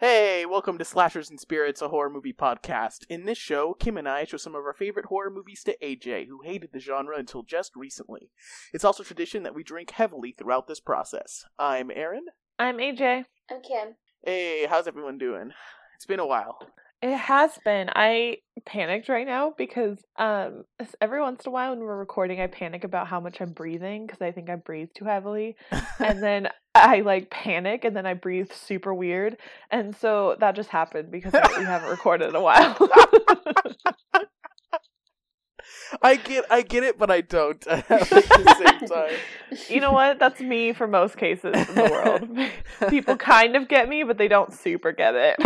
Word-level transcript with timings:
Hey, 0.00 0.46
welcome 0.46 0.78
to 0.78 0.84
Slashers 0.84 1.28
and 1.28 1.40
Spirits, 1.40 1.82
a 1.82 1.88
horror 1.88 2.08
movie 2.08 2.32
podcast. 2.32 3.04
In 3.08 3.24
this 3.24 3.36
show, 3.36 3.74
Kim 3.74 3.96
and 3.96 4.08
I 4.08 4.22
show 4.22 4.36
some 4.36 4.54
of 4.54 4.64
our 4.64 4.72
favorite 4.72 5.06
horror 5.06 5.28
movies 5.28 5.64
to 5.64 5.76
AJ, 5.82 6.28
who 6.28 6.42
hated 6.44 6.70
the 6.72 6.78
genre 6.78 7.18
until 7.18 7.42
just 7.42 7.74
recently. 7.74 8.30
It's 8.72 8.84
also 8.84 9.02
tradition 9.02 9.42
that 9.42 9.56
we 9.56 9.64
drink 9.64 9.90
heavily 9.90 10.30
throughout 10.30 10.68
this 10.68 10.78
process. 10.78 11.44
I'm 11.58 11.90
Aaron. 11.92 12.26
I'm 12.60 12.76
AJ. 12.76 13.24
I'm 13.50 13.60
Kim. 13.60 13.96
Hey, 14.24 14.66
how's 14.66 14.86
everyone 14.86 15.18
doing? 15.18 15.50
It's 15.96 16.06
been 16.06 16.20
a 16.20 16.26
while. 16.26 16.60
It 17.00 17.16
has 17.16 17.56
been. 17.64 17.90
I 17.94 18.38
panicked 18.66 19.08
right 19.08 19.26
now 19.26 19.54
because 19.56 19.98
um 20.16 20.64
every 21.00 21.20
once 21.20 21.44
in 21.44 21.50
a 21.50 21.52
while 21.52 21.70
when 21.70 21.78
we're 21.78 21.96
recording 21.96 22.40
I 22.40 22.48
panic 22.48 22.82
about 22.82 23.06
how 23.06 23.20
much 23.20 23.40
I'm 23.40 23.52
breathing 23.52 24.04
because 24.06 24.20
I 24.20 24.32
think 24.32 24.50
I 24.50 24.56
breathe 24.56 24.88
too 24.96 25.04
heavily 25.04 25.56
and 26.00 26.20
then 26.22 26.48
I 26.74 27.00
like 27.00 27.30
panic 27.30 27.84
and 27.84 27.96
then 27.96 28.04
I 28.04 28.14
breathe 28.14 28.50
super 28.52 28.92
weird 28.92 29.36
and 29.70 29.94
so 29.96 30.36
that 30.40 30.56
just 30.56 30.70
happened 30.70 31.12
because 31.12 31.32
we 31.32 31.64
haven't 31.64 31.88
recorded 31.88 32.30
in 32.30 32.36
a 32.36 32.40
while. 32.40 32.76
I 36.02 36.16
get 36.16 36.44
I 36.50 36.62
get 36.62 36.82
it, 36.82 36.98
but 36.98 37.10
I 37.10 37.20
don't 37.20 37.64
at 37.68 37.88
the 37.88 38.56
same 38.58 38.88
time. 38.88 39.14
you 39.68 39.80
know 39.80 39.92
what? 39.92 40.18
That's 40.18 40.40
me 40.40 40.72
for 40.72 40.88
most 40.88 41.16
cases 41.16 41.54
in 41.68 41.74
the 41.74 41.90
world. 41.90 42.90
People 42.90 43.16
kind 43.16 43.54
of 43.56 43.68
get 43.68 43.88
me 43.88 44.02
but 44.02 44.18
they 44.18 44.28
don't 44.28 44.52
super 44.52 44.90
get 44.92 45.14
it. 45.14 45.36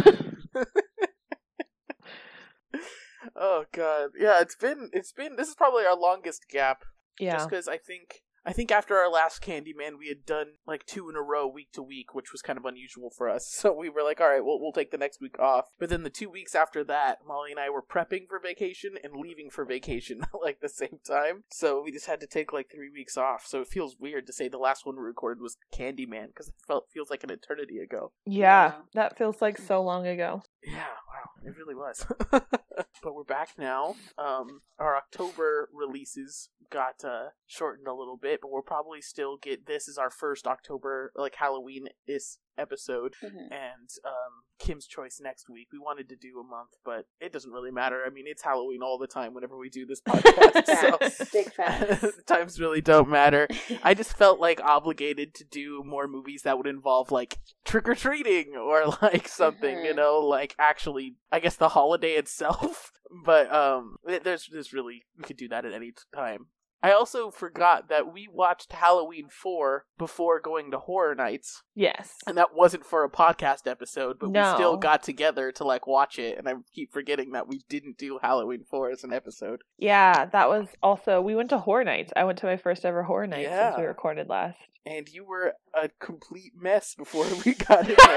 Oh 3.37 3.65
god. 3.73 4.11
Yeah, 4.19 4.41
it's 4.41 4.57
been 4.57 4.91
it's 4.93 5.13
been 5.13 5.37
this 5.37 5.49
is 5.49 5.55
probably 5.55 5.85
our 5.85 5.97
longest 5.97 6.47
gap 6.51 6.85
yeah. 7.19 7.35
Just 7.37 7.49
because 7.51 7.69
I 7.69 7.77
think 7.77 8.23
I 8.45 8.53
think 8.53 8.73
after 8.73 8.97
our 8.97 9.09
last 9.09 9.41
Candyman, 9.41 9.99
we 10.01 10.09
had 10.09 10.27
done 10.27 10.55
like 10.67 10.85
two 10.85 11.09
in 11.09 11.15
a 11.15 11.23
row, 11.23 11.47
week 11.47 11.71
to 11.75 11.83
week, 11.83 12.13
which 12.13 12.33
was 12.33 12.43
kind 12.43 12.59
of 12.59 12.65
unusual 12.65 13.11
for 13.17 13.29
us. 13.29 13.47
So 13.63 13.73
we 13.73 13.89
were 13.89 14.03
like, 14.03 14.21
all 14.21 14.27
right, 14.29 14.45
we'll 14.45 14.59
we'll 14.61 14.73
take 14.73 14.91
the 14.91 14.99
next 14.99 15.21
week 15.21 15.39
off. 15.39 15.67
But 15.79 15.91
then 15.91 16.03
the 16.03 16.11
two 16.11 16.29
weeks 16.31 16.55
after 16.57 16.83
that, 16.85 17.19
Molly 17.29 17.53
and 17.53 17.61
I 17.61 17.71
were 17.71 17.83
prepping 17.83 18.27
for 18.27 18.41
vacation 18.41 18.95
and 19.05 19.13
leaving 19.15 19.51
for 19.51 19.65
vacation 19.65 20.23
like 20.43 20.61
the 20.61 20.69
same 20.69 20.99
time. 21.07 21.45
So 21.51 21.81
we 21.85 21.93
just 21.93 22.07
had 22.07 22.21
to 22.21 22.27
take 22.27 22.53
like 22.53 22.71
three 22.75 22.91
weeks 22.91 23.17
off. 23.17 23.45
So 23.47 23.61
it 23.61 23.69
feels 23.69 23.97
weird 24.01 24.27
to 24.27 24.33
say 24.33 24.49
the 24.49 24.59
last 24.59 24.85
one 24.87 24.97
we 24.97 25.03
recorded 25.03 25.41
was 25.43 25.57
Candyman 25.73 26.29
because 26.29 26.49
it 26.49 26.55
felt 26.67 26.89
feels 26.93 27.11
like 27.11 27.23
an 27.23 27.31
eternity 27.31 27.79
ago. 27.79 28.11
Yeah, 28.27 28.43
Yeah. 28.67 28.73
that 28.95 29.17
feels 29.19 29.41
like 29.41 29.59
so 29.59 29.81
long 29.83 30.07
ago. 30.07 30.43
Yeah, 30.65 30.79
wow, 31.09 31.12
it 31.45 31.57
really 31.57 31.75
was. 31.75 32.07
but 32.31 33.15
we're 33.15 33.25
back 33.25 33.51
now. 33.59 33.97
Um, 34.19 34.61
our 34.79 34.97
October 34.97 35.69
releases 35.73 36.51
got 36.71 37.05
uh, 37.05 37.31
shortened 37.47 37.87
a 37.87 37.95
little 37.95 38.17
bit, 38.17 38.41
but 38.41 38.51
we'll 38.51 38.63
probably 38.63 39.01
still 39.01 39.37
get 39.37 39.67
this 39.67 39.89
is 39.89 39.99
our 39.99 40.11
first 40.11 40.47
October 40.47 41.13
like 41.17 41.37
Halloween 41.37 41.89
is 42.07 42.39
episode, 42.59 43.15
Mhm. 43.23 43.51
and 43.51 43.89
um, 44.05 44.43
Kim's 44.59 44.87
choice 44.87 45.21
next 45.23 45.49
week. 45.49 45.69
We 45.73 45.79
wanted 45.79 46.09
to 46.11 46.17
do 46.17 46.39
a 46.41 46.45
month, 46.45 46.71
but 46.85 47.07
it 47.21 47.33
doesn't 47.33 47.51
really 47.53 47.71
matter. 47.71 48.03
I 48.07 48.11
mean, 48.11 48.25
it's 48.27 48.43
Halloween 48.43 48.83
all 48.83 48.99
the 48.99 49.07
time 49.07 49.35
whenever 49.35 49.57
we 49.57 49.69
do 49.71 49.87
this 49.87 50.01
podcast, 50.09 50.67
Facts. 50.67 51.19
so 51.19 51.25
Big 51.33 51.53
facts. 51.53 52.07
times 52.27 52.61
really 52.61 52.81
don't 52.81 53.09
matter. 53.09 53.49
I 53.83 53.95
just 53.95 54.17
felt 54.17 54.39
like 54.41 54.61
obligated 54.63 55.35
to 55.35 55.45
do 55.45 55.83
more 55.85 56.07
movies 56.07 56.43
that 56.43 56.57
would 56.59 56.67
involve 56.67 57.11
like 57.11 57.39
trick 57.65 57.89
or 57.89 57.95
treating 57.95 58.55
or 58.57 58.87
like 59.03 59.29
something, 59.29 59.85
you 59.85 59.93
Mhm. 59.93 59.97
know, 59.97 60.19
like 60.21 60.55
actually, 60.59 61.17
I 61.31 61.41
guess 61.41 61.57
the 61.57 61.71
holiday 61.71 62.13
itself. 62.15 62.93
But 63.25 63.53
um, 63.53 63.97
there's 64.07 64.49
there's 64.51 64.73
really 64.73 65.03
we 65.19 65.25
could 65.25 65.37
do 65.37 65.49
that 65.49 65.67
at 65.67 65.75
any 65.75 65.93
time. 66.15 66.47
I 66.83 66.93
also 66.93 67.31
forgot 67.31 67.89
that 67.89 68.13
we 68.13 68.27
watched 68.33 68.73
Halloween 68.73 69.29
four 69.31 69.87
before 69.99 70.41
going 70.41 70.71
to 70.73 70.79
Horror 70.79 71.15
Nights, 71.15 71.63
Yes. 71.75 72.15
and 72.27 72.37
that 72.37 72.55
wasn't 72.55 72.85
for 72.85 73.05
a 73.05 73.11
podcast 73.11 73.67
episode, 73.67 74.19
but 74.19 74.31
we 74.31 74.43
still 74.55 74.77
got 74.77 75.03
together 75.03 75.53
to 75.53 75.65
like 75.65 75.87
watch 75.87 76.19
it. 76.19 76.39
And 76.39 76.49
I 76.49 76.55
keep 76.75 76.93
forgetting 76.93 77.33
that 77.33 77.47
we 77.47 77.63
didn't 77.69 77.99
do 77.99 78.19
Halloween 78.21 78.65
four 78.69 78.91
as 78.91 79.05
an 79.05 79.13
episode. 79.13 79.63
Yeah, 79.79 80.27
that 80.27 80.49
was 80.49 80.69
also 80.83 81.21
we 81.21 81.35
went 81.37 81.51
to 81.51 81.59
horror 81.59 81.85
nights. 81.85 82.13
I 82.17 82.25
went 82.25 82.39
to 82.41 82.47
my 82.47 82.57
first 82.57 82.85
ever 82.85 83.05
horror 83.05 83.27
night 83.27 83.47
since 83.49 83.77
we 83.79 83.85
recorded 83.85 84.29
last. 84.29 84.59
And 84.85 85.09
you 85.09 85.25
were 85.25 85.55
a 85.75 85.89
complete 86.01 86.53
mess 86.61 86.95
before 86.97 87.27
we 87.45 87.55
got 87.55 87.81
in 87.89 87.95
there. 87.97 88.17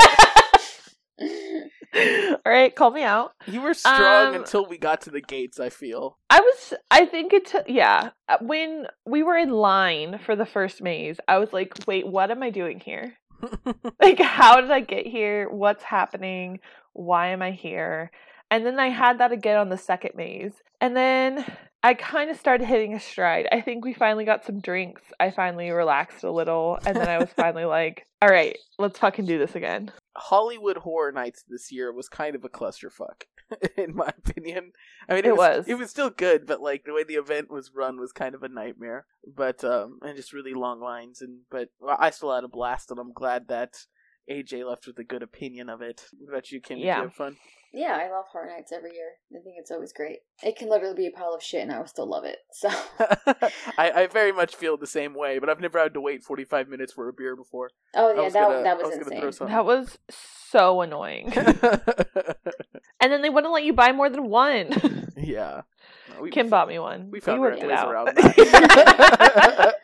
All 1.22 2.38
right, 2.46 2.76
call 2.76 2.92
me 2.92 3.04
out. 3.04 3.32
You 3.48 3.62
were 3.62 3.74
strong 3.74 4.36
Um, 4.36 4.36
until 4.36 4.66
we 4.66 4.78
got 4.78 5.02
to 5.02 5.12
the 5.12 5.22
gates, 5.22 5.60
I 5.60 5.70
feel. 5.70 6.18
I 6.30 6.40
was 6.42 6.74
I 6.92 7.06
think 7.06 7.32
it 7.32 7.46
took 7.46 7.66
yeah, 7.68 8.10
uh, 8.28 8.38
when 8.42 8.88
we 9.06 9.24
were 9.24 9.38
in 9.38 9.50
line 9.50 10.20
for 10.26 10.36
the 10.36 10.46
first 10.46 10.82
maze, 10.82 11.18
I 11.28 11.38
was 11.38 11.54
like, 11.54 11.74
"Wait, 11.88 12.06
what 12.08 12.32
am 12.32 12.44
I 12.44 12.50
doing 12.50 12.80
here? 12.80 13.18
Like 14.02 14.20
how 14.20 14.60
did 14.62 14.72
I 14.72 14.82
get 14.82 15.08
here? 15.08 15.50
What's 15.50 15.84
happening? 15.84 16.60
Why 16.94 17.28
am 17.28 17.42
I 17.42 17.52
here?" 17.52 18.12
And 18.52 18.66
then 18.66 18.80
I 18.80 18.90
had 18.90 19.20
that 19.20 19.32
again 19.32 19.58
on 19.58 19.70
the 19.70 19.78
second 19.78 20.12
maze. 20.16 20.54
And 20.82 20.96
then 20.96 21.46
I 21.86 21.94
kind 21.94 22.32
of 22.32 22.38
started 22.40 22.66
hitting 22.66 22.96
a 22.96 23.00
stride. 23.00 23.48
I 23.52 23.62
think 23.62 23.86
we 23.86 23.94
finally 23.94 24.26
got 24.26 24.44
some 24.44 24.60
drinks. 24.60 25.04
I 25.20 25.30
finally 25.30 25.70
relaxed 25.70 26.24
a 26.24 26.32
little, 26.32 26.80
and 26.84 26.96
then 26.96 27.08
I 27.08 27.20
was 27.20 27.30
finally 27.36 27.66
like, 27.80 28.08
"All 28.24 28.30
right, 28.30 28.58
let's 28.80 28.98
fucking 28.98 29.28
do 29.28 29.38
this 29.38 29.54
again." 29.56 29.92
Hollywood 30.18 30.78
Horror 30.78 31.12
Nights 31.12 31.44
this 31.48 31.72
year 31.72 31.94
was 31.94 32.10
kind 32.10 32.36
of 32.36 32.44
a 32.44 32.50
clusterfuck, 32.50 33.26
in 33.78 33.96
my 33.96 34.12
opinion. 34.18 34.72
I 35.08 35.14
mean, 35.14 35.26
it, 35.26 35.30
It 35.30 35.38
was, 35.38 35.58
was. 35.58 35.68
it 35.68 35.76
was 35.78 35.92
still 35.92 36.10
good, 36.10 36.48
but 36.48 36.60
like 36.60 36.86
the 36.86 36.94
way 36.94 37.04
the 37.04 37.16
event 37.16 37.52
was 37.52 37.72
run 37.76 38.00
was 38.00 38.12
kind 38.12 38.34
of 38.34 38.42
a 38.42 38.50
nightmare. 38.50 39.06
But 39.28 39.64
um, 39.64 40.00
and 40.02 40.18
just 40.18 40.34
really 40.34 40.56
long 40.56 40.80
lines, 40.82 41.22
and 41.22 41.42
but 41.52 41.70
well, 41.80 41.98
I 42.00 42.10
still 42.10 42.34
had 42.34 42.44
a 42.44 42.48
blast, 42.48 42.90
and 42.90 43.00
I'm 43.00 43.14
glad 43.14 43.48
that 43.50 43.76
AJ 44.28 44.68
left 44.68 44.88
with 44.88 44.98
a 44.98 45.04
good 45.04 45.22
opinion 45.22 45.70
of 45.70 45.84
it. 45.84 46.06
What 46.18 46.30
about 46.34 46.52
you, 46.52 46.62
Kim? 46.62 46.80
Did 46.80 46.86
Yeah. 46.86 46.98
you 46.98 47.04
have 47.04 47.14
fun? 47.14 47.38
Yeah, 47.76 47.98
I 48.02 48.10
love 48.10 48.26
Horror 48.32 48.48
Nights 48.48 48.72
every 48.72 48.94
year. 48.94 49.10
I 49.32 49.44
think 49.44 49.56
it's 49.60 49.70
always 49.70 49.92
great. 49.94 50.20
It 50.42 50.56
can 50.56 50.70
literally 50.70 50.96
be 50.96 51.08
a 51.08 51.12
pile 51.12 51.34
of 51.36 51.44
shit, 51.44 51.62
and 51.62 51.72
I 51.72 51.78
will 51.80 51.88
still 51.88 52.10
love 52.10 52.24
it. 52.24 52.38
So 52.54 52.70
I, 53.78 53.92
I 53.92 54.08
very 54.08 54.32
much 54.32 54.56
feel 54.56 54.78
the 54.78 54.88
same 54.88 55.14
way, 55.14 55.40
but 55.40 55.50
I've 55.50 55.60
never 55.60 55.78
had 55.80 55.94
to 55.94 56.02
wait 56.02 56.24
45 56.24 56.70
minutes 56.70 56.94
for 56.94 57.10
a 57.10 57.14
beer 57.14 57.36
before. 57.36 57.70
Oh 57.96 58.14
yeah, 58.14 58.22
was 58.22 58.34
that 58.34 58.48
gonna- 58.48 58.64
that 58.64 58.78
was, 58.78 58.88
was 58.98 59.08
insane. 59.08 59.48
That 59.50 59.66
was 59.66 59.98
so 60.10 60.82
annoying. 60.82 61.34
and 61.36 63.12
then 63.12 63.22
they 63.22 63.30
wouldn't 63.30 63.54
let 63.54 63.64
you 63.64 63.74
buy 63.74 63.92
more 63.92 64.10
than 64.10 64.30
one. 64.30 65.12
yeah. 65.18 65.62
We, 66.22 66.32
Kim 66.32 66.50
bought 66.50 66.68
me 66.70 66.80
one. 66.80 67.12
We 67.12 67.20
found 67.20 67.42
worked 67.42 67.62
it 67.62 67.68
ways 67.68 67.78
out. 67.78 67.92
around 67.92 68.06
that. 68.16 69.76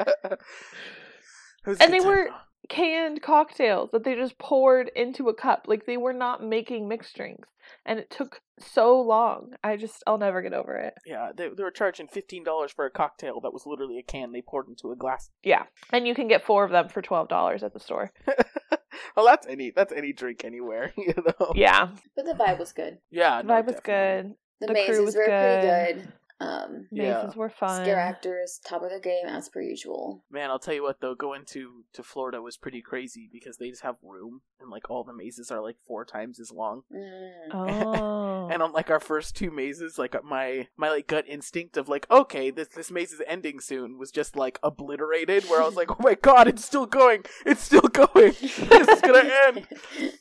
It 1.64 1.70
was 1.70 1.80
a 1.80 1.84
And 1.84 1.94
they 1.94 2.00
time, 2.00 2.08
were- 2.08 2.30
though. 2.30 2.36
Canned 2.72 3.22
cocktails 3.22 3.90
that 3.92 4.06
they 4.06 4.16
just 4.16 4.38
poured 4.38 4.90
into 4.96 5.28
a 5.28 5.34
cup. 5.34 5.66
Like 5.68 5.86
they 5.86 5.98
were 5.98 6.14
not 6.14 6.42
making 6.42 6.88
mixed 6.88 7.16
drinks. 7.16 7.50
And 7.86 8.00
it 8.00 8.10
took 8.10 8.40
so 8.60 9.00
long. 9.02 9.54
I 9.64 9.76
just, 9.76 10.04
I'll 10.08 10.18
never 10.18 10.42
get 10.42 10.54
over 10.54 10.76
it. 10.78 10.94
Yeah, 11.06 11.32
they, 11.36 11.50
they 11.50 11.64
were 11.64 11.72
charging 11.72 12.08
fifteen 12.08 12.44
dollars 12.46 12.72
for 12.72 12.86
a 12.86 12.90
cocktail 12.90 13.42
that 13.42 13.52
was 13.54 13.66
literally 13.66 13.98
a 14.00 14.04
can 14.04 14.32
they 14.32 14.42
poured 14.42 14.68
into 14.70 14.92
a 14.92 14.96
glass. 14.96 15.30
Yeah. 15.44 15.64
And 15.92 16.08
you 16.08 16.16
can 16.16 16.30
get 16.30 16.44
four 16.46 16.64
of 16.64 16.72
them 16.72 16.88
for 16.88 17.02
$12 17.02 17.62
at 17.62 17.74
the 17.74 17.80
store. 17.80 18.12
well, 19.18 19.26
that's 19.26 19.46
any 19.48 19.72
that's 19.72 19.92
any 19.92 20.14
drink 20.14 20.46
anywhere, 20.46 20.94
you 20.98 21.14
know. 21.18 21.52
Yeah. 21.56 21.90
But 22.16 22.26
the 22.26 22.34
vibe 22.34 22.58
was 22.60 22.72
good. 22.72 23.00
yeah. 23.10 23.42
The 23.42 23.48
no, 23.50 23.54
vibe 23.56 23.66
was 23.66 23.76
definitely. 23.76 24.30
good. 24.30 24.36
The, 24.62 24.68
The 24.74 24.86
crew 24.86 25.06
was 25.06 25.16
were 25.16 25.26
pretty 25.26 25.68
good. 26.02 26.14
Good. 26.42 26.48
Um, 26.48 26.88
Yeah. 26.92 27.22
Mazes 27.24 27.36
were 27.36 27.50
fun. 27.50 27.84
scare 27.84 28.00
actors, 28.00 28.60
top 28.66 28.84
of 28.84 28.92
the 28.92 29.00
game 29.00 29.28
as 29.28 29.50
per 29.50 29.62
usual. 29.62 30.24
Man, 30.30 30.50
I'll 30.50 30.60
tell 30.60 30.74
you 30.74 30.84
what 30.84 31.02
though, 31.02 31.16
going 31.16 31.46
to 31.48 31.84
to 31.94 32.04
Florida 32.04 32.42
was 32.42 32.58
pretty 32.58 32.82
crazy 32.82 33.30
because 33.32 33.58
they 33.58 33.70
just 33.70 33.84
have 33.84 33.96
room 34.04 34.42
and 34.60 34.70
like 34.70 34.90
all 34.90 35.04
the 35.04 35.14
mazes 35.14 35.52
are 35.52 35.62
like 35.62 35.78
four 35.86 36.06
times 36.06 36.40
as 36.40 36.52
long. 36.52 36.84
Mm. 36.94 37.32
Oh. 37.54 38.28
And 38.52 38.62
on 38.62 38.74
like 38.74 38.90
our 38.90 39.00
first 39.00 39.36
two 39.38 39.50
mazes, 39.50 39.98
like 39.98 40.16
my 40.26 40.68
my 40.76 40.90
like 40.90 41.08
gut 41.08 41.24
instinct 41.28 41.78
of 41.78 41.88
like, 41.88 42.06
okay, 42.12 42.52
this 42.52 42.68
this 42.70 42.92
maze 42.92 43.14
is 43.14 43.22
ending 43.26 43.62
soon 43.62 43.98
was 43.98 44.12
just 44.12 44.36
like 44.36 44.60
obliterated. 44.62 45.46
Where 45.46 45.62
I 45.62 45.66
was 45.66 45.76
like, 45.76 45.90
oh 45.92 46.02
my 46.02 46.16
god, 46.16 46.50
it's 46.50 46.66
still 46.66 46.86
going, 46.86 47.24
it's 47.46 47.64
still 47.64 47.82
going, 47.82 48.34
this 48.42 48.54
is 48.90 49.02
gonna 49.02 49.30
end. 49.48 49.68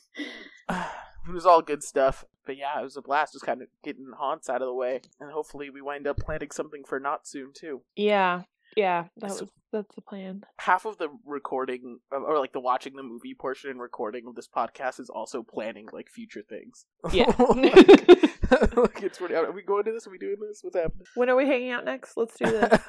it 0.69 1.33
was 1.33 1.45
all 1.45 1.61
good 1.61 1.83
stuff, 1.83 2.23
but 2.45 2.57
yeah, 2.57 2.79
it 2.79 2.83
was 2.83 2.97
a 2.97 3.01
blast. 3.01 3.33
Just 3.33 3.45
kind 3.45 3.61
of 3.61 3.67
getting 3.83 4.07
haunts 4.17 4.49
out 4.49 4.61
of 4.61 4.67
the 4.67 4.73
way, 4.73 5.01
and 5.19 5.31
hopefully 5.31 5.69
we 5.69 5.81
wind 5.81 6.07
up 6.07 6.17
planning 6.17 6.51
something 6.51 6.83
for 6.87 6.99
not 6.99 7.27
soon 7.27 7.51
too. 7.53 7.81
yeah. 7.95 8.43
Yeah. 8.77 9.07
That 9.17 9.31
So- 9.31 9.41
was, 9.41 9.49
that's 9.73 9.95
the 9.95 10.01
plan. 10.01 10.43
Half 10.59 10.85
of 10.85 10.97
the 10.97 11.09
recording, 11.25 11.99
uh, 12.09 12.19
or 12.21 12.39
like 12.39 12.53
the 12.53 12.61
watching 12.61 12.95
the 12.95 13.03
movie 13.03 13.33
portion 13.37 13.69
and 13.69 13.81
recording 13.81 14.25
of 14.27 14.35
this 14.35 14.47
podcast, 14.47 14.97
is 15.01 15.09
also 15.09 15.43
planning 15.43 15.89
like 15.91 16.07
future 16.09 16.41
things. 16.41 16.85
Yeah. 17.11 17.25
like 17.39 19.03
it's 19.03 19.17
pretty. 19.17 19.35
Are 19.35 19.51
we 19.51 19.61
going 19.61 19.83
to 19.85 19.91
this? 19.91 20.07
Are 20.07 20.09
we 20.11 20.17
doing 20.17 20.37
this? 20.39 20.59
What's 20.61 20.77
happening? 20.77 21.05
when 21.15 21.29
are 21.29 21.35
we 21.35 21.47
hanging 21.47 21.71
out 21.71 21.83
next? 21.83 22.15
Let's 22.15 22.37
do 22.37 22.45
this. 22.49 22.79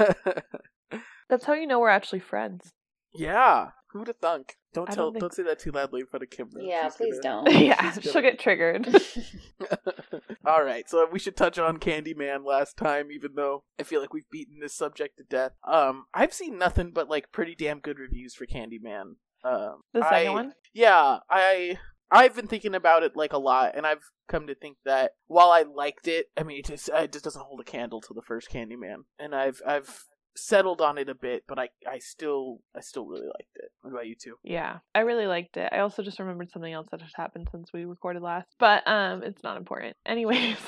That's 1.29 1.45
how 1.45 1.55
you 1.55 1.67
know 1.67 1.81
we're 1.81 1.89
actually 1.89 2.21
friends. 2.21 2.71
yeah. 3.15 3.71
Who'd 3.93 4.06
have 4.09 4.17
thunk? 4.17 4.56
Don't 4.73 4.89
I 4.91 4.94
tell. 4.94 5.05
don't 5.06 5.12
think- 5.15 5.21
Don't 5.21 5.35
say 5.35 5.43
that 5.44 5.59
too 5.59 5.71
loudly 5.71 6.00
in 6.00 6.06
front 6.06 6.23
of 6.23 6.31
Kim. 6.31 6.49
though. 6.53 6.61
yeah, 6.62 6.85
She's 6.89 6.97
please 6.97 7.21
gonna- 7.23 7.50
don't. 7.50 7.61
yeah, 7.67 7.93
She's 7.93 8.11
she'll 8.11 8.23
get 8.23 8.39
triggered. 8.39 8.87
All 10.47 10.65
right, 10.65 10.89
so 10.89 11.06
we 11.11 11.19
should 11.19 11.37
touch 11.37 11.59
on 11.59 11.79
Candyman 11.79 12.44
last 12.44 12.77
time, 12.77 13.11
even 13.12 13.33
though 13.37 13.65
I 13.79 13.83
feel 13.85 14.00
like 14.00 14.12
we've 14.12 14.29
beaten 14.31 14.59
this 14.61 14.75
subject 14.75 15.19
to 15.19 15.25
death. 15.25 15.53
Um, 15.67 16.06
I've 16.15 16.33
seen 16.35 16.59
nothing 16.59 16.91
but 16.93 17.09
like 17.09 17.33
pretty 17.33 17.55
damn 17.55 17.79
good 17.81 17.99
reviews 17.99 18.35
for 18.35 18.47
Candyman. 18.47 19.17
Um, 19.44 19.83
The 19.93 20.03
second 20.03 20.29
I- 20.29 20.31
one? 20.31 20.53
Yeah, 20.75 21.19
I 21.31 21.79
I've 22.11 22.35
been 22.37 22.47
thinking 22.47 22.75
about 22.75 23.03
it 23.03 23.12
like 23.17 23.33
a 23.33 23.39
lot, 23.39 23.73
and 23.77 23.87
I've 23.87 24.03
come 24.29 24.47
to 24.47 24.55
think 24.55 24.77
that 24.85 25.12
while 25.27 25.50
I 25.50 25.62
liked 25.62 26.06
it, 26.09 26.27
I 26.37 26.43
mean, 26.43 26.59
it 26.59 26.67
just, 26.67 26.89
it 26.93 27.12
just 27.12 27.25
doesn't 27.25 27.43
hold 27.43 27.61
a 27.61 27.65
candle 27.65 28.00
to 28.03 28.15
the 28.15 28.23
first 28.23 28.50
Candyman, 28.50 29.05
and 29.19 29.35
I've 29.35 29.61
I've 29.67 30.05
settled 30.37 30.81
on 30.81 30.99
it 30.99 31.08
a 31.08 31.14
bit, 31.14 31.44
but 31.46 31.58
I 31.58 31.69
I 31.87 31.99
still 31.99 32.61
I 32.76 32.81
still 32.81 33.06
really 33.06 33.26
liked 33.26 33.56
it. 33.56 33.70
What 33.82 33.93
about 33.93 34.06
you 34.06 34.14
two? 34.14 34.37
Yeah, 34.43 34.79
I 34.94 35.00
really 35.00 35.26
liked 35.26 35.56
it. 35.56 35.69
I 35.73 35.79
also 35.81 36.02
just 36.02 36.19
remembered 36.19 36.50
something 36.50 36.73
else 36.73 36.88
that 36.90 37.00
had 37.00 37.11
happened 37.14 37.49
since 37.50 37.73
we 37.73 37.84
recorded 37.84 38.23
last, 38.23 38.49
but 38.58 38.87
um, 38.87 39.23
it's 39.23 39.43
not 39.43 39.56
important. 39.56 39.96
Anyways, 40.06 40.58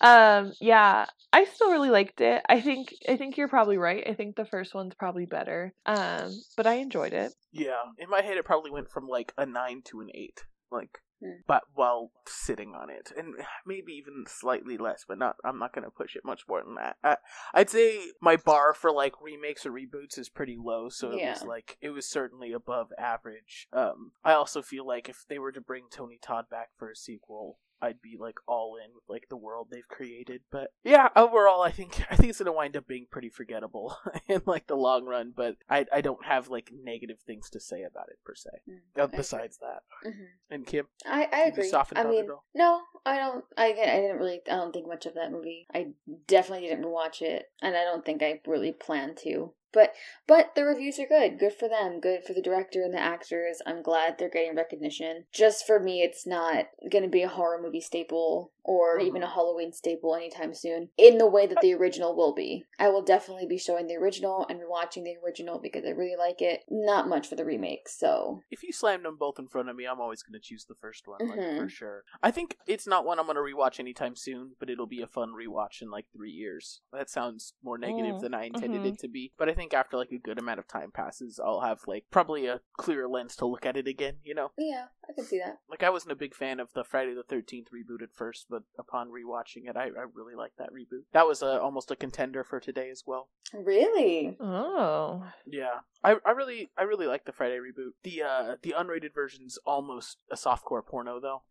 um, 0.00 0.52
yeah, 0.60 1.06
I 1.32 1.44
still 1.44 1.70
really 1.70 1.90
liked 1.90 2.20
it. 2.20 2.42
I 2.48 2.60
think 2.60 2.94
I 3.08 3.16
think 3.16 3.36
you're 3.36 3.48
probably 3.48 3.78
right. 3.78 4.06
I 4.08 4.14
think 4.14 4.36
the 4.36 4.44
first 4.44 4.74
one's 4.74 4.94
probably 4.94 5.26
better. 5.26 5.72
Um, 5.86 6.32
but 6.56 6.66
I 6.66 6.74
enjoyed 6.74 7.12
it. 7.12 7.32
Yeah, 7.52 7.82
in 7.98 8.08
my 8.08 8.22
head, 8.22 8.36
it 8.36 8.44
probably 8.44 8.70
went 8.70 8.90
from 8.90 9.06
like 9.06 9.32
a 9.38 9.46
nine 9.46 9.82
to 9.86 10.00
an 10.00 10.08
eight. 10.14 10.44
Like 10.70 11.00
Hmm. 11.22 11.40
but 11.46 11.64
while 11.74 12.12
sitting 12.26 12.74
on 12.74 12.88
it, 12.88 13.12
and 13.16 13.34
maybe 13.66 13.92
even 13.92 14.24
slightly 14.26 14.78
less, 14.78 15.04
but 15.06 15.18
not. 15.18 15.36
I'm 15.44 15.58
not 15.58 15.74
gonna 15.74 15.90
push 15.90 16.16
it 16.16 16.24
much 16.24 16.42
more 16.48 16.62
than 16.64 16.76
that. 16.76 16.96
I, 17.04 17.16
I'd 17.52 17.68
say 17.68 18.00
my 18.22 18.36
bar 18.36 18.72
for 18.72 18.90
like 18.90 19.20
remakes 19.20 19.66
or 19.66 19.72
reboots 19.72 20.18
is 20.18 20.30
pretty 20.30 20.56
low, 20.58 20.88
so 20.88 21.10
it 21.10 21.20
was 21.24 21.42
like 21.42 21.76
it 21.80 21.90
was 21.90 22.06
certainly 22.06 22.52
above 22.52 22.88
average. 22.98 23.68
Um, 23.72 24.12
I 24.24 24.32
also 24.32 24.62
feel 24.62 24.86
like 24.86 25.08
if 25.08 25.24
they 25.28 25.38
were 25.38 25.52
to 25.52 25.60
bring 25.60 25.84
Tony 25.92 26.18
Todd 26.20 26.46
back 26.50 26.70
for 26.78 26.90
a 26.90 26.96
sequel. 26.96 27.58
I'd 27.82 28.02
be 28.02 28.16
like 28.18 28.38
all 28.46 28.76
in 28.76 28.94
with 28.94 29.04
like 29.08 29.28
the 29.28 29.36
world 29.36 29.68
they've 29.70 29.88
created, 29.88 30.42
but 30.50 30.72
yeah, 30.84 31.08
overall, 31.16 31.62
I 31.62 31.70
think 31.70 32.02
I 32.10 32.16
think 32.16 32.30
it's 32.30 32.38
gonna 32.38 32.52
wind 32.52 32.76
up 32.76 32.86
being 32.86 33.06
pretty 33.10 33.28
forgettable 33.30 33.96
in 34.28 34.42
like 34.46 34.66
the 34.66 34.76
long 34.76 35.06
run. 35.06 35.32
But 35.34 35.56
I 35.68 35.86
I 35.92 36.00
don't 36.00 36.24
have 36.24 36.48
like 36.48 36.70
negative 36.72 37.18
things 37.26 37.50
to 37.50 37.60
say 37.60 37.82
about 37.82 38.08
it 38.08 38.18
per 38.24 38.34
se. 38.34 38.50
Mm, 38.68 39.02
Uh, 39.02 39.06
besides 39.06 39.58
that, 39.58 39.82
hmm 40.02 40.24
and 40.50 40.66
Kim, 40.66 40.86
I, 41.06 41.28
I 41.32 41.40
agree. 41.44 41.68
softened 41.68 41.98
I 42.00 42.04
mean, 42.10 42.26
no, 42.54 42.80
I 43.06 43.18
don't. 43.18 43.44
I 43.56 43.66
I 43.66 44.00
didn't 44.00 44.18
really. 44.18 44.40
I 44.50 44.56
don't 44.56 44.72
think 44.72 44.86
much 44.88 45.06
of 45.06 45.14
that 45.14 45.32
movie. 45.32 45.66
I 45.72 45.88
definitely 46.26 46.68
didn't 46.68 46.88
watch 46.90 47.22
it, 47.22 47.46
and 47.62 47.76
I 47.76 47.84
don't 47.84 48.04
think 48.04 48.22
I 48.22 48.40
really 48.46 48.72
plan 48.72 49.14
to. 49.22 49.52
But 49.72 49.94
but 50.26 50.54
the 50.54 50.64
reviews 50.64 50.98
are 50.98 51.06
good. 51.06 51.38
Good 51.38 51.54
for 51.54 51.68
them. 51.68 52.00
Good 52.00 52.24
for 52.24 52.32
the 52.32 52.42
director 52.42 52.82
and 52.82 52.92
the 52.92 53.00
actors. 53.00 53.62
I'm 53.66 53.82
glad 53.82 54.18
they're 54.18 54.28
getting 54.28 54.56
recognition. 54.56 55.24
Just 55.32 55.66
for 55.66 55.78
me, 55.78 56.02
it's 56.02 56.26
not 56.26 56.66
going 56.90 57.04
to 57.04 57.10
be 57.10 57.22
a 57.22 57.28
horror 57.28 57.60
movie 57.60 57.80
staple 57.80 58.52
or 58.70 59.00
even 59.00 59.22
a. 59.24 59.30
Halloween 59.30 59.72
staple 59.72 60.14
anytime 60.14 60.52
soon. 60.54 60.88
In 60.98 61.18
the 61.18 61.26
way 61.26 61.46
that 61.46 61.58
the 61.62 61.72
original 61.74 62.16
will 62.16 62.34
be. 62.34 62.64
I 62.78 62.88
will 62.88 63.02
definitely 63.02 63.46
be 63.46 63.56
showing 63.58 63.86
the 63.86 63.94
original 63.94 64.44
and 64.50 64.58
rewatching 64.60 65.04
the 65.04 65.14
original 65.24 65.58
because 65.60 65.84
I 65.84 65.90
really 65.90 66.16
like 66.16 66.42
it. 66.42 66.62
Not 66.68 67.08
much 67.08 67.28
for 67.28 67.36
the 67.36 67.44
remake. 67.44 67.88
So 67.88 68.42
if 68.50 68.62
you 68.62 68.72
slammed 68.72 69.04
them 69.04 69.16
both 69.18 69.38
in 69.38 69.48
front 69.48 69.68
of 69.68 69.76
me, 69.76 69.86
I'm 69.86 70.00
always 70.00 70.22
gonna 70.22 70.40
choose 70.40 70.64
the 70.66 70.74
first 70.74 71.06
one, 71.08 71.20
like 71.28 71.38
Mhm. 71.38 71.56
for 71.56 71.68
sure. 71.68 72.04
I 72.22 72.30
think 72.30 72.58
it's 72.66 72.86
not 72.86 73.04
one 73.04 73.18
I'm 73.18 73.26
gonna 73.26 73.40
rewatch 73.40 73.78
anytime 73.80 74.14
soon, 74.16 74.56
but 74.58 74.68
it'll 74.68 74.86
be 74.86 75.00
a 75.00 75.06
fun 75.06 75.30
rewatch 75.30 75.80
in 75.80 75.90
like 75.90 76.06
three 76.12 76.32
years. 76.32 76.80
That 76.92 77.08
sounds 77.08 77.54
more 77.62 77.78
negative 77.78 78.16
Mm, 78.16 78.20
than 78.20 78.34
I 78.34 78.44
intended 78.44 78.82
mhm. 78.82 78.86
it 78.94 78.98
to 79.00 79.08
be, 79.08 79.32
but 79.38 79.48
I 79.48 79.54
think 79.54 79.72
after 79.74 79.96
like 79.96 80.10
a 80.12 80.18
good 80.18 80.38
amount 80.38 80.58
of 80.58 80.66
time 80.68 80.90
passes, 80.92 81.38
I'll 81.40 81.60
have 81.60 81.80
like 81.86 82.04
probably 82.10 82.46
a 82.46 82.60
clearer 82.76 83.08
lens 83.08 83.36
to 83.36 83.46
look 83.46 83.64
at 83.64 83.76
it 83.76 83.86
again. 83.88 84.18
You 84.24 84.34
know, 84.34 84.50
yeah, 84.58 84.86
I 85.08 85.12
can 85.12 85.24
see 85.24 85.38
that. 85.38 85.60
like 85.68 85.82
I 85.82 85.90
wasn't 85.90 86.12
a 86.12 86.16
big 86.16 86.34
fan 86.34 86.60
of 86.60 86.72
the 86.74 86.84
Friday 86.84 87.14
the 87.14 87.22
Thirteenth 87.22 87.68
reboot 87.70 88.02
at 88.02 88.14
first, 88.14 88.46
but 88.50 88.59
upon 88.78 89.08
rewatching 89.08 89.68
it, 89.68 89.76
I, 89.76 89.84
I 89.84 90.04
really 90.14 90.34
like 90.34 90.52
that 90.58 90.70
reboot. 90.72 91.04
That 91.12 91.26
was 91.26 91.42
a, 91.42 91.60
almost 91.60 91.90
a 91.90 91.96
contender 91.96 92.44
for 92.44 92.60
today 92.60 92.90
as 92.90 93.02
well. 93.06 93.28
Really? 93.54 94.36
Oh, 94.40 95.24
Yeah, 95.46 95.80
I, 96.04 96.16
I 96.24 96.30
really 96.32 96.70
I 96.78 96.82
really 96.82 97.06
like 97.06 97.24
the 97.24 97.32
Friday 97.32 97.58
reboot. 97.58 97.92
The 98.04 98.22
uh 98.22 98.56
the 98.62 98.74
unrated 98.78 99.14
version's 99.14 99.58
almost 99.66 100.18
a 100.30 100.36
softcore 100.36 100.84
porno 100.86 101.20
though, 101.20 101.42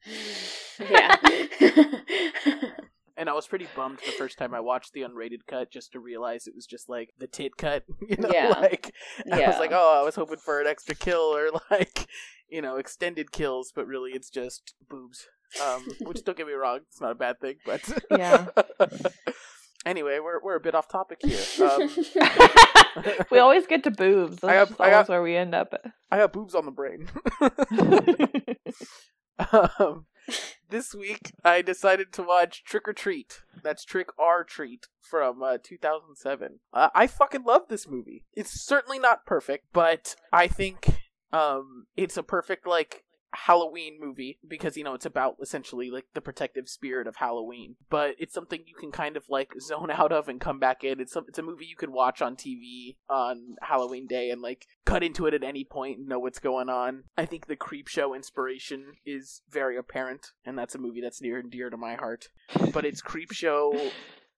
yeah. 0.89 1.15
and 3.17 3.29
I 3.29 3.33
was 3.33 3.47
pretty 3.47 3.67
bummed 3.75 3.99
the 4.05 4.11
first 4.13 4.37
time 4.37 4.53
I 4.53 4.59
watched 4.61 4.93
the 4.93 5.01
unrated 5.01 5.45
cut 5.47 5.71
just 5.71 5.91
to 5.91 5.99
realize 5.99 6.47
it 6.47 6.55
was 6.55 6.65
just 6.65 6.87
like 6.89 7.09
the 7.19 7.27
tit 7.27 7.57
cut. 7.57 7.83
You 8.07 8.15
know, 8.17 8.29
Yeah. 8.31 8.49
like 8.49 8.93
I 9.31 9.47
was 9.47 9.59
like, 9.59 9.71
oh, 9.73 9.99
I 10.01 10.03
was 10.05 10.15
hoping 10.15 10.37
for 10.37 10.61
an 10.61 10.67
extra 10.67 10.95
kill 10.95 11.35
or 11.35 11.49
like 11.71 12.07
you 12.49 12.61
know 12.61 12.77
extended 12.77 13.31
kills, 13.31 13.71
but 13.75 13.85
really 13.87 14.11
it's 14.11 14.29
just 14.29 14.73
boobs. 14.89 15.27
Um, 15.63 15.87
which 16.01 16.23
don't 16.23 16.37
get 16.37 16.47
me 16.47 16.53
wrong, 16.53 16.79
it's 16.87 17.01
not 17.01 17.11
a 17.11 17.15
bad 17.15 17.39
thing, 17.39 17.55
but 17.65 17.81
Yeah. 18.11 18.47
anyway, 19.85 20.19
we're 20.19 20.41
we're 20.43 20.55
a 20.57 20.59
bit 20.59 20.75
off 20.75 20.87
topic 20.87 21.19
here. 21.23 21.39
Um, 21.67 21.89
we 23.31 23.39
always 23.39 23.65
get 23.67 23.83
to 23.85 23.91
boobs. 23.91 24.43
I 24.43 24.53
That's 24.53 24.71
got- 24.71 24.81
I 24.87 24.91
always 24.93 25.07
got- 25.07 25.13
where 25.13 25.23
we 25.23 25.35
end 25.35 25.55
up. 25.55 25.73
I 26.11 26.17
have 26.17 26.31
boobs 26.31 26.53
on 26.55 26.65
the 26.65 26.71
brain. 26.71 27.09
um, 29.79 30.05
this 30.69 30.93
week, 30.93 31.31
I 31.43 31.61
decided 31.61 32.11
to 32.13 32.23
watch 32.23 32.63
Trick 32.63 32.87
or 32.87 32.93
Treat. 32.93 33.41
That's 33.63 33.83
Trick 33.83 34.09
or 34.19 34.43
Treat 34.43 34.87
from 35.01 35.41
uh, 35.41 35.57
2007. 35.63 36.59
Uh, 36.73 36.89
I 36.93 37.07
fucking 37.07 37.43
love 37.43 37.63
this 37.69 37.87
movie. 37.87 38.25
It's 38.33 38.63
certainly 38.65 38.99
not 38.99 39.25
perfect, 39.25 39.67
but 39.73 40.15
I 40.31 40.47
think 40.47 41.01
um, 41.31 41.87
it's 41.95 42.17
a 42.17 42.23
perfect 42.23 42.67
like 42.67 43.03
Halloween 43.33 43.97
movie 43.99 44.39
because 44.47 44.75
you 44.75 44.83
know 44.83 44.93
it's 44.93 45.05
about 45.05 45.35
essentially 45.41 45.89
like 45.91 46.05
the 46.13 46.21
protective 46.21 46.67
spirit 46.67 47.07
of 47.07 47.17
Halloween. 47.17 47.75
But 47.89 48.15
it's 48.17 48.33
something 48.33 48.63
you 48.65 48.75
can 48.75 48.91
kind 48.91 49.17
of 49.17 49.23
like 49.29 49.53
zone 49.59 49.91
out 49.91 50.11
of 50.11 50.27
and 50.27 50.41
come 50.41 50.59
back 50.59 50.83
in. 50.83 50.99
It's 50.99 51.15
a, 51.15 51.19
it's 51.27 51.39
a 51.39 51.43
movie 51.43 51.65
you 51.65 51.75
could 51.75 51.91
watch 51.91 52.21
on 52.21 52.35
TV 52.35 52.95
on 53.09 53.55
Halloween 53.61 54.07
day 54.07 54.29
and 54.29 54.41
like 54.41 54.67
cut 54.85 55.03
into 55.03 55.25
it 55.25 55.33
at 55.33 55.43
any 55.43 55.63
point 55.63 55.99
and 55.99 56.07
know 56.07 56.19
what's 56.19 56.39
going 56.39 56.69
on. 56.69 57.03
I 57.17 57.25
think 57.25 57.47
the 57.47 57.55
Creepshow 57.55 58.15
inspiration 58.15 58.93
is 59.05 59.41
very 59.49 59.77
apparent, 59.77 60.27
and 60.45 60.57
that's 60.57 60.75
a 60.75 60.79
movie 60.79 61.01
that's 61.01 61.21
near 61.21 61.37
and 61.39 61.51
dear 61.51 61.69
to 61.69 61.77
my 61.77 61.95
heart. 61.95 62.29
But 62.73 62.85
it's 62.85 63.01
Creepshow 63.01 63.91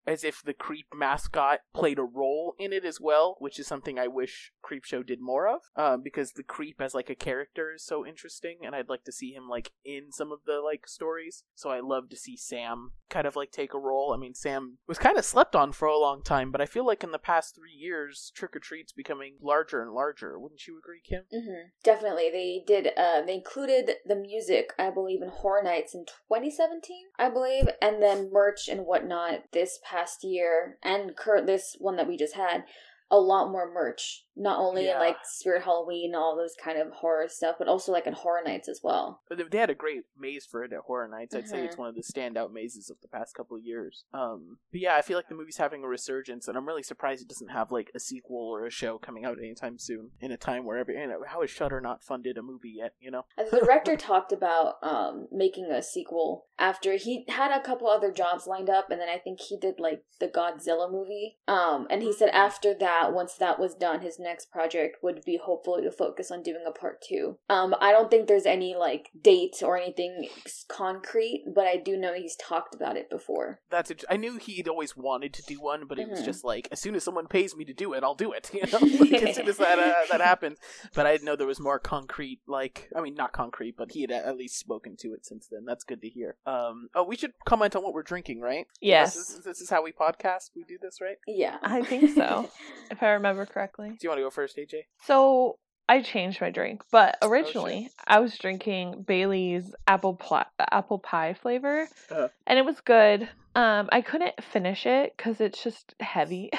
as 0.06 0.24
if 0.24 0.42
the 0.42 0.54
creep 0.54 0.88
mascot 0.94 1.60
played 1.74 2.00
a 2.00 2.04
role 2.04 2.56
in 2.58 2.74
it 2.74 2.86
as 2.86 3.00
well, 3.00 3.36
which 3.40 3.60
is 3.60 3.68
something 3.68 4.00
I 4.00 4.08
wish 4.08 4.52
Creepshow 4.64 5.06
did 5.06 5.22
more 5.22 5.48
of. 5.48 5.62
Um, 5.76 6.02
because 6.04 6.34
the 6.34 6.44
creep 6.44 6.82
as 6.82 6.94
like 6.96 7.10
a 7.10 7.16
character 7.16 7.74
is 7.74 7.84
so 7.84 8.06
interesting, 8.06 8.60
and 8.64 8.76
I'd 8.76 8.90
like 8.90 9.04
to 9.06 9.12
see 9.12 9.34
him 9.34 9.48
like 9.48 9.72
in 9.86 10.12
some 10.12 10.32
of 10.32 10.40
the 10.46 10.60
like 10.60 10.88
stories. 10.88 11.44
So 11.56 11.70
I 11.70 11.80
love 11.80 12.10
to 12.10 12.18
see 12.18 12.36
Sam 12.36 12.92
kind 13.10 13.28
of 13.28 13.36
like 13.36 13.52
take 13.52 13.74
a 13.74 13.80
role. 13.80 14.14
I 14.14 14.18
mean, 14.18 14.34
Sam 14.34 14.78
was 14.88 14.98
kind 14.98 15.18
of 15.18 15.26
slept 15.26 15.56
on 15.56 15.72
for 15.72 15.88
a 15.88 15.98
long 15.98 16.24
time, 16.24 16.52
but 16.52 16.62
I 16.62 16.66
feel 16.66 16.86
like 16.86 17.04
in 17.04 17.12
the 17.12 17.20
past 17.20 17.56
three 17.56 17.74
years, 17.74 18.32
Trick 18.36 18.56
or 18.56 18.60
Treat's 18.60 18.94
becoming 18.94 19.36
larger 19.42 19.82
and 19.82 19.92
larger. 19.92 20.40
Wouldn't 20.40 20.68
you 20.68 20.78
agree, 20.78 21.02
Kim? 21.08 21.24
hmm 21.32 21.70
Definitely, 21.84 22.30
they 22.32 22.64
did. 22.66 22.92
Uh, 22.98 23.22
they 23.22 23.36
included 23.36 23.92
the 24.06 24.16
music, 24.16 24.72
I 24.80 24.90
believe, 24.90 25.22
in 25.22 25.30
Horror 25.30 25.64
Nights 25.64 25.94
in 25.94 26.06
2017, 26.06 26.82
I 27.20 27.30
believe, 27.30 27.66
and 27.82 28.02
then 28.02 28.32
merch 28.32 28.68
and 28.68 28.86
whatnot 28.86 29.44
this 29.52 29.80
past 29.84 29.91
year, 30.24 30.78
and 30.84 31.16
cur- 31.16 31.46
this 31.46 31.76
one 31.80 31.96
that 31.98 32.08
we 32.08 32.18
just 32.18 32.36
had. 32.36 32.64
A 33.12 33.18
lot 33.20 33.52
more 33.52 33.70
merch, 33.72 34.26
not 34.36 34.58
only 34.60 34.86
Yeah. 34.86 34.94
in 34.96 35.00
like 35.00 35.18
Spirit 35.24 35.64
Halloween 35.64 36.14
and 36.14 36.16
all 36.16 36.36
those 36.36 36.56
kind 36.56 36.80
of 36.80 36.92
horror 36.94 37.28
stuff, 37.28 37.58
but 37.60 37.68
also 37.68 37.92
like 37.92 38.08
in 38.08 38.14
Horror 38.14 38.42
Nights 38.44 38.70
as 38.70 38.80
well. 38.84 39.22
But 39.30 39.38
they- 39.52 39.58
had 39.58 39.70
a 39.70 39.76
great 39.76 40.06
maze 40.18 40.46
for 40.46 40.64
it 40.64 40.72
at 40.74 40.80
Horror 40.80 41.08
Nights. 41.10 41.36
I'd 41.36 41.48
say 41.48 41.64
it's 41.66 41.78
one 41.78 41.90
of 41.90 41.96
the 41.96 42.02
standout 42.02 42.52
mazes 42.52 42.90
of 42.90 42.98
the 43.02 43.08
past 43.10 43.36
couple 43.36 43.56
of 43.58 43.64
years. 43.64 44.06
Um, 44.14 44.58
but 44.72 44.82
yeah, 44.82 44.96
I 44.96 45.02
feel 45.02 45.18
like 45.18 45.28
the 45.28 45.36
movie's 45.36 45.58
having 45.58 45.84
a 45.84 45.88
resurgence, 45.88 46.48
and 46.48 46.58
I'm 46.58 46.68
really 46.68 46.82
surprised 46.84 47.22
it 47.22 47.28
doesn't 47.28 47.50
have 47.50 47.72
like 47.72 47.92
a 47.94 48.00
sequel 48.00 48.38
or 48.50 48.66
a 48.66 48.72
show 48.72 48.98
coming 48.98 49.26
out 49.26 49.38
anytime 49.38 49.78
soon. 49.78 50.12
In 50.22 50.32
a 50.32 50.38
time 50.38 50.66
where 50.66 50.78
every, 50.78 50.98
you 51.00 51.06
know, 51.08 51.24
how 51.28 51.42
has 51.42 51.50
Shudder 51.52 51.82
not 51.82 52.02
funded 52.04 52.38
a 52.38 52.42
movie 52.42 52.76
yet? 52.78 52.94
You 53.00 53.12
know, 53.12 53.26
the 53.38 53.60
director 53.60 53.98
talked 53.98 54.32
about 54.32 54.76
um, 54.82 55.28
making 55.32 55.66
a 55.66 55.84
sequel 55.84 56.48
after 56.58 56.94
he 56.94 57.26
had 57.28 57.52
a 57.52 57.62
couple 57.62 57.88
other 57.88 58.12
jobs 58.12 58.48
lined 58.48 58.70
up, 58.70 58.90
and 58.90 59.02
then 59.02 59.10
I 59.10 59.18
think 59.18 59.42
he 59.42 59.58
did 59.58 59.80
like 59.80 60.04
the 60.20 60.28
Godzilla 60.28 60.90
movie. 60.92 61.40
Um, 61.48 61.88
and 61.90 62.02
he 62.02 62.14
said 62.14 62.30
Mm. 62.32 62.36
after 62.36 62.74
that, 62.76 63.01
once 63.10 63.36
that 63.36 63.60
was 63.60 63.74
done, 63.76 64.02
his 64.02 64.20
next 64.20 64.52
project 64.52 64.98
would 65.04 65.24
be 65.26 65.38
hopefully 65.44 65.84
to 65.84 65.92
focus 65.92 66.32
on 66.32 66.44
doing 66.44 66.64
a 66.68 66.72
part 66.72 67.02
two. 67.02 67.38
Um, 67.50 67.76
I 67.80 67.92
don't 67.92 68.10
think 68.12 68.28
there's 68.28 68.46
any 68.46 68.76
like 68.76 69.10
date 69.22 69.58
or 69.64 69.78
anything 69.78 70.28
concrete, 70.68 71.44
but 71.54 71.66
I 71.68 71.78
do 71.78 71.98
know 71.98 72.14
he's 72.14 72.36
talked 72.36 72.76
about 72.76 72.98
it 72.98 73.10
before. 73.10 73.60
that's 73.70 73.90
it. 73.92 74.04
I 74.10 74.18
knew 74.18 74.38
he'd 74.38 74.68
always 74.68 74.96
wanted 74.96 75.34
to 75.34 75.44
do 75.44 75.56
one, 75.62 75.86
but 75.88 76.00
it 76.00 76.10
was 76.10 76.22
Mhm. 76.22 76.26
just 76.26 76.44
like 76.44 76.68
as 76.72 76.80
soon 76.80 76.96
as 76.96 77.04
someone 77.04 77.28
pays 77.28 77.56
me 77.56 77.66
to 77.66 77.74
do 77.74 77.94
it, 77.94 78.04
I'll 78.04 78.16
do 78.16 78.32
it. 78.34 78.50
You 78.62 78.62
know, 78.72 78.80
like, 79.00 79.24
as 79.24 79.36
soon 79.38 79.48
as 79.48 79.58
that 79.58 79.80
uh, 79.80 79.94
that 80.12 80.22
happens. 80.22 80.58
But 80.94 81.06
I 81.06 81.12
didn't 81.14 81.26
know 81.26 81.36
there 81.36 81.48
was 81.48 81.60
more 81.60 81.80
concrete. 81.80 82.40
Like, 82.48 82.90
I 82.96 83.02
mean, 83.02 83.16
not 83.16 83.32
concrete, 83.32 83.76
but 83.78 83.92
he 83.94 84.02
had 84.02 84.12
at 84.12 84.38
least 84.38 84.60
spoken 84.60 84.96
to 84.98 85.14
it 85.14 85.26
since 85.26 85.48
then. 85.52 85.66
That's 85.66 85.84
good 85.84 86.02
to 86.02 86.10
hear. 86.10 86.36
Um, 86.46 86.90
oh, 86.94 87.04
we 87.04 87.16
should 87.16 87.32
comment 87.46 87.76
on 87.76 87.84
what 87.84 87.94
we're 87.94 88.04
drinking, 88.04 88.40
right? 88.42 88.68
Yes. 88.82 89.16
This 89.16 89.30
is, 89.32 89.44
this 89.44 89.62
is 89.62 89.70
how 89.70 89.82
we 89.84 89.92
podcast. 89.92 90.52
We 90.56 90.64
do 90.64 90.78
this, 90.82 91.00
right? 91.02 91.18
Yeah, 91.28 91.58
I 91.62 91.82
think 91.84 92.14
so, 92.16 92.50
if 92.92 93.02
I 93.02 93.12
remember 93.12 93.46
correctly. 93.46 93.90
Do 93.90 93.98
you 94.02 94.10
want 94.10 94.20
to 94.20 94.24
go 94.24 94.30
first, 94.30 94.58
AJ? 94.58 94.86
So 95.06 95.58
I 95.90 96.02
changed 96.02 96.40
my 96.42 96.52
drink, 96.52 96.84
but 96.92 97.18
Oh, 97.22 97.28
originally 97.30 97.90
I 98.08 98.20
was 98.20 98.38
drinking 98.38 99.04
Bailey's 99.08 99.74
apple 99.88 100.16
pie, 100.16 100.46
apple 100.72 101.00
pie 101.00 101.34
flavor, 101.34 101.88
Uh-huh. 102.12 102.28
and 102.48 102.60
it 102.60 102.66
was 102.66 102.80
good. 102.82 103.28
Um, 103.56 103.90
I 103.92 104.02
couldn't 104.02 104.42
finish 104.44 104.86
it 104.86 105.14
because 105.18 105.42
it's 105.42 105.62
just 105.64 105.94
heavy, 106.00 106.50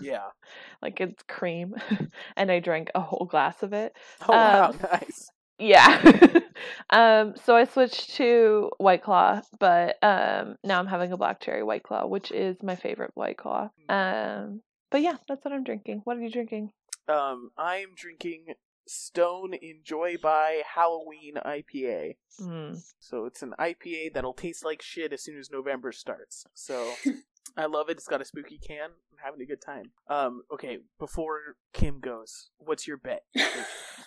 Yeah. 0.00 0.26
like 0.82 1.00
it's 1.00 1.22
cream, 1.28 1.74
and 2.36 2.52
I 2.52 2.60
drank 2.60 2.90
a 2.94 3.00
whole 3.00 3.26
glass 3.26 3.62
of 3.62 3.72
it. 3.72 3.96
Oh 4.28 4.32
wow, 4.32 4.68
Um, 4.70 4.78
nice. 4.92 5.30
Yeah. 5.58 6.40
um, 6.90 7.34
so 7.44 7.56
I 7.56 7.64
switched 7.64 8.14
to 8.16 8.70
White 8.78 9.02
Claw, 9.02 9.40
but 9.58 9.96
um, 10.02 10.56
now 10.62 10.78
I'm 10.78 10.86
having 10.86 11.12
a 11.12 11.16
black 11.16 11.40
cherry 11.40 11.62
White 11.64 11.82
Claw, 11.82 12.06
which 12.06 12.30
is 12.30 12.62
my 12.62 12.76
favorite 12.76 13.12
White 13.14 13.38
Claw. 13.38 13.70
Um, 13.88 14.60
but 14.90 15.02
yeah, 15.02 15.16
that's 15.28 15.44
what 15.44 15.52
I'm 15.52 15.64
drinking. 15.64 16.02
What 16.04 16.16
are 16.16 16.20
you 16.20 16.30
drinking? 16.30 16.70
Um, 17.08 17.50
I'm 17.56 17.90
drinking 17.94 18.54
Stone 18.86 19.54
Enjoy 19.54 20.16
by 20.20 20.62
Halloween 20.74 21.34
IPA. 21.44 22.16
Mm. 22.40 22.80
So 23.00 23.24
it's 23.26 23.42
an 23.42 23.54
IPA 23.58 24.14
that'll 24.14 24.32
taste 24.34 24.64
like 24.64 24.82
shit 24.82 25.12
as 25.12 25.22
soon 25.22 25.38
as 25.38 25.50
November 25.50 25.92
starts. 25.92 26.44
So 26.54 26.92
I 27.56 27.66
love 27.66 27.88
it. 27.88 27.96
It's 27.98 28.06
got 28.06 28.20
a 28.20 28.24
spooky 28.24 28.58
can. 28.58 28.90
I'm 29.12 29.18
having 29.24 29.40
a 29.40 29.46
good 29.46 29.60
time. 29.60 29.90
Um, 30.08 30.42
okay, 30.52 30.78
before 30.98 31.56
Kim 31.72 32.00
goes, 32.00 32.50
what's 32.58 32.86
your 32.86 32.96
bet? 32.96 33.24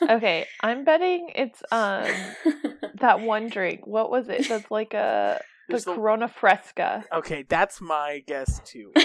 Okay, 0.01 0.45
I'm 0.61 0.85
betting 0.85 1.29
it's 1.35 1.61
um 1.73 2.05
that 3.01 3.19
one 3.19 3.49
drink. 3.49 3.85
What 3.85 4.09
was 4.09 4.29
it? 4.29 4.47
That's 4.47 4.71
like 4.71 4.93
a 4.93 5.41
the 5.67 5.73
There's 5.73 5.83
the- 5.83 5.93
Corona 5.95 6.29
Fresca. 6.29 7.03
Okay, 7.11 7.43
that's 7.49 7.81
my 7.81 8.23
guess 8.25 8.61
too. 8.63 8.93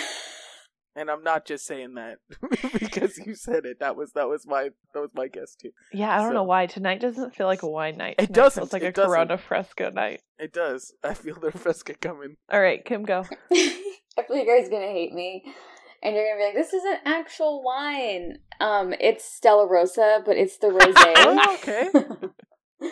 And 0.97 1.11
I'm 1.11 1.25
not 1.25 1.45
just 1.45 1.67
saying 1.67 1.95
that 1.95 2.19
because 2.79 3.19
you 3.19 3.35
said 3.35 3.65
it. 3.65 3.81
That 3.81 3.97
was 3.97 4.13
that 4.13 4.29
was 4.29 4.47
my 4.47 4.69
that 4.93 5.01
was 5.01 5.11
my 5.15 5.27
guess 5.27 5.55
too. 5.57 5.71
Yeah, 5.93 6.15
I 6.15 6.19
don't 6.19 6.29
So- 6.31 6.35
know 6.35 6.45
why 6.45 6.67
tonight 6.67 7.01
doesn't 7.01 7.35
feel 7.35 7.47
like 7.49 7.63
a 7.63 7.69
wine 7.69 7.97
night. 7.97 8.15
It 8.19 8.33
doesn't, 8.33 8.61
Feels 8.63 8.73
like 8.73 8.83
it 8.83 8.87
a 8.87 8.93
doesn't. 8.93 9.11
Corona 9.11 9.37
Fresca 9.39 9.91
night. 9.91 10.21
It 10.39 10.53
does. 10.53 10.93
I 11.03 11.15
feel 11.15 11.35
the 11.41 11.51
fresca 11.53 11.95
coming. 11.95 12.37
All 12.53 12.61
right, 12.61 12.85
Kim, 12.85 13.03
go. 13.05 13.25
I 13.53 14.23
feel 14.29 14.37
you 14.37 14.47
guys 14.47 14.69
are 14.69 14.71
gonna 14.71 14.87
hate 14.87 15.13
me, 15.13 15.43
and 16.03 16.15
you're 16.15 16.25
gonna 16.29 16.39
be 16.39 16.45
like, 16.45 16.55
"This 16.55 16.73
is 16.73 16.85
an 16.85 16.99
actual 17.05 17.63
wine." 17.65 18.39
Um, 18.61 18.95
it's 19.01 19.25
Stella 19.25 19.67
Rosa, 19.69 20.23
but 20.25 20.37
it's 20.37 20.59
the 20.59 20.69
rosé. 20.79 20.95
Oh, 21.17 21.55
okay. 21.55 21.89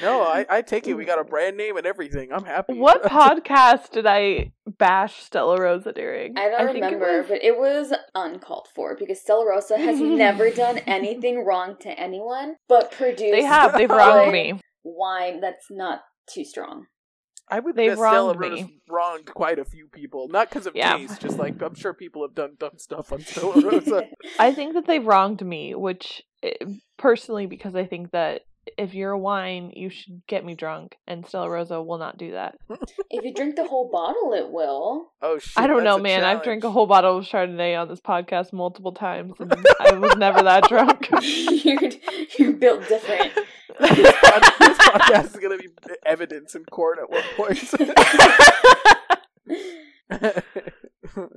No, 0.00 0.22
I, 0.22 0.46
I 0.48 0.62
take 0.62 0.88
it. 0.88 0.94
We 0.94 1.04
got 1.04 1.20
a 1.20 1.24
brand 1.30 1.56
name 1.56 1.76
and 1.76 1.86
everything. 1.86 2.32
I'm 2.32 2.44
happy. 2.44 2.72
what 2.78 3.02
podcast 3.04 3.90
did 3.90 4.06
I 4.06 4.52
bash 4.66 5.22
Stella 5.22 5.60
Rosa 5.60 5.92
during? 5.92 6.36
I 6.36 6.48
don't 6.48 6.72
think 6.72 6.78
it 6.78 6.84
remember, 6.86 7.18
was- 7.18 7.26
but 7.28 7.44
it 7.44 7.56
was 7.58 7.92
uncalled 8.14 8.68
for 8.74 8.96
because 8.96 9.20
Stella 9.20 9.46
Rosa 9.48 9.76
has 9.78 10.00
never 10.00 10.50
done 10.50 10.78
anything 10.78 11.44
wrong 11.44 11.76
to 11.80 11.90
anyone, 11.90 12.56
but 12.68 12.90
produced 12.90 13.32
they 13.32 13.44
have. 13.44 13.74
They've 13.74 13.88
wronged 13.88 14.32
me. 14.32 14.54
wine 14.82 15.40
that's 15.40 15.66
not 15.70 16.00
too 16.26 16.44
strong. 16.44 16.86
I 17.48 17.60
would 17.60 17.76
They've 17.76 17.92
Stella 17.92 18.34
wronged 18.34 18.54
me. 18.54 18.80
wronged 18.88 19.26
quite 19.26 19.58
a 19.58 19.64
few 19.64 19.88
people. 19.88 20.26
Not 20.28 20.48
because 20.48 20.66
of 20.66 20.74
Yeah. 20.74 20.96
taste, 20.96 21.20
just 21.20 21.38
like 21.38 21.60
I'm 21.60 21.74
sure 21.74 21.92
people 21.92 22.22
have 22.22 22.34
done 22.34 22.56
dumb 22.58 22.78
stuff 22.78 23.12
on 23.12 23.20
Stella 23.20 23.60
Rosa. 23.60 24.04
I 24.38 24.52
think 24.54 24.72
that 24.74 24.86
they've 24.86 25.04
wronged 25.04 25.44
me, 25.44 25.74
which 25.74 26.22
eh, 26.42 26.52
personally, 26.96 27.46
because 27.46 27.74
I 27.76 27.84
think 27.84 28.12
that 28.12 28.40
if 28.78 28.94
you're 28.94 29.10
a 29.10 29.18
wine, 29.18 29.72
you 29.74 29.90
should 29.90 30.22
get 30.26 30.44
me 30.44 30.54
drunk, 30.54 30.96
and 31.06 31.26
Stella 31.26 31.50
Rosa 31.50 31.82
will 31.82 31.98
not 31.98 32.16
do 32.16 32.32
that. 32.32 32.56
if 33.10 33.24
you 33.24 33.34
drink 33.34 33.56
the 33.56 33.66
whole 33.66 33.90
bottle, 33.90 34.32
it 34.34 34.50
will. 34.50 35.12
oh 35.20 35.38
shit! 35.38 35.52
I 35.56 35.66
don't 35.66 35.84
know, 35.84 35.96
a 35.96 36.02
man. 36.02 36.24
I've 36.24 36.42
drank 36.42 36.64
a 36.64 36.70
whole 36.70 36.86
bottle 36.86 37.18
of 37.18 37.24
Chardonnay 37.24 37.80
on 37.80 37.88
this 37.88 38.00
podcast 38.00 38.52
multiple 38.52 38.92
times, 38.92 39.34
and 39.40 39.52
I 39.80 39.94
was 39.94 40.16
never 40.16 40.42
that 40.42 40.68
drunk. 40.68 41.08
you're, 41.22 41.90
you're 42.38 42.52
built 42.52 42.88
different. 42.88 43.32
this, 43.80 44.14
pod- 44.20 44.52
this 44.60 44.78
podcast 44.78 45.24
is 45.34 45.36
gonna 45.40 45.58
be 45.58 45.68
evidence 46.06 46.54
in 46.54 46.64
court 46.66 46.98
at 47.00 47.10
one 47.10 47.22
point. 47.36 47.74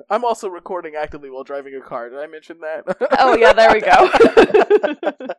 I'm 0.09 0.23
also 0.23 0.47
recording 0.47 0.93
actively 0.95 1.29
while 1.29 1.43
driving 1.43 1.75
a 1.75 1.81
car. 1.81 2.09
Did 2.09 2.19
I 2.19 2.27
mention 2.27 2.59
that? 2.59 2.83
oh 3.19 3.35
yeah, 3.35 3.53
there 3.53 3.73
we 3.73 3.81
go. 3.81 5.33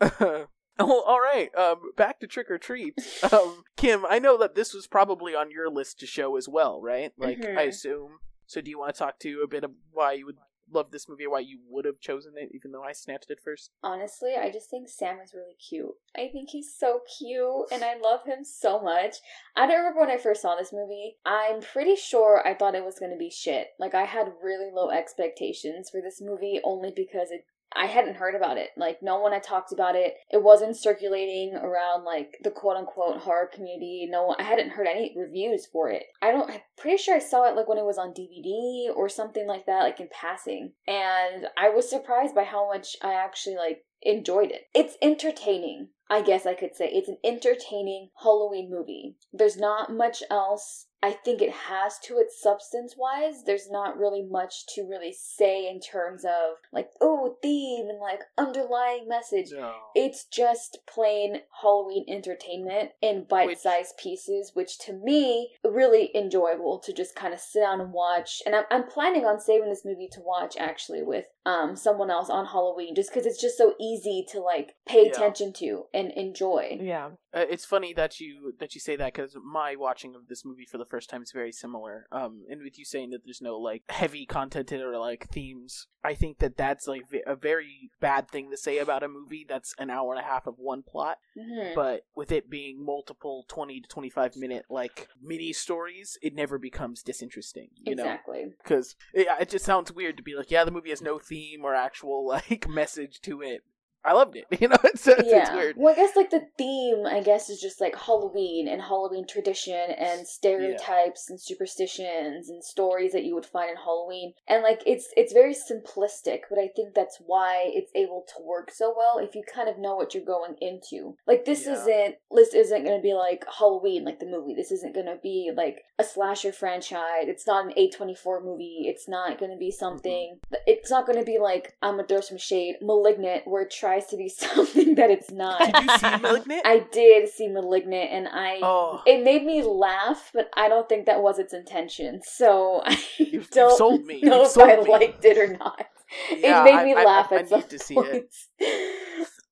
oh, 0.78 1.02
all 1.06 1.20
right. 1.20 1.54
Um, 1.56 1.92
back 1.96 2.20
to 2.20 2.26
trick 2.26 2.50
or 2.50 2.58
treat. 2.58 2.94
Um, 3.32 3.64
Kim, 3.76 4.04
I 4.08 4.18
know 4.18 4.38
that 4.38 4.54
this 4.54 4.72
was 4.72 4.86
probably 4.86 5.34
on 5.34 5.50
your 5.50 5.68
list 5.68 5.98
to 6.00 6.06
show 6.06 6.36
as 6.36 6.48
well, 6.48 6.80
right? 6.80 7.12
Like, 7.18 7.40
I 7.44 7.66
Mhm. 7.66 7.68
assume. 7.68 8.18
So, 8.46 8.60
do 8.60 8.70
you 8.70 8.78
want 8.78 8.94
to 8.94 8.98
talk 8.98 9.18
to 9.20 9.42
a 9.42 9.48
bit 9.48 9.64
of 9.64 9.72
why 9.92 10.12
you 10.12 10.24
would 10.26 10.38
love 10.70 10.90
this 10.90 11.08
movie, 11.08 11.24
or 11.26 11.30
why 11.30 11.40
you 11.40 11.58
would 11.68 11.84
have 11.84 11.98
chosen 12.00 12.34
it, 12.36 12.50
even 12.54 12.72
though 12.72 12.82
I 12.82 12.92
snatched 12.92 13.30
it 13.30 13.40
first? 13.42 13.70
Honestly, 13.82 14.34
I 14.36 14.50
just 14.50 14.70
think 14.70 14.88
Sam 14.88 15.18
is 15.20 15.34
really 15.34 15.54
cute. 15.56 15.94
I 16.16 16.28
think 16.32 16.50
he's 16.50 16.74
so 16.76 17.00
cute 17.18 17.66
and 17.72 17.82
I 17.82 17.96
love 17.98 18.24
him 18.24 18.44
so 18.44 18.80
much. 18.80 19.16
I 19.56 19.66
don't 19.66 19.78
remember 19.78 20.00
when 20.00 20.10
I 20.10 20.18
first 20.18 20.42
saw 20.42 20.56
this 20.56 20.72
movie. 20.72 21.16
I'm 21.24 21.60
pretty 21.60 21.96
sure 21.96 22.46
I 22.46 22.54
thought 22.54 22.74
it 22.74 22.84
was 22.84 22.98
going 22.98 23.12
to 23.12 23.18
be 23.18 23.30
shit. 23.30 23.68
Like, 23.78 23.94
I 23.94 24.04
had 24.04 24.32
really 24.42 24.70
low 24.72 24.90
expectations 24.90 25.90
for 25.90 26.00
this 26.00 26.20
movie 26.20 26.60
only 26.64 26.92
because 26.94 27.30
it. 27.30 27.46
I 27.74 27.86
hadn't 27.86 28.16
heard 28.16 28.34
about 28.34 28.56
it. 28.56 28.70
Like, 28.76 28.98
no 29.02 29.20
one 29.20 29.32
had 29.32 29.42
talked 29.42 29.72
about 29.72 29.94
it. 29.94 30.14
It 30.30 30.42
wasn't 30.42 30.76
circulating 30.76 31.54
around, 31.54 32.04
like, 32.04 32.38
the 32.42 32.50
quote 32.50 32.76
unquote 32.76 33.18
horror 33.18 33.50
community. 33.52 34.08
No 34.10 34.24
one, 34.24 34.36
I 34.38 34.44
hadn't 34.44 34.70
heard 34.70 34.86
any 34.86 35.14
reviews 35.16 35.66
for 35.66 35.90
it. 35.90 36.04
I 36.22 36.30
don't, 36.30 36.50
I'm 36.50 36.60
pretty 36.76 36.96
sure 36.96 37.16
I 37.16 37.20
saw 37.20 37.48
it, 37.48 37.56
like, 37.56 37.68
when 37.68 37.78
it 37.78 37.84
was 37.84 37.98
on 37.98 38.14
DVD 38.14 38.94
or 38.94 39.08
something 39.08 39.46
like 39.46 39.66
that, 39.66 39.82
like, 39.82 40.00
in 40.00 40.08
passing. 40.10 40.72
And 40.86 41.46
I 41.58 41.68
was 41.68 41.88
surprised 41.88 42.34
by 42.34 42.44
how 42.44 42.68
much 42.68 42.96
I 43.02 43.14
actually, 43.14 43.56
like, 43.56 43.84
enjoyed 44.02 44.50
it. 44.50 44.68
It's 44.74 44.96
entertaining. 45.02 45.88
I 46.10 46.22
guess 46.22 46.46
I 46.46 46.54
could 46.54 46.74
say 46.74 46.88
it's 46.88 47.08
an 47.08 47.18
entertaining 47.22 48.10
Halloween 48.22 48.70
movie. 48.70 49.16
There's 49.32 49.58
not 49.58 49.92
much 49.92 50.22
else 50.30 50.86
I 51.02 51.12
think 51.12 51.40
it 51.40 51.52
has 51.52 51.98
to 52.04 52.18
it 52.18 52.32
substance 52.32 52.96
wise. 52.98 53.44
There's 53.44 53.70
not 53.70 53.96
really 53.96 54.22
much 54.22 54.66
to 54.74 54.82
really 54.82 55.12
say 55.16 55.68
in 55.68 55.80
terms 55.80 56.24
of 56.24 56.56
like, 56.72 56.88
oh, 57.00 57.36
theme 57.40 57.88
and 57.88 58.00
like 58.00 58.22
underlying 58.36 59.06
message. 59.06 59.52
No. 59.52 59.74
It's 59.94 60.24
just 60.24 60.78
plain 60.92 61.42
Halloween 61.62 62.04
entertainment 62.08 62.90
in 63.00 63.26
bite 63.28 63.60
sized 63.60 63.96
pieces, 63.96 64.52
which 64.54 64.78
to 64.80 64.92
me, 64.92 65.52
really 65.64 66.10
enjoyable 66.16 66.80
to 66.80 66.92
just 66.92 67.14
kind 67.14 67.32
of 67.32 67.38
sit 67.38 67.60
down 67.60 67.80
and 67.80 67.92
watch. 67.92 68.42
And 68.44 68.56
I'm, 68.56 68.64
I'm 68.70 68.88
planning 68.88 69.24
on 69.24 69.38
saving 69.38 69.68
this 69.68 69.84
movie 69.84 70.08
to 70.12 70.20
watch 70.20 70.56
actually 70.58 71.02
with 71.02 71.26
um 71.48 71.76
someone 71.76 72.10
else 72.10 72.28
on 72.30 72.46
Halloween, 72.46 72.94
just 72.94 73.10
because 73.10 73.26
it's 73.26 73.40
just 73.40 73.56
so 73.56 73.74
easy 73.80 74.24
to 74.32 74.40
like 74.40 74.74
pay 74.86 75.04
Yeah. 75.04 75.10
attention 75.12 75.52
to 75.54 75.84
and 75.94 76.12
enjoy. 76.12 76.78
yeah, 76.80 77.10
Uh, 77.32 77.44
it's 77.50 77.64
funny 77.64 77.92
that 77.94 78.20
you 78.20 78.52
that 78.60 78.74
you 78.74 78.80
say 78.80 78.96
that 78.96 79.12
because 79.14 79.36
my 79.42 79.74
watching 79.76 80.14
of 80.14 80.28
this 80.28 80.44
movie 80.44 80.64
for 80.66 80.78
the 80.78 80.84
first 80.92 81.08
time 81.10 81.22
is 81.22 81.32
very 81.32 81.52
similar. 81.52 82.06
Um, 82.12 82.44
and 82.50 82.62
with 82.62 82.78
you 82.78 82.84
saying 82.84 83.10
that 83.10 83.22
there's 83.24 83.42
no 83.42 83.56
like 83.58 83.82
heavy 83.88 84.24
content 84.26 84.72
in 84.72 84.80
it 84.80 84.84
or 84.84 84.98
like 84.98 85.28
themes, 85.30 85.86
I 86.04 86.14
think 86.14 86.38
that 86.38 86.56
that's 86.56 86.86
like 86.86 87.08
ve- 87.10 87.22
a 87.26 87.36
very 87.36 87.90
bad 88.00 88.28
thing 88.30 88.50
to 88.50 88.56
say 88.56 88.78
about 88.78 89.02
a 89.02 89.08
movie 89.08 89.44
that's 89.48 89.74
an 89.78 89.90
hour 89.90 90.12
and 90.14 90.20
a 90.20 90.26
half 90.26 90.46
of 90.46 90.54
one 90.58 90.82
plot. 90.82 91.18
Mhm. 91.36 91.74
But 91.74 92.04
with 92.14 92.30
it 92.32 92.48
being 92.50 92.84
multiple 92.84 93.44
twenty 93.48 93.80
to 93.80 93.88
twenty 93.88 94.10
five 94.10 94.36
minute 94.36 94.64
like 94.70 95.08
mini 95.20 95.52
stories, 95.52 96.18
it 96.22 96.34
never 96.34 96.58
becomes 96.58 97.02
disinteresting. 97.02 97.70
You 97.76 97.94
know, 97.96 98.02
Exactly. 98.04 98.54
because 98.62 98.96
it, 99.14 99.26
it 99.40 99.48
just 99.48 99.64
sounds 99.64 99.92
weird 99.92 100.16
to 100.18 100.22
be 100.22 100.34
like, 100.34 100.50
yeah, 100.50 100.64
the 100.64 100.70
movie 100.70 100.90
has 100.90 101.02
no 101.02 101.18
theme 101.18 101.37
or 101.62 101.74
actual 101.74 102.26
like 102.26 102.68
message 102.68 103.20
to 103.22 103.42
it. 103.42 103.62
I 104.08 104.12
loved 104.12 104.36
it. 104.36 104.46
You 104.58 104.66
know, 104.66 104.76
it's, 104.82 105.06
it's, 105.06 105.20
it's 105.20 105.30
yeah. 105.30 105.54
weird. 105.54 105.76
Well, 105.78 105.94
I 105.94 105.96
guess 105.96 106.16
like 106.16 106.30
the 106.30 106.48
theme, 106.58 107.06
I 107.06 107.20
guess, 107.20 107.48
is 107.48 107.60
just 107.60 107.80
like 107.80 107.94
Halloween 107.94 108.66
and 108.66 108.82
Halloween 108.82 109.24
tradition 109.24 109.92
and 109.96 110.26
stereotypes 110.26 111.30
and 111.30 111.40
superstitions 111.40 112.48
and 112.48 112.64
stories 112.64 113.12
that 113.12 113.24
you 113.24 113.36
would 113.36 113.46
find 113.46 113.70
in 113.70 113.76
Halloween. 113.76 114.32
And 114.48 114.64
like 114.64 114.82
it's 114.84 115.12
it's 115.16 115.32
very 115.32 115.54
simplistic, 115.54 116.40
but 116.50 116.58
I 116.58 116.68
think 116.74 116.94
that's 116.94 117.18
why 117.24 117.70
it's 117.72 117.92
able 117.94 118.24
to 118.36 118.42
work 118.42 118.72
so 118.72 118.92
well 118.96 119.24
if 119.24 119.36
you 119.36 119.44
kind 119.54 119.68
of 119.68 119.78
know 119.78 119.94
what 119.94 120.12
you're 120.12 120.24
going 120.24 120.56
into. 120.60 121.16
Like 121.26 121.44
this 121.44 121.64
Yeah. 121.64 121.74
isn't 121.74 122.14
this 122.32 122.54
isn't 122.54 122.84
going 122.84 122.98
to 122.98 123.02
be 123.02 123.14
like 123.14 123.44
Halloween 123.58 124.04
like 124.04 124.18
the 124.18 124.26
movie. 124.26 124.54
This 124.54 124.72
isn't 124.72 124.94
going 124.94 125.06
to 125.06 125.18
be 125.22 125.52
like 125.56 125.84
a 126.00 126.04
slasher 126.04 126.52
franchise. 126.52 127.28
It's 127.28 127.46
not 127.46 127.66
an 127.66 127.72
A24 127.78 128.44
movie. 128.44 128.86
It's 128.86 129.08
not 129.08 129.38
going 129.38 129.52
to 129.52 129.56
be 129.56 129.68
mm-hmm. 129.68 129.78
something 129.78 130.40
it's 130.66 130.90
not 130.90 131.06
going 131.06 131.18
to 131.18 131.24
be 131.24 131.38
like 131.38 131.74
I'm 131.82 131.98
to 131.98 132.04
throw 132.04 132.20
some 132.20 132.38
shade 132.38 132.76
malignant 132.82 133.46
where 133.46 133.62
it 133.62 133.70
tries 133.70 133.97
to 134.06 134.16
be 134.16 134.28
something 134.44 134.94
that 134.94 135.10
it's 135.10 135.30
not. 135.30 135.58
Did 135.60 135.84
you 135.84 135.98
see 135.98 136.16
Malignant? 136.22 136.62
I 136.64 136.78
did 136.92 137.28
see 137.28 137.48
Malignant, 137.48 138.10
and 138.10 138.28
I 138.28 138.60
oh, 138.62 139.02
it 139.06 139.24
made 139.24 139.44
me 139.44 139.62
laugh, 139.62 140.30
but 140.32 140.48
I 140.56 140.68
don't 140.68 140.88
think 140.88 141.06
that 141.06 141.22
was 141.22 141.38
its 141.38 141.52
intention. 141.52 142.20
So 142.24 142.82
I 142.84 142.90
You've- 143.18 143.32
you've 143.36 143.50
don't 143.50 144.06
me. 144.06 144.20
know 144.22 144.42
You've 144.42 144.50
if 144.50 144.58
I 144.58 144.76
me. 144.76 144.90
liked 144.90 145.24
it 145.24 145.36
or 145.38 145.56
not. 145.56 145.86
yeah, 146.30 146.62
it 146.62 146.64
made 146.64 146.84
me 146.84 146.94
I, 146.94 147.02
I- 147.02 147.04
laugh 147.04 147.28
I, 147.32 147.36
at 147.36 147.42
I 147.42 147.48
some 147.48 147.60
need 147.60 147.70
to 147.70 147.78
see 147.78 147.94
it. 147.96 148.10
points. 148.12 148.48
Um, 148.60 148.66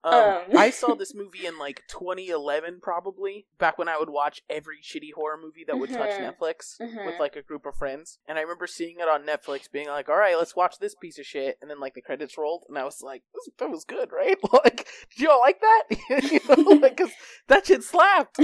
Um. 0.06 0.42
I 0.56 0.70
saw 0.70 0.94
this 0.94 1.14
movie 1.14 1.46
in 1.46 1.58
like 1.58 1.82
2011, 1.88 2.80
probably 2.82 3.46
back 3.58 3.78
when 3.78 3.88
I 3.88 3.98
would 3.98 4.10
watch 4.10 4.42
every 4.48 4.78
shitty 4.82 5.12
horror 5.14 5.38
movie 5.42 5.64
that 5.66 5.78
would 5.78 5.90
touch 5.90 6.10
Mhm. 6.10 6.34
Netflix 6.36 6.78
with 6.78 6.90
Mhm. 6.90 7.18
like 7.18 7.36
a 7.36 7.42
group 7.42 7.66
of 7.66 7.74
friends. 7.74 8.18
And 8.26 8.38
I 8.38 8.42
remember 8.42 8.66
seeing 8.66 8.96
it 9.00 9.08
on 9.08 9.24
Netflix, 9.26 9.70
being 9.70 9.88
like, 9.88 10.08
"All 10.08 10.16
right, 10.16 10.36
let's 10.36 10.54
watch 10.56 10.78
this 10.78 10.94
piece 10.94 11.18
of 11.18 11.26
shit." 11.26 11.58
And 11.60 11.70
then 11.70 11.80
like 11.80 11.94
the 11.94 12.02
credits 12.02 12.38
rolled, 12.38 12.64
and 12.68 12.78
I 12.78 12.84
was 12.84 13.02
like, 13.02 13.22
"This 13.34 13.48
that 13.58 13.70
was 13.70 13.84
good, 13.84 14.12
right? 14.12 14.36
like, 14.52 14.86
did 15.10 15.20
you 15.20 15.30
all 15.30 15.40
like 15.40 15.60
that? 15.60 15.82
you 16.30 16.40
know, 16.48 16.70
like, 16.78 16.96
'cause 16.96 17.12
that 17.48 17.66
shit 17.66 17.82
slapped." 17.82 18.36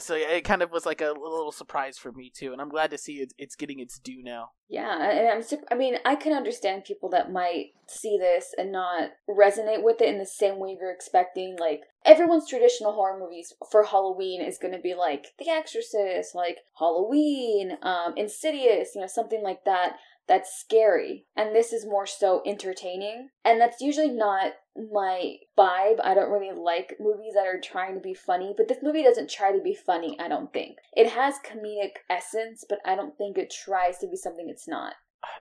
So 0.00 0.14
yeah, 0.14 0.28
it 0.28 0.42
kind 0.44 0.62
of 0.62 0.70
was 0.72 0.86
like 0.86 1.00
a 1.00 1.12
little 1.12 1.52
surprise 1.52 1.98
for 1.98 2.12
me 2.12 2.30
too, 2.34 2.52
and 2.52 2.60
I'm 2.60 2.68
glad 2.68 2.90
to 2.90 2.98
see 2.98 3.14
it, 3.20 3.32
it's 3.38 3.56
getting 3.56 3.78
its 3.80 3.98
due 3.98 4.22
now. 4.22 4.50
Yeah, 4.68 5.10
and 5.10 5.28
I'm. 5.28 5.42
sup- 5.42 5.60
I 5.70 5.74
mean, 5.74 5.98
I 6.06 6.16
can 6.16 6.32
understand 6.32 6.84
people 6.84 7.10
that 7.10 7.30
might 7.30 7.72
see 7.86 8.16
this 8.18 8.54
and 8.56 8.72
not 8.72 9.10
resonate 9.28 9.82
with 9.82 10.00
it 10.00 10.08
in 10.08 10.18
the 10.18 10.24
same 10.26 10.58
way 10.58 10.76
you're 10.80 10.93
expecting 10.94 11.56
like 11.58 11.82
everyone's 12.04 12.48
traditional 12.48 12.92
horror 12.92 13.18
movies 13.18 13.52
for 13.70 13.84
Halloween 13.84 14.40
is 14.40 14.58
going 14.58 14.74
to 14.74 14.80
be 14.80 14.94
like 14.94 15.26
The 15.38 15.50
Exorcist, 15.50 16.34
like 16.34 16.58
Halloween, 16.78 17.78
um, 17.82 18.14
Insidious, 18.16 18.94
you 18.94 19.00
know, 19.00 19.06
something 19.06 19.42
like 19.42 19.64
that. 19.64 19.96
That's 20.26 20.58
scary, 20.58 21.26
and 21.36 21.54
this 21.54 21.70
is 21.70 21.84
more 21.84 22.06
so 22.06 22.40
entertaining, 22.46 23.28
and 23.44 23.60
that's 23.60 23.82
usually 23.82 24.08
not 24.08 24.54
my 24.74 25.36
vibe. 25.58 26.00
I 26.02 26.14
don't 26.14 26.30
really 26.30 26.58
like 26.58 26.96
movies 26.98 27.34
that 27.34 27.46
are 27.46 27.60
trying 27.60 27.92
to 27.94 28.00
be 28.00 28.14
funny, 28.14 28.54
but 28.56 28.66
this 28.66 28.82
movie 28.82 29.02
doesn't 29.02 29.28
try 29.28 29.52
to 29.52 29.62
be 29.62 29.74
funny, 29.74 30.16
I 30.18 30.28
don't 30.28 30.50
think. 30.50 30.78
It 30.94 31.10
has 31.10 31.34
comedic 31.44 31.96
essence, 32.08 32.64
but 32.66 32.78
I 32.86 32.96
don't 32.96 33.18
think 33.18 33.36
it 33.36 33.52
tries 33.52 33.98
to 33.98 34.06
be 34.06 34.16
something 34.16 34.48
it's 34.48 34.66
not. 34.66 34.94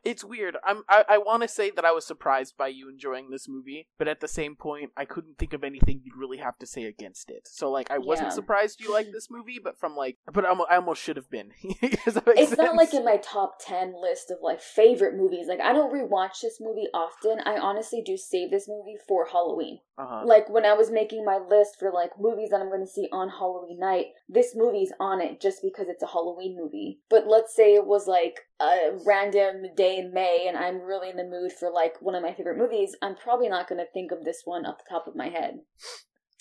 It's 0.03 0.23
weird. 0.23 0.57
I'm 0.63 0.83
I, 0.89 1.05
I 1.09 1.17
want 1.17 1.41
to 1.43 1.47
say 1.47 1.71
that 1.71 1.85
I 1.85 1.91
was 1.91 2.05
surprised 2.05 2.55
by 2.57 2.67
you 2.67 2.89
enjoying 2.89 3.29
this 3.29 3.47
movie, 3.47 3.87
but 3.97 4.07
at 4.07 4.19
the 4.19 4.27
same 4.27 4.55
point, 4.55 4.91
I 4.97 5.05
couldn't 5.05 5.37
think 5.37 5.53
of 5.53 5.63
anything 5.63 6.01
you'd 6.03 6.15
really 6.17 6.37
have 6.37 6.57
to 6.59 6.65
say 6.65 6.83
against 6.85 7.29
it. 7.29 7.47
So 7.47 7.69
like, 7.71 7.89
I 7.91 7.97
wasn't 7.97 8.27
Yeah. 8.29 8.33
surprised 8.35 8.81
you 8.81 8.93
liked 8.93 9.11
this 9.11 9.29
movie, 9.29 9.59
but 9.63 9.77
from 9.79 9.95
like, 9.95 10.17
but 10.31 10.45
I'm, 10.45 10.61
I 10.69 10.75
almost 10.77 11.01
should 11.01 11.15
have 11.17 11.29
been. 11.29 11.51
Does 12.05 12.15
that 12.15 12.27
make 12.27 12.37
It's 12.37 12.57
not 12.57 12.75
like 12.75 12.93
in 12.93 13.05
my 13.05 13.17
top 13.17 13.55
10 13.65 13.93
list 14.01 14.31
of 14.31 14.37
like 14.41 14.61
favorite 14.61 15.15
movies. 15.15 15.47
Like, 15.47 15.59
I 15.61 15.73
don't 15.73 15.93
rewatch 15.93 16.41
this 16.41 16.59
movie 16.61 16.87
often. 16.93 17.39
I 17.45 17.57
honestly 17.57 18.01
do 18.05 18.17
save 18.17 18.51
this 18.51 18.67
movie 18.67 18.97
for 19.07 19.27
Halloween. 19.31 19.79
Uh-huh. 19.97 20.23
Like, 20.25 20.49
when 20.49 20.65
I 20.65 20.73
was 20.73 20.89
making 20.89 21.23
my 21.23 21.37
list 21.37 21.77
for 21.79 21.91
like 21.91 22.11
movies 22.19 22.49
that 22.49 22.61
I'm 22.61 22.69
going 22.69 22.81
to 22.85 22.87
see 22.91 23.07
on 23.11 23.29
Halloween 23.29 23.79
night, 23.79 24.07
this 24.27 24.53
movie's 24.55 24.91
on 24.99 25.21
it 25.21 25.39
just 25.39 25.61
because 25.61 25.87
it's 25.87 26.03
a 26.03 26.07
Halloween 26.07 26.57
movie. 26.59 26.99
But 27.09 27.27
let's 27.27 27.55
say 27.55 27.75
it 27.75 27.85
was 27.85 28.07
like 28.07 28.39
a 28.63 28.98
random 29.05 29.63
day 29.75 29.98
in 29.98 30.13
May 30.13 30.46
and 30.48 30.58
I'm 30.58 30.82
really 30.82 31.10
in 31.10 31.17
the 31.17 31.24
mood 31.24 31.51
for 31.51 31.70
like 31.72 31.96
one 32.01 32.15
of 32.15 32.24
my 32.24 32.34
favorite 32.34 32.58
movies, 32.58 32.96
I'm 33.01 33.15
probably 33.15 33.50
not 33.50 33.67
going 33.67 33.79
to 33.84 33.91
think 33.93 34.12
of 34.12 34.24
this 34.24 34.41
one 34.46 34.65
off 34.65 34.77
the 34.77 34.84
top 34.89 35.08
of 35.08 35.15
my 35.15 35.29
head. 35.29 35.60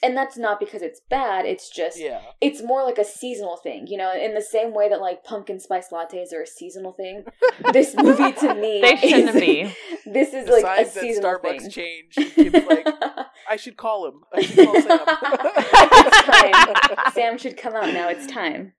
And 0.05 0.17
that's 0.17 0.37
not 0.37 0.59
because 0.59 0.83
it's 0.83 1.01
bad, 1.09 1.45
it's 1.47 1.71
just 1.71 1.97
Yeah. 2.01 2.21
it's 2.41 2.61
more 2.61 2.83
like 2.83 2.99
a 2.99 3.05
seasonal 3.05 3.57
thing, 3.57 3.87
you 3.87 3.97
know, 3.97 4.13
in 4.13 4.35
the 4.35 4.43
same 4.43 4.75
way 4.75 4.89
that 4.89 5.01
like 5.01 5.23
pumpkin 5.23 5.61
spice 5.61 5.91
lattes 5.93 6.33
are 6.35 6.43
a 6.43 6.47
seasonal 6.47 6.93
thing. 6.93 7.25
This 7.73 7.95
movie 7.97 8.33
to 8.33 8.53
me 8.63 8.81
They 8.83 8.97
shouldn't 8.97 9.37
is- 9.37 9.41
be. 9.41 9.75
This 10.05 10.35
is 10.35 10.49
like 10.49 10.65
a 10.65 10.83
Besides 10.83 10.95
that 10.95 11.01
seasonal 11.01 11.31
Starbucks 11.39 11.61
thing. 11.61 11.71
changed, 11.71 12.35
Kim's 12.35 12.67
like, 12.67 12.87
I 13.49 13.55
should 13.57 13.77
call 13.77 14.07
him. 14.09 14.15
I 14.35 14.43
should 14.43 14.67
call 14.67 14.75
it's 14.77 16.27
time. 16.27 16.75
Sam. 16.75 17.13
Sam 17.15 17.39
should 17.39 17.57
come 17.57 17.75
out 17.75 17.93
now. 17.95 18.09
It's 18.09 18.27
time. 18.27 18.73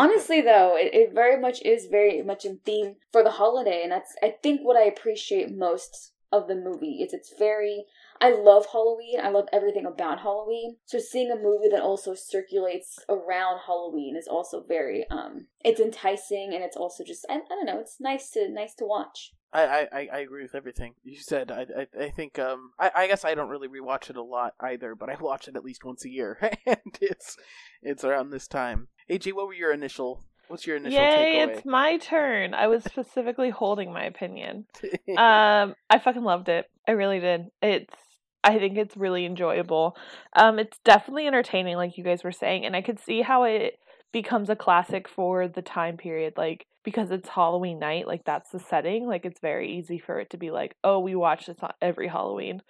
Honestly, 0.00 0.40
though, 0.40 0.76
it, 0.78 0.94
it 0.94 1.12
very 1.14 1.38
much 1.38 1.60
is 1.62 1.86
very 1.86 2.22
much 2.22 2.46
in 2.46 2.58
theme 2.64 2.96
for 3.12 3.22
the 3.22 3.32
holiday, 3.32 3.82
and 3.82 3.92
that's 3.92 4.14
I 4.22 4.34
think 4.42 4.62
what 4.62 4.78
I 4.78 4.84
appreciate 4.84 5.54
most 5.54 6.12
of 6.32 6.48
the 6.48 6.54
movie 6.54 7.02
is 7.02 7.12
it's 7.12 7.34
very. 7.38 7.84
I 8.22 8.30
love 8.32 8.66
Halloween. 8.72 9.18
I 9.22 9.28
love 9.28 9.48
everything 9.52 9.84
about 9.84 10.20
Halloween. 10.20 10.76
So 10.86 10.98
seeing 10.98 11.30
a 11.30 11.36
movie 11.36 11.68
that 11.70 11.82
also 11.82 12.14
circulates 12.14 12.98
around 13.08 13.60
Halloween 13.66 14.16
is 14.16 14.26
also 14.26 14.64
very 14.66 15.06
um. 15.10 15.48
It's 15.62 15.80
enticing, 15.80 16.52
and 16.54 16.64
it's 16.64 16.78
also 16.78 17.04
just 17.04 17.26
I, 17.28 17.34
I 17.34 17.38
don't 17.50 17.66
know. 17.66 17.78
It's 17.78 18.00
nice 18.00 18.30
to 18.30 18.48
nice 18.48 18.74
to 18.76 18.86
watch. 18.86 19.34
I, 19.52 19.88
I, 19.92 20.08
I- 20.12 20.18
agree 20.20 20.42
with 20.42 20.54
everything 20.54 20.94
you 21.02 21.18
said. 21.18 21.50
I, 21.50 21.66
I, 21.76 22.04
I 22.04 22.10
think 22.10 22.38
um 22.38 22.70
I, 22.78 22.90
I 22.94 23.06
guess 23.06 23.24
I 23.24 23.34
don't 23.34 23.48
really 23.48 23.68
rewatch 23.68 24.08
it 24.08 24.16
a 24.16 24.22
lot 24.22 24.54
either, 24.60 24.94
but 24.94 25.10
I 25.10 25.16
watch 25.20 25.48
it 25.48 25.56
at 25.56 25.64
least 25.64 25.84
once 25.84 26.04
a 26.04 26.10
year, 26.10 26.38
and 26.66 26.98
it's 27.00 27.36
it's 27.82 28.04
around 28.04 28.30
this 28.30 28.46
time. 28.46 28.88
AJ, 29.10 29.32
what 29.32 29.46
were 29.46 29.54
your 29.54 29.72
initial? 29.72 30.22
What's 30.48 30.66
your 30.66 30.76
initial 30.76 30.98
Yay, 30.98 31.34
takeaway? 31.36 31.56
it's 31.56 31.64
my 31.64 31.96
turn. 31.98 32.54
I 32.54 32.66
was 32.68 32.84
specifically 32.84 33.50
holding 33.50 33.92
my 33.92 34.04
opinion. 34.04 34.66
um 35.16 35.74
i 35.90 35.98
fucking 35.98 36.22
loved 36.22 36.48
it 36.48 36.66
i 36.86 36.92
really 36.92 37.18
did 37.18 37.46
it's 37.60 37.94
i 38.44 38.58
think 38.58 38.78
it's 38.78 38.96
really 38.96 39.26
enjoyable 39.26 39.96
um 40.36 40.58
it's 40.58 40.78
definitely 40.84 41.26
entertaining 41.26 41.76
like 41.76 41.98
you 41.98 42.04
guys 42.04 42.22
were 42.22 42.30
saying 42.32 42.64
and 42.64 42.76
i 42.76 42.80
could 42.80 43.00
see 43.00 43.20
how 43.20 43.42
it 43.42 43.78
becomes 44.12 44.48
a 44.48 44.56
classic 44.56 45.08
for 45.08 45.48
the 45.48 45.62
time 45.62 45.96
period 45.96 46.34
like 46.36 46.64
because 46.84 47.10
it's 47.10 47.28
halloween 47.28 47.78
night 47.80 48.06
like 48.06 48.24
that's 48.24 48.50
the 48.50 48.60
setting 48.60 49.06
like 49.06 49.24
it's 49.24 49.40
very 49.40 49.76
easy 49.76 49.98
for 49.98 50.20
it 50.20 50.30
to 50.30 50.36
be 50.36 50.50
like 50.52 50.76
oh 50.84 51.00
we 51.00 51.14
watch 51.16 51.46
this 51.46 51.58
on 51.60 51.72
every 51.82 52.06
halloween 52.06 52.62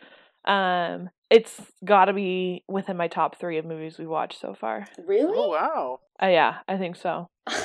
um 0.47 1.11
it's 1.31 1.61
gotta 1.85 2.13
be 2.13 2.65
within 2.69 2.97
my 2.97 3.09
top 3.09 3.39
three 3.39 3.59
of 3.59 3.65
movies 3.65 3.99
we 3.99 4.07
watched 4.07 4.41
so 4.41 4.55
far 4.55 4.87
Really? 5.07 5.33
oh 5.37 5.49
wow, 5.51 6.01
uh, 6.23 6.27
yeah 6.27 6.59
i 6.69 6.77
think 6.77 6.97
so 6.97 7.29
that 7.47 7.57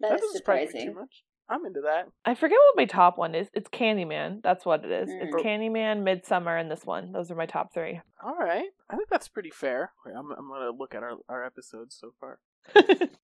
that 0.00 0.14
is 0.14 0.20
doesn't 0.20 0.36
surprise 0.36 0.68
me 0.68 0.72
too 0.72 0.78
surprising. 0.86 0.94
much. 0.94 1.22
I'm 1.50 1.64
into 1.64 1.80
that. 1.80 2.08
I 2.26 2.34
forget 2.34 2.58
what 2.58 2.76
my 2.76 2.84
top 2.84 3.16
one 3.16 3.34
is. 3.34 3.48
It's 3.54 3.70
Candyman. 3.70 4.42
That's 4.42 4.66
what 4.66 4.84
it 4.84 4.90
is. 4.92 5.08
It's 5.10 5.34
Mm. 5.34 5.42
Candyman, 5.42 6.02
Midsommar, 6.02 6.60
and 6.60 6.70
this 6.70 6.84
one. 6.84 7.10
Those 7.12 7.30
are 7.30 7.34
my 7.36 7.46
top 7.46 7.72
three. 7.72 8.02
All 8.22 8.36
right, 8.36 8.66
I 8.90 8.96
think 8.96 9.08
that's 9.08 9.28
pretty 9.28 9.48
fair. 9.48 9.92
Wait, 10.04 10.12
I'm 10.14 10.30
I'm 10.30 10.46
gonna 10.46 10.72
look 10.76 10.94
at 10.94 11.02
our 11.02 11.12
our 11.26 11.42
episodes 11.46 11.96
so 11.98 12.10
far. 12.20 12.38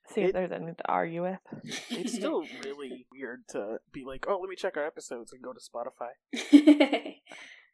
See 0.09 0.23
It- 0.23 0.29
if 0.29 0.33
there's 0.33 0.53
anything 0.53 0.75
to 0.75 0.89
argue 0.91 1.21
with. 1.23 1.39
It's 1.91 2.15
still 2.15 2.45
really 2.65 3.07
weird 3.13 3.47
to 3.49 3.77
be 3.93 4.05
like, 4.07 4.25
oh, 4.27 4.39
let 4.41 4.49
me 4.49 4.57
check 4.57 4.79
our 4.79 4.87
episodes 4.87 5.31
and 5.35 5.43
go 5.43 5.53
to 5.53 5.61
Spotify. 5.61 7.17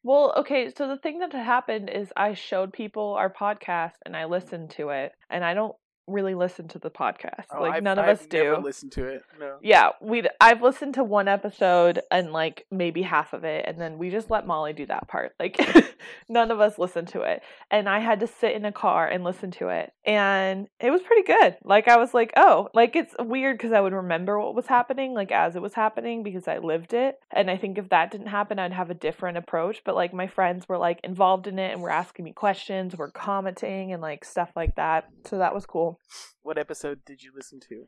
Well, 0.02 0.34
okay, 0.36 0.70
so 0.70 0.88
the 0.88 0.98
thing 0.98 1.20
that 1.20 1.32
happened 1.32 1.88
is 1.88 2.12
I 2.14 2.34
showed 2.34 2.72
people 2.72 3.14
our 3.14 3.30
podcast 3.32 3.94
and 4.04 4.14
I 4.16 4.26
listened 4.26 4.70
to 4.72 4.90
it, 4.90 5.14
and 5.30 5.42
I 5.42 5.54
don't 5.54 5.74
really 6.10 6.34
listen 6.34 6.68
to 6.68 6.78
the 6.78 6.90
podcast. 6.90 7.46
Oh, 7.52 7.60
like 7.62 7.74
I've- 7.74 7.84
none 7.84 7.98
of 7.98 8.04
I've 8.04 8.20
us 8.20 8.26
do. 8.26 8.56
Listen 8.58 8.90
to 8.90 9.04
it. 9.04 9.22
No. 9.38 9.56
Yeah, 9.62 9.90
we 10.00 10.24
I've 10.40 10.62
listened 10.62 10.94
to 10.94 11.04
one 11.04 11.28
episode 11.28 12.00
and 12.10 12.32
like 12.32 12.66
maybe 12.70 13.02
half 13.02 13.32
of 13.32 13.44
it 13.44 13.64
and 13.66 13.80
then 13.80 13.98
we 13.98 14.10
just 14.10 14.30
let 14.30 14.46
Molly 14.46 14.72
do 14.72 14.86
that 14.86 15.08
part. 15.08 15.34
Like 15.38 15.58
none 16.28 16.50
of 16.50 16.60
us 16.60 16.78
listen 16.78 17.06
to 17.06 17.22
it. 17.22 17.42
And 17.70 17.88
I 17.88 17.98
had 18.00 18.20
to 18.20 18.26
sit 18.26 18.52
in 18.52 18.64
a 18.64 18.72
car 18.72 19.06
and 19.06 19.24
listen 19.24 19.50
to 19.52 19.68
it. 19.68 19.92
And 20.04 20.68
it 20.80 20.90
was 20.90 21.02
pretty 21.02 21.22
good. 21.22 21.56
Like 21.64 21.88
I 21.88 21.96
was 21.96 22.14
like, 22.14 22.32
"Oh, 22.36 22.68
like 22.74 22.96
it's 22.96 23.14
weird 23.18 23.58
cuz 23.58 23.72
I 23.72 23.80
would 23.80 23.92
remember 23.92 24.38
what 24.40 24.54
was 24.54 24.66
happening 24.66 25.14
like 25.14 25.30
as 25.32 25.56
it 25.56 25.62
was 25.62 25.74
happening 25.74 26.22
because 26.22 26.48
I 26.48 26.58
lived 26.58 26.92
it." 26.94 27.18
And 27.30 27.50
I 27.50 27.56
think 27.56 27.78
if 27.78 27.88
that 27.90 28.10
didn't 28.10 28.28
happen, 28.28 28.58
I'd 28.58 28.72
have 28.72 28.90
a 28.90 28.94
different 28.94 29.38
approach, 29.38 29.82
but 29.84 29.94
like 29.94 30.12
my 30.12 30.26
friends 30.26 30.68
were 30.68 30.78
like 30.78 31.00
involved 31.04 31.46
in 31.46 31.58
it 31.58 31.72
and 31.72 31.82
were 31.82 31.90
asking 31.90 32.24
me 32.24 32.32
questions, 32.32 32.96
were 32.96 33.10
commenting 33.10 33.92
and 33.92 34.02
like 34.02 34.24
stuff 34.24 34.50
like 34.56 34.74
that. 34.76 35.08
So 35.24 35.38
that 35.38 35.54
was 35.54 35.66
cool. 35.66 35.99
What 36.42 36.58
episode 36.58 37.04
did 37.04 37.22
you 37.22 37.32
listen 37.34 37.60
to? 37.68 37.86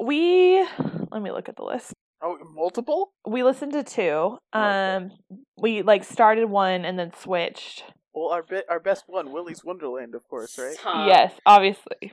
We 0.00 0.66
let 1.10 1.22
me 1.22 1.30
look 1.30 1.48
at 1.48 1.56
the 1.56 1.64
list. 1.64 1.92
Oh, 2.24 2.38
multiple? 2.54 3.12
we 3.26 3.42
listened 3.42 3.72
to 3.72 3.82
two. 3.82 4.38
Okay. 4.54 4.94
Um, 4.94 5.10
we 5.56 5.82
like 5.82 6.04
started 6.04 6.46
one 6.46 6.84
and 6.84 6.98
then 6.98 7.12
switched. 7.14 7.84
Well, 8.14 8.28
our 8.28 8.42
be- 8.42 8.62
our 8.68 8.78
best 8.80 9.04
one, 9.06 9.32
Willy's 9.32 9.64
Wonderland, 9.64 10.14
of 10.14 10.28
course, 10.28 10.58
right? 10.58 10.74
Stop. 10.74 11.08
yes, 11.08 11.32
obviously. 11.46 12.12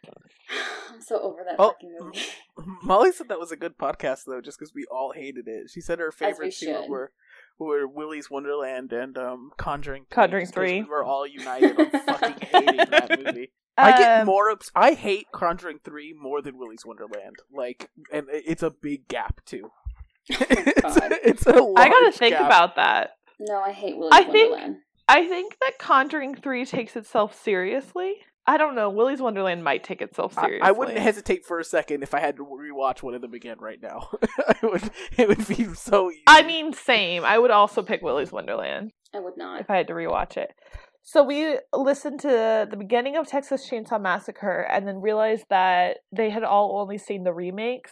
I'm 0.91 1.01
so 1.01 1.19
over 1.21 1.43
that 1.45 1.55
Oh, 1.59 1.69
fucking 1.71 1.95
movie. 1.99 2.19
Molly 2.83 3.11
said 3.11 3.29
that 3.29 3.39
was 3.39 3.51
a 3.51 3.57
good 3.57 3.77
podcast 3.77 4.21
though, 4.25 4.41
just 4.41 4.57
because 4.57 4.73
we 4.73 4.85
all 4.91 5.11
hated 5.15 5.47
it. 5.47 5.69
She 5.69 5.81
said 5.81 5.99
her 5.99 6.11
we 6.19 6.25
favorite 6.25 6.53
two 6.53 6.65
should. 6.67 6.89
were 6.89 7.11
were 7.59 7.85
Willy's 7.87 8.31
Wonderland 8.31 8.91
and 8.93 9.17
um 9.17 9.51
Conjuring. 9.57 10.03
3, 10.09 10.15
Conjuring 10.15 10.43
just 10.45 10.55
'cause 10.55 10.61
3. 10.69 10.81
We 10.83 10.89
were 10.89 11.03
all 11.03 11.27
united 11.27 11.77
on 11.79 11.89
fucking 11.91 12.47
hating 12.47 12.77
that 12.89 13.19
movie. 13.25 13.51
I 13.83 13.97
get 13.97 14.19
Um, 14.21 14.25
more. 14.27 14.49
Ups- 14.49 14.71
I 14.75 14.93
hate 14.93 15.27
Conjuring 15.33 15.79
Three 15.83 16.13
more 16.19 16.41
than 16.41 16.57
Willy's 16.57 16.85
Wonderland. 16.85 17.35
Like, 17.53 17.89
and 18.11 18.27
it's 18.31 18.63
a 18.63 18.69
big 18.71 19.07
gap 19.07 19.41
too. 19.45 19.71
it's, 20.29 20.81
God. 20.81 21.11
a, 21.11 21.27
it's 21.27 21.45
a 21.45 21.53
large 21.53 21.77
I 21.77 21.89
gotta 21.89 22.11
think 22.11 22.33
gap. 22.35 22.45
about 22.45 22.75
that. 22.75 23.11
No, 23.39 23.59
I 23.61 23.71
hate 23.71 23.97
Willy's 23.97 24.13
I 24.13 24.23
think- 24.23 24.51
Wonderland. 24.51 24.77
I 25.07 25.27
think 25.27 25.57
that 25.61 25.79
Conjuring 25.79 26.35
Three 26.35 26.65
takes 26.65 26.95
itself 26.95 27.33
seriously. 27.41 28.13
I 28.45 28.57
don't 28.57 28.73
know. 28.75 28.89
Willy's 28.89 29.21
Wonderland 29.21 29.63
might 29.63 29.83
take 29.83 30.01
itself 30.01 30.37
I, 30.37 30.41
seriously. 30.43 30.67
I 30.67 30.71
wouldn't 30.71 30.97
hesitate 30.97 31.45
for 31.45 31.59
a 31.59 31.63
second 31.63 32.01
if 32.03 32.13
I 32.15 32.19
had 32.19 32.35
to 32.37 32.45
rewatch 32.45 33.01
one 33.03 33.13
of 33.13 33.21
them 33.21 33.33
again 33.33 33.57
right 33.59 33.79
now. 33.81 34.09
I 34.47 34.55
would. 34.63 34.89
It 35.17 35.27
would 35.27 35.47
be 35.47 35.65
so 35.75 36.09
easy. 36.11 36.21
I 36.27 36.41
mean, 36.43 36.73
same. 36.73 37.23
I 37.25 37.37
would 37.39 37.51
also 37.51 37.81
pick 37.83 38.01
Willy's 38.01 38.31
Wonderland 38.31 38.91
I 39.15 39.19
would 39.19 39.37
not. 39.37 39.61
if 39.61 39.69
I 39.69 39.77
had 39.77 39.87
to 39.87 39.93
rewatch 39.93 40.37
it. 40.37 40.51
So 41.03 41.23
we 41.23 41.57
listened 41.73 42.19
to 42.21 42.67
the 42.69 42.77
beginning 42.77 43.15
of 43.15 43.27
Texas 43.27 43.67
Chainsaw 43.69 43.99
Massacre 44.01 44.61
and 44.61 44.87
then 44.87 45.01
realized 45.01 45.45
that 45.49 45.97
they 46.15 46.29
had 46.29 46.43
all 46.43 46.79
only 46.79 46.97
seen 46.97 47.23
the 47.23 47.33
remakes. 47.33 47.91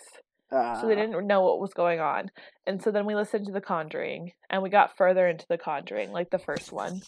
Uh, 0.51 0.79
so 0.79 0.87
they 0.87 0.95
didn't 0.95 1.27
know 1.27 1.41
what 1.41 1.59
was 1.59 1.73
going 1.73 1.99
on. 1.99 2.31
And 2.65 2.81
so 2.81 2.89
then 2.89 3.05
we 3.05 3.15
listened 3.15 3.47
to 3.47 3.51
The 3.51 3.59
Conjuring, 3.59 4.31
and 4.49 4.63
we 4.63 4.69
got 4.69 4.95
further 4.95 5.27
into 5.27 5.45
The 5.49 5.57
Conjuring, 5.57 6.13
like 6.13 6.29
the 6.29 6.39
first 6.39 6.71
one. 6.71 7.01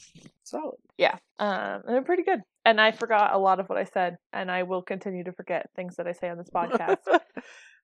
solid. 0.43 0.75
Yeah, 0.97 1.15
um, 1.39 1.81
and 1.85 1.95
they're 1.95 2.01
pretty 2.01 2.23
good. 2.23 2.41
And 2.65 2.81
I 2.81 2.91
forgot 2.91 3.33
a 3.33 3.37
lot 3.37 3.61
of 3.61 3.67
what 3.67 3.77
I 3.77 3.85
said, 3.85 4.17
and 4.33 4.51
I 4.51 4.63
will 4.63 4.81
continue 4.81 5.23
to 5.23 5.31
forget 5.31 5.69
things 5.73 5.95
that 5.95 6.05
I 6.07 6.11
say 6.11 6.29
on 6.29 6.37
this 6.37 6.49
podcast. 6.53 6.97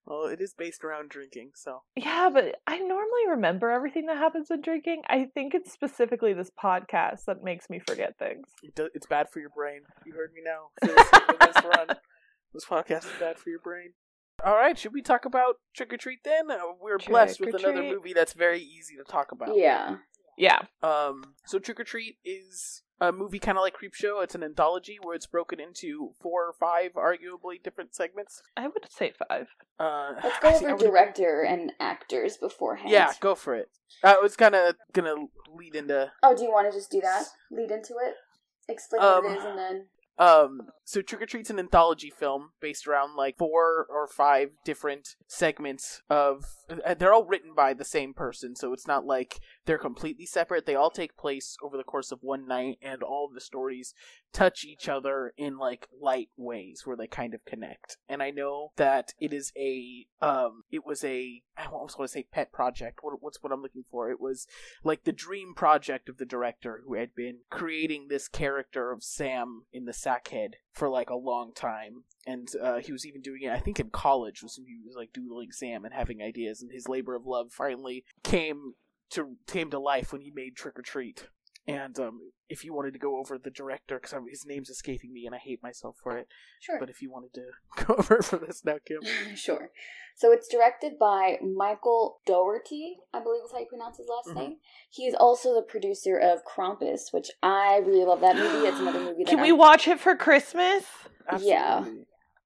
well, 0.06 0.26
it 0.26 0.40
is 0.42 0.54
based 0.54 0.84
around 0.84 1.10
drinking, 1.10 1.52
so 1.56 1.82
yeah, 1.96 2.30
but 2.32 2.56
I 2.68 2.78
normally 2.80 3.28
remember 3.30 3.72
everything 3.72 4.06
that 4.08 4.18
happens 4.18 4.50
when 4.50 4.62
drinking. 4.62 5.02
I 5.10 5.26
think 5.34 5.54
it's 5.54 5.72
specifically 5.72 6.34
this 6.34 6.52
podcast 6.62 7.26
that 7.26 7.44
makes 7.44 7.70
me 7.70 7.80
forget 7.80 8.18
things. 8.18 8.48
it 8.64 8.76
do, 8.76 8.90
it's 8.94 9.08
bad 9.08 9.30
for 9.30 9.40
your 9.40 9.50
brain. 9.50 9.82
You 10.06 10.14
heard 10.14 10.32
me 10.34 10.42
now. 10.44 10.70
This 10.82 11.64
run, 11.64 11.88
this 12.54 12.66
podcast 12.66 13.06
is 13.06 13.20
bad 13.20 13.38
for 13.38 13.50
your 13.50 13.60
brain. 13.60 13.94
All 14.44 14.56
right, 14.56 14.78
should 14.78 14.94
we 14.94 15.02
talk 15.02 15.26
about 15.26 15.56
Trick 15.76 15.94
or 15.94 15.98
Treat 15.98 16.20
then? 16.26 16.52
Uh, 16.52 16.58
we're 16.82 16.98
blessed 16.98 17.40
with 17.40 17.56
another 17.56 17.78
Treat. 17.82 17.92
movie 17.94 18.14
that's 18.14 18.34
very 18.34 18.62
easy 18.62 18.96
to 18.98 19.04
talk 19.04 19.32
about. 19.32 19.56
Yeah. 19.58 19.98
Yeah, 20.38 20.60
Um. 20.84 21.36
So 21.46 21.60
Trick 21.60 21.80
or 21.80 21.86
Treat 21.86 22.18
is 22.26 22.82
a 23.02 23.12
movie 23.12 23.40
kind 23.40 23.58
of 23.58 23.62
like 23.62 23.76
Creepshow. 23.76 24.24
It's 24.24 24.36
an 24.36 24.44
anthology 24.44 24.98
where 25.02 25.16
it's 25.16 25.26
broken 25.26 25.60
into 25.60 26.12
four 26.22 26.46
or 26.46 26.54
five 26.54 26.94
arguably 26.94 27.62
different 27.64 27.94
segments. 27.96 28.42
I 28.56 28.68
would 28.68 28.86
say 28.90 29.14
five. 29.28 29.48
Uh, 29.80 30.14
Let's 30.24 30.40
go 30.40 30.48
actually, 30.50 30.68
I 30.68 30.72
over 30.72 30.76
would- 30.78 30.92
director 30.92 31.42
and 31.44 31.74
actors 31.80 32.38
beforehand. 32.38 32.90
Yeah, 32.90 33.12
go 33.20 33.36
for 33.36 33.56
it. 33.56 33.70
I 34.04 34.18
was 34.18 34.36
kind 34.36 34.56
of 34.56 34.76
gonna 34.94 35.16
lead 35.54 35.76
into 35.76 36.12
Oh, 36.24 36.36
do 36.36 36.44
you 36.44 36.52
want 36.52 36.72
to 36.72 36.78
just 36.78 36.90
do 36.92 37.02
that? 37.02 37.26
Lead 37.52 37.72
into 37.72 37.94
it? 38.02 38.16
Explain 38.68 39.02
what 39.04 39.26
Um, 39.26 39.26
it 39.26 39.38
is 39.38 39.46
and 39.46 39.58
then. 39.60 39.86
Um, 40.18 40.62
so 40.86 41.02
Trick 41.02 41.22
or 41.22 41.26
Treat's 41.26 41.50
an 41.50 41.60
anthology 41.60 42.10
film 42.10 42.52
based 42.62 42.88
around 42.88 43.16
like 43.16 43.38
four 43.38 43.86
or 43.90 44.08
five 44.08 44.52
different 44.64 45.16
segments 45.28 46.02
of. 46.10 46.46
uh, 46.70 46.94
They're 46.94 47.14
all 47.14 47.26
written 47.26 47.54
by 47.56 47.74
the 47.74 47.84
same 47.84 48.14
person, 48.14 48.56
so 48.56 48.72
it's 48.72 48.88
not 48.88 49.06
like 49.06 49.40
they're 49.66 49.78
completely 49.78 50.26
separate. 50.26 50.66
They 50.66 50.76
all 50.76 50.92
take 50.92 51.18
place 51.18 51.58
over 51.62 51.76
the 51.76 51.84
course 51.84 52.12
of 52.12 52.20
one 52.22 52.48
night, 52.48 52.78
and 52.82 53.04
all 53.04 53.26
of 53.26 53.34
the 53.34 53.42
stories 53.42 53.94
touch 54.32 54.64
each 54.66 54.88
other 54.88 55.34
in 55.38 55.58
like 55.58 55.88
light 56.00 56.30
ways 56.38 56.82
where 56.86 56.98
they 56.98 57.08
kind 57.08 57.34
of 57.34 57.46
connect. 57.46 57.98
And 58.08 58.22
I 58.22 58.32
know 58.32 58.72
that 58.76 59.14
it 59.20 59.34
is 59.34 59.52
a, 59.58 60.06
um, 60.22 60.64
it 60.72 60.86
was 60.86 61.04
a, 61.04 61.42
I 61.58 61.66
almost 61.66 61.98
want 61.98 62.10
to 62.10 62.14
say 62.14 62.28
pet 62.32 62.52
project. 62.52 63.00
What, 63.02 63.16
what's 63.22 63.42
what 63.42 63.52
I'm 63.52 63.62
looking 63.62 63.86
for? 63.90 64.12
It 64.12 64.20
was 64.20 64.46
like 64.84 65.04
the 65.04 65.14
dream 65.14 65.54
project 65.56 66.10
of 66.10 66.18
the 66.18 66.26
director 66.26 66.84
who 66.86 66.96
had 66.96 67.16
been 67.16 67.40
creating 67.50 68.08
this 68.08 68.28
character 68.28 68.92
of 68.92 69.04
Sam 69.04 69.64
in 69.72 69.86
the 69.86 69.94
Sackhead 70.06 70.56
for 70.72 70.90
like 70.90 71.10
a 71.10 71.16
long 71.16 71.54
time. 71.54 72.04
And 72.28 72.50
uh, 72.62 72.78
he 72.78 72.92
was 72.92 73.06
even 73.06 73.22
doing 73.22 73.44
it, 73.44 73.52
I 73.52 73.60
think, 73.60 73.80
in 73.80 73.90
college. 73.90 74.42
Was 74.44 74.58
when 74.58 74.68
he 74.68 74.78
was 74.86 74.96
like 74.96 75.14
doodling 75.14 75.52
Sam 75.52 75.86
and 75.86 75.94
having 75.94 76.22
ideas, 76.22 76.62
and 76.62 76.72
his 76.72 76.88
labor 76.88 77.16
of 77.16 77.26
love 77.26 77.52
finally 77.52 78.04
came 78.24 78.74
to 79.12 79.38
came 79.48 79.70
to 79.72 79.80
life 79.80 80.12
when 80.12 80.22
he 80.22 80.32
made 80.32 80.56
Trick 80.56 80.78
or 80.80 80.82
Treat. 80.82 81.28
And 81.68 81.98
um, 82.00 82.20
if 82.48 82.64
you 82.64 82.76
wanted 82.76 82.94
to 82.94 83.00
go 83.00 83.18
over 83.18 83.40
the 83.40 83.50
director, 83.50 84.00
because 84.00 84.16
his 84.30 84.46
name's 84.46 84.70
escaping 84.70 85.12
me 85.12 85.26
and 85.26 85.34
I 85.34 85.40
hate 85.40 85.64
myself 85.64 85.96
for 86.04 86.16
it, 86.16 86.28
Sure. 86.62 86.78
but 86.80 86.92
if 86.92 87.02
you 87.02 87.10
wanted 87.12 87.34
to 87.34 87.46
go 87.86 87.96
over 87.96 88.22
for 88.22 88.38
this 88.38 88.64
now, 88.64 88.76
Kim. 88.86 89.00
sure. 89.36 89.72
So 90.16 90.32
it's 90.32 90.48
directed 90.48 91.00
by 91.00 91.38
Michael 91.42 92.20
Dougherty, 92.28 92.98
I 93.14 93.20
believe 93.22 93.42
is 93.46 93.52
how 93.52 93.58
you 93.60 93.66
pronounce 93.68 93.98
his 93.98 94.08
last 94.08 94.30
Mhm. 94.36 94.40
name. 94.42 94.56
He 94.92 95.08
is 95.08 95.16
also 95.16 95.56
the 95.56 95.64
producer 95.64 96.18
of 96.20 96.40
Krampus, 96.46 97.12
which 97.12 97.32
I 97.42 97.82
really 97.84 98.06
love 98.06 98.22
that 98.22 98.36
movie. 98.36 98.68
It's 98.68 98.80
another 98.80 99.00
movie 99.00 99.24
that 99.26 99.30
Can 99.30 99.42
we 99.42 99.50
I'm- 99.50 99.58
watch 99.58 99.88
it 99.88 100.00
for 100.00 100.16
Christmas? 100.16 100.86
Yeah. 101.40 101.84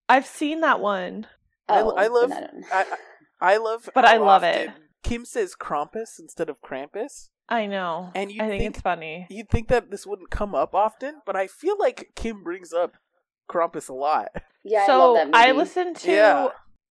I've 0.08 0.26
seen 0.26 0.62
that 0.62 0.80
one. 0.80 1.28
I- 1.68 1.82
Oh, 1.82 1.92
I 1.92 2.08
love- 2.08 2.30
then 2.30 2.64
I 2.72 2.84
don't- 2.86 2.92
I, 3.42 3.54
I 3.54 3.58
love, 3.58 3.90
But 3.94 4.06
I 4.06 4.16
love 4.18 4.44
it. 4.44 4.70
Kim 5.04 5.26
says 5.26 5.56
Krampus 5.60 6.20
instead 6.20 6.50
of 6.50 6.62
Krampus, 6.62 7.30
I 7.50 7.66
know. 7.66 8.12
and 8.16 8.32
you 8.32 8.42
I 8.44 8.48
think, 8.48 8.62
think 8.62 8.76
it's 8.76 8.82
funny. 8.82 9.28
you'd 9.30 9.50
think 9.50 9.68
that 9.70 9.90
this 9.92 10.06
wouldn't 10.06 10.30
come 10.30 10.54
up 10.56 10.74
often, 10.76 11.22
but 11.26 11.36
I 11.36 11.48
feel 11.48 11.76
like 11.80 12.12
Kim 12.16 12.44
brings 12.44 12.72
up 12.74 12.94
Krampus 13.52 13.90
a 13.90 13.94
lot. 13.94 14.30
yeah, 14.64 14.84
I 14.84 14.86
so 14.88 14.98
love 15.00 15.16
that 15.16 15.28
movie. 15.28 15.38
I 15.38 15.52
listened 15.54 15.96
to 15.98 16.12
Yeah. 16.12 16.48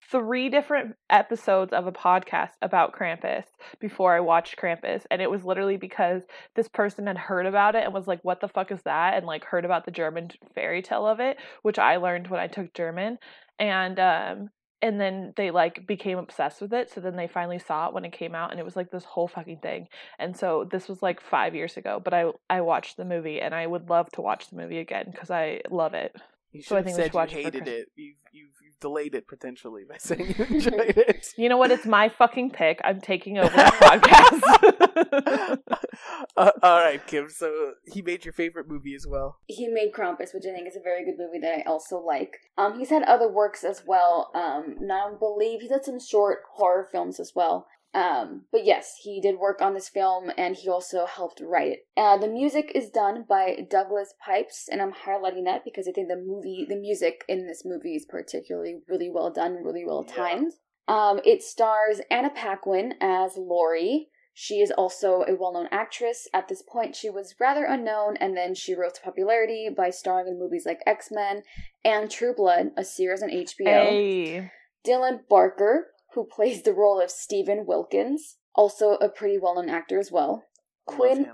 three 0.09 0.49
different 0.49 0.95
episodes 1.09 1.73
of 1.73 1.85
a 1.85 1.91
podcast 1.91 2.51
about 2.61 2.93
Krampus 2.97 3.43
before 3.79 4.15
I 4.15 4.19
watched 4.21 4.57
Krampus, 4.57 5.05
and 5.11 5.21
it 5.21 5.29
was 5.29 5.43
literally 5.45 5.77
because 5.77 6.23
this 6.55 6.67
person 6.67 7.07
had 7.07 7.17
heard 7.17 7.45
about 7.45 7.75
it 7.75 7.83
and 7.83 7.93
was 7.93 8.07
like, 8.07 8.19
"What 8.23 8.39
the 8.41 8.47
fuck 8.47 8.71
is 8.71 8.81
that?" 8.83 9.15
and 9.15 9.25
like 9.25 9.43
heard 9.43 9.65
about 9.65 9.85
the 9.85 9.91
German 9.91 10.31
fairy 10.55 10.81
tale 10.81 11.05
of 11.05 11.19
it, 11.19 11.37
which 11.61 11.77
I 11.77 11.97
learned 11.97 12.29
when 12.29 12.39
I 12.39 12.47
took 12.47 12.73
German, 12.73 13.19
and 13.59 13.99
um 13.99 14.49
and 14.81 14.99
then 15.01 15.33
they 15.35 15.49
like 15.51 15.87
became 15.87 16.17
obsessed 16.17 16.61
with 16.61 16.73
it 16.73 16.89
so 16.89 17.01
then 17.01 17.15
they 17.15 17.27
finally 17.27 17.59
saw 17.59 17.87
it 17.87 17.93
when 17.93 18.05
it 18.05 18.11
came 18.11 18.35
out 18.35 18.51
and 18.51 18.59
it 18.59 18.63
was 18.63 18.75
like 18.75 18.91
this 18.91 19.03
whole 19.03 19.27
fucking 19.27 19.57
thing 19.57 19.87
and 20.19 20.37
so 20.37 20.67
this 20.69 20.87
was 20.87 21.01
like 21.01 21.19
five 21.21 21.55
years 21.55 21.77
ago 21.77 21.99
but 22.03 22.13
i 22.13 22.25
i 22.49 22.61
watched 22.61 22.97
the 22.97 23.05
movie 23.05 23.41
and 23.41 23.55
i 23.55 23.65
would 23.65 23.89
love 23.89 24.09
to 24.11 24.21
watch 24.21 24.49
the 24.49 24.55
movie 24.55 24.79
again 24.79 25.05
because 25.11 25.31
i 25.31 25.59
love 25.71 25.93
it 25.93 26.15
You 26.51 26.61
should 26.61 26.69
So 26.69 26.77
I 26.77 26.83
think 26.83 26.97
we 26.97 27.03
said 27.03 27.05
should 27.07 27.13
you 27.13 27.19
watch 27.19 27.33
it 27.33 27.43
hated 27.43 27.67
it. 27.67 27.87
You've, 27.95 28.15
you've 28.31 28.49
you've 28.63 28.66
delayed 28.79 29.15
it 29.15 29.27
potentially 29.27 29.83
by 29.89 29.97
saying 29.97 30.35
you 30.37 30.45
enjoyed 30.49 30.97
it. 30.97 31.33
You 31.37 31.49
know 31.49 31.57
what? 31.57 31.71
It's 31.71 31.85
my 31.85 32.09
fucking 32.09 32.51
pick. 32.51 32.79
I'm 32.83 33.01
taking 33.01 33.37
over 33.37 33.49
the 33.49 33.63
podcast. 33.81 35.59
uh, 36.37 36.51
all 36.63 36.79
right, 36.79 37.05
Kim. 37.07 37.29
So 37.29 37.73
he 37.85 38.01
made 38.01 38.25
your 38.25 38.33
favorite 38.33 38.67
movie 38.67 38.95
as 38.95 39.05
well. 39.07 39.37
he 39.47 39.67
made 39.67 39.91
Krampus, 39.93 40.33
which 40.33 40.45
I 40.45 40.53
think 40.53 40.67
is 40.67 40.75
a 40.75 40.81
very 40.81 41.05
good 41.05 41.17
movie 41.17 41.39
that 41.39 41.59
I 41.59 41.61
also 41.69 41.99
like. 41.99 42.37
Um, 42.57 42.77
he's 42.79 42.89
had 42.89 43.03
other 43.03 43.27
works 43.31 43.63
as 43.63 43.83
well. 43.85 44.31
Um, 44.33 44.75
and 44.79 44.91
I 44.91 44.99
don't 45.07 45.19
believe 45.19 45.61
he's 45.61 45.71
had 45.71 45.85
some 45.85 45.99
short 45.99 46.39
horror 46.55 46.87
films 46.91 47.19
as 47.19 47.33
well. 47.35 47.67
Um, 47.97 48.43
but 48.51 48.63
yes, 48.63 48.93
he 49.01 49.19
did 49.19 49.39
work 49.39 49.59
on 49.61 49.73
this 49.73 49.89
film, 49.89 50.31
and 50.37 50.55
he 50.55 50.69
also 50.69 51.05
helped 51.07 51.41
write 51.43 51.71
it. 51.71 51.79
Uh, 51.97 52.17
the 52.17 52.27
music 52.27 52.71
is 52.75 52.89
done 52.91 53.25
by 53.27 53.65
Douglas 53.69 54.13
Pipes, 54.23 54.67
and 54.71 54.81
I'm 54.81 54.93
highlighting 54.93 55.45
that 55.45 55.63
because 55.65 55.87
I 55.87 55.91
think 55.91 56.07
the 56.07 56.15
movie, 56.23 56.65
the 56.69 56.75
music 56.75 57.23
in 57.27 57.47
this 57.47 57.63
movie 57.65 57.95
is 57.95 58.05
particularly 58.07 58.81
really 58.87 59.09
well 59.11 59.31
done, 59.31 59.55
really 59.63 59.83
well 59.85 60.05
Yeah. 60.07 60.15
timed. 60.15 60.53
Um, 60.87 61.19
it 61.25 61.41
stars 61.41 61.99
Anna 62.11 62.29
Paquin 62.29 62.93
as 63.01 63.35
Laurie. 63.35 64.09
She 64.39 64.61
is 64.61 64.69
also 64.69 65.23
a 65.27 65.33
well 65.35 65.51
known 65.53 65.67
actress. 65.71 66.27
At 66.31 66.47
this 66.47 66.61
point, 66.61 66.95
she 66.95 67.09
was 67.09 67.33
rather 67.39 67.65
unknown, 67.65 68.15
and 68.17 68.37
then 68.37 68.53
she 68.53 68.75
rose 68.75 68.93
to 68.93 69.01
popularity 69.01 69.69
by 69.75 69.89
starring 69.89 70.27
in 70.27 70.37
movies 70.39 70.67
like 70.67 70.81
X 70.85 71.09
Men 71.11 71.41
and 71.83 72.11
True 72.11 72.35
Blood, 72.37 72.67
a 72.77 72.83
series 72.83 73.23
on 73.23 73.29
HBO. 73.31 73.89
hey. 73.89 74.51
Dylan 74.85 75.21
Baker, 75.27 75.87
who 76.13 76.25
plays 76.25 76.63
the 76.63 76.73
role 76.73 77.01
of 77.01 77.11
Stephen 77.11 77.65
Wilkins, 77.65 78.37
also 78.55 78.91
a 78.95 79.09
pretty 79.09 79.37
well 79.37 79.55
known 79.55 79.69
actor 79.69 79.99
as 79.99 80.11
well. 80.11 80.43
Quinn. 80.85 81.31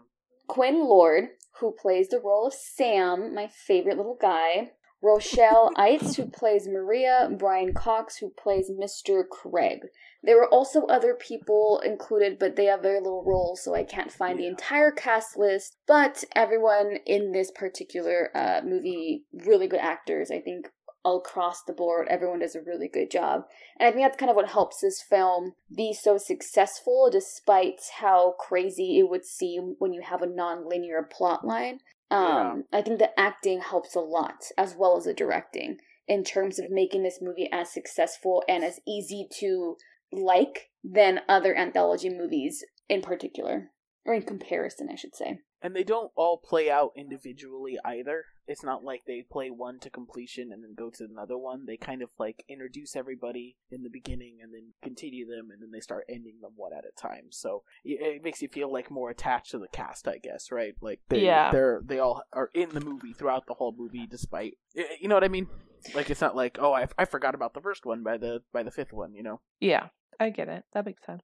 Quinn 0.48 0.84
Lord, 0.84 1.30
who 1.60 1.72
plays 1.72 2.10
the 2.10 2.20
role 2.20 2.48
of 2.48 2.54
Sam, 2.54 3.34
my 3.34 3.48
favorite 3.48 3.98
little 3.98 4.18
guy. 4.20 4.72
Rochelle 5.02 5.72
Aytes, 5.78 6.16
who 6.16 6.26
plays 6.26 6.68
Maria. 6.68 7.30
Brian 7.38 7.74
Cox, 7.74 8.18
who 8.18 8.30
plays 8.30 8.70
Mr. 8.72 9.28
Craig. 9.28 9.80
There 10.24 10.38
were 10.38 10.48
also 10.48 10.86
other 10.86 11.14
people 11.14 11.82
included, 11.86 12.40
but 12.40 12.56
they 12.56 12.66
have 12.66 12.82
very 12.82 13.00
little 13.00 13.26
roles, 13.26 13.62
so 13.62 13.76
I 13.76 13.84
can't 13.84 14.12
find 14.12 14.40
the 14.40 14.48
entire 14.48 14.92
cast 14.92 15.38
list. 15.38 15.76
But 15.86 16.24
everyone 16.34 17.00
in 17.06 17.34
this 17.34 17.52
particular 17.52 18.32
uh, 18.34 18.62
movie, 18.64 19.26
really 19.34 19.68
good 19.68 19.82
actors. 19.82 20.32
I 20.32 20.40
think 20.40 20.68
across 21.06 21.64
the 21.64 21.74
board, 21.74 22.08
everyone 22.10 22.40
does 22.40 22.56
a 22.56 22.62
really 22.62 22.88
good 22.88 23.12
job. 23.12 23.44
And 23.80 23.88
I 23.88 23.92
think 23.92 24.04
that's 24.04 24.18
kind 24.18 24.30
of 24.30 24.36
what 24.36 24.50
helps 24.50 24.82
this 24.82 25.02
film 25.02 25.54
be 25.76 25.94
so 25.94 26.18
successful, 26.18 27.10
despite 27.12 27.82
how 28.00 28.36
crazy 28.40 29.00
it 29.00 29.10
would 29.10 29.26
seem 29.26 29.76
when 29.80 29.94
you 29.94 30.02
have 30.02 30.22
a 30.22 30.28
non-linear 30.28 31.10
plot 31.12 31.46
line. 31.46 31.80
Um, 32.10 32.66
I 32.72 32.82
think 32.82 33.00
the 33.00 33.18
acting 33.20 33.62
helps 33.62 33.96
a 33.96 34.00
lot, 34.00 34.46
as 34.58 34.76
well 34.78 34.98
as 34.98 35.06
the 35.06 35.14
directing, 35.14 35.78
in 36.08 36.24
terms 36.24 36.60
of 36.60 36.70
making 36.70 37.04
this 37.04 37.20
movie 37.22 37.50
as 37.52 37.74
successful 37.74 38.44
and 38.48 38.64
as 38.64 38.80
easy 38.88 39.28
to 39.40 39.78
like 40.12 40.70
than 40.84 41.22
other 41.28 41.56
anthology 41.58 42.10
movies 42.10 42.64
in 42.88 43.02
particular, 43.02 43.72
or 44.06 44.14
in 44.14 44.24
comparison, 44.24 44.90
I 44.92 44.96
should 44.96 45.16
say. 45.16 45.40
And 45.62 45.74
they 45.74 45.84
don't 45.84 46.12
all 46.16 46.38
play 46.38 46.70
out 46.70 46.92
individually 46.98 47.78
either. 47.86 48.26
It's 48.48 48.64
not 48.64 48.84
like 48.84 49.04
they 49.08 49.22
play 49.32 49.50
one 49.50 49.80
to 49.80 49.90
completion 49.90 50.52
and 50.52 50.62
then 50.62 50.76
go 50.78 50.90
to 50.90 51.06
another 51.06 51.38
one. 51.38 51.66
They 51.66 51.78
kind 51.78 52.02
of 52.02 52.10
like 52.20 52.44
introduce 52.50 52.98
everybody 52.98 53.56
in 53.72 53.84
the 53.84 53.90
beginning 53.90 54.40
and 54.44 54.54
then 54.54 54.74
continue 54.82 55.26
them 55.26 55.50
and 55.52 55.62
then 55.62 55.72
they 55.72 55.80
start 55.80 56.04
ending 56.10 56.42
them 56.42 56.52
one 56.58 56.74
at 56.74 56.84
a 56.84 56.92
time. 57.02 57.28
So 57.30 57.64
it, 57.86 58.02
it 58.18 58.24
makes 58.24 58.42
you 58.42 58.50
feel 58.50 58.72
like 58.74 58.92
more 58.92 59.10
attached 59.10 59.52
to 59.52 59.60
the 59.60 59.70
cast, 59.70 60.06
I 60.08 60.18
guess, 60.18 60.52
right? 60.52 60.74
Like 60.82 61.00
they 61.08 61.22
Yeah. 61.22 61.52
they're 61.52 61.82
they 61.86 62.00
all 62.00 62.24
are 62.34 62.50
in 62.54 62.72
the 62.72 62.82
movie 62.82 63.14
throughout 63.14 63.48
the 63.48 63.54
whole 63.54 63.74
movie 63.78 64.06
despite 64.06 64.56
you 64.76 65.08
know 65.08 65.16
what 65.16 65.24
I 65.24 65.30
mean? 65.30 65.48
Like 65.94 66.10
it's 66.10 66.22
not 66.22 66.36
like, 66.36 66.58
"Oh, 66.60 66.74
I, 66.74 66.88
I 66.98 67.06
forgot 67.06 67.36
about 67.36 67.54
the 67.54 67.62
first 67.62 67.86
one 67.86 68.04
by 68.04 68.18
the 68.18 68.42
by 68.54 68.64
the 68.64 68.72
fifth 68.72 68.94
one," 68.94 69.14
you 69.14 69.22
know. 69.24 69.42
Yeah, 69.60 69.88
I 70.20 70.30
get 70.30 70.48
it. 70.48 70.64
That 70.74 70.86
makes 70.86 71.06
sense. 71.06 71.22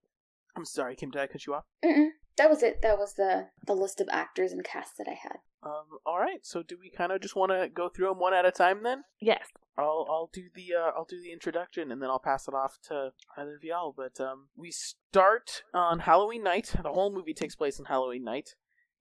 I'm 0.56 0.66
sorry, 0.66 0.96
Kim, 0.98 1.12
did 1.12 1.22
I 1.22 1.28
cut 1.28 1.46
you 1.46 1.54
off? 1.54 1.64
Mm-mm. 1.84 2.10
That 2.40 2.50
was 2.50 2.64
it. 2.64 2.82
That 2.82 2.98
was 2.98 3.16
the 3.16 3.48
the 3.68 3.76
list 3.76 4.00
of 4.00 4.08
actors 4.10 4.54
and 4.54 4.64
cast 4.64 4.98
that 4.98 5.10
I 5.10 5.18
had. 5.22 5.40
Um, 5.62 6.00
all 6.06 6.20
right. 6.20 6.40
So, 6.44 6.64
do 6.64 6.78
we 6.80 6.90
kind 6.90 7.12
of 7.12 7.20
just 7.22 7.36
want 7.36 7.52
to 7.52 7.68
go 7.68 7.90
through 7.90 8.08
them 8.08 8.20
one 8.20 8.34
at 8.34 8.46
a 8.46 8.52
time 8.52 8.82
then? 8.82 9.04
Yes. 9.20 9.44
I'll 9.78 10.08
I'll 10.10 10.30
do 10.32 10.44
the 10.56 10.74
uh, 10.74 10.92
I'll 10.96 11.06
do 11.06 11.22
the 11.22 11.34
introduction 11.34 11.92
and 11.92 12.02
then 12.02 12.10
I'll 12.10 12.18
pass 12.20 12.48
it 12.48 12.54
off 12.54 12.78
to 12.88 13.12
either 13.38 13.58
of 13.58 13.64
y'all. 13.64 13.94
But 13.96 14.24
um, 14.24 14.48
we 14.56 14.72
start 14.72 15.64
on 15.74 16.00
Halloween 16.00 16.44
night. 16.44 16.74
The 16.82 16.94
whole 16.94 17.14
movie 17.14 17.34
takes 17.34 17.58
place 17.58 17.78
on 17.78 17.88
Halloween 17.88 18.24
night, 18.24 18.52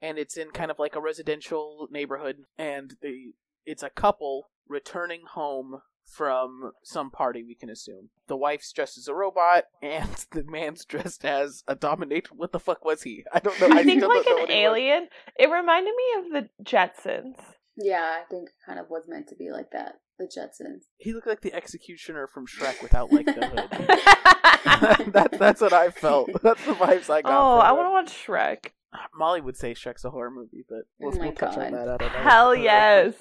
and 0.02 0.18
it's 0.18 0.36
in 0.36 0.50
kind 0.50 0.72
of 0.72 0.80
like 0.80 0.96
a 0.96 1.00
residential 1.00 1.86
neighborhood, 1.92 2.38
and 2.58 2.96
the 3.00 3.34
it's 3.64 3.84
a 3.84 3.90
couple 3.90 4.50
returning 4.68 5.22
home 5.34 5.82
from 6.08 6.72
some 6.82 7.10
party. 7.10 7.42
We 7.44 7.54
can 7.54 7.70
assume 7.70 8.08
the 8.26 8.36
wife's 8.36 8.72
dressed 8.72 8.98
as 8.98 9.08
a 9.08 9.14
robot, 9.14 9.64
and 9.82 10.08
the 10.32 10.44
man's 10.44 10.84
dressed 10.84 11.24
as 11.24 11.62
a 11.68 11.74
dominator. 11.74 12.30
What 12.34 12.52
the 12.52 12.60
fuck 12.60 12.84
was 12.84 13.02
he? 13.02 13.24
I 13.32 13.38
don't 13.40 13.60
know. 13.60 13.68
I 13.70 13.82
think 13.82 14.02
like 14.02 14.10
know 14.26 14.32
an 14.36 14.40
what 14.40 14.48
was. 14.48 14.50
alien. 14.50 15.08
It 15.38 15.50
reminded 15.50 15.92
me 15.94 16.04
of 16.18 16.32
the 16.32 16.64
Jetsons. 16.64 17.34
Yeah, 17.76 18.16
I 18.20 18.24
think 18.28 18.48
it 18.48 18.54
kind 18.66 18.80
of 18.80 18.90
was 18.90 19.04
meant 19.06 19.28
to 19.28 19.36
be 19.36 19.50
like 19.52 19.70
that. 19.72 20.00
The 20.18 20.24
Jetsons. 20.24 20.80
He 20.96 21.12
looked 21.12 21.28
like 21.28 21.42
the 21.42 21.54
executioner 21.54 22.26
from 22.26 22.44
Shrek 22.46 22.82
without 22.82 23.12
like 23.12 23.26
the 23.26 23.34
hood. 23.34 23.68
that, 25.12 25.28
that's 25.38 25.60
what 25.60 25.72
I 25.72 25.90
felt. 25.90 26.28
That's 26.42 26.64
the 26.64 26.72
vibes 26.72 27.08
I 27.08 27.22
got. 27.22 27.30
oh, 27.30 27.60
from 27.60 27.66
I 27.66 27.72
want 27.72 27.86
to 27.86 27.90
watch 28.12 28.26
Shrek. 28.26 28.70
Molly 29.14 29.40
would 29.40 29.56
say 29.56 29.74
Shrek's 29.74 30.04
a 30.04 30.10
horror 30.10 30.30
movie, 30.32 30.64
but 30.68 30.80
we'll, 30.98 31.14
Oh 31.14 31.20
we'll 31.22 31.32
touch 31.32 31.56
on 31.56 31.70
God. 31.72 31.86
that. 31.86 32.02
at 32.02 32.12
another- 32.12 32.28
Hell 32.28 32.54
yes. 32.56 33.14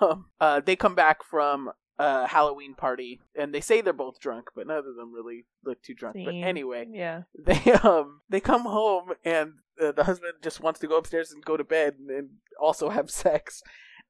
um, 0.00 0.26
uh, 0.40 0.60
they 0.60 0.74
come 0.76 0.94
back 0.94 1.22
from 1.22 1.70
a 2.04 2.26
Halloween 2.26 2.74
party, 2.74 3.20
and 3.36 3.54
they 3.54 3.60
say 3.60 3.80
they're 3.80 3.92
both 3.92 4.18
drunk, 4.20 4.48
but 4.56 4.66
none 4.66 4.78
of 4.78 4.96
them 4.96 5.12
really 5.12 5.46
look 5.64 5.82
too 5.82 5.94
drunk. 5.94 6.16
But 6.24 6.34
anyway, 6.34 6.86
Yeah. 6.90 7.22
they 7.48 7.72
um 7.72 8.20
they 8.28 8.40
come 8.40 8.62
home, 8.62 9.12
and 9.24 9.52
uh, 9.80 9.92
the 9.92 10.04
husband 10.04 10.34
just 10.42 10.60
wants 10.60 10.80
to 10.80 10.88
go 10.88 10.96
upstairs 10.96 11.30
and 11.32 11.44
go 11.44 11.56
to 11.56 11.64
bed, 11.64 11.94
and, 11.98 12.10
and 12.10 12.28
also 12.60 12.88
have 12.90 13.10
sex, 13.24 13.62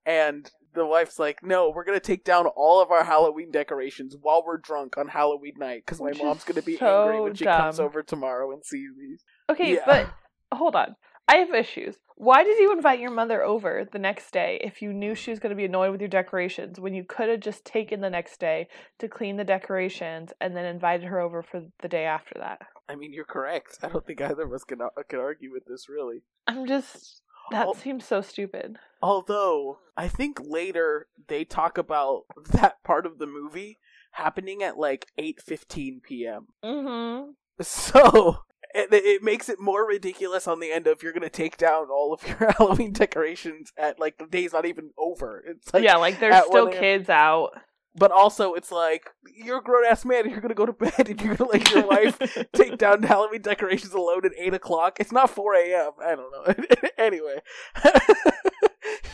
and 0.07 0.51
the 0.75 0.87
wife's 0.87 1.19
like, 1.19 1.43
"No, 1.43 1.71
we're 1.71 1.85
gonna 1.85 2.01
take 2.01 2.25
down 2.25 2.47
all 2.47 2.81
of 2.81 2.91
our 2.91 3.05
Halloween 3.05 3.51
decorations 3.51 4.17
while 4.21 4.43
we're 4.47 4.57
drunk 4.59 4.97
on 4.97 5.09
Halloween 5.09 5.55
night 5.59 5.83
because 5.85 6.01
my 6.01 6.11
Which 6.11 6.23
mom's 6.23 6.45
gonna 6.45 6.63
be 6.63 6.79
so 6.79 7.03
angry 7.03 7.21
when 7.21 7.35
she 7.35 7.45
comes 7.45 7.79
over 7.79 8.03
tomorrow 8.03 8.51
and 8.53 8.65
sees 8.65 8.91
these." 8.99 9.23
Okay, 9.51 9.75
Yeah. 9.75 9.83
but 9.87 10.09
hold 10.59 10.75
on. 10.77 10.97
I 11.29 11.37
have 11.37 11.55
issues. 11.55 11.97
Why 12.17 12.45
did 12.45 12.59
you 12.59 12.73
invite 12.73 13.01
your 13.01 13.11
mother 13.11 13.43
over 13.43 13.85
the 13.91 13.99
next 13.99 14.31
day 14.33 14.61
if 14.63 14.81
you 14.83 14.93
knew 14.93 15.15
she 15.15 15.31
was 15.31 15.41
going 15.41 15.51
to 15.51 15.57
be 15.57 15.65
annoyed 15.65 15.91
with 15.91 16.01
your 16.01 16.09
decorations 16.09 16.79
when 16.79 16.95
you 16.95 17.05
could 17.05 17.29
have 17.29 17.41
just 17.41 17.65
taken 17.65 18.01
the 18.01 18.11
next 18.11 18.39
day 18.39 18.69
to 18.99 19.09
clean 19.09 19.37
the 19.37 19.45
decorations 19.45 20.33
and 20.41 20.55
then 20.57 20.65
invited 20.65 21.07
her 21.07 21.21
over 21.21 21.43
for 21.43 21.63
the 21.81 21.89
day 21.89 22.05
after 22.05 22.35
that? 22.39 22.61
I 22.89 22.95
mean, 22.97 23.13
you're 23.13 23.25
correct. 23.25 23.79
I 23.83 23.89
don't 23.89 24.07
think 24.07 24.21
either 24.21 24.43
of 24.43 24.53
us 24.53 24.65
can 24.65 24.79
can 25.09 25.19
argue 25.21 25.51
with 25.51 25.65
this, 25.67 25.89
really. 25.89 26.23
I'm 26.47 26.67
just 26.67 27.23
that 27.51 27.67
Oh. 27.67 27.75
seems 27.75 28.05
so 28.05 28.21
stupid. 28.21 28.79
Although 29.03 29.79
I 29.97 30.09
think 30.09 30.39
later 30.43 31.09
they 31.29 31.45
talk 31.45 31.77
about 31.79 32.23
that 32.53 32.83
part 32.85 33.05
of 33.07 33.19
the 33.19 33.27
movie 33.27 33.79
happening 34.13 34.63
at 34.63 34.79
like 34.79 35.07
8:15 35.19 36.03
p.m. 36.03 36.49
Mhm. 36.63 37.35
So 37.61 38.45
it, 38.75 38.89
it 38.93 39.23
makes 39.23 39.49
it 39.49 39.61
more 39.61 39.87
ridiculous 39.87 40.47
on 40.49 40.61
the 40.61 40.73
end 40.73 40.87
of 40.87 41.03
you're 41.03 41.13
going 41.13 41.23
to 41.23 41.29
take 41.31 41.57
down 41.57 41.89
all 41.91 42.13
of 42.13 42.27
your 42.27 42.53
Halloween 42.59 42.93
decorations 42.93 43.73
at 43.77 43.99
like 44.01 44.19
the 44.19 44.27
day's 44.27 44.53
not 44.53 44.67
even 44.67 44.91
over. 44.99 45.43
It's 45.47 45.73
like 45.75 45.85
yeah, 45.85 45.97
like 45.97 46.21
there's 46.21 46.45
still 46.47 46.65
1 46.67 46.73
a.m. 46.73 46.81
kids 46.81 47.09
out. 47.11 47.51
but 47.95 48.11
also 48.11 48.55
it's 48.55 48.73
like 48.73 49.11
you're 49.37 49.59
a 49.59 49.63
grown 49.63 49.85
ass 49.85 50.05
man 50.05 50.23
and 50.23 50.31
you're 50.31 50.41
going 50.41 50.49
to 50.49 50.55
go 50.55 50.67
to 50.67 50.73
bed 50.97 51.09
and 51.09 51.21
you're 51.21 51.35
going 51.37 51.51
to 51.51 51.59
let 51.59 51.71
your 51.71 51.87
wife 51.87 52.19
take 52.55 52.79
down 52.79 53.03
Halloween 53.03 53.43
decorations 53.43 53.93
alone 53.93 54.25
at 54.25 54.33
eight 54.39 54.55
o'clock. 54.55 54.99
It's 55.01 55.13
not 55.13 55.29
4 55.31 55.55
a.m. 55.57 55.91
I 56.03 56.15
don't 56.17 56.33
know. 56.33 56.55
anyway, 56.99 57.41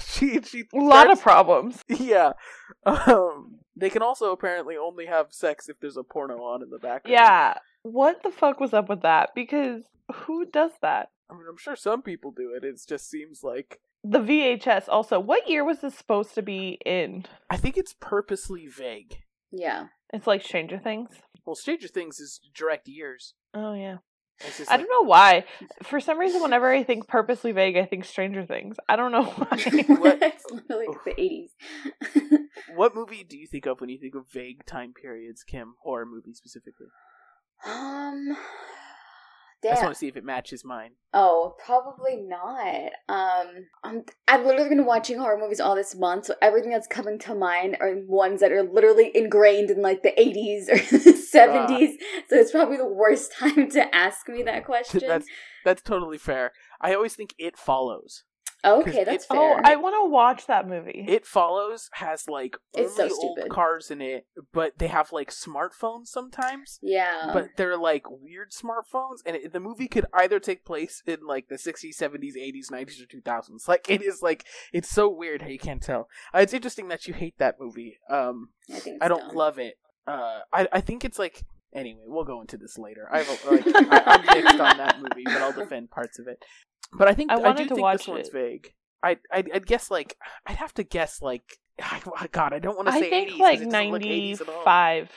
she 0.06 0.40
she 0.42 0.64
a 0.72 0.78
lot 0.78 1.02
starts- 1.04 1.20
of 1.20 1.22
problems. 1.22 1.84
yeah. 1.88 2.32
Um, 2.86 3.57
they 3.78 3.90
can 3.90 4.02
also 4.02 4.32
apparently 4.32 4.76
only 4.76 5.06
have 5.06 5.32
sex 5.32 5.68
if 5.68 5.78
there's 5.80 5.96
a 5.96 6.02
porno 6.02 6.42
on 6.42 6.62
in 6.62 6.70
the 6.70 6.78
background. 6.78 7.12
Yeah. 7.12 7.54
What 7.82 8.22
the 8.22 8.30
fuck 8.30 8.60
was 8.60 8.74
up 8.74 8.88
with 8.88 9.02
that? 9.02 9.30
Because 9.34 9.84
who 10.12 10.44
does 10.46 10.72
that? 10.82 11.10
I 11.30 11.34
mean, 11.34 11.44
I'm 11.48 11.56
sure 11.56 11.76
some 11.76 12.02
people 12.02 12.30
do 12.30 12.52
it. 12.56 12.64
It 12.64 12.80
just 12.86 13.08
seems 13.08 13.42
like 13.42 13.80
The 14.04 14.20
VHS 14.20 14.88
also. 14.88 15.18
What 15.18 15.48
year 15.48 15.64
was 15.64 15.80
this 15.80 15.94
supposed 15.94 16.34
to 16.34 16.42
be 16.42 16.78
in? 16.86 17.26
I 17.50 17.56
think 17.56 17.76
it's 17.76 17.94
purposely 18.00 18.66
vague. 18.66 19.18
Yeah. 19.50 19.86
It's 20.12 20.26
like 20.26 20.42
Stranger 20.42 20.78
Things. 20.78 21.10
Well, 21.44 21.56
Stranger 21.56 21.88
Things 21.88 22.20
is 22.20 22.40
direct 22.54 22.88
years. 22.88 23.34
Oh 23.54 23.74
yeah. 23.74 23.98
It's 24.46 24.60
I 24.68 24.76
like- 24.76 24.80
don't 24.86 24.90
know 24.90 25.08
why. 25.08 25.44
For 25.82 26.00
some 26.00 26.18
reason, 26.18 26.42
whenever 26.42 26.70
I 26.70 26.82
think 26.84 27.08
purposely 27.08 27.52
vague, 27.52 27.76
I 27.76 27.84
think 27.86 28.04
Stranger 28.04 28.44
Things. 28.46 28.76
I 28.88 28.96
don't 28.96 29.12
know 29.12 29.24
why. 29.24 29.46
What? 29.96 30.18
it's 30.22 30.44
literally 30.50 30.86
the 31.04 31.20
eighties. 31.20 31.50
What 32.74 32.94
movie 32.94 33.24
do 33.24 33.36
you 33.36 33.46
think 33.46 33.66
of 33.66 33.80
when 33.80 33.90
you 33.90 33.98
think 33.98 34.14
of 34.14 34.28
vague 34.30 34.64
time 34.66 34.92
periods, 34.92 35.42
Kim? 35.42 35.74
Horror 35.82 36.06
movie 36.06 36.34
specifically. 36.34 36.86
um 37.66 38.36
I 39.64 39.70
just 39.70 39.82
want 39.82 39.94
to 39.94 39.98
see 39.98 40.08
if 40.08 40.16
it 40.16 40.24
matches 40.24 40.64
mine. 40.64 40.92
Oh, 41.12 41.56
probably 41.64 42.16
not. 42.16 42.90
Um, 43.08 43.66
I'm, 43.82 44.04
I've 44.28 44.44
literally 44.44 44.68
been 44.68 44.84
watching 44.84 45.18
horror 45.18 45.38
movies 45.38 45.60
all 45.60 45.74
this 45.74 45.96
month, 45.96 46.26
so 46.26 46.34
everything 46.40 46.70
that's 46.70 46.86
coming 46.86 47.18
to 47.20 47.34
mind 47.34 47.76
are 47.80 47.94
ones 48.06 48.40
that 48.40 48.52
are 48.52 48.62
literally 48.62 49.10
ingrained 49.14 49.70
in 49.70 49.82
like 49.82 50.02
the 50.02 50.12
80s 50.18 50.68
or 50.68 50.76
the 50.98 51.12
70s. 51.12 51.92
so 52.28 52.36
it's 52.36 52.52
probably 52.52 52.76
the 52.76 52.86
worst 52.86 53.32
time 53.38 53.70
to 53.70 53.94
ask 53.94 54.28
me 54.28 54.42
that 54.44 54.64
question. 54.66 55.02
That's 55.06 55.26
that's 55.64 55.82
totally 55.82 56.18
fair. 56.18 56.52
I 56.80 56.94
always 56.94 57.14
think 57.14 57.34
It 57.38 57.56
Follows. 57.56 58.24
Okay, 58.64 58.90
'cause 58.92 59.04
that's 59.06 59.24
it- 59.24 59.30
oh. 59.30 59.60
I 59.62 59.76
want 59.76 59.94
to 59.96 60.10
watch 60.10 60.46
that 60.46 60.66
movie. 60.68 61.04
It 61.08 61.26
Follows 61.26 61.88
has 61.94 62.28
like 62.28 62.56
It's 62.74 62.98
only 62.98 63.10
so 63.10 63.16
old 63.20 63.36
stupid. 63.38 63.50
cars 63.52 63.90
in 63.90 64.00
it, 64.00 64.26
but 64.52 64.78
they 64.78 64.88
have 64.88 65.12
like 65.12 65.30
smartphones 65.30 66.06
sometimes. 66.08 66.78
yeah. 66.82 67.30
but 67.32 67.48
they're 67.56 67.76
like 67.78 68.04
weird 68.10 68.50
smartphones 68.52 69.18
and 69.26 69.36
it, 69.36 69.52
the 69.52 69.60
movie 69.60 69.88
could 69.88 70.06
either 70.14 70.38
take 70.40 70.64
place 70.64 71.02
in 71.06 71.18
like 71.26 71.48
the 71.48 71.56
60s 71.56 71.96
70s 71.96 72.34
80s 72.36 72.70
90s 72.72 73.02
or 73.02 73.06
2000s 73.06 73.68
like 73.68 73.88
it 73.88 74.02
is 74.02 74.22
like 74.22 74.44
it's 74.72 74.88
so 74.88 75.08
weird 75.08 75.42
how 75.42 75.48
you 75.48 75.58
can't 75.58 75.82
tell 75.82 76.08
uh, 76.34 76.38
it's 76.38 76.52
interesting 76.54 76.88
that 76.88 77.06
you 77.06 77.14
hate 77.14 77.36
that 77.38 77.56
movie 77.60 77.98
um 78.10 78.48
I, 78.72 78.78
think 78.78 79.02
i 79.02 79.08
don't 79.08 79.20
dumb. 79.28 79.36
love 79.36 79.58
it 79.58 79.74
uh 80.06 80.40
i 80.52 80.66
i 80.72 80.80
think 80.80 81.04
it's 81.04 81.18
like 81.18 81.44
anyway 81.72 82.02
we'll 82.06 82.24
go 82.24 82.40
into 82.40 82.56
this 82.56 82.78
later 82.78 83.08
i 83.10 83.22
have 83.22 83.44
like 83.44 83.62
i'm 83.66 84.22
mixed 84.26 84.60
on 84.60 84.76
that 84.78 84.96
movie 85.00 85.24
but 85.24 85.36
i'll 85.42 85.52
defend 85.64 85.90
parts 85.90 86.18
of 86.18 86.26
it 86.28 86.42
but 86.92 87.08
i 87.08 87.14
think 87.14 87.30
I 87.30 87.34
i, 87.34 87.38
wanted 87.38 87.58
do 87.58 87.68
to 87.68 87.74
think 87.76 87.82
watch 87.82 87.98
this 87.98 88.08
one's 88.08 88.28
it. 88.28 88.32
vague 88.32 88.74
I, 89.02 89.16
I'd, 89.32 89.48
I'd 89.54 89.66
guess 89.66 89.92
like 89.92 90.16
I'd 90.44 90.56
have 90.56 90.74
to 90.74 90.82
guess 90.82 91.22
like 91.22 91.58
oh, 91.82 92.26
God 92.32 92.52
I 92.52 92.58
don't 92.58 92.74
want 92.76 92.88
to 92.88 92.92
say 92.94 93.06
I 93.06 93.10
think 93.10 93.28
80s 93.28 93.32
'cause 93.32 93.40
like 93.40 93.60
it 93.60 93.70
doesn't 93.70 93.90
look 93.92 94.02
80s 94.02 94.40
at 94.40 94.48
all. 94.48 94.54
95. 94.64 95.10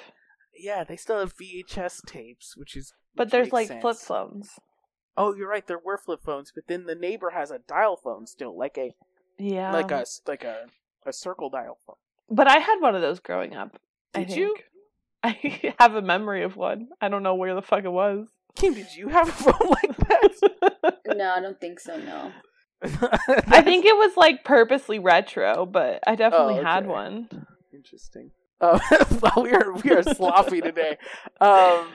Yeah, 0.60 0.84
they 0.84 0.95
still 0.97 1.17
have 1.19 1.34
VHS 1.36 2.05
tapes, 2.05 2.55
which 2.55 2.75
is. 2.75 2.93
But 3.15 3.25
which 3.27 3.31
there's 3.31 3.51
like 3.51 3.69
sense. 3.69 3.81
flip 3.81 3.97
phones. 3.97 4.51
Oh, 5.17 5.34
you're 5.34 5.49
right. 5.49 5.65
There 5.65 5.79
were 5.84 5.97
flip 5.97 6.19
phones, 6.23 6.51
but 6.53 6.65
then 6.67 6.86
the 6.86 6.93
neighbor 6.93 7.31
has 7.31 7.49
a 7.49 7.57
dial 7.57 7.97
phone 7.97 8.27
still, 8.27 8.55
like 8.55 8.77
a 8.77 8.93
Yeah. 9.39 9.71
like 9.73 9.89
a 9.89 10.05
like 10.27 10.43
a 10.43 10.67
a 11.07 11.12
circle 11.13 11.49
dial 11.49 11.79
phone. 11.88 11.95
But 12.29 12.47
I 12.47 12.60
had 12.60 12.79
one 12.81 12.93
of 12.95 13.01
those 13.01 13.19
growing 13.19 13.55
up. 13.55 13.79
I 14.13 14.25
Did 14.25 14.38
you? 14.38 14.55
I 15.23 15.73
have 15.79 15.95
a 15.95 16.03
memory 16.03 16.43
of 16.43 16.55
one. 16.55 16.89
I 17.01 17.10
don't 17.10 17.23
know 17.23 17.34
where 17.34 17.55
the 17.55 17.63
fuck 17.63 17.84
it 17.84 17.91
was. 17.91 18.27
Kim, 18.55 18.73
did 18.75 18.95
you 18.95 19.09
have 19.09 19.29
a 19.29 19.31
phone 19.31 19.69
like 19.69 19.97
that? 19.97 20.97
No, 21.15 21.29
I 21.31 21.39
don't 21.41 21.59
think 21.59 21.79
so, 21.79 21.97
no. 21.97 22.31
I 22.83 23.61
think 23.61 23.85
it 23.85 23.95
was 23.95 24.15
like 24.17 24.43
purposely 24.43 24.97
retro, 24.97 25.65
but 25.65 25.99
I 26.07 26.15
definitely 26.15 26.59
Oh, 26.59 26.63
had 26.63 26.87
one. 26.87 27.27
interesting. 27.73 28.31
Uh, 28.61 28.79
we 29.37 29.51
are 29.51 29.73
we 29.73 29.91
are 29.91 30.03
sloppy 30.03 30.61
today. 30.61 30.97
Um, 31.41 31.87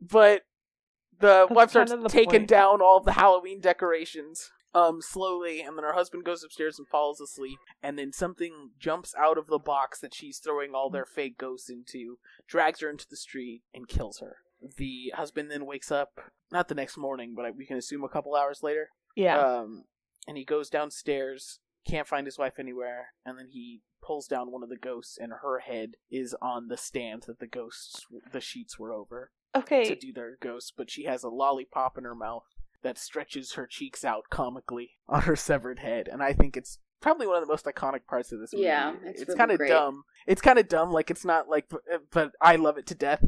but 0.00 0.42
the 1.20 1.46
That's 1.48 1.50
wife 1.50 1.70
starts 1.70 1.92
kind 1.92 2.04
of 2.04 2.10
the 2.10 2.16
taking 2.16 2.40
point. 2.40 2.48
down 2.48 2.80
all 2.80 3.00
the 3.00 3.12
Halloween 3.12 3.60
decorations. 3.60 4.50
Um, 4.74 5.00
slowly, 5.02 5.60
and 5.60 5.76
then 5.76 5.84
her 5.84 5.92
husband 5.92 6.24
goes 6.24 6.42
upstairs 6.42 6.78
and 6.78 6.88
falls 6.88 7.20
asleep, 7.20 7.58
and 7.82 7.98
then 7.98 8.10
something 8.10 8.70
jumps 8.80 9.14
out 9.18 9.36
of 9.36 9.48
the 9.48 9.58
box 9.58 10.00
that 10.00 10.14
she's 10.14 10.38
throwing 10.38 10.74
all 10.74 10.88
their 10.88 11.04
fake 11.04 11.36
ghosts 11.36 11.68
into, 11.68 12.16
drags 12.48 12.80
her 12.80 12.88
into 12.88 13.04
the 13.10 13.16
street, 13.18 13.60
and 13.74 13.86
kills 13.86 14.20
her. 14.20 14.36
The 14.76 15.12
husband 15.16 15.50
then 15.50 15.66
wakes 15.66 15.90
up, 15.90 16.20
not 16.50 16.68
the 16.68 16.74
next 16.74 16.96
morning, 16.96 17.34
but 17.36 17.56
we 17.56 17.66
can 17.66 17.76
assume 17.76 18.04
a 18.04 18.08
couple 18.08 18.34
hours 18.34 18.60
later. 18.62 18.88
Yeah. 19.16 19.38
Um, 19.38 19.84
and 20.28 20.36
he 20.36 20.44
goes 20.44 20.70
downstairs, 20.70 21.58
can't 21.86 22.06
find 22.06 22.26
his 22.26 22.38
wife 22.38 22.58
anywhere, 22.58 23.08
and 23.26 23.38
then 23.38 23.48
he 23.50 23.80
pulls 24.02 24.26
down 24.26 24.50
one 24.50 24.62
of 24.62 24.68
the 24.68 24.76
ghosts, 24.76 25.18
and 25.20 25.32
her 25.42 25.60
head 25.60 25.92
is 26.10 26.34
on 26.40 26.68
the 26.68 26.76
stand 26.76 27.24
that 27.26 27.38
the 27.40 27.46
ghosts, 27.46 28.06
the 28.32 28.40
sheets 28.40 28.78
were 28.78 28.92
over 28.92 29.30
Okay. 29.54 29.84
to 29.84 29.94
do 29.94 30.12
their 30.12 30.36
ghosts, 30.40 30.72
but 30.76 30.90
she 30.90 31.04
has 31.04 31.22
a 31.22 31.28
lollipop 31.28 31.98
in 31.98 32.04
her 32.04 32.14
mouth 32.14 32.44
that 32.82 32.98
stretches 32.98 33.52
her 33.54 33.66
cheeks 33.66 34.04
out 34.04 34.24
comically 34.30 34.90
on 35.08 35.22
her 35.22 35.36
severed 35.36 35.80
head, 35.80 36.08
and 36.08 36.22
I 36.22 36.32
think 36.32 36.56
it's 36.56 36.78
probably 37.00 37.26
one 37.26 37.36
of 37.36 37.42
the 37.46 37.52
most 37.52 37.64
iconic 37.66 38.06
parts 38.08 38.30
of 38.32 38.40
this 38.40 38.52
movie. 38.52 38.64
Yeah, 38.66 38.94
it's 39.04 39.22
it's 39.22 39.28
really 39.28 39.38
kind 39.38 39.50
of 39.50 39.68
dumb. 39.68 40.02
It's 40.26 40.40
kind 40.40 40.58
of 40.58 40.68
dumb, 40.68 40.90
like 40.92 41.10
it's 41.10 41.24
not 41.24 41.48
like, 41.48 41.68
but 42.12 42.32
I 42.40 42.56
love 42.56 42.78
it 42.78 42.86
to 42.88 42.94
death, 42.94 43.24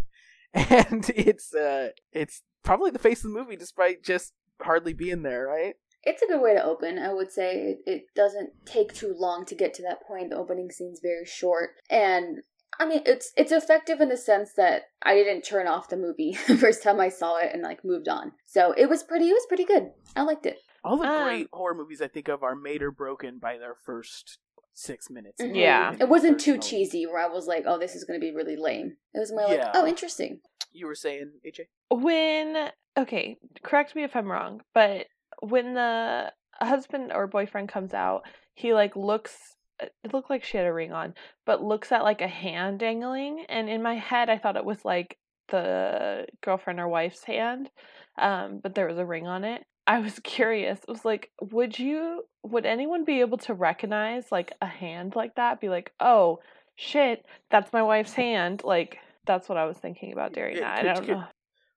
and 0.55 1.11
it's 1.17 1.55
uh, 1.55 1.88
it's 2.12 2.43
probably 2.62 2.90
the 2.90 2.99
face 2.99 3.25
of 3.25 3.33
the 3.33 3.38
movie, 3.38 3.57
despite 3.57 4.03
just 4.03 4.33
hardly 4.61 4.93
being 4.93 5.23
there, 5.23 5.47
right? 5.47 5.75
It's 6.07 6.23
a 6.23 6.27
good 6.27 6.43
way 6.43 6.55
to 6.55 6.62
open, 6.62 6.99
I 6.99 7.12
would 7.14 7.33
say. 7.33 7.57
It, 7.57 7.79
it 7.87 8.03
doesn't 8.14 8.51
take 8.67 8.93
too 8.93 9.14
long 9.17 9.47
to 9.47 9.55
get 9.55 9.73
to 9.75 9.83
that 9.83 10.03
point. 10.07 10.31
The 10.31 10.37
opening 10.37 10.71
scene's 10.71 11.01
very 11.03 11.25
short. 11.25 11.71
And 11.88 12.38
I 12.79 12.87
mean 12.87 13.03
it's 13.07 13.33
it's 13.37 13.53
effective 13.53 14.01
in 14.01 14.09
the 14.09 14.17
sense 14.17 14.53
that 14.57 14.83
I 15.03 15.14
didn't 15.14 15.43
turn 15.43 15.67
off 15.69 15.88
the 15.88 15.97
movie 15.97 16.37
the 16.49 16.57
first 16.59 16.83
time 16.83 17.01
I 17.01 17.09
saw 17.09 17.37
it 17.38 17.51
and 17.55 17.62
like 17.62 17.85
moved 17.85 18.09
on. 18.09 18.33
So 18.47 18.73
it 18.77 18.88
was 18.88 19.03
pretty 19.03 19.29
it 19.31 19.33
was 19.33 19.47
pretty 19.47 19.64
good. 19.64 19.90
I 20.17 20.23
liked 20.23 20.45
it. 20.45 20.59
All 20.83 20.99
the 20.99 21.09
Um, 21.09 21.25
great 21.25 21.49
horror 21.53 21.75
movies 21.75 22.03
I 22.03 22.09
think 22.09 22.29
of 22.29 22.43
are 22.43 22.55
made 22.57 22.83
or 22.83 22.90
broken 22.90 23.38
by 23.38 23.57
their 23.59 23.75
first 23.75 24.38
six 24.75 25.09
minutes. 25.09 25.41
Mhm. 25.41 25.57
Yeah. 25.57 25.97
It 25.99 26.09
wasn't 26.09 26.41
too 26.41 26.57
Personally. 26.57 26.85
cheesy 26.85 27.07
where 27.07 27.19
I 27.21 27.29
was 27.29 27.47
like, 27.47 27.65
oh, 27.67 27.79
this 27.79 27.95
is 27.95 28.05
going 28.05 28.21
to 28.21 28.25
be 28.25 28.35
really 28.35 28.57
lame. 28.57 28.97
It 29.15 29.19
was 29.21 29.33
more 29.33 29.43
Yeah. 29.49 29.67
like, 29.67 29.71
oh, 29.75 29.87
interesting. 29.87 30.41
You 30.73 30.87
were 30.87 30.95
saying, 30.97 31.31
AJ? 31.47 31.69
when 31.91 32.71
okay, 32.97 33.37
correct 33.63 33.95
me 33.97 34.03
if 34.05 34.15
I'm 34.17 34.31
wrong, 34.31 34.61
but 34.75 35.07
when 35.41 35.75
the 35.75 36.33
husband 36.61 37.13
or 37.13 37.27
boyfriend 37.27 37.69
comes 37.69 37.95
out, 37.95 38.23
he 38.55 38.75
like 38.75 38.95
looks 38.97 39.57
it 39.81 40.13
looked 40.15 40.31
like 40.31 40.45
she 40.45 40.57
had 40.57 40.67
a 40.67 40.73
ring 40.73 40.93
on, 40.93 41.15
but 41.47 41.63
looks 41.63 41.91
at 41.93 42.05
like 42.05 42.21
a 42.21 42.29
hand 42.29 42.79
dangling 42.79 43.45
and 43.49 43.69
in 43.69 43.83
my 43.83 43.95
head 43.97 44.29
I 44.31 44.39
thought 44.39 44.57
it 44.57 44.65
was 44.65 44.85
like 44.85 45.19
the 45.49 46.27
girlfriend 46.43 46.79
or 46.81 46.89
wife's 46.89 47.25
hand. 47.25 47.71
Um, 48.17 48.61
but 48.63 48.75
there 48.75 48.87
was 48.87 48.99
a 48.99 49.05
ring 49.05 49.27
on 49.27 49.43
it. 49.45 49.65
I 49.87 49.99
was 50.01 50.18
curious. 50.25 50.79
It 50.81 50.88
was 50.88 51.05
like, 51.05 51.31
would 51.40 51.79
you, 51.79 52.25
would 52.42 52.66
anyone 52.66 53.05
be 53.05 53.20
able 53.20 53.38
to 53.38 53.55
recognize 53.55 54.31
like 54.33 54.53
a 54.61 54.66
hand 54.66 55.14
like 55.16 55.35
that? 55.37 55.61
Be 55.61 55.68
like, 55.68 55.92
oh 56.01 56.40
shit, 56.77 57.25
that's 57.51 57.73
my 57.73 57.83
wife's 57.83 58.14
hand. 58.14 58.62
Like, 58.64 58.99
that's 59.27 59.49
what 59.49 59.59
I 59.59 59.64
was 59.66 59.79
thinking 59.79 60.12
about 60.12 60.33
during 60.33 60.57
that. 60.61 60.81
could- 60.81 60.87
I 60.88 60.94
don't 60.94 61.07
could- 61.07 61.16
know. 61.16 61.25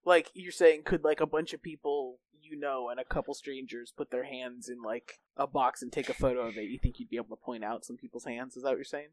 Like 0.06 0.32
you're 0.34 0.54
saying, 0.54 0.84
could 0.86 1.04
like 1.04 1.20
a 1.20 1.26
bunch 1.26 1.52
of 1.54 1.62
people 1.62 2.20
you 2.42 2.58
know 2.58 2.88
and 2.88 2.98
a 2.98 3.04
couple 3.04 3.34
strangers 3.34 3.92
put 3.96 4.10
their 4.10 4.24
hands 4.24 4.70
in 4.70 4.82
like 4.82 5.20
a 5.36 5.46
box 5.46 5.82
and 5.82 5.92
take 5.92 6.08
a 6.08 6.14
photo 6.14 6.48
of 6.48 6.58
it? 6.58 6.70
You 6.70 6.80
think 6.80 6.98
you'd 7.00 7.10
be 7.10 7.18
able 7.18 7.36
to 7.36 7.44
point 7.44 7.66
out 7.66 7.84
some 7.84 7.98
people's 7.98 8.24
hands? 8.24 8.56
Is 8.56 8.64
that 8.64 8.70
what 8.70 8.78
you're 8.78 8.86
saying? 8.86 9.10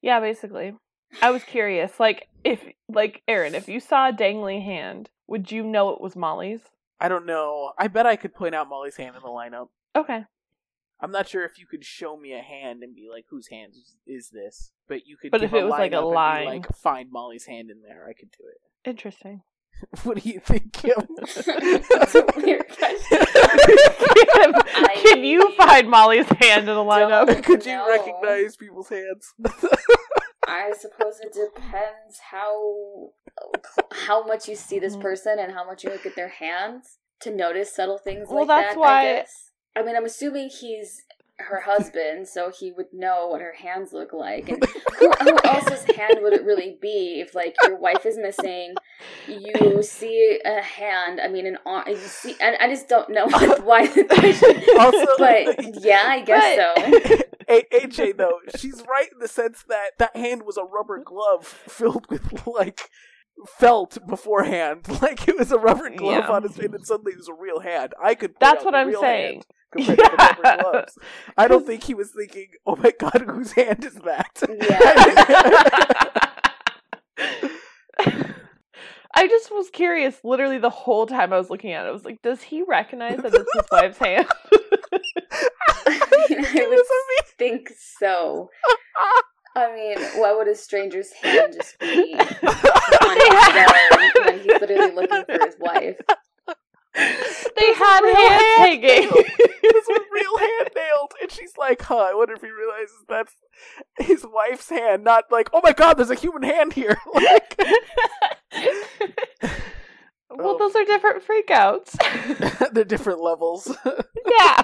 Yeah, 0.00 0.18
basically. 0.20 0.72
I 1.20 1.30
was 1.30 1.44
curious, 1.44 2.00
like 2.00 2.28
if, 2.42 2.62
like 2.88 3.20
Aaron, 3.28 3.54
if 3.54 3.68
you 3.68 3.80
saw 3.80 4.08
a 4.08 4.12
dangly 4.14 4.64
hand, 4.64 5.10
would 5.26 5.52
you 5.52 5.62
know 5.62 5.90
it 5.90 6.00
was 6.00 6.16
Molly's? 6.16 6.60
I 7.00 7.08
don't 7.08 7.26
know. 7.26 7.72
I 7.78 7.88
bet 7.88 8.06
I 8.06 8.16
could 8.16 8.34
point 8.34 8.54
out 8.54 8.68
Molly's 8.68 8.96
hand 8.96 9.16
in 9.16 9.22
the 9.22 9.28
lineup. 9.28 9.68
Okay. 9.96 10.24
I'm 11.00 11.10
not 11.10 11.26
sure 11.28 11.44
if 11.44 11.58
you 11.58 11.66
could 11.66 11.82
show 11.84 12.16
me 12.16 12.34
a 12.34 12.42
hand 12.42 12.82
and 12.82 12.94
be 12.94 13.08
like, 13.10 13.24
"Whose 13.30 13.48
hand 13.48 13.72
is, 13.72 13.96
is 14.06 14.28
this?" 14.30 14.70
But 14.86 15.06
you 15.06 15.16
could. 15.16 15.30
But 15.30 15.40
give 15.40 15.54
if 15.54 15.60
it 15.60 15.64
was, 15.64 15.70
like, 15.70 15.92
a 15.92 15.96
lineup 15.96 16.02
and 16.02 16.10
be 16.10 16.14
line. 16.14 16.46
like 16.46 16.76
find 16.76 17.10
Molly's 17.10 17.46
hand 17.46 17.70
in 17.70 17.80
there, 17.80 18.06
I 18.06 18.12
could 18.12 18.30
do 18.30 18.44
it. 18.46 18.60
Interesting. 18.88 19.40
what 20.02 20.22
do 20.22 20.28
you 20.28 20.40
think, 20.40 20.74
Kim? 20.74 20.92
That's 21.16 22.14
a 22.14 22.26
weird 22.36 22.68
question. 22.68 23.18
can, 24.34 24.52
can 25.02 25.24
you 25.24 25.50
find 25.56 25.88
Molly's 25.88 26.26
hand 26.28 26.68
in 26.68 26.74
the 26.74 26.84
lineup? 26.84 27.42
could 27.42 27.64
you 27.64 27.72
No. 27.72 27.88
recognize 27.88 28.56
people's 28.56 28.90
hands? 28.90 29.32
I 30.50 30.72
suppose 30.78 31.20
it 31.20 31.32
depends 31.32 32.18
how 32.30 33.10
how 34.06 34.24
much 34.26 34.48
you 34.48 34.56
see 34.56 34.78
this 34.78 34.96
Mhm. 34.96 35.02
person 35.02 35.38
and 35.38 35.52
how 35.52 35.64
much 35.64 35.84
you 35.84 35.90
look 35.90 36.06
at 36.06 36.16
their 36.16 36.28
hands 36.28 36.98
to 37.20 37.30
notice 37.30 37.74
subtle 37.74 37.98
things 37.98 38.28
Well, 38.28 38.46
like 38.46 38.48
that's 38.48 38.74
that. 38.74 38.80
why- 38.80 39.00
I 39.00 39.12
guess. 39.16 39.50
I 39.76 39.82
mean, 39.82 39.94
I'm 39.96 40.04
assuming 40.04 40.48
he's 40.48 41.04
her 41.38 41.60
husband, 41.60 42.28
so 42.28 42.50
he 42.50 42.70
would 42.72 42.92
know 42.92 43.28
what 43.28 43.40
her 43.40 43.52
hands 43.54 43.92
look 43.94 44.12
like. 44.12 44.48
And 44.50 44.62
who, 44.98 45.10
who 45.20 45.36
else's 45.44 45.84
hand 45.96 46.18
would 46.20 46.34
it 46.34 46.44
really 46.44 46.76
be 46.82 47.20
if, 47.20 47.34
like, 47.34 47.54
your 47.62 47.76
wife 47.76 48.04
is 48.04 48.18
missing? 48.18 48.74
You 49.26 49.82
see 49.82 50.38
a 50.44 50.60
hand. 50.60 51.18
I 51.20 51.28
mean, 51.28 51.46
an 51.46 51.56
arm. 51.64 51.84
You 51.88 51.96
see, 51.96 52.34
and 52.42 52.56
I 52.60 52.68
just 52.68 52.88
don't 52.88 53.08
know 53.10 53.26
why 53.62 53.86
the 53.86 54.04
question. 54.18 54.62
Also- 54.78 55.16
but 55.18 55.82
yeah, 55.82 56.02
I 56.06 56.20
guess 56.20 56.56
But- 56.56 57.08
so. 57.08 57.16
A- 57.50 57.66
AJ 57.74 58.16
though, 58.16 58.38
she's 58.56 58.82
right 58.88 59.08
in 59.12 59.18
the 59.18 59.28
sense 59.28 59.64
that 59.68 59.98
that 59.98 60.16
hand 60.16 60.42
was 60.46 60.56
a 60.56 60.64
rubber 60.64 61.02
glove 61.04 61.44
filled 61.46 62.06
with 62.08 62.46
like 62.46 62.80
felt 63.58 63.98
beforehand, 64.06 64.86
like 65.02 65.26
it 65.28 65.38
was 65.38 65.50
a 65.52 65.58
rubber 65.58 65.90
glove 65.90 66.24
Yeah. 66.24 66.28
on 66.30 66.42
his, 66.44 66.56
hand, 66.56 66.74
and 66.74 66.86
suddenly 66.86 67.12
it 67.12 67.18
was 67.18 67.28
a 67.28 67.34
real 67.34 67.60
hand. 67.60 67.92
I 68.02 68.14
could. 68.14 68.34
That's 68.40 68.64
what 68.64 68.74
I'm 68.74 68.88
real 68.88 69.00
saying. 69.00 69.32
hand 69.34 69.46
Compared 69.72 69.98
to 69.98 70.04
the 70.04 70.40
Yeah. 70.44 70.62
gloves, 70.62 70.98
I 71.38 71.46
don't 71.48 71.64
think 71.66 71.84
he 71.84 71.94
was 71.94 72.10
thinking, 72.10 72.48
"Oh 72.66 72.76
my 72.76 72.92
god, 72.98 73.24
whose 73.28 73.52
hand 73.52 73.84
is 73.84 73.94
that?" 74.04 74.42
Yeah. 74.48 76.29
I 79.14 79.26
just 79.26 79.50
was 79.50 79.70
curious 79.70 80.20
literally 80.22 80.58
the 80.58 80.70
whole 80.70 81.06
time 81.06 81.32
I 81.32 81.38
was 81.38 81.50
looking 81.50 81.72
at 81.72 81.84
it. 81.84 81.88
I 81.88 81.92
was 81.92 82.04
like, 82.04 82.22
does 82.22 82.42
he 82.42 82.62
recognize 82.62 83.16
that 83.18 83.34
it's 83.34 83.54
his 83.54 83.64
wife's 83.72 83.98
hand? 83.98 84.26
I 85.86 86.66
would 86.68 87.26
think 87.38 87.70
so. 87.76 88.50
I 89.56 89.74
mean, 89.74 89.98
why 90.20 90.32
would 90.32 90.46
a 90.46 90.54
stranger's 90.54 91.12
hand 91.12 91.54
just 91.54 91.78
be 91.80 92.14
on 92.18 92.28
his 93.18 94.24
when 94.24 94.38
he's 94.38 94.60
literally 94.60 94.94
looking 94.94 95.24
for 95.24 95.44
his 95.44 95.56
wife? 95.58 95.96
They 96.94 97.72
had 97.74 98.00
hands 98.04 98.42
hand 98.42 98.82
hanging. 98.82 99.10
This 99.62 99.86
was 99.88 100.00
real 100.12 100.38
hand 100.38 100.70
nailed, 100.74 101.12
and 101.22 101.30
she's 101.30 101.56
like, 101.56 101.82
"Huh? 101.82 101.98
I 101.98 102.14
wonder 102.14 102.34
if 102.34 102.40
he 102.42 102.50
realizes 102.50 102.96
that's 103.08 103.32
his 103.98 104.26
wife's 104.28 104.68
hand, 104.70 105.04
not 105.04 105.24
like, 105.30 105.48
oh 105.52 105.60
my 105.62 105.72
god, 105.72 105.94
there's 105.94 106.10
a 106.10 106.14
human 106.14 106.42
hand 106.42 106.72
here." 106.72 106.96
Like, 107.14 107.60
well, 110.30 110.50
Um, 110.52 110.56
those 110.58 110.74
are 110.76 110.84
different 110.84 111.22
freakouts. 111.26 111.96
they're 112.72 112.84
different 112.84 113.20
levels. 113.20 113.74
yeah. 114.38 114.62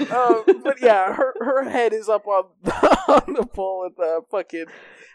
Um, 0.00 0.44
but 0.62 0.80
yeah, 0.80 1.14
her 1.14 1.34
her 1.40 1.68
head 1.68 1.92
is 1.92 2.08
up 2.08 2.26
on 2.26 2.44
on 3.08 3.34
the 3.34 3.46
pole 3.46 3.84
with 3.84 3.98
a 3.98 4.22
fucking 4.30 4.66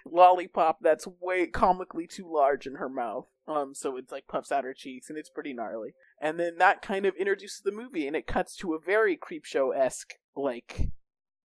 lollipop 0.09 0.79
that's 0.81 1.07
way 1.21 1.47
comically 1.47 2.07
too 2.07 2.31
large 2.31 2.67
in 2.67 2.75
her 2.75 2.89
mouth. 2.89 3.27
Um, 3.47 3.73
so 3.73 3.97
it's 3.97 4.11
like 4.11 4.27
puffs 4.27 4.51
out 4.51 4.63
her 4.63 4.73
cheeks, 4.73 5.09
and 5.09 5.17
it's 5.17 5.29
pretty 5.29 5.53
gnarly. 5.53 5.93
And 6.21 6.39
then 6.39 6.57
that 6.59 6.81
kind 6.81 7.05
of 7.05 7.15
introduces 7.15 7.61
the 7.63 7.71
movie, 7.71 8.07
and 8.07 8.15
it 8.15 8.27
cuts 8.27 8.55
to 8.57 8.73
a 8.73 8.79
very 8.79 9.17
Creepshow 9.17 9.75
esque 9.75 10.13
like 10.35 10.89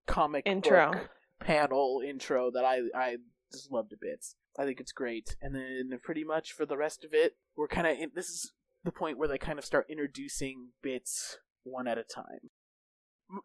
comic 0.06 0.46
Intro. 0.46 1.08
panel 1.40 2.00
intro 2.06 2.50
that 2.50 2.64
I 2.64 2.80
I 2.94 3.16
just 3.52 3.72
love 3.72 3.88
to 3.90 3.96
bits. 4.00 4.36
I 4.58 4.64
think 4.64 4.80
it's 4.80 4.92
great. 4.92 5.36
And 5.40 5.54
then 5.54 5.98
pretty 6.02 6.24
much 6.24 6.52
for 6.52 6.66
the 6.66 6.76
rest 6.76 7.04
of 7.04 7.12
it, 7.12 7.36
we're 7.56 7.68
kind 7.68 7.86
of 7.86 8.14
this 8.14 8.28
is 8.28 8.52
the 8.84 8.92
point 8.92 9.18
where 9.18 9.28
they 9.28 9.38
kind 9.38 9.58
of 9.58 9.64
start 9.64 9.86
introducing 9.90 10.68
bits 10.82 11.38
one 11.64 11.88
at 11.88 11.98
a 11.98 12.04
time. 12.04 12.50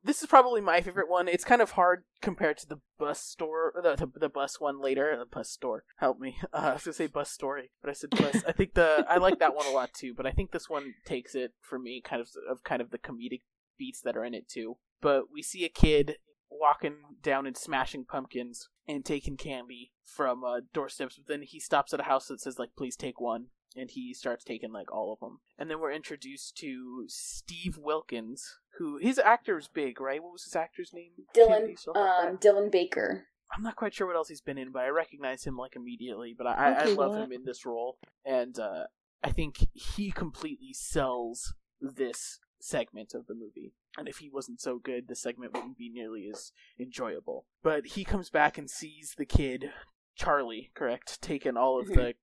This 0.03 0.21
is 0.21 0.27
probably 0.27 0.61
my 0.61 0.81
favorite 0.81 1.09
one. 1.09 1.27
It's 1.27 1.43
kind 1.43 1.61
of 1.61 1.71
hard 1.71 2.03
compared 2.21 2.57
to 2.59 2.67
the 2.67 2.79
bus 2.99 3.19
store, 3.19 3.73
the 3.75 3.95
the, 3.95 4.19
the 4.19 4.29
bus 4.29 4.59
one 4.59 4.79
later. 4.81 5.17
The 5.17 5.25
bus 5.25 5.49
store, 5.49 5.83
help 5.97 6.19
me. 6.19 6.37
Uh, 6.53 6.57
I 6.57 6.73
was 6.73 6.83
gonna 6.83 6.93
say 6.93 7.07
bus 7.07 7.31
story, 7.31 7.71
but 7.81 7.89
I 7.89 7.93
said 7.93 8.09
bus. 8.11 8.43
I 8.47 8.51
think 8.51 8.73
the 8.73 9.05
I 9.09 9.17
like 9.17 9.39
that 9.39 9.55
one 9.55 9.65
a 9.65 9.71
lot 9.71 9.93
too, 9.93 10.13
but 10.13 10.25
I 10.25 10.31
think 10.31 10.51
this 10.51 10.69
one 10.69 10.95
takes 11.05 11.33
it 11.33 11.53
for 11.61 11.79
me, 11.79 12.01
kind 12.01 12.21
of 12.21 12.29
of 12.49 12.63
kind 12.63 12.81
of 12.81 12.91
the 12.91 12.97
comedic 12.97 13.41
beats 13.77 14.01
that 14.01 14.17
are 14.17 14.25
in 14.25 14.33
it 14.33 14.49
too. 14.49 14.77
But 15.01 15.31
we 15.33 15.41
see 15.41 15.65
a 15.65 15.69
kid 15.69 16.17
walking 16.49 16.95
down 17.23 17.47
and 17.47 17.57
smashing 17.57 18.05
pumpkins 18.05 18.67
and 18.87 19.05
taking 19.05 19.37
candy 19.37 19.91
from 20.03 20.43
uh, 20.43 20.59
doorsteps, 20.73 21.17
but 21.17 21.27
then 21.27 21.43
he 21.43 21.59
stops 21.59 21.93
at 21.93 22.01
a 22.01 22.03
house 22.03 22.27
that 22.27 22.41
says 22.41 22.59
like, 22.59 22.71
"Please 22.77 22.95
take 22.95 23.19
one." 23.19 23.47
And 23.75 23.89
he 23.91 24.13
starts 24.13 24.43
taking 24.43 24.71
like 24.71 24.91
all 24.91 25.13
of 25.13 25.19
them. 25.19 25.39
And 25.57 25.69
then 25.69 25.79
we're 25.79 25.91
introduced 25.91 26.57
to 26.57 27.05
Steve 27.07 27.77
Wilkins, 27.77 28.57
who 28.77 28.97
his 28.97 29.19
actor 29.19 29.57
is 29.57 29.67
big, 29.67 29.99
right? 30.01 30.21
What 30.21 30.33
was 30.33 30.43
his 30.43 30.55
actor's 30.55 30.91
name? 30.93 31.11
Dylan, 31.35 31.69
you 31.69 31.77
still 31.77 31.93
have 31.93 32.23
that? 32.23 32.29
um, 32.31 32.37
Dylan 32.37 32.71
Baker. 32.71 33.27
I'm 33.55 33.63
not 33.63 33.75
quite 33.75 33.93
sure 33.93 34.07
what 34.07 34.15
else 34.15 34.29
he's 34.29 34.41
been 34.41 34.57
in, 34.57 34.71
but 34.71 34.83
I 34.83 34.87
recognize 34.87 35.43
him 35.43 35.57
like 35.57 35.75
immediately. 35.75 36.33
But 36.37 36.47
I, 36.47 36.53
I, 36.53 36.71
I 36.83 36.85
love 36.85 37.15
him 37.15 37.31
in 37.33 37.43
this 37.43 37.65
role, 37.65 37.97
and 38.25 38.57
uh, 38.57 38.85
I 39.23 39.31
think 39.31 39.67
he 39.73 40.09
completely 40.11 40.71
sells 40.73 41.53
this 41.81 42.39
segment 42.61 43.13
of 43.13 43.27
the 43.27 43.33
movie. 43.33 43.73
And 43.97 44.07
if 44.07 44.19
he 44.19 44.29
wasn't 44.29 44.61
so 44.61 44.79
good, 44.79 45.09
the 45.09 45.15
segment 45.17 45.53
wouldn't 45.53 45.77
be 45.77 45.89
nearly 45.89 46.29
as 46.33 46.53
enjoyable. 46.79 47.45
But 47.61 47.87
he 47.87 48.05
comes 48.05 48.29
back 48.29 48.57
and 48.57 48.69
sees 48.69 49.15
the 49.17 49.25
kid, 49.25 49.71
Charlie, 50.15 50.71
correct, 50.73 51.21
taking 51.21 51.57
all 51.57 51.77
of 51.77 51.87
Mhm. 51.87 51.95
the 51.95 52.13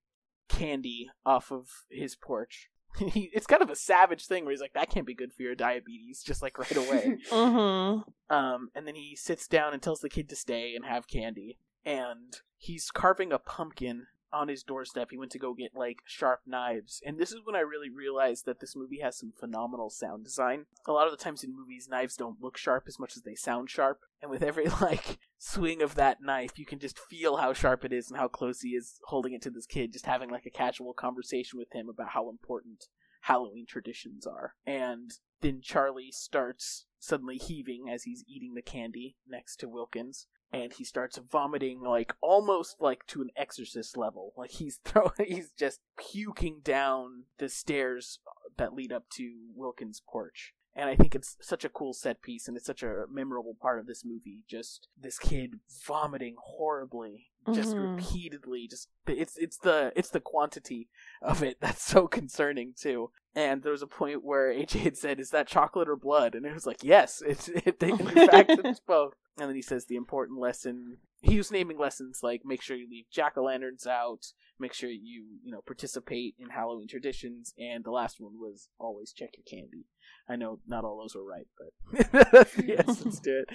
candy 0.49 1.09
off 1.25 1.51
of 1.53 1.69
his 1.91 2.17
porch. 2.17 2.69
He, 2.99 3.31
it's 3.33 3.47
kind 3.47 3.63
of 3.63 3.71
a 3.71 3.77
savage 3.77 4.27
thing 4.27 4.45
where 4.45 4.51
he's 4.51 4.63
like, 4.63 4.73
"That 4.73 4.91
can't 4.91 5.07
be 5.07 5.15
good 5.15 5.33
for 5.33 5.43
your 5.43 5.55
diabetes," 5.55 6.23
just 6.27 6.43
like 6.43 6.59
right 6.59 6.77
away. 6.77 7.19
mm-hmm. 7.31 8.35
Um, 8.35 8.71
and 8.75 8.87
then 8.87 8.97
he 8.97 9.15
sits 9.15 9.47
down 9.47 9.73
and 9.73 9.81
tells 9.81 10.01
the 10.01 10.09
kid 10.09 10.29
to 10.31 10.37
stay 10.37 10.75
and 10.75 10.85
have 10.85 11.07
candy. 11.07 11.59
And 11.85 12.35
he's 12.57 12.91
carving 12.91 13.31
a 13.31 13.39
pumpkin 13.39 14.07
on 14.33 14.49
his 14.49 14.63
doorstep. 14.63 15.09
He 15.11 15.19
went 15.19 15.33
to 15.33 15.39
go 15.39 15.55
get 15.55 15.75
like 15.75 15.99
sharp 16.05 16.41
knives. 16.47 17.01
And 17.05 17.19
this 17.19 17.33
is 17.33 17.41
when 17.45 17.57
I 17.57 17.61
really 17.61 17.91
realized 17.91 18.47
that 18.47 18.61
this 18.61 18.77
movie 18.77 19.01
has 19.03 19.19
some 19.19 19.33
phenomenal 19.39 19.91
sound 19.91 20.25
design. 20.25 20.67
A 20.87 20.93
lot 20.93 21.07
of 21.07 21.17
the 21.17 21.23
times 21.23 21.45
in 21.45 21.57
movies, 21.57 21.89
knives 21.89 22.17
don't 22.17 22.41
look 22.41 22.57
sharp 22.57 22.85
as 22.87 22.99
much 22.99 23.17
as 23.17 23.23
they 23.23 23.35
sound 23.35 23.71
sharp. 23.71 24.01
And 24.21 24.31
with 24.31 24.43
every 24.43 24.69
like 24.81 25.19
swing 25.39 25.83
of 25.83 25.95
that 25.95 26.19
knife, 26.23 26.59
you 26.59 26.67
can 26.67 26.79
just 26.79 26.99
feel 26.99 27.37
how 27.37 27.53
sharp 27.53 27.85
it 27.85 27.93
is 27.93 28.11
and 28.11 28.19
how 28.19 28.29
close 28.29 28.61
he 28.61 28.71
is 28.71 29.01
holding 29.05 29.33
it 29.33 29.43
to 29.43 29.51
this 29.51 29.67
kid, 29.67 29.93
just 29.93 30.07
having 30.07 30.31
like 30.31 30.47
a 30.47 30.51
casual 30.51 30.93
conversation 30.93 31.59
with 31.59 31.73
him 31.73 31.89
about 31.89 32.11
how 32.11 32.29
important 32.29 32.87
Halloween 33.23 33.67
traditions 33.67 34.27
are. 34.27 34.55
And 34.67 35.13
then 35.41 35.61
Charlie 35.63 36.11
starts 36.13 36.87
suddenly 36.99 37.37
heaving 37.37 37.89
as 37.91 38.05
he's 38.05 38.25
eating 38.27 38.55
the 38.55 38.63
candy 38.63 39.17
next 39.27 39.57
to 39.57 39.69
Wilkins. 39.69 40.27
And 40.53 40.73
he 40.73 40.85
starts 40.85 41.19
vomiting 41.19 41.83
like 41.83 42.15
almost 42.23 42.77
like 42.81 43.07
to 43.09 43.21
an 43.21 43.31
exorcist 43.37 43.97
level. 43.97 44.33
Like 44.37 44.51
he's 44.53 44.77
throwing 44.85 45.11
he's 45.27 45.53
just 45.53 45.81
puking 45.99 46.61
down 46.65 47.25
the 47.39 47.49
stairs 47.49 48.19
that 48.57 48.75
lead 48.75 48.93
up 48.93 49.05
to 49.17 49.31
Wilkins' 49.55 50.03
porch. 50.07 50.55
And 50.75 50.89
I 50.89 50.95
think 50.95 51.15
it's 51.15 51.37
such 51.41 51.65
a 51.65 51.69
cool 51.69 51.93
set 51.93 52.23
piece 52.23 52.47
and 52.47 52.57
it's 52.57 52.67
such 52.67 52.83
a 52.85 53.05
memorable 53.11 53.57
part 53.61 53.81
of 53.81 53.87
this 53.87 54.05
movie. 54.05 54.45
Just 54.49 54.87
this 54.97 55.19
kid 55.19 55.59
vomiting 55.87 56.37
horribly, 56.39 57.27
just 57.53 57.75
Mhm. 57.77 57.97
repeatedly. 57.97 58.69
Just 58.69 58.89
it's 59.07 59.37
it's 59.37 59.59
the 59.59 59.93
it's 59.97 60.11
the 60.11 60.21
quantity 60.21 60.89
of 61.21 61.43
it 61.43 61.59
that's 61.61 61.83
so 61.83 62.07
concerning 62.07 62.75
too. 62.79 63.11
And 63.35 63.63
there 63.63 63.73
was 63.73 63.83
a 63.83 63.87
point 63.89 64.25
where 64.25 64.53
AJ 64.53 64.81
had 64.81 64.97
said, 64.97 65.21
"Is 65.21 65.31
that 65.31 65.49
chocolate 65.49 65.89
or 65.89 65.97
blood?" 65.97 66.35
And 66.35 66.47
it 66.47 66.55
was 66.55 66.67
like, 66.67 66.83
"Yes, 66.85 67.23
it's 67.27 67.49
it, 67.49 67.83
in 67.83 67.99
fact 68.27 68.51
it's 68.51 68.81
both." 68.87 69.15
And 69.41 69.49
then 69.49 69.57
he 69.57 69.63
says 69.63 69.87
the 69.87 69.97
important 69.97 70.39
lesson 70.41 70.99
he 71.21 71.37
was 71.37 71.51
naming 71.51 71.79
lessons 71.79 72.21
like 72.23 72.43
make 72.45 72.63
sure 72.63 72.77
you 72.77 72.89
leave 72.89 73.07
jack 73.11 73.37
o' 73.37 73.43
lanterns 73.43 73.87
out, 73.87 74.27
make 74.59 74.73
sure 74.73 74.89
you 74.89 75.25
you 75.43 75.53
know 75.53 75.61
participate 75.67 76.35
in 76.39 76.51
Halloween 76.51 76.89
traditions, 76.89 77.55
and 77.59 77.85
the 77.85 77.91
last 77.91 78.21
one 78.21 78.39
was 78.39 78.69
always 78.79 79.13
check 79.13 79.31
your 79.37 79.45
candy. 79.45 79.87
I 80.29 80.37
know 80.37 80.61
not 80.67 80.85
all 80.85 80.99
those 80.99 81.15
were 81.15 81.25
right, 81.25 81.49
but 81.59 82.33
that's 82.33 82.55
the 82.55 82.79
essence 82.79 83.21
to 83.21 83.41
it. 83.41 83.49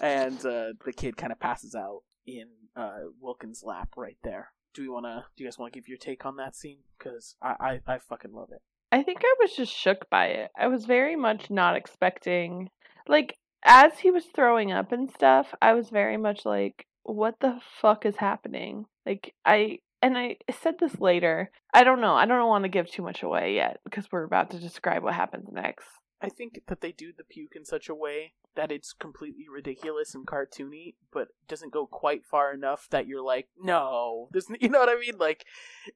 And 0.00 0.38
uh, 0.44 0.72
the 0.84 0.92
kid 0.94 1.16
kind 1.16 1.32
of 1.32 1.40
passes 1.40 1.74
out 1.74 2.02
in 2.26 2.46
uh, 2.76 3.08
Wilkins' 3.20 3.62
lap 3.64 3.90
right 3.96 4.18
there. 4.22 4.52
Do 4.74 4.82
we 4.82 4.88
want 4.88 5.06
to? 5.06 5.24
Do 5.36 5.42
you 5.42 5.48
guys 5.48 5.58
want 5.58 5.72
to 5.72 5.78
give 5.78 5.88
your 5.88 5.98
take 5.98 6.24
on 6.24 6.36
that 6.36 6.54
scene? 6.54 6.80
Because 6.98 7.36
I, 7.42 7.80
I 7.86 7.94
I 7.94 7.98
fucking 7.98 8.32
love 8.32 8.50
it. 8.52 8.62
I 8.92 9.02
think 9.02 9.22
I 9.22 9.34
was 9.40 9.52
just 9.52 9.72
shook 9.72 10.08
by 10.08 10.26
it. 10.26 10.50
I 10.58 10.68
was 10.68 10.86
very 10.86 11.16
much 11.16 11.50
not 11.50 11.76
expecting, 11.76 12.70
like, 13.06 13.36
as 13.64 13.98
he 13.98 14.10
was 14.10 14.24
throwing 14.34 14.72
up 14.72 14.92
and 14.92 15.10
stuff, 15.10 15.54
I 15.60 15.74
was 15.74 15.90
very 15.90 16.16
much 16.16 16.44
like, 16.44 16.86
what 17.02 17.36
the 17.40 17.60
fuck 17.80 18.04
is 18.06 18.16
happening? 18.16 18.86
Like, 19.06 19.34
I, 19.44 19.78
and 20.02 20.16
I 20.16 20.36
said 20.62 20.74
this 20.78 21.00
later. 21.00 21.50
I 21.72 21.84
don't 21.84 22.00
know. 22.00 22.14
I 22.14 22.26
don't 22.26 22.48
want 22.48 22.64
to 22.64 22.68
give 22.68 22.90
too 22.90 23.02
much 23.02 23.22
away 23.22 23.54
yet 23.54 23.80
because 23.84 24.06
we're 24.10 24.24
about 24.24 24.50
to 24.50 24.60
describe 24.60 25.02
what 25.02 25.14
happens 25.14 25.48
next. 25.50 25.86
I 26.20 26.28
think 26.28 26.60
that 26.66 26.80
they 26.80 26.92
do 26.92 27.12
the 27.16 27.24
puke 27.24 27.52
in 27.54 27.64
such 27.64 27.88
a 27.88 27.94
way 27.94 28.32
that 28.56 28.72
it's 28.72 28.92
completely 28.92 29.44
ridiculous 29.48 30.16
and 30.16 30.26
cartoony, 30.26 30.94
but 31.12 31.28
doesn't 31.46 31.72
go 31.72 31.86
quite 31.86 32.26
far 32.26 32.52
enough 32.52 32.88
that 32.90 33.06
you're 33.06 33.22
like, 33.22 33.46
no, 33.62 34.28
this, 34.32 34.46
you 34.60 34.68
know 34.68 34.80
what 34.80 34.88
I 34.88 34.98
mean? 34.98 35.16
Like, 35.16 35.44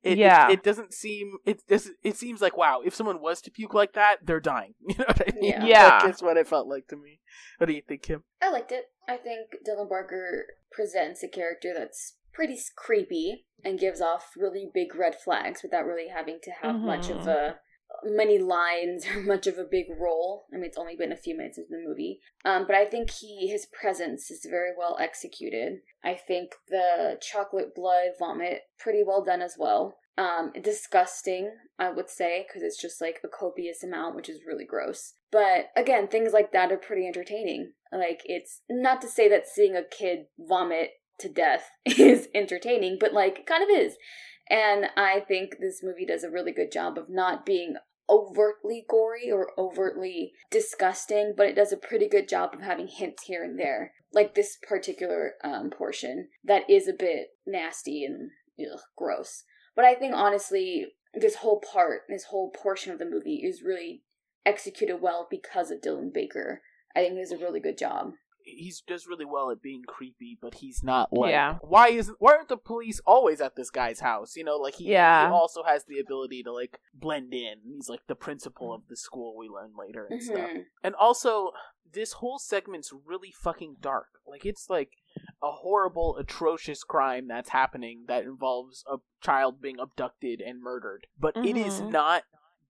it, 0.05 0.17
Yeah. 0.19 0.49
it, 0.49 0.55
it 0.55 0.63
doesn't 0.63 0.95
seem 0.95 1.39
it. 1.45 1.67
This 1.67 1.91
it 2.05 2.17
seems 2.17 2.41
like 2.41 2.57
wow, 2.57 2.81
if 2.85 2.95
someone 2.95 3.21
was 3.21 3.41
to 3.43 3.51
puke 3.51 3.75
like 3.75 3.95
that, 3.95 4.19
they're 4.25 4.39
dying. 4.41 4.75
You 4.89 4.95
know 4.99 5.05
what 5.09 5.23
I 5.29 5.33
mean? 5.35 5.45
Yeah. 5.51 5.65
Yeah. 5.65 5.99
Like, 6.03 6.11
it's 6.11 6.23
what 6.23 6.37
it 6.37 6.47
felt 6.47 6.69
like 6.69 6.87
to 6.89 6.97
me. 6.97 7.19
What 7.59 7.67
do 7.67 7.73
you 7.73 7.83
think, 7.83 8.03
Kim? 8.03 8.23
I 8.41 8.51
liked 8.51 8.71
it. 8.71 8.85
I 9.09 9.17
think 9.17 9.51
Dylan 9.69 9.89
Baker 9.89 10.47
presents 10.71 11.23
a 11.25 11.29
character 11.29 11.73
that's 11.77 12.17
pretty 12.33 12.59
creepy 12.77 13.47
and 13.65 13.79
gives 13.79 14.01
off 14.01 14.31
really 14.37 14.71
big 14.73 14.95
red 14.95 15.17
flags 15.21 15.63
without 15.65 15.85
really 15.85 16.09
having 16.09 16.39
to 16.45 16.51
have 16.63 16.77
much 16.77 17.11
of 17.11 17.19
Mhm. 17.19 17.27
a 17.27 17.59
many 18.05 18.39
lines 18.39 19.07
or 19.15 19.21
much 19.21 19.47
of 19.47 19.59
a 19.59 19.65
big 19.65 19.87
role. 19.99 20.47
I 20.53 20.57
mean, 20.57 20.65
it's 20.65 20.79
only 20.79 20.97
been 20.97 21.13
a 21.13 21.17
few 21.17 21.37
minutes 21.37 21.59
into 21.59 21.71
the 21.71 21.85
movie, 21.87 22.21
um, 22.45 22.65
but 22.67 22.77
I 22.77 22.85
think 22.85 23.11
he 23.11 23.49
his 23.49 23.67
presence 23.67 24.31
is 24.31 24.47
very 24.49 24.71
well 24.77 24.97
executed. 25.01 25.79
I 26.05 26.15
think 26.15 26.53
the 26.69 27.19
chocolate 27.21 27.75
blood 27.75 28.11
vomit 28.19 28.63
pretty 28.79 29.03
well 29.07 29.25
done 29.25 29.43
as 29.43 29.57
well. 29.59 29.97
Um, 30.19 30.53
disgusting, 30.63 31.51
I 31.79 31.91
would 31.91 32.11
say, 32.11 32.45
because 32.47 32.63
it's 32.63 32.81
just 32.81 33.01
like 33.01 33.21
a 33.25 33.29
copious 33.29 33.83
amount, 33.83 34.15
which 34.15 34.29
is 34.29 34.45
really 34.47 34.67
gross. 34.67 35.15
But 35.31 35.71
again, 35.75 36.07
things 36.07 36.35
like 36.35 36.53
that 36.53 36.71
are 36.71 36.77
pretty 36.77 37.07
entertaining. 37.07 37.73
Like, 37.91 38.21
it's 38.27 38.61
not 38.69 39.01
to 39.01 39.09
say 39.09 39.29
that 39.31 39.49
seeing 39.49 39.75
a 39.75 39.83
kid 39.83 40.27
vomit 40.39 40.91
to 41.21 41.31
death 41.31 41.71
is 41.87 42.29
entertaining, 42.35 42.99
but 43.01 43.15
like, 43.15 43.47
kind 43.47 43.63
of 43.63 43.71
is. 43.71 43.97
And 44.53 44.91
I 44.99 45.21
think 45.21 45.57
this 45.59 45.83
movie 45.83 46.05
does 46.05 46.25
a 46.25 46.31
really 46.31 46.53
good 46.53 46.71
job 46.71 46.99
of 46.99 47.09
not 47.09 47.47
being 47.47 47.77
overtly 48.11 48.85
gory 48.87 49.33
or 49.33 49.51
overtly 49.57 50.33
disgusting, 50.51 51.33
but 51.35 51.47
it 51.47 51.57
does 51.57 51.73
a 51.73 51.77
pretty 51.79 52.07
good 52.07 52.29
job 52.29 52.51
of 52.53 52.61
having 52.61 52.87
hints 52.87 53.23
here 53.23 53.43
and 53.43 53.59
there. 53.59 53.95
Like 54.13 54.35
this 54.35 54.59
particular 54.69 55.37
um, 55.43 55.71
portion 55.71 56.29
that 56.45 56.69
is 56.69 56.87
a 56.87 56.93
bit 56.93 57.29
nasty 57.47 58.05
and 58.05 58.31
ugh, 58.61 58.81
gross. 58.95 59.45
But 59.75 59.87
I 59.87 59.95
think 59.95 60.13
honestly, 60.15 60.85
this 61.15 61.37
whole 61.37 61.61
part, 61.61 62.03
this 62.11 62.25
whole 62.25 62.51
portion 62.51 62.93
of 62.93 62.99
the 62.99 63.09
movie 63.09 63.37
is 63.37 63.63
really 63.65 64.03
executed 64.45 64.99
well 65.01 65.27
because 65.31 65.71
of 65.71 65.81
Dylan 65.81 66.13
Baker. 66.13 66.61
I 66.95 67.01
think 67.01 67.15
he 67.15 67.21
does 67.21 67.33
a 67.33 67.39
really 67.39 67.61
good 67.61 67.79
job. 67.79 68.13
He 68.45 68.73
does 68.87 69.07
really 69.07 69.25
well 69.25 69.51
at 69.51 69.63
being 69.63 69.83
creepy, 69.87 70.39
but 70.41 70.55
he's 70.55 70.83
not 70.83 71.13
like. 71.13 71.31
Yeah. 71.31 71.59
Why 71.63 71.89
isn't? 71.89 72.17
Why 72.21 72.33
aren't 72.35 72.49
the 72.49 72.57
police 72.57 73.01
always 73.07 73.41
at 73.41 73.57
this 73.57 73.71
guy's 73.71 74.01
house? 74.01 74.37
You 74.37 74.45
know, 74.45 74.57
like 74.57 74.75
he, 74.75 74.85
Yeah. 74.91 75.27
he 75.29 75.33
also 75.33 75.63
has 75.63 75.85
the 75.85 75.99
ability 75.99 76.43
to 76.45 76.53
like 76.53 76.79
blend 76.95 77.33
in. 77.35 77.61
He's 77.65 77.89
like 77.89 78.07
the 78.09 78.15
principal 78.15 78.73
of 78.75 78.83
the 78.89 78.97
school. 78.97 79.37
We 79.37 79.49
learn 79.49 79.73
later 79.79 80.07
and 80.11 80.23
stuff. 80.23 80.51
Mhm. 80.51 80.65
And 80.83 80.95
also, 80.95 81.53
this 81.93 82.13
whole 82.15 82.39
segment's 82.39 82.93
really 83.05 83.31
fucking 83.33 83.77
dark. 83.81 84.09
Like, 84.27 84.47
it's 84.47 84.71
like 84.71 84.93
a 85.43 85.51
horrible, 85.51 86.17
atrocious 86.17 86.85
crime 86.85 87.29
that's 87.29 87.51
happening 87.51 88.05
that 88.09 88.25
involves 88.25 88.85
a 88.91 88.99
child 89.21 89.61
being 89.61 89.79
abducted 89.79 90.41
and 90.41 90.61
murdered. 90.63 91.07
But 91.19 91.37
it 91.37 91.57
is 91.57 91.81
Mhm. 91.83 91.91
not 91.91 92.23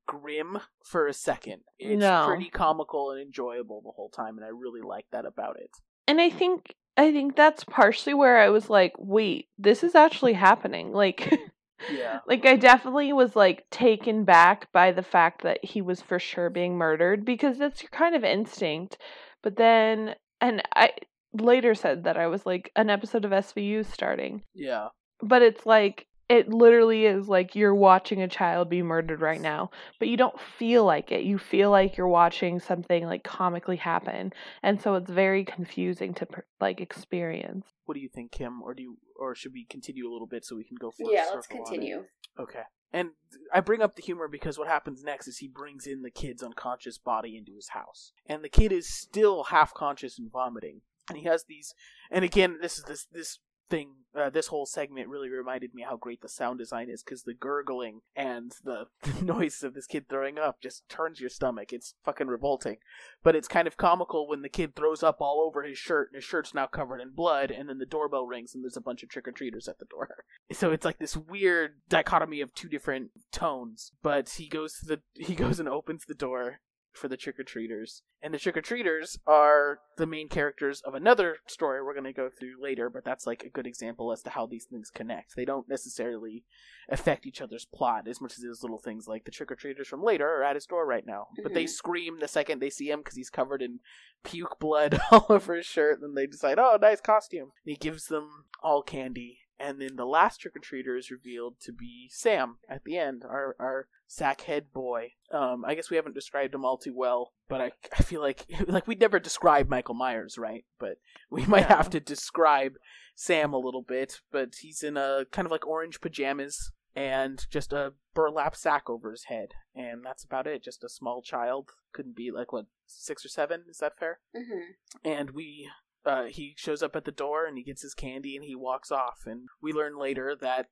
grim 0.07 0.59
for 0.85 1.07
a 1.07 1.13
second. 1.13 1.63
It's 1.79 2.01
No. 2.01 2.25
pretty 2.27 2.51
comical 2.51 3.11
and 3.13 3.21
enjoyable 3.21 3.81
the 3.83 3.91
whole 3.91 4.09
time, 4.11 4.37
and 4.37 4.45
I 4.45 4.49
really 4.51 4.81
like 4.83 5.07
that 5.13 5.25
about 5.27 5.57
it. 5.59 5.71
And 6.07 6.21
I 6.21 6.31
think 6.31 6.75
I 6.97 7.11
think 7.13 7.37
that's 7.37 7.65
partially 7.65 8.13
where 8.15 8.39
I 8.39 8.51
was 8.51 8.69
like, 8.69 8.93
wait, 8.99 9.49
this 9.59 9.83
is 9.83 9.95
actually 9.95 10.35
happening. 10.35 10.93
Like 10.93 11.33
Yeah. 11.91 12.21
like 12.29 12.45
I 12.47 12.57
definitely 12.57 13.13
was 13.13 13.35
like 13.35 13.69
taken 13.71 14.25
back 14.25 14.71
by 14.73 14.93
the 14.93 15.03
fact 15.03 15.43
that 15.43 15.65
he 15.65 15.81
was 15.83 16.01
for 16.03 16.19
sure 16.19 16.49
being 16.51 16.77
murdered 16.77 17.25
because 17.25 17.59
that's 17.59 17.83
your 17.83 17.91
kind 17.91 18.15
of 18.15 18.25
instinct. 18.25 18.99
But 19.43 19.57
then 19.57 20.15
and 20.41 20.63
I 20.77 20.93
later 21.33 21.75
said 21.75 22.05
that 22.05 22.17
I 22.19 22.27
was 22.27 22.45
like 22.45 22.71
an 22.77 22.91
episode 22.91 23.25
of 23.25 23.31
SVU 23.33 23.85
starting. 23.87 24.43
Yeah. 24.55 24.89
But 25.23 25.43
it's 25.43 25.65
like 25.65 26.07
it 26.29 26.49
literally 26.49 27.07
is 27.07 27.29
like 27.29 27.55
you're 27.55 27.75
watching 27.75 28.23
a 28.23 28.29
child 28.29 28.68
be 28.70 28.83
murdered 28.83 29.20
right 29.20 29.41
now, 29.41 29.70
but 29.99 30.09
you 30.09 30.16
don't 30.16 30.39
feel 30.59 30.85
like 30.85 31.12
it. 31.12 31.23
You 31.25 31.39
feel 31.39 31.70
like 31.70 31.97
you're 31.97 32.09
watching 32.09 32.61
something 32.61 33.05
like 33.07 33.25
comically 33.25 33.77
happen, 33.77 34.33
and 34.62 34.81
so 34.81 34.95
it's 34.95 35.11
very 35.11 35.45
confusing 35.45 36.14
to 36.14 36.27
like 36.61 36.81
experience. 36.81 37.66
What 37.85 37.95
do 37.95 38.01
you 38.01 38.09
think, 38.09 38.33
Kim? 38.33 38.62
Or 38.62 38.75
do 38.75 38.83
you, 38.83 38.99
or 39.18 39.35
should 39.35 39.53
we 39.53 39.66
continue 39.68 40.09
a 40.09 40.12
little 40.12 40.27
bit 40.27 40.45
so 40.45 40.57
we 40.57 40.64
can 40.64 40.77
go 40.81 40.91
full 40.91 41.12
Yeah, 41.12 41.27
let's 41.35 41.47
circle 41.47 41.59
on 41.59 41.62
it? 41.62 41.64
continue. 41.66 42.05
Okay. 42.39 42.62
And 42.93 43.11
I 43.53 43.61
bring 43.61 43.83
up 43.83 43.97
the 43.97 44.03
humor 44.03 44.29
because 44.29 44.59
what 44.59 44.68
happens 44.68 45.03
next 45.03 45.27
is 45.27 45.39
he 45.39 45.49
brings 45.49 45.87
in 45.87 46.03
the 46.03 46.11
kid's 46.11 46.43
unconscious 46.43 46.99
body 46.99 47.37
into 47.37 47.55
his 47.55 47.70
house. 47.70 48.12
And 48.27 48.45
the 48.45 48.49
kid 48.49 48.70
is 48.70 48.93
still 48.93 49.45
half 49.45 49.73
conscious 49.73 50.18
and 50.18 50.31
vomiting. 50.31 50.83
And 51.09 51.18
he 51.18 51.25
has 51.25 51.45
these 51.49 51.75
and 52.11 52.25
again 52.25 52.59
this 52.61 52.79
is 52.79 52.85
this 52.85 53.07
this 53.11 53.39
thing 53.68 53.91
uh, 54.15 54.31
this 54.31 54.49
whole 54.49 54.67
segment 54.67 55.09
really 55.09 55.29
reminded 55.29 55.75
me 55.75 55.83
how 55.83 55.97
great 55.97 56.21
the 56.21 56.29
sound 56.29 56.59
design 56.59 56.91
is 56.91 57.03
because 57.03 57.23
the 57.23 57.35
gurgling 57.35 58.01
and 58.15 58.55
the, 58.65 58.87
noise 59.23 59.63
of 59.63 59.75
this 59.75 59.87
kid 59.87 60.09
throwing 60.09 60.39
up 60.39 60.61
just 60.61 60.89
turns 60.89 61.21
your 61.21 61.31
stomach. 61.31 61.73
It's 61.73 61.95
fucking 62.05 62.27
revolting. 62.27 62.77
But 63.23 63.37
it's 63.37 63.49
kind 63.49 63.67
of 63.67 63.77
comical 63.77 64.29
when 64.29 64.43
the 64.43 64.49
kid 64.49 64.75
throws 64.75 65.03
up 65.03 65.21
all 65.21 65.41
over 65.41 65.63
his 65.63 65.79
shirt 65.79 66.09
and 66.09 66.17
his 66.17 66.25
shirt's 66.25 66.55
now 66.55 66.67
covered 66.67 67.01
in 67.01 67.11
blood 67.11 67.51
and 67.51 67.69
then 67.69 67.79
the 67.79 67.87
doorbell 67.87 68.27
rings 68.27 68.55
and 68.55 68.63
there's 68.63 68.77
a 68.77 68.83
bunch 68.83 69.03
of 69.03 69.09
trick-or-treaters 69.09 69.69
at 69.69 69.79
the 69.79 69.87
door. 69.87 70.09
So 70.53 70.71
it's 70.71 70.85
like 70.85 70.99
this 70.99 71.17
weird 71.17 71.77
dichotomy 71.89 72.43
of 72.43 72.55
two 72.55 72.69
different 72.69 73.11
tones. 73.31 73.93
But 74.03 74.29
he 74.29 74.49
goes 74.49 74.79
to 74.79 74.87
the 74.87 75.01
he 75.15 75.35
goes 75.35 75.59
and 75.59 75.69
opens 75.69 76.05
the 76.05 76.15
door 76.15 76.61
for 76.93 77.09
the 77.09 77.16
trick-or-treaters. 77.16 78.03
And 78.22 78.32
the 78.32 78.38
trick-or-treaters 78.38 79.18
are 79.26 79.78
the 79.97 80.07
main 80.07 80.28
characters 80.28 80.80
of 80.82 80.95
another 80.95 81.38
story 81.47 81.82
we're 81.82 81.95
going 81.95 82.05
to 82.05 82.12
go 82.12 82.28
through 82.28 82.62
later 82.62 82.88
but 82.90 83.05
that's 83.05 83.26
like 83.26 83.43
a 83.45 83.49
good 83.49 83.66
example 83.66 84.12
as 84.12 84.22
to 84.22 84.30
how 84.30 84.47
these 84.47 84.64
things 84.64 84.90
connect. 84.90 85.34
They 85.36 85.45
don't 85.45 85.68
necessarily 85.68 86.45
affect 86.88 87.26
each 87.26 87.40
other's 87.40 87.64
plot 87.64 88.07
as 88.09 88.20
much 88.20 88.32
as 88.32 88.45
those 88.45 88.62
little 88.62 88.78
things 88.78 89.07
like 89.09 89.24
the 89.24 89.30
trick-or-treaters 89.30 89.86
from 89.86 90.03
later 90.03 90.28
are 90.28 90.45
at 90.45 90.57
his 90.57 90.66
door 90.66 90.86
right 90.86 91.07
now. 91.07 91.28
But 91.43 91.55
they 91.55 91.64
Mhm. 91.64 91.70
scream 91.70 92.18
the 92.20 92.28
second 92.28 92.59
they 92.61 92.70
see 92.70 92.90
him 92.90 93.01
because 93.01 93.16
he's 93.16 93.30
covered 93.30 93.62
in 93.62 93.80
puke 94.24 94.59
blood 94.61 94.99
all 95.11 95.26
over 95.28 95.55
his 95.55 95.66
shirt 95.66 95.95
and 96.01 96.03
then 96.03 96.14
they 96.14 96.26
decide 96.26 96.59
oh 96.59 96.78
nice 96.80 97.01
costume. 97.01 97.53
And 97.64 97.70
he 97.72 97.76
gives 97.76 98.07
them 98.07 98.45
all 98.62 98.82
candy 98.82 99.38
and 99.63 99.81
then 99.81 99.97
the 99.97 100.05
last 100.05 100.39
trick 100.41 100.55
or 100.57 100.61
treater 100.61 100.99
is 100.99 101.11
revealed 101.11 101.61
to 101.61 101.73
be 101.73 102.09
Sam 102.11 102.59
at 102.69 102.85
the 102.85 102.99
end, 102.99 103.23
our 103.25 103.55
our 103.59 103.87
sackhead 104.11 104.65
boy. 104.75 105.13
Um, 105.31 105.65
I 105.65 105.75
guess 105.75 105.89
we 105.91 105.97
haven't 105.97 106.15
described 106.15 106.55
him 106.55 106.65
all 106.65 106.77
too 106.77 106.95
well, 106.95 107.33
but 107.49 107.61
I 107.61 107.73
I 107.99 108.03
feel 108.03 108.21
like 108.21 108.47
like 108.67 108.87
we'd 108.87 109.01
never 109.01 109.19
describe 109.21 109.69
Michael 109.69 109.95
Myers, 109.95 110.37
right? 110.39 110.65
But 110.79 110.99
we 111.31 111.47
might 111.47 111.69
No. 111.71 111.77
have 111.77 111.91
to 111.91 112.01
describe 112.01 112.75
Sam 113.15 113.53
a 113.53 113.59
little 113.59 113.83
bit. 113.83 114.21
But 114.31 114.57
he's 114.61 114.83
in 114.83 114.97
a 114.97 115.25
kind 115.31 115.47
of 115.47 115.53
like 115.53 115.67
orange 115.67 116.01
pajamas 116.01 116.73
and 116.95 117.47
just 117.51 117.73
a 117.73 117.95
burlap 118.13 118.55
sack 118.55 118.91
over 118.91 119.11
his 119.13 119.25
head, 119.25 119.53
and 119.75 120.05
that's 120.05 120.25
about 120.25 120.47
it. 120.47 120.63
Just 120.63 120.85
a 120.85 120.89
small 120.91 121.23
child, 121.23 121.71
couldn't 121.95 122.17
be 122.17 122.31
like 122.31 122.53
what 122.53 122.67
six 122.87 123.25
or 123.25 123.29
seven? 123.29 123.65
Is 123.71 123.79
that 123.79 123.99
fair? 123.99 124.19
hmm 124.37 124.73
and 125.05 125.31
we 125.31 125.71
uh, 126.05 126.25
he 126.25 126.55
shows 126.57 126.83
up 126.83 126.97
at 126.97 127.05
the 127.05 127.13
door 127.13 127.47
and 127.47 127.57
he 127.57 127.65
gets 127.65 127.83
his 127.83 127.95
candy 127.95 128.37
and 128.37 128.45
he 128.45 128.55
walks 128.55 128.91
off. 128.91 129.21
And 129.27 129.49
we 129.61 129.73
learn 129.73 129.99
later 129.99 130.37
that 130.41 130.67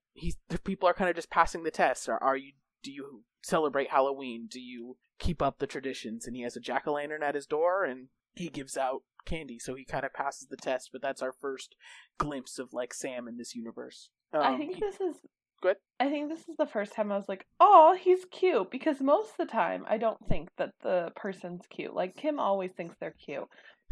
the 0.49 0.59
people 0.59 0.89
are 0.89 0.95
kind 0.95 1.11
of 1.11 1.17
just 1.17 1.31
passing 1.31 1.63
the 1.63 1.71
test. 1.71 2.09
Are, 2.09 2.23
are 2.23 2.37
you 2.37 2.53
do 2.83 2.91
you 2.91 3.25
celebrate 3.43 3.91
halloween? 3.91 4.49
Do 4.51 4.61
you 4.61 4.97
keep 5.19 5.43
up 5.43 5.59
the 5.59 5.67
traditions? 5.67 6.27
And 6.27 6.35
he 6.35 6.43
has 6.43 6.57
a 6.57 6.61
jack-o'-lantern 6.61 7.23
at 7.23 7.35
his 7.35 7.47
door 7.47 7.85
and 7.85 8.09
he 8.35 8.49
gives 8.49 8.77
out 8.77 9.03
candy. 9.27 9.59
So 9.59 9.75
he 9.75 9.85
kind 9.85 10.05
of 10.05 10.15
passes 10.15 10.49
the 10.49 10.57
test 10.57 10.91
but 10.93 11.03
that's 11.03 11.23
our 11.23 11.33
first 11.33 11.75
glimpse 12.19 12.59
of 12.59 12.73
like 12.73 12.95
sam 12.95 13.29
in 13.29 13.37
this 13.37 13.55
universe. 13.55 14.11
Um, 14.33 14.43
I 14.43 14.57
think 14.57 14.77
he- 14.77 14.81
this 14.81 15.01
is 15.01 15.17
Good. 15.63 15.77
I 15.99 16.09
think 16.09 16.31
this 16.31 16.49
is 16.49 16.57
the 16.57 16.65
first 16.65 16.95
time 16.95 17.13
I 17.13 17.19
was 17.19 17.29
like, 17.29 17.47
"Oh, 17.61 17.95
he's 18.01 18.25
cute," 18.25 18.71
because 18.71 18.99
most 19.03 19.33
of 19.33 19.37
the 19.47 19.53
time 19.53 19.85
I 19.87 19.99
don't 19.99 20.17
think 20.27 20.49
that 20.57 20.71
the 20.83 21.13
person's 21.15 21.67
cute. 21.69 21.95
Like 21.95 22.17
Kim 22.17 22.41
always 22.41 22.73
thinks 22.73 22.97
they're 22.99 23.11
cute, 23.23 23.47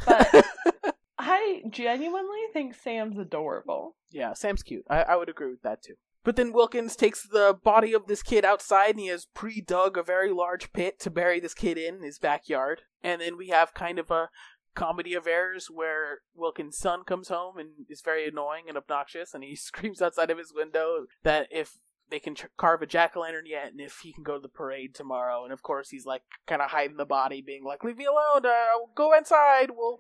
but 0.07 0.47
I 1.31 1.63
genuinely 1.69 2.41
think 2.53 2.75
Sam's 2.75 3.19
adorable. 3.19 3.97
Yeah, 4.11 4.33
Sam's 4.33 4.63
cute. 4.63 4.85
I, 4.89 5.03
I 5.03 5.17
would 5.17 5.29
agree 5.29 5.51
with 5.51 5.63
that 5.63 5.83
too. 5.83 5.95
But 6.25 6.37
then 6.37 6.53
Wilkins 6.53 6.97
takes 6.97 7.27
the 7.27 7.59
body 7.63 7.93
of 7.93 8.07
this 8.07 8.23
kid 8.23 8.45
outside 8.45 8.91
and 8.91 9.01
he 9.01 9.07
has 9.09 9.27
pre 9.35 9.61
dug 9.61 9.97
a 9.97 10.03
very 10.03 10.31
large 10.31 10.73
pit 10.73 10.99
to 11.01 11.11
bury 11.11 11.41
this 11.41 11.55
kid 11.55 11.79
in 11.79 12.03
his 12.03 12.19
backyard. 12.19 12.83
And 13.03 13.21
then 13.21 13.37
we 13.37 13.49
have 13.49 13.75
kind 13.75 13.99
of 13.99 14.11
a 14.11 14.31
comedy 14.75 15.15
of 15.15 15.27
errors 15.27 15.69
where 15.71 16.21
Wilkins' 16.35 16.79
son 16.79 17.05
comes 17.05 17.29
home 17.29 17.59
and 17.59 17.71
is 17.89 18.01
very 18.01 18.27
annoying 18.27 18.65
and 18.69 18.77
obnoxious 18.77 19.35
and 19.35 19.45
he 19.45 19.57
screams 19.57 20.01
outside 20.01 20.31
of 20.31 20.39
his 20.39 20.53
window 20.55 21.07
that 21.25 21.49
if 21.51 21.79
they 22.11 22.19
can 22.19 22.35
carve 22.57 22.81
a 22.81 22.87
jack 22.87 23.17
o' 23.17 23.21
lantern 23.21 23.45
yet 23.47 23.67
and 23.67 23.81
if 23.81 23.99
he 24.03 24.13
can 24.13 24.25
go 24.25 24.37
to 24.37 24.41
the 24.41 24.49
parade 24.49 24.95
tomorrow. 24.95 25.45
And 25.45 25.53
of 25.53 25.63
course, 25.63 25.91
he's 25.91 26.07
like 26.07 26.23
kind 26.47 26.63
of 26.63 26.71
hiding 26.71 26.97
the 26.97 27.05
body, 27.05 27.43
being 27.43 27.65
like, 27.65 27.85
Leave 27.85 27.99
me 27.99 28.07
alone, 28.07 28.47
uh, 28.47 28.87
go 28.95 29.15
inside, 29.15 29.73
we'll 29.77 29.99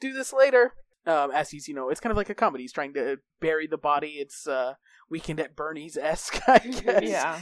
do 0.00 0.12
this 0.12 0.32
later. 0.32 0.74
Um, 1.06 1.30
as 1.30 1.50
he's, 1.50 1.68
you 1.68 1.74
know, 1.74 1.88
it's 1.88 2.00
kind 2.00 2.10
of 2.10 2.16
like 2.18 2.28
a 2.28 2.34
comedy. 2.34 2.64
He's 2.64 2.72
trying 2.72 2.92
to 2.94 3.18
bury 3.40 3.66
the 3.66 3.78
body. 3.78 4.16
It's 4.18 4.46
uh, 4.46 4.74
Weekend 5.08 5.40
at 5.40 5.56
Bernie's 5.56 5.96
esque, 5.96 6.40
I 6.48 6.58
guess. 6.58 7.02
Yeah. 7.02 7.40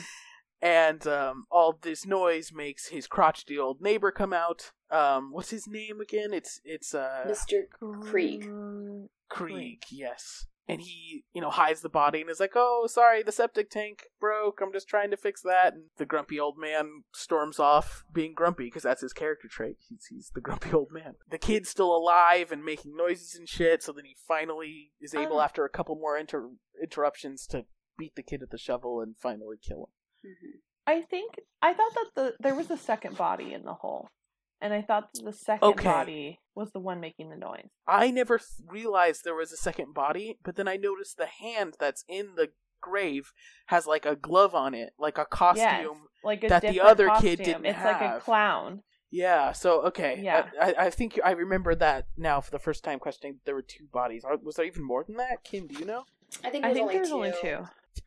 And 0.62 1.07
um, 1.07 1.44
all 1.50 1.78
this 1.80 2.07
noise 2.07 2.52
makes 2.52 2.88
his 2.88 3.07
crotchety 3.07 3.59
old 3.59 3.80
neighbor 3.80 4.11
come 4.11 4.32
out. 4.32 4.72
Um, 4.90 5.30
what's 5.32 5.50
his 5.50 5.66
name 5.66 6.00
again? 6.00 6.32
It's 6.32 6.61
it's 6.64 6.94
uh, 6.94 7.26
Mr. 7.26 7.64
Kreeg. 7.82 9.09
Kreeg, 9.30 9.82
yes. 9.90 10.46
And 10.68 10.80
he, 10.80 11.22
you 11.32 11.40
know, 11.40 11.50
hides 11.50 11.80
the 11.82 11.88
body 11.88 12.20
and 12.20 12.28
is 12.28 12.40
like, 12.40 12.54
"Oh, 12.56 12.88
sorry, 12.88 13.22
the 13.22 13.30
septic 13.30 13.70
tank 13.70 14.04
broke. 14.18 14.60
I'm 14.60 14.72
just 14.72 14.88
trying 14.88 15.10
to 15.12 15.16
fix 15.16 15.40
that." 15.42 15.74
And 15.74 15.90
the 15.96 16.04
grumpy 16.06 16.40
old 16.40 16.58
man 16.58 17.04
storms 17.14 17.60
off, 17.60 18.04
being 18.12 18.34
grumpy 18.34 18.64
because 18.64 18.82
that's 18.82 19.00
his 19.02 19.12
character 19.12 19.46
trait. 19.48 19.76
He's 19.88 20.06
he's 20.10 20.30
the 20.34 20.40
grumpy 20.40 20.72
old 20.72 20.90
man. 20.90 21.14
The 21.30 21.38
kid's 21.38 21.68
still 21.68 21.94
alive 21.96 22.50
and 22.50 22.64
making 22.64 22.96
noises 22.96 23.36
and 23.36 23.48
shit. 23.48 23.82
So 23.84 23.92
then 23.92 24.06
he 24.06 24.16
finally 24.26 24.90
is 25.00 25.14
able, 25.14 25.36
Oh. 25.36 25.40
after 25.42 25.64
a 25.64 25.70
couple 25.70 25.94
more 25.94 26.18
inter- 26.18 26.50
interruptions, 26.82 27.46
to 27.48 27.66
beat 27.96 28.16
the 28.16 28.22
kid 28.24 28.40
with 28.40 28.50
the 28.50 28.58
shovel 28.58 29.00
and 29.00 29.16
finally 29.16 29.58
kill 29.62 29.90
him. 30.24 30.30
Mhm. 30.32 30.60
I 30.88 31.02
think 31.02 31.40
I 31.62 31.74
thought 31.74 31.94
that 31.94 32.10
the 32.16 32.36
there 32.40 32.54
was 32.56 32.70
a 32.72 32.76
second 32.76 33.16
body 33.16 33.52
in 33.54 33.64
the 33.64 33.74
hole, 33.74 34.08
and 34.61 34.72
I 34.72 34.82
thought 34.82 35.12
that 35.14 35.24
the 35.24 35.32
second 35.32 35.68
Okay. 35.68 35.84
body 35.84 36.40
was 36.54 36.70
the 36.72 36.80
one 36.80 37.00
making 37.00 37.30
the 37.30 37.36
noise. 37.36 37.68
I 37.86 38.11
never 38.11 38.40
realized 38.66 39.24
there 39.24 39.34
was 39.34 39.52
a 39.52 39.57
second 39.57 39.94
body, 39.94 40.38
but 40.42 40.57
then 40.57 40.68
I 40.68 40.76
noticed 40.76 41.16
the 41.18 41.26
hand 41.26 41.74
that's 41.78 42.04
in 42.09 42.34
the 42.36 42.50
grave 42.80 43.32
has 43.66 43.86
like 43.86 44.07
a 44.07 44.16
glove 44.16 44.54
on 44.54 44.74
it, 44.74 44.90
like 44.98 45.18
a 45.18 45.24
costume. 45.24 46.07
like 46.24 46.44
a 46.44 46.48
that 46.48 46.62
the 46.62 46.68
different 46.72 46.90
other 46.90 47.11
kid 47.20 47.38
didn't 47.42 47.64
It's 47.66 47.82
like 47.84 48.00
a 48.00 48.20
clown. 48.20 48.82
Yeah, 49.11 49.52
so 49.52 49.82
okay. 49.86 50.20
Yeah. 50.22 50.46
I, 50.61 50.70
I, 50.72 50.74
I 50.86 50.90
think 50.90 51.18
I 51.24 51.30
remember 51.32 51.74
that 51.76 52.07
now 52.16 52.40
for 52.40 52.50
the 52.50 52.59
first 52.59 52.82
time 52.84 52.98
questioning 52.98 53.38
there 53.44 53.54
were 53.54 53.62
two 53.62 53.86
bodies. 53.92 54.24
Are- 54.24 54.36
Was 54.36 54.57
there 54.57 54.66
even 54.66 54.84
more 54.84 55.04
than 55.04 55.16
that? 55.16 55.44
Kim, 55.44 55.66
do 55.68 55.78
you 55.78 55.84
know? 55.84 56.04
I 56.44 56.50
think 56.50 56.64
I 56.64 56.68
there's 56.74 56.76
think 56.78 56.84
only 56.86 56.94
there's 56.96 57.09
two. 57.09 57.14
only 57.14 57.32
two. 57.40 57.59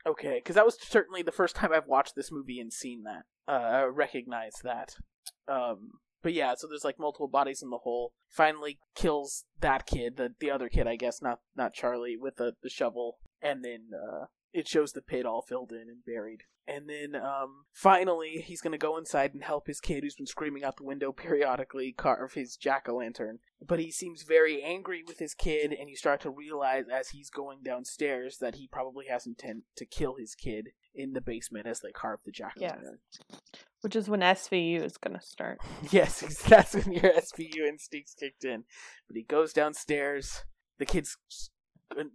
Okay, 0.06 0.36
because 0.36 0.56
that 0.56 0.66
was 0.66 0.78
certainly 0.80 1.22
the 1.24 1.32
first 1.32 1.56
time 1.56 1.72
I've 1.74 1.88
watched 1.88 2.16
this 2.16 2.32
movie 2.32 2.60
and 2.60 2.72
seen 2.72 3.04
that. 3.04 3.24
Uh, 3.48 3.52
I 3.66 3.84
recognize 3.86 4.54
that. 4.64 4.96
Um, 5.48 5.94
but 6.22 6.34
yeah, 6.34 6.54
so 6.58 6.68
there's 6.68 6.84
like 6.84 7.00
multiple 7.00 7.28
bodies 7.28 7.62
in 7.62 7.70
the 7.70 7.80
hole. 7.80 8.14
Finally 8.30 8.80
kills 8.96 9.46
that 9.60 9.86
kid, 9.86 10.18
the 10.18 10.34
the 10.40 10.52
other 10.52 10.70
kid, 10.70 10.88
I 10.88 10.96
guess, 10.96 11.22
not 11.22 11.40
not 11.56 11.74
Charlie, 11.74 12.18
with 12.18 12.38
the 12.38 12.54
the 12.62 12.70
shovel, 12.70 13.20
and 13.42 13.64
then 13.64 13.92
uh, 13.94 14.26
it 14.54 14.68
shows 14.68 14.92
the 14.92 15.02
pit 15.02 15.26
all 15.26 15.42
filled 15.42 15.72
in 15.72 15.88
and 15.90 16.06
buried. 16.06 16.44
And 16.68 16.88
then 16.88 17.20
um, 17.20 17.66
finally, 17.74 18.44
he's 18.46 18.62
gonna 18.62 18.78
go 18.78 18.98
inside 18.98 19.34
and 19.34 19.44
help 19.44 19.68
his 19.68 19.80
kid, 19.80 20.04
who's 20.04 20.16
been 20.16 20.28
screaming 20.28 20.64
out 20.64 20.78
the 20.78 20.84
window 20.84 21.12
periodically, 21.12 21.94
carve 21.94 22.34
his 22.34 22.56
jack 22.56 22.88
o' 22.88 22.98
lantern. 22.98 23.40
But 23.66 23.80
he 23.80 23.92
seems 23.92 24.24
very 24.24 24.62
angry 24.62 25.04
with 25.06 25.20
his 25.20 25.34
kid, 25.34 25.74
and 25.74 25.90
you 25.90 25.96
start 25.96 26.22
to 26.22 26.30
realize 26.30 26.86
as 26.94 27.10
he's 27.10 27.30
going 27.30 27.60
downstairs 27.64 28.38
that 28.40 28.56
he 28.56 28.68
probably 28.68 29.06
has 29.10 29.26
intent 29.26 29.64
to 29.78 29.86
kill 29.86 30.16
his 30.16 30.36
kid 30.36 30.70
in 30.96 31.14
the 31.14 31.22
basement 31.22 31.68
as 31.68 31.80
they 31.82 31.92
carve 31.92 32.20
the 32.26 32.32
jack 32.32 32.54
o' 32.58 32.62
Yes. 32.62 32.78
Which 33.82 33.96
is 33.96 34.10
when 34.10 34.20
SVU 34.20 34.84
is 34.84 34.98
gonna 34.98 35.22
start. 35.22 35.60
Yes, 35.92 36.20
that's 36.44 36.76
when 36.76 36.92
your 36.92 37.12
SVU 37.14 37.68
instincts 37.68 38.14
kicked 38.20 38.44
in. 38.44 38.64
But 39.08 39.16
he 39.18 39.24
goes 39.24 39.54
downstairs. 39.54 40.44
The 40.80 40.86
kid's 40.86 41.18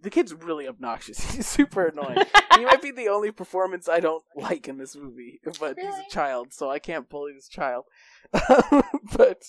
the 0.01 0.09
kid's 0.09 0.33
really 0.33 0.67
obnoxious. 0.67 1.19
He's 1.35 1.47
super 1.47 1.87
annoying. 1.87 2.19
he 2.55 2.63
might 2.65 2.81
be 2.81 2.91
the 2.91 3.09
only 3.09 3.31
performance 3.31 3.89
I 3.89 3.99
don't 3.99 4.23
like 4.35 4.67
in 4.69 4.77
this 4.77 4.95
movie, 4.95 5.41
but 5.59 5.77
he's 5.77 5.93
a 5.93 6.09
child, 6.09 6.53
so 6.53 6.69
I 6.69 6.79
can't 6.79 7.09
bully 7.09 7.33
this 7.33 7.49
child. 7.49 7.83
but 8.31 9.41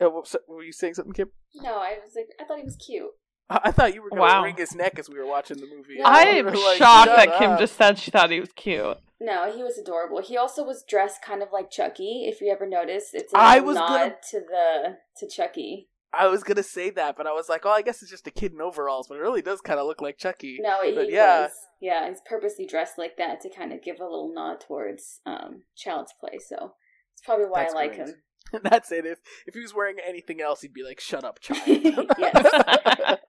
uh, 0.00 0.08
so- 0.24 0.38
were 0.48 0.62
you 0.62 0.72
saying 0.72 0.94
something, 0.94 1.12
Kim? 1.12 1.30
No, 1.56 1.74
I 1.76 1.98
was 2.02 2.14
like, 2.16 2.28
I 2.40 2.44
thought 2.44 2.58
he 2.58 2.64
was 2.64 2.76
cute. 2.76 3.10
I 3.50 3.60
I 3.64 3.70
thought 3.70 3.94
you 3.94 4.02
were 4.02 4.10
going 4.10 4.22
to 4.22 4.34
Wow. 4.34 4.42
wring 4.44 4.56
his 4.56 4.74
neck 4.74 4.98
as 4.98 5.08
we 5.08 5.18
were 5.18 5.26
watching 5.26 5.58
the 5.58 5.66
movie. 5.66 5.96
No. 5.98 6.04
I 6.06 6.22
am 6.24 6.46
like, 6.46 6.78
shocked 6.78 7.08
"Shut 7.08 7.16
that 7.16 7.38
Kim 7.38 7.58
just 7.58 7.76
said 7.76 7.98
she 7.98 8.10
thought 8.10 8.30
he 8.30 8.40
was 8.40 8.52
cute. 8.54 8.96
No, 9.20 9.50
he 9.54 9.62
was 9.62 9.78
adorable. 9.78 10.20
He 10.20 10.36
also 10.36 10.64
was 10.64 10.84
dressed 10.88 11.22
kind 11.22 11.42
of 11.42 11.48
like 11.52 11.70
Chucky. 11.70 12.24
If 12.26 12.40
you 12.40 12.50
ever 12.52 12.66
noticed, 12.66 13.14
it's 13.14 13.32
a 13.32 13.38
I 13.38 13.60
was 13.60 13.76
nod 13.76 13.88
gonna- 13.88 14.16
to 14.30 14.40
the 14.40 14.98
to 15.18 15.28
Chucky. 15.28 15.88
I 16.16 16.28
was 16.28 16.44
gonna 16.44 16.62
say 16.62 16.90
that, 16.90 17.16
but 17.16 17.26
I 17.26 17.32
was 17.32 17.48
like, 17.48 17.66
oh, 17.66 17.70
I 17.70 17.82
guess 17.82 18.00
it's 18.00 18.10
just 18.10 18.26
a 18.28 18.30
kid 18.30 18.52
in 18.52 18.60
overalls, 18.60 19.08
but 19.08 19.16
it 19.16 19.20
really 19.20 19.42
does 19.42 19.60
kind 19.60 19.80
of 19.80 19.86
look 19.86 20.00
like 20.00 20.16
Chucky. 20.16 20.58
No, 20.60 20.80
he 20.82 20.92
But 20.94 21.10
yeah. 21.10 21.42
was. 21.42 21.50
Yeah, 21.80 22.08
he's 22.08 22.20
purposely 22.24 22.66
dressed 22.66 22.98
like 22.98 23.16
that 23.18 23.40
to 23.40 23.50
kind 23.50 23.72
of 23.72 23.82
give 23.82 23.98
a 24.00 24.04
little 24.04 24.32
nod 24.32 24.60
towards 24.60 25.20
um, 25.26 25.62
Child's 25.76 26.12
Play. 26.20 26.38
So 26.38 26.74
it's 27.12 27.22
probably 27.24 27.46
why 27.46 27.62
That's 27.62 27.74
I 27.74 27.76
like 27.76 27.96
great. 27.96 28.08
him. 28.08 28.14
That's 28.62 28.92
it. 28.92 29.06
If 29.06 29.20
if 29.46 29.54
he 29.54 29.60
was 29.60 29.74
wearing 29.74 29.96
anything 30.04 30.40
else, 30.40 30.60
he'd 30.60 30.74
be 30.74 30.84
like, 30.84 31.00
"Shut 31.00 31.24
up, 31.24 31.40
child." 31.40 31.60
Yes. 32.18 33.20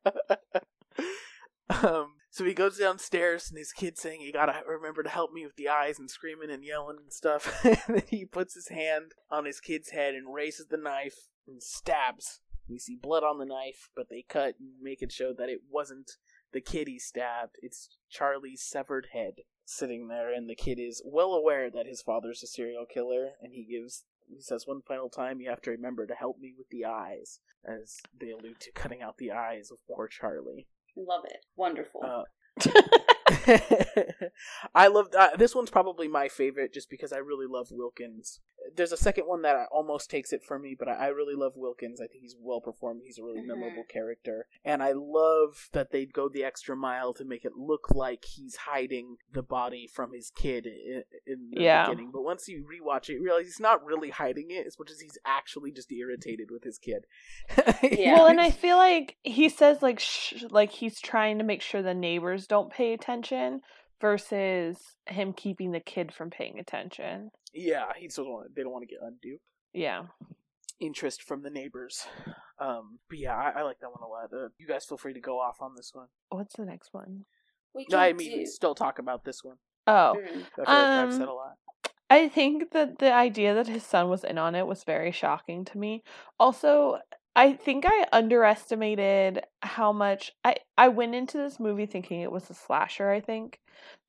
um. 1.84 2.14
So 2.30 2.44
he 2.44 2.54
goes 2.54 2.78
downstairs, 2.78 3.50
and 3.50 3.58
his 3.58 3.72
kid's 3.72 4.02
saying, 4.02 4.22
"You 4.22 4.34
gotta 4.34 4.62
remember 4.68 5.04
to 5.04 5.10
help 5.10 5.32
me 5.32 5.46
with 5.46 5.56
the 5.56 5.70
eyes," 5.70 6.00
and 6.00 6.10
screaming 6.10 6.52
and 6.52 6.64
yelling 6.64 6.98
and 6.98 7.14
stuff. 7.14 7.64
and 7.64 7.78
then 7.88 8.04
he 8.10 8.26
puts 8.26 8.56
his 8.56 8.68
hand 8.68 9.14
on 9.32 9.46
his 9.46 9.60
kid's 9.60 9.92
head 9.92 10.16
and 10.16 10.34
raises 10.34 10.68
the 10.68 10.78
knife 10.78 11.30
and 11.48 11.64
stabs. 11.64 12.42
We 12.68 12.80
see 12.80 12.98
blood 13.02 13.24
on 13.24 13.38
the 13.38 13.46
knife, 13.46 13.90
but 13.96 14.10
they 14.10 14.26
cut 14.28 14.56
and 14.60 14.82
make 14.82 15.02
it 15.02 15.12
show 15.12 15.34
that 15.38 15.50
it 15.50 15.62
wasn't 15.70 16.12
the 16.52 16.62
kid 16.62 16.88
he 16.88 17.00
stabbed. 17.00 17.56
It's 17.62 17.90
Charlie's 18.10 18.64
severed 18.64 19.10
head 19.14 19.36
sitting 19.66 20.08
there, 20.08 20.34
and 20.34 20.50
the 20.50 20.56
kid 20.56 20.80
is 20.80 21.02
well 21.06 21.34
aware 21.34 21.70
that 21.70 21.88
his 21.88 22.02
father's 22.02 22.44
a 22.44 22.48
serial 22.48 22.86
killer, 22.86 23.32
and 23.42 23.54
he 23.54 23.66
gives 23.66 24.04
he 24.30 24.42
says 24.42 24.68
one 24.68 24.82
final 24.82 25.10
time, 25.10 25.42
"You 25.42 25.50
have 25.50 25.62
to 25.64 25.72
remember 25.72 26.06
to 26.06 26.16
help 26.16 26.40
me 26.40 26.54
with 26.58 26.70
the 26.70 26.86
eyes," 26.86 27.40
as 27.66 27.98
they 28.20 28.32
allude 28.32 28.60
to 28.62 28.72
cutting 28.72 29.02
out 29.02 29.18
the 29.18 29.32
eyes 29.32 29.72
of 29.72 29.78
poor 29.88 30.08
Charlie. 30.08 30.68
Love 30.96 31.26
it. 31.26 31.46
Wonderful. 31.56 32.02
Uh, 32.04 32.24
I 34.76 34.88
love 34.88 35.08
uh, 35.18 35.36
this 35.36 35.56
one's 35.56 35.70
probably 35.70 36.08
my 36.08 36.28
favorite 36.28 36.74
just 36.74 36.90
because 36.90 37.12
I 37.12 37.18
really 37.18 37.48
love 37.48 37.70
Wilkins. 37.72 38.40
There's 38.76 38.92
a 38.92 38.98
second 38.98 39.26
one 39.26 39.42
that 39.44 39.68
almost 39.72 40.10
takes 40.10 40.32
it 40.34 40.44
from 40.44 40.62
me, 40.64 40.76
but 40.78 40.88
I, 40.88 40.94
I 40.94 41.08
really 41.08 41.36
love 41.36 41.54
Wilkins. 41.56 42.00
I 42.02 42.08
think 42.08 42.22
he's 42.22 42.36
well 42.40 42.62
performed. 42.62 43.02
He's 43.06 43.18
a 43.20 43.24
really 43.24 43.42
Mhm. 43.42 43.48
memorable 43.48 43.84
character, 43.90 44.48
and 44.64 44.82
I 44.82 44.94
love 44.94 45.70
that 45.74 45.92
they 45.92 46.06
go 46.06 46.30
the 46.30 46.44
extra 46.44 46.76
mile 46.76 47.14
to 47.16 47.26
make 47.26 47.46
it 47.46 47.54
look 47.56 47.92
like 47.94 48.24
he's 48.26 48.56
hiding 48.56 49.18
the 49.32 49.44
body 49.44 49.88
from 49.88 50.14
his 50.14 50.32
kid 50.36 50.66
in, 50.66 51.04
in 51.28 51.50
the 51.52 51.62
Yeah. 51.62 51.86
beginning. 51.90 52.12
But 52.12 52.24
once 52.24 52.48
you 52.48 52.64
rewatch 52.66 53.10
it, 53.10 53.14
you 53.14 53.24
realize 53.24 53.46
he's 53.46 53.60
not 53.60 53.84
really 53.86 54.10
hiding 54.10 54.52
it 54.52 54.66
as 54.66 54.78
much 54.80 54.90
as 54.92 55.00
he's 55.00 55.18
actually 55.26 55.72
just 55.72 55.92
irritated 55.92 56.50
with 56.52 56.64
his 56.64 56.78
kid. 56.80 57.06
Yeah. 57.84 58.14
Well, 58.16 58.28
and 58.28 58.42
I 58.42 58.50
feel 58.52 58.78
like 58.78 59.18
he 59.24 59.48
says 59.50 59.82
like 59.82 60.00
sh- 60.00 60.44
like 60.50 60.72
he's 60.72 61.00
trying 61.00 61.38
to 61.38 61.44
make 61.44 61.62
sure 61.62 61.82
the 61.82 61.94
neighbors 61.94 62.48
don't 62.48 62.72
pay 62.72 62.94
attention 62.94 63.62
versus 64.02 64.78
him 65.08 65.34
keeping 65.34 65.72
the 65.72 65.80
kid 65.80 66.14
from 66.14 66.30
paying 66.30 66.60
attention. 66.60 67.32
yeah, 67.54 67.86
he 67.98 68.10
still 68.10 68.26
don't 68.26 68.34
want, 68.34 68.56
they 68.56 68.64
don't 68.64 68.72
want 68.72 68.84
to 68.88 68.94
get 68.94 69.00
undue. 69.02 69.38
Yeah. 69.74 70.04
interest 70.80 71.24
from 71.24 71.42
the 71.42 71.50
neighbors. 71.50 72.06
Um, 72.60 73.00
but 73.10 73.18
yeah, 73.18 73.36
I, 73.36 73.60
I 73.60 73.62
like 73.64 73.80
that 73.80 73.90
one 73.90 74.02
a 74.04 74.08
lot. 74.08 74.32
Uh, 74.34 74.50
you 74.58 74.68
guys 74.68 74.86
feel 74.86 74.98
free 74.98 75.14
to 75.14 75.20
go 75.20 75.40
off 75.40 75.62
on 75.62 75.74
this 75.76 75.92
one. 75.94 76.08
What's 76.30 76.56
the 76.56 76.66
next 76.66 76.90
one? 76.94 77.26
we 77.74 77.86
No, 77.90 77.98
I 77.98 78.10
can 78.10 78.18
mean, 78.18 78.40
do- 78.40 78.46
still 78.46 78.76
talk 78.76 79.00
about 79.00 79.24
this 79.26 79.44
one. 79.44 79.58
Oh, 79.88 80.16
Mm. 80.18 80.26
I 80.26 80.32
feel 80.32 80.44
like 80.60 80.68
I've 80.68 81.14
said 81.14 81.22
Um, 81.24 81.28
a 81.30 81.34
lot. 81.34 81.54
I 82.10 82.30
think 82.30 82.72
that 82.72 83.00
the 83.00 83.12
idea 83.14 83.54
that 83.56 83.68
his 83.68 83.84
son 83.84 84.10
was 84.10 84.24
in 84.24 84.38
on 84.38 84.54
it 84.56 84.68
was 84.68 84.84
very 84.84 85.12
shocking 85.12 85.66
to 85.66 85.78
me. 85.78 86.04
Also, 86.40 87.00
I 87.36 87.54
think 87.54 87.86
I 87.86 88.06
underestimated 88.14 89.42
how 89.62 89.92
much 89.92 90.32
I 90.44 90.56
I 90.78 90.88
went 90.88 91.16
into 91.16 91.38
this 91.38 91.60
movie 91.60 91.86
thinking 91.86 92.22
it 92.22 92.32
was 92.32 92.50
a 92.50 92.54
slasher, 92.54 93.10
I 93.12 93.20
think, 93.20 93.60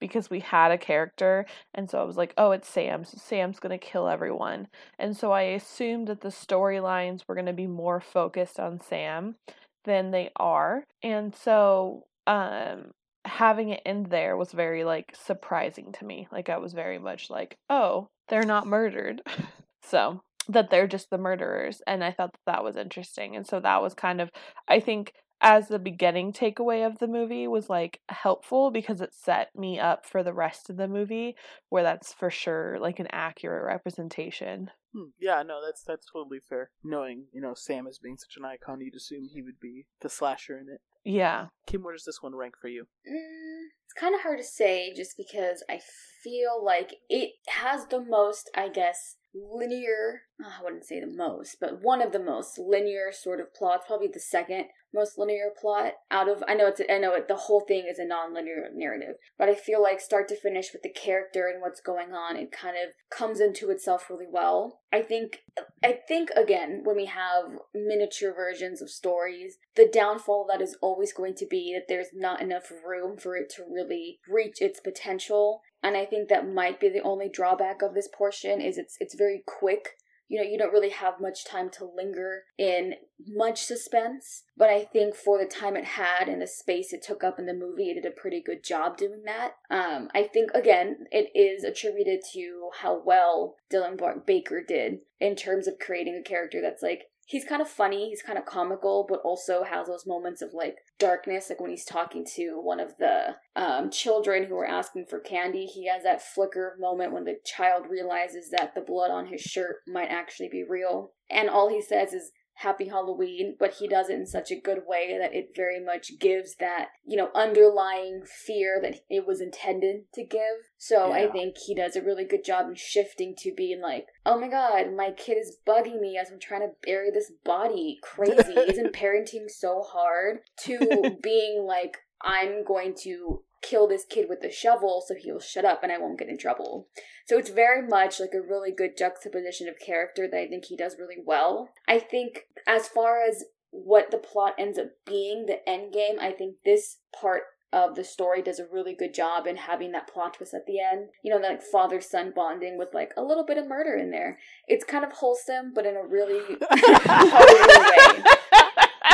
because 0.01 0.31
we 0.31 0.41
had 0.41 0.71
a 0.71 0.79
character 0.79 1.45
and 1.75 1.91
so 1.91 2.01
I 2.01 2.05
was 2.05 2.17
like, 2.17 2.35
"Oh, 2.39 2.53
it's 2.53 2.69
Sam. 2.69 3.05
So 3.05 3.19
Sam's 3.19 3.59
going 3.59 3.77
to 3.79 3.85
kill 3.85 4.09
everyone." 4.09 4.69
And 4.99 5.17
so 5.17 5.33
I 5.33 5.43
assumed 5.43 6.07
that 6.09 6.21
the 6.21 6.29
storylines 6.29 7.23
were 7.27 7.35
going 7.35 7.47
to 7.47 7.53
be 7.53 7.67
more 7.67 8.01
focused 8.01 8.61
on 8.61 8.81
Sam 8.81 9.37
than 9.85 10.11
they 10.13 10.31
are. 10.37 10.85
And 11.03 11.35
so 11.35 12.05
um 12.27 12.93
having 13.25 13.71
it 13.71 13.83
end 13.85 14.07
there 14.07 14.37
was 14.37 14.53
very 14.53 14.85
like 14.85 15.15
surprising 15.17 15.93
to 15.93 16.05
me. 16.05 16.29
Like 16.31 16.49
I 16.49 16.59
was 16.59 16.75
very 16.75 16.99
much 16.99 17.29
like, 17.31 17.57
"Oh, 17.69 18.09
they're 18.29 18.45
not 18.45 18.67
murdered." 18.69 19.23
so, 19.83 20.21
that 20.49 20.71
they're 20.71 20.87
just 20.87 21.11
the 21.11 21.19
murderers 21.19 21.83
and 21.87 22.05
I 22.05 22.13
thought 22.13 22.33
that 22.33 22.53
that 22.53 22.65
was 22.65 22.77
interesting. 22.77 23.37
And 23.37 23.47
so 23.47 23.61
that 23.61 23.83
was 23.83 23.95
kind 23.95 24.21
of 24.21 24.31
I 24.69 24.81
think 24.81 25.13
as 25.41 25.69
the 25.69 25.79
beginning 25.79 26.33
takeaway 26.33 26.87
of 26.87 26.99
the 26.99 27.07
movie 27.07 27.47
was 27.47 27.69
like 27.69 28.01
helpful 28.09 28.71
because 28.71 29.01
it 29.01 29.13
set 29.15 29.55
me 29.55 29.79
up 29.79 30.07
for 30.07 30.23
the 30.23 30.33
rest 30.33 30.71
of 30.71 30.77
the 30.77 30.89
movie 30.89 31.37
where 31.69 31.83
that's 31.83 32.13
for 32.13 32.31
sure 32.31 32.79
like 32.81 32.99
an 32.99 33.09
accurate 33.13 33.65
representation. 33.67 34.71
Hmm, 34.95 35.11
Yeah, 35.21 35.43
no, 35.43 35.61
that's 35.65 35.83
that's 35.83 36.07
totally 36.11 36.39
fair. 36.49 36.71
Knowing, 36.83 37.27
you 37.33 37.41
know, 37.43 37.53
Sam 37.55 37.87
as 37.87 37.99
being 37.99 38.17
such 38.17 38.37
an 38.39 38.45
icon, 38.47 38.81
you'd 38.81 38.95
assume 38.95 39.29
he 39.31 39.43
would 39.43 39.61
be 39.61 39.87
the 40.01 40.09
slasher 40.09 40.59
in 40.59 40.69
it. 40.73 40.81
Yeah. 41.05 41.47
Kim, 41.67 41.83
where 41.83 41.95
does 41.95 42.05
this 42.05 42.23
one 42.23 42.35
rank 42.35 42.55
for 42.61 42.69
you? 42.69 42.85
Mm, 43.09 43.67
it's 43.85 43.93
kind 43.93 44.15
of 44.15 44.23
hard 44.23 44.39
to 44.39 44.45
say 44.45 44.93
just 44.95 45.17
because 45.17 45.63
I 45.69 45.81
feel 46.25 46.65
like 46.65 46.95
it 47.09 47.33
has 47.49 47.87
the 47.87 48.01
most, 48.01 48.51
I 48.57 48.69
guess, 48.71 49.17
linear. 49.37 50.23
uh, 50.43 50.49
I 50.59 50.63
wouldn't 50.63 50.85
say 50.85 51.01
the 51.01 51.07
most, 51.07 51.57
but 51.61 51.83
one 51.83 52.01
of 52.01 52.13
the 52.13 52.19
most 52.19 52.59
linear 52.59 53.11
sort 53.13 53.41
of 53.41 53.55
plots. 53.55 53.85
Probably 53.87 54.09
the 54.09 54.21
second 54.21 54.67
most 54.95 55.19
linear 55.19 55.51
plot 55.61 55.93
out 56.11 56.29
of. 56.29 56.43
I 56.49 56.55
know 56.55 56.69
it's. 56.69 56.81
I 56.91 56.99
know 56.99 57.15
it. 57.15 57.29
The 57.29 57.37
whole 57.37 57.61
thing 57.61 57.87
is 57.89 57.99
a 57.99 58.07
non-linear 58.07 58.71
narrative, 58.75 59.17
but 59.39 59.49
I 59.49 59.55
feel 59.55 59.83
like 59.83 60.01
start 60.01 60.29
to 60.29 60.37
finish 60.37 60.73
with 60.73 60.83
the 60.83 60.91
character 60.91 61.49
and 61.53 61.61
what's 61.61 61.81
going 61.81 62.13
on, 62.13 62.37
it 62.37 62.51
kind 62.53 62.77
of 62.77 62.95
comes 63.11 63.41
into 63.41 63.71
itself 63.71 64.09
really 64.11 64.27
well. 64.31 64.81
I 64.93 65.03
think. 65.03 65.43
I 65.83 65.99
think 66.07 66.31
again 66.37 66.83
when 66.85 66.97
we 66.97 67.07
have 67.07 67.45
miniature 67.75 68.35
versions 68.35 68.83
of 68.83 68.91
stories, 68.91 69.59
the 69.75 69.89
downfall 69.91 70.47
that 70.51 70.61
is 70.61 70.77
always 70.83 71.13
going 71.13 71.35
to 71.37 71.47
be 71.47 71.75
that 71.75 71.87
there's 71.89 72.09
not 72.15 72.43
enough 72.43 72.71
room 72.87 73.17
for 73.17 73.37
it 73.37 73.51
to 73.57 73.63
really 73.63 74.21
reach 74.29 74.61
its 74.61 74.81
potential 74.81 75.63
and 75.87 75.97
I 75.97 76.05
think 76.05 76.29
that 76.29 76.53
might 76.53 76.81
be 76.81 76.89
the 76.89 77.03
only 77.03 77.29
drawback 77.29 77.81
of 77.81 77.95
this 77.95 78.09
portion 78.09 78.61
is 78.61 78.77
it's 78.77 78.97
it's 79.01 79.15
very 79.15 79.45
quick. 79.47 79.91
You 80.29 80.39
know, 80.39 80.45
you 80.51 80.59
don't 80.59 80.73
really 80.73 80.91
have 80.91 81.21
much 81.21 81.45
time 81.45 81.71
to 81.79 81.85
linger 81.85 82.43
in 82.59 82.95
much 83.29 83.63
suspense, 83.63 84.43
but 84.57 84.69
I 84.69 84.83
think 84.83 85.15
for 85.15 85.39
the 85.39 85.49
time 85.49 85.77
it 85.77 85.85
had 85.85 86.29
and 86.29 86.43
the 86.43 86.49
space 86.49 86.93
it 86.93 87.05
took 87.05 87.23
up 87.23 87.39
in 87.39 87.47
the 87.47 87.55
movie, 87.55 87.91
it 87.91 87.95
did 88.03 88.05
a 88.05 88.21
pretty 88.21 88.43
good 88.43 88.65
job 88.65 88.97
doing 88.97 89.23
that. 89.27 89.53
Um, 89.71 90.09
I 90.13 90.25
think 90.25 90.51
again, 90.53 91.07
it 91.13 91.31
is 91.39 91.63
attributed 91.63 92.23
to 92.33 92.71
how 92.81 93.01
well 93.05 93.55
Dylan 93.73 94.27
Baker 94.27 94.65
did 94.67 94.99
in 95.21 95.37
terms 95.37 95.69
of 95.69 95.79
creating 95.79 96.17
a 96.17 96.29
character 96.29 96.61
that's 96.61 96.83
like 96.83 97.05
he's 97.27 97.45
kind 97.45 97.61
of 97.61 97.69
funny, 97.69 98.09
he's 98.09 98.23
kind 98.23 98.39
of 98.39 98.47
comical, 98.47 99.05
but 99.09 99.21
also 99.25 99.65
has 99.65 99.89
those 99.89 100.07
moments 100.07 100.41
of 100.41 100.55
like 100.55 100.77
darkness, 100.99 101.51
like 101.51 101.61
when 101.61 101.71
he's 101.71 101.85
talking 101.85 102.25
to 102.37 102.61
one 102.63 102.81
of 102.81 102.97
the 102.99 103.35
um, 103.57 103.91
children 103.91 104.45
who 104.45 104.57
are 104.57 104.67
asking 104.67 105.07
for 105.11 105.19
candy. 105.19 105.67
He 105.67 105.89
has 105.89 106.05
that 106.05 106.23
flicker 106.23 106.77
moment 106.79 107.13
when 107.13 107.25
the 107.25 107.37
child 107.45 107.87
realizes 107.91 108.51
that 108.51 108.75
the 108.75 108.81
blood 108.81 109.11
on 109.11 109.27
his 109.27 109.41
shirt 109.41 109.77
might 109.87 110.09
actually 110.09 110.49
be 110.49 110.65
real. 110.67 111.13
And 111.29 111.51
all 111.51 111.69
he 111.69 111.83
says 111.83 112.13
is, 112.13 112.31
Happy 112.61 112.89
Halloween, 112.89 113.57
but 113.59 113.75
he 113.75 113.87
does 113.87 114.09
it 114.09 114.15
in 114.15 114.27
such 114.27 114.51
a 114.51 114.61
good 114.61 114.83
way 114.87 115.17
that 115.19 115.35
it 115.35 115.51
very 115.55 115.79
much 115.79 116.19
gives 116.19 116.57
that, 116.57 116.89
you 117.05 117.17
know, 117.17 117.31
underlying 117.35 118.23
fear 118.25 118.81
that 118.83 119.01
it 119.11 119.27
was 119.27 119.41
intended 119.41 120.05
to 120.15 120.25
give. 120.25 120.41
So 120.79 121.13
I 121.13 121.29
think 121.31 121.57
he 121.59 121.75
does 121.75 121.97
a 121.97 122.03
really 122.03 122.25
good 122.25 122.45
job 122.45 122.69
in 122.69 122.75
shifting 122.75 123.35
to 123.39 123.53
being 123.55 123.81
like, 123.83 124.07
oh 124.25 124.41
my 124.41 124.49
god, 124.49 124.95
my 124.95 125.11
kid 125.11 125.37
is 125.39 125.59
bugging 125.67 126.01
me 126.01 126.19
as 126.19 126.31
I'm 126.31 126.41
trying 126.41 126.63
to 126.63 126.75
bury 126.85 127.11
this 127.11 127.33
body. 127.45 127.99
Crazy. 128.03 128.55
Isn't 128.69 128.95
parenting 128.95 129.49
so 129.49 129.83
hard? 129.83 130.39
To 130.65 131.17
being 131.23 131.65
like, 131.67 131.99
I'm 132.23 132.65
going 132.65 132.95
to 133.03 133.43
kill 133.69 133.89
this 133.89 134.05
kid 134.09 134.27
with 134.29 134.43
a 134.45 134.51
shovel 134.51 135.03
so 135.07 135.15
he'll 135.15 135.41
shut 135.41 135.65
up 135.65 135.83
and 135.83 135.91
I 135.91 135.99
won't 135.99 136.19
get 136.19 136.29
in 136.29 136.39
trouble. 136.39 136.89
So 137.27 137.39
it's 137.39 137.51
very 137.51 137.87
much 137.87 138.21
like 138.21 138.35
a 138.35 138.41
really 138.41 138.71
good 138.71 138.97
juxtaposition 138.97 139.69
of 139.69 139.79
character 139.85 140.29
that 140.31 140.39
I 140.39 140.47
think 140.47 140.67
he 140.67 140.77
does 140.77 140.97
really 140.99 141.23
well. 141.25 141.71
I 141.89 141.99
think 141.99 142.43
as 142.67 142.89
far 142.89 143.23
as 143.23 143.45
what 143.71 144.11
the 144.11 144.19
plot 144.19 144.55
ends 144.59 144.79
up 144.79 144.89
being, 145.05 145.47
the 145.47 145.69
end 145.69 145.93
game, 145.93 146.17
I 146.21 146.31
think 146.31 146.57
this 146.65 146.99
part 147.21 147.43
of 147.73 147.95
the 147.95 148.05
story 148.05 148.41
does 148.43 148.59
a 148.59 148.67
really 148.73 148.95
good 148.95 149.13
job 149.13 149.47
in 149.47 149.57
having 149.57 149.93
that 149.93 150.09
plot 150.09 150.35
twist 150.35 150.55
at 150.55 150.67
the 150.67 150.81
end. 150.81 151.09
You 151.23 151.33
know, 151.33 151.39
like 151.39 151.63
father 151.63 152.01
son 152.01 152.33
bonding 152.35 152.79
with 152.79 152.89
like 152.95 153.13
a 153.17 153.23
little 153.23 153.45
bit 153.45 153.59
of 153.59 153.69
murder 153.69 153.97
in 153.97 154.11
there. 154.11 154.39
It's 154.69 154.85
kind 154.85 155.05
of 155.05 155.13
wholesome, 155.13 155.73
but 155.75 155.85
in 155.85 155.97
a 155.97 156.07
really 156.07 156.57
way 158.25 158.36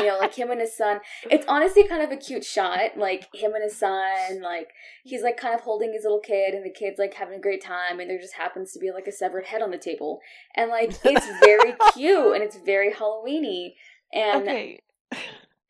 you 0.03 0.09
know, 0.09 0.18
like 0.18 0.34
him 0.34 0.50
and 0.50 0.61
his 0.61 0.76
son. 0.76 1.00
It's 1.30 1.46
honestly 1.48 1.86
kind 1.86 2.03
of 2.03 2.11
a 2.11 2.16
cute 2.16 2.44
shot, 2.44 2.96
like 2.96 3.28
him 3.34 3.55
and 3.55 3.62
his 3.62 3.76
son. 3.76 4.42
Like 4.42 4.70
he's 5.05 5.22
like 5.22 5.36
kind 5.36 5.55
of 5.55 5.61
holding 5.61 5.92
his 5.92 6.03
little 6.03 6.20
kid, 6.20 6.55
and 6.55 6.64
the 6.64 6.70
kid's 6.70 6.98
like 6.98 7.14
having 7.14 7.38
a 7.38 7.40
great 7.40 7.62
time, 7.62 8.00
and 8.00 8.09
there 8.11 8.18
just 8.18 8.34
happens 8.34 8.72
to 8.72 8.78
be 8.78 8.90
like 8.90 9.07
a 9.07 9.12
severed 9.12 9.46
head 9.46 9.62
on 9.62 9.70
the 9.70 9.78
table, 9.78 10.20
and 10.57 10.70
like 10.70 10.92
it's 11.05 11.40
very 11.44 11.74
cute 11.94 12.34
and 12.34 12.42
it's 12.42 12.57
very 12.57 12.92
Halloweeny. 12.92 13.74
And 14.12 14.42
okay. 14.42 14.80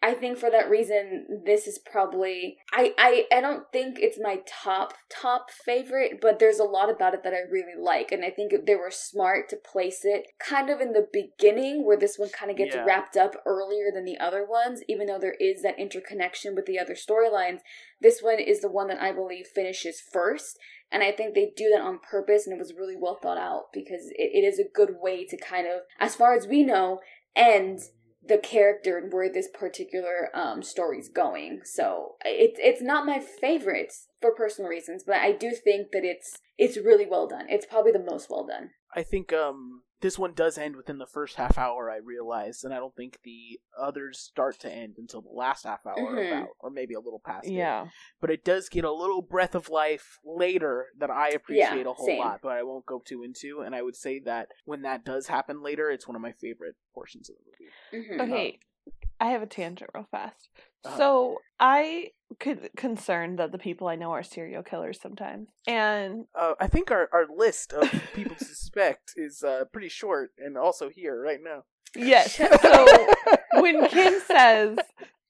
I 0.05 0.15
think 0.15 0.37
for 0.37 0.51
that 0.51 0.69
reason, 0.69 1.43
this 1.47 1.69
is 1.69 1.79
probably 1.79 2.59
I, 2.73 2.93
I 2.99 3.27
I 3.37 3.41
don't 3.41 3.71
think 3.73 3.99
it's 4.01 4.19
my 4.21 4.41
top 4.49 4.95
top 5.09 5.51
favorite, 5.51 6.21
but 6.21 6.41
there's 6.41 6.59
a 6.59 6.65
lot 6.65 6.91
about 6.91 7.15
it 7.15 7.23
that 7.23 7.33
I 7.33 7.49
really 7.49 7.81
like, 7.81 8.11
and 8.11 8.25
I 8.25 8.31
think 8.31 8.53
they 8.67 8.75
were 8.75 8.91
smart 8.91 9.49
to 9.51 9.57
place 9.57 10.01
it 10.05 10.27
kind 10.41 10.71
of 10.71 10.81
in 10.81 10.93
the 10.93 11.07
beginning, 11.13 11.87
where 11.87 11.97
this 11.97 12.19
one 12.19 12.31
kind 12.31 12.51
of 12.51 12.57
gets 12.57 12.75
Yeah. 12.75 12.85
wrapped 12.85 13.17
up 13.17 13.37
earlier 13.47 13.93
than 13.95 14.05
the 14.05 14.19
other 14.19 14.45
ones, 14.45 14.83
even 14.89 15.07
though 15.07 15.21
there 15.21 15.37
is 15.39 15.63
that 15.63 15.79
interconnection 15.79 16.57
with 16.57 16.67
the 16.67 16.81
other 16.81 16.95
storylines. 16.95 17.61
This 18.01 18.21
one 18.21 18.41
is 18.41 18.61
the 18.61 18.69
one 18.69 18.89
that 18.89 19.01
I 19.01 19.13
believe 19.13 19.47
finishes 19.47 20.01
first, 20.01 20.59
and 20.91 21.05
I 21.05 21.13
think 21.13 21.35
they 21.35 21.53
do 21.57 21.71
that 21.73 21.81
on 21.81 22.01
purpose, 22.01 22.45
and 22.47 22.55
it 22.57 22.59
was 22.59 22.75
really 22.75 22.97
well 22.97 23.19
thought 23.23 23.39
out 23.39 23.67
because 23.73 24.09
it, 24.17 24.31
it 24.35 24.45
is 24.45 24.59
a 24.59 24.65
good 24.75 24.97
way 25.01 25.25
to 25.27 25.37
kind 25.37 25.69
of, 25.69 25.83
as 26.01 26.17
far 26.17 26.35
as 26.35 26.49
we 26.49 26.65
know, 26.65 26.99
end 27.37 27.79
the 28.27 28.39
character 28.39 28.99
and 28.99 29.13
where 29.13 29.33
this 29.33 29.49
particular 29.49 30.31
um 30.35 30.63
story's 30.63 31.09
going. 31.09 31.61
So 31.65 32.17
it's 32.25 32.59
it's 32.63 32.83
not 32.83 33.07
my 33.07 33.21
favorite 33.21 33.93
for 34.21 34.35
personal 34.35 34.71
reasons, 34.71 35.03
but 35.05 35.17
I 35.17 35.33
do 35.33 35.53
think 35.53 35.93
that 35.93 36.05
it's 36.05 36.39
it's 36.59 36.77
really 36.77 37.07
well 37.07 37.27
done. 37.27 37.47
It's 37.49 37.67
probably 37.67 37.93
the 37.93 37.99
most 37.99 38.31
well 38.31 38.47
done. 38.47 38.71
I 38.95 39.03
think 39.03 39.33
um 39.33 39.83
this 40.01 40.19
one 40.19 40.33
does 40.35 40.59
end 40.59 40.75
within 40.75 40.99
the 40.99 41.07
first 41.07 41.37
half 41.37 41.57
hour. 41.57 41.89
I 41.89 41.99
realized, 41.99 42.65
and 42.65 42.75
I 42.75 42.79
don't 42.79 42.95
think 42.97 43.19
the 43.23 43.61
others 43.81 44.19
start 44.19 44.59
to 44.61 44.69
end 44.73 44.97
until 44.99 45.23
the 45.23 45.31
last 45.31 45.63
half 45.65 45.87
hour, 45.87 46.17
Mhm. 46.17 46.27
about 46.27 46.49
or 46.59 46.71
maybe 46.71 46.95
a 46.95 46.99
little 47.01 47.21
past. 47.25 47.47
it. 47.47 47.53
Yeah. 47.53 47.89
but 48.21 48.31
it 48.31 48.45
does 48.45 48.69
get 48.69 48.85
a 48.85 48.91
little 48.93 49.23
breath 49.23 49.55
of 49.55 49.69
life 49.69 50.19
later 50.25 50.89
that 50.99 51.11
I 51.11 51.29
appreciate 51.31 51.85
Yeah, 51.85 51.91
a 51.91 51.93
whole 51.93 52.07
same. 52.07 52.19
lot, 52.19 52.41
but 52.43 52.53
I 52.53 52.63
won't 52.65 52.85
go 52.87 53.01
too 53.05 53.23
into. 53.23 53.61
And 53.61 53.75
I 53.77 53.83
would 53.83 53.95
say 53.97 54.19
that 54.21 54.49
when 54.65 54.83
that 54.83 55.05
does 55.05 55.29
happen 55.29 55.63
later, 55.63 55.89
it's 55.91 56.07
one 56.09 56.17
of 56.17 56.23
my 56.23 56.33
favorite 56.33 56.75
portions 56.95 57.31
of 57.31 57.37
the 57.37 58.01
movie. 58.01 58.09
Mhm. 58.09 58.21
Okay. 58.29 58.61
I 59.21 59.27
have 59.31 59.43
a 59.43 59.47
tangent 59.47 59.91
real 59.95 60.07
fast. 60.11 60.49
Uh-huh. 60.85 60.97
So 60.97 61.39
I 61.61 62.11
could 62.41 62.71
concerned 62.77 63.39
that 63.39 63.53
the 63.53 63.59
people 63.59 63.87
I 63.89 63.95
know 63.95 64.11
are 64.13 64.23
serial 64.23 64.63
killers 64.63 64.99
sometimes. 65.01 65.49
And 65.67 66.25
Uh, 66.35 66.55
I 66.59 66.67
think 66.67 66.91
our, 66.91 67.09
our 67.13 67.27
list 67.35 67.73
of 67.73 67.89
people 68.15 68.35
to 68.37 68.45
suspect 68.45 69.13
is 69.17 69.43
uh, 69.45 69.65
pretty 69.73 69.89
short, 69.89 70.33
and 70.39 70.57
also 70.59 70.89
here 70.89 71.21
right 71.21 71.41
now. 71.43 71.65
yes, 71.95 72.37
so 72.63 72.87
when 73.61 73.87
Kim 73.89 74.15
says 74.27 74.79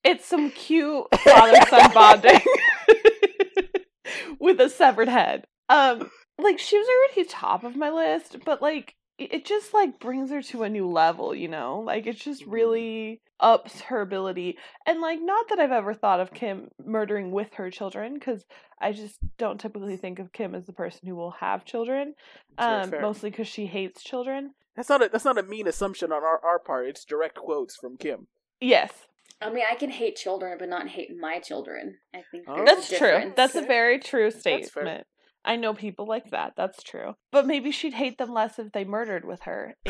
it's 0.05 0.24
some 0.24 0.50
cute 0.50 1.05
father 1.24 1.61
son 1.68 1.92
bonding 1.92 2.40
with 4.38 4.61
a 4.61 4.68
severed 4.68 5.09
head. 5.09 5.44
Um 5.68 6.11
like 6.38 6.59
she 6.59 6.78
was 6.78 6.86
already 6.88 7.28
top 7.28 7.62
of 7.64 7.76
my 7.76 7.90
list, 7.90 8.38
but 8.44 8.62
like 8.62 8.94
it 9.18 9.32
it 9.34 9.44
just 9.44 9.72
like 9.74 9.98
brings 10.00 10.30
her 10.30 10.42
to 10.42 10.62
a 10.62 10.68
new 10.68 10.88
level, 10.88 11.34
you 11.34 11.48
know? 11.48 11.80
Like 11.80 12.06
it 12.06 12.16
just 12.16 12.44
Mhm. 12.46 12.52
really 12.52 13.20
ups 13.40 13.80
her 13.82 14.00
ability. 14.00 14.56
And 14.86 15.00
like 15.00 15.20
not 15.20 15.48
that 15.48 15.58
I've 15.60 15.72
ever 15.72 15.94
thought 15.94 16.20
of 16.20 16.32
Kim 16.32 16.70
murdering 16.84 17.32
with 17.32 17.54
her 17.54 17.70
children 17.70 18.18
cuz 18.20 18.44
I 18.80 18.92
just 18.92 19.18
don't 19.36 19.60
typically 19.60 19.96
think 19.96 20.18
of 20.18 20.32
Kim 20.32 20.54
as 20.54 20.66
the 20.66 20.72
person 20.72 21.08
who 21.08 21.16
will 21.16 21.32
have 21.32 21.64
children. 21.64 22.14
Um 22.58 22.90
fair. 22.90 23.00
mostly 23.02 23.30
cuz 23.30 23.48
she 23.48 23.66
hates 23.66 24.02
children. 24.02 24.54
That's 24.76 24.88
not 24.88 25.02
a 25.02 25.08
that's 25.08 25.24
not 25.24 25.38
a 25.38 25.42
mean 25.42 25.66
assumption 25.68 26.12
on 26.12 26.22
our, 26.22 26.38
our 26.44 26.58
part. 26.58 26.86
It's 26.86 27.04
direct 27.04 27.34
quotes 27.36 27.76
from 27.76 27.96
Kim. 27.96 28.28
Yes. 28.60 29.06
I 29.40 29.50
mean, 29.50 29.64
I 29.68 29.74
can 29.74 29.90
hate 29.90 30.14
children, 30.14 30.56
but 30.56 30.68
not 30.68 30.86
hate 30.86 31.10
my 31.16 31.40
children. 31.40 31.98
I 32.14 32.22
think 32.30 32.44
Oh. 32.48 32.64
That's 32.64 32.88
true. 32.88 33.32
That's 33.34 33.56
a 33.56 33.62
very 33.62 33.98
true 33.98 34.30
That's 34.30 34.42
fair. 34.42 34.60
statement. 34.70 35.06
I 35.45 35.57
know 35.57 35.74
people 35.74 36.07
like 36.07 36.30
that. 36.30 36.53
That's 36.57 36.82
true. 36.82 37.14
But 37.32 37.47
maybe 37.47 37.70
she'd 37.72 37.95
hate 37.95 38.18
them 38.18 38.32
less 38.32 38.59
if 38.59 38.72
they 38.72 38.84
murdered 38.84 39.24
with 39.24 39.43
her. 39.43 39.74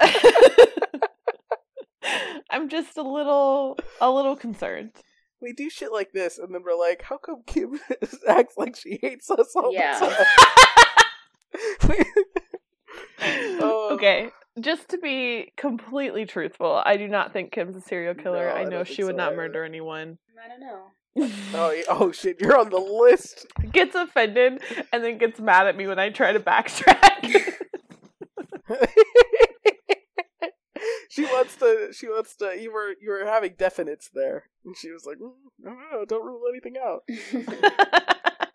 And 0.00 0.08
I'm 2.50 2.68
just 2.68 2.96
a 2.96 3.02
little 3.02 3.76
a 4.00 4.10
little 4.10 4.36
concerned. 4.36 4.92
we 5.40 5.52
do 5.52 5.68
shit 5.68 5.92
like 5.92 6.12
this, 6.12 6.38
and 6.38 6.54
then 6.54 6.62
we're 6.64 6.78
like, 6.78 7.02
how 7.02 7.18
come 7.18 7.42
Kim 7.46 7.78
acts 8.28 8.54
like 8.56 8.76
she 8.76 8.98
hates 9.02 9.30
us 9.30 9.52
all 9.54 9.72
Yeah. 9.72 9.98
the 10.00 10.06
time? 11.80 12.06
Oh. 13.60 13.90
Okay. 13.94 14.30
Just 14.60 14.88
to 14.90 14.98
be 14.98 15.52
completely 15.56 16.24
truthful, 16.26 16.80
I 16.84 16.96
do 16.96 17.06
not 17.08 17.32
think 17.32 17.52
Kim's 17.52 17.76
a 17.76 17.80
serial 17.80 18.14
killer. 18.14 18.46
No, 18.48 18.54
I 18.54 18.60
I 18.60 18.64
know 18.64 18.84
she 18.84 19.04
would 19.04 19.12
so 19.14 19.16
not 19.16 19.28
either. 19.32 19.36
murder 19.36 19.64
anyone. 19.64 20.18
I 20.42 20.48
don't 20.48 20.60
know. 20.60 20.84
Oh, 21.18 21.82
oh 21.88 22.12
shit, 22.12 22.40
you're 22.40 22.58
on 22.58 22.70
the 22.70 22.78
list. 22.78 23.46
Gets 23.72 23.94
offended 23.94 24.62
and 24.92 25.04
then 25.04 25.18
gets 25.18 25.40
mad 25.40 25.66
at 25.66 25.76
me 25.76 25.86
when 25.86 25.98
I 25.98 26.10
try 26.10 26.32
to 26.32 26.40
backtrack. 26.40 27.54
she 31.10 31.24
wants 31.24 31.56
to. 31.56 31.88
She 31.92 32.06
wants 32.08 32.36
to. 32.36 32.56
You 32.60 32.72
were 32.72 32.94
you 33.00 33.10
were 33.10 33.24
having 33.26 33.52
definites 33.52 34.10
there, 34.12 34.44
and 34.64 34.76
she 34.76 34.90
was 34.90 35.04
like, 35.06 35.18
mm, 35.18 35.32
"No, 35.58 35.70
no, 35.72 35.80
no, 35.92 36.04
don't 36.04 36.24
rule 36.24 36.42
anything 36.48 36.76
out." 36.82 37.02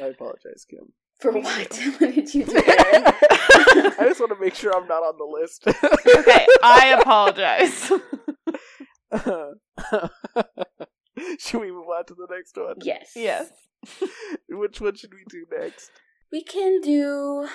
I 0.00 0.06
apologize, 0.06 0.64
Kim. 0.68 0.92
For 1.20 1.32
Me 1.32 1.42
what? 1.42 1.76
what 1.98 2.14
did 2.14 2.34
you 2.34 2.44
do? 2.44 2.54
I 2.56 4.04
just 4.04 4.20
want 4.20 4.32
to 4.32 4.40
make 4.40 4.54
sure 4.54 4.74
I'm 4.74 4.88
not 4.88 5.02
on 5.02 5.18
the 5.18 5.24
list. 5.24 5.66
okay, 5.66 6.46
I 6.62 6.96
apologize. 6.98 7.92
should 11.38 11.60
we 11.60 11.70
move 11.70 11.88
on 11.88 12.04
to 12.06 12.14
the 12.14 12.26
next 12.30 12.56
one? 12.56 12.76
yes. 12.82 13.12
yes. 13.14 13.50
Which 14.48 14.80
one 14.80 14.94
should 14.94 15.14
we 15.14 15.24
do 15.28 15.46
next? 15.58 15.90
We 16.30 16.42
can 16.42 16.80
do 16.80 17.48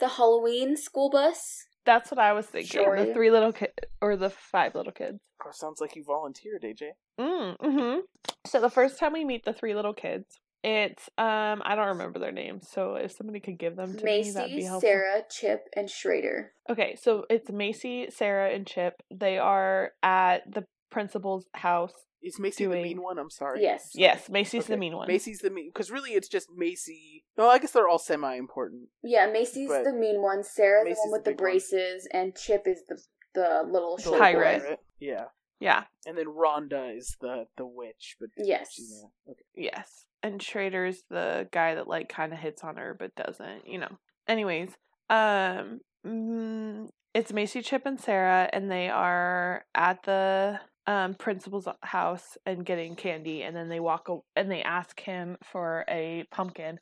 the 0.00 0.08
Halloween 0.08 0.76
school 0.76 1.10
bus. 1.10 1.66
That's 1.84 2.10
what 2.10 2.18
I 2.18 2.32
was 2.32 2.46
thinking. 2.46 2.82
Sure. 2.82 3.04
The 3.04 3.12
three 3.12 3.30
little 3.30 3.52
kids, 3.52 3.72
or 4.02 4.16
the 4.16 4.30
five 4.30 4.74
little 4.74 4.92
kids. 4.92 5.20
Oh, 5.44 5.50
sounds 5.52 5.80
like 5.80 5.94
you 5.94 6.02
volunteered, 6.04 6.62
AJ. 6.62 6.90
Mm, 7.20 7.56
hmm 7.60 7.98
So 8.44 8.60
the 8.60 8.70
first 8.70 8.98
time 8.98 9.12
we 9.12 9.24
meet 9.24 9.44
the 9.44 9.52
three 9.52 9.74
little 9.74 9.94
kids, 9.94 10.40
it's 10.64 11.08
um 11.16 11.62
I 11.64 11.74
don't 11.76 11.88
remember 11.88 12.18
their 12.18 12.32
names. 12.32 12.68
So 12.68 12.96
if 12.96 13.12
somebody 13.12 13.38
could 13.38 13.58
give 13.58 13.76
them 13.76 13.96
to 13.96 14.04
me, 14.04 14.30
that'd 14.30 14.50
be 14.50 14.56
Macy, 14.56 14.66
helpful. 14.66 14.88
Sarah, 14.88 15.22
Chip, 15.30 15.68
and 15.76 15.88
Schrader. 15.88 16.52
Okay, 16.68 16.96
so 17.00 17.24
it's 17.30 17.50
Macy, 17.50 18.08
Sarah, 18.10 18.50
and 18.50 18.66
Chip. 18.66 19.00
They 19.14 19.38
are 19.38 19.92
at 20.02 20.52
the 20.52 20.64
principal's 20.90 21.46
house. 21.54 21.92
Is 22.22 22.38
Macy 22.40 22.64
the 22.66 22.76
mean 22.82 23.02
one? 23.02 23.18
I'm 23.18 23.30
sorry. 23.30 23.62
Yes. 23.62 23.90
Yes, 23.94 24.28
Macy's 24.28 24.66
the 24.66 24.76
mean 24.76 24.96
one. 24.96 25.06
Macy's 25.06 25.38
the 25.40 25.50
mean 25.50 25.70
because 25.72 25.90
really 25.90 26.10
it's 26.12 26.28
just 26.28 26.48
Macy. 26.56 27.24
No, 27.38 27.48
I 27.48 27.58
guess 27.58 27.72
they're 27.72 27.88
all 27.88 27.98
semi-important. 27.98 28.88
Yeah, 29.02 29.26
Macy's 29.30 29.68
the 29.68 29.92
mean 29.92 30.22
one. 30.22 30.42
Sarah's 30.42 30.84
Macy's 30.84 30.96
the 31.04 31.10
one 31.10 31.12
with 31.12 31.24
the 31.24 31.30
the 31.30 31.34
big 31.34 31.40
one. 31.40 31.50
braces, 31.50 32.08
and 32.12 32.34
Chip 32.34 32.62
is 32.66 32.82
the 32.88 33.00
the 33.34 33.62
little 33.70 33.96
The 33.96 34.02
short 34.02 34.18
pirate. 34.18 34.62
boy. 34.62 34.76
Yeah, 34.98 35.24
Yeah, 35.60 35.84
and 36.06 36.16
then 36.16 36.26
Rhonda 36.26 36.96
is 36.96 37.16
the 37.20 37.46
the 37.56 37.66
witch, 37.66 38.16
but 38.18 38.30
Yes. 38.38 38.72
she's 38.72 38.90
not. 39.02 39.10
Okay. 39.32 39.44
yes. 39.54 40.06
And 40.22 40.40
Schrader's 40.40 41.02
the 41.10 41.48
guy 41.52 41.74
that 41.76 41.86
like 41.86 42.08
kind 42.08 42.32
of 42.32 42.38
hits 42.38 42.64
on 42.64 42.76
her 42.78 42.96
but 42.98 43.14
doesn't, 43.14 43.66
you 43.68 43.78
know. 43.78 43.98
Anyways, 44.26 44.70
um 45.10 45.80
mm, 46.04 46.88
it's 47.14 47.32
Macy, 47.32 47.62
Chip, 47.62 47.84
and 47.86 48.00
Sarah 48.00 48.48
and 48.52 48.70
they 48.70 48.88
are 48.88 49.64
at 49.74 50.02
the 50.04 50.60
um 50.86 51.14
principal's 51.14 51.68
house 51.82 52.36
and 52.46 52.64
getting 52.64 52.94
candy 52.94 53.42
and 53.42 53.56
then 53.56 53.68
they 53.68 53.80
walk 53.80 54.08
and 54.36 54.50
they 54.50 54.62
ask 54.62 55.00
him 55.00 55.36
for 55.42 55.84
a 55.88 56.24
pumpkin 56.30 56.78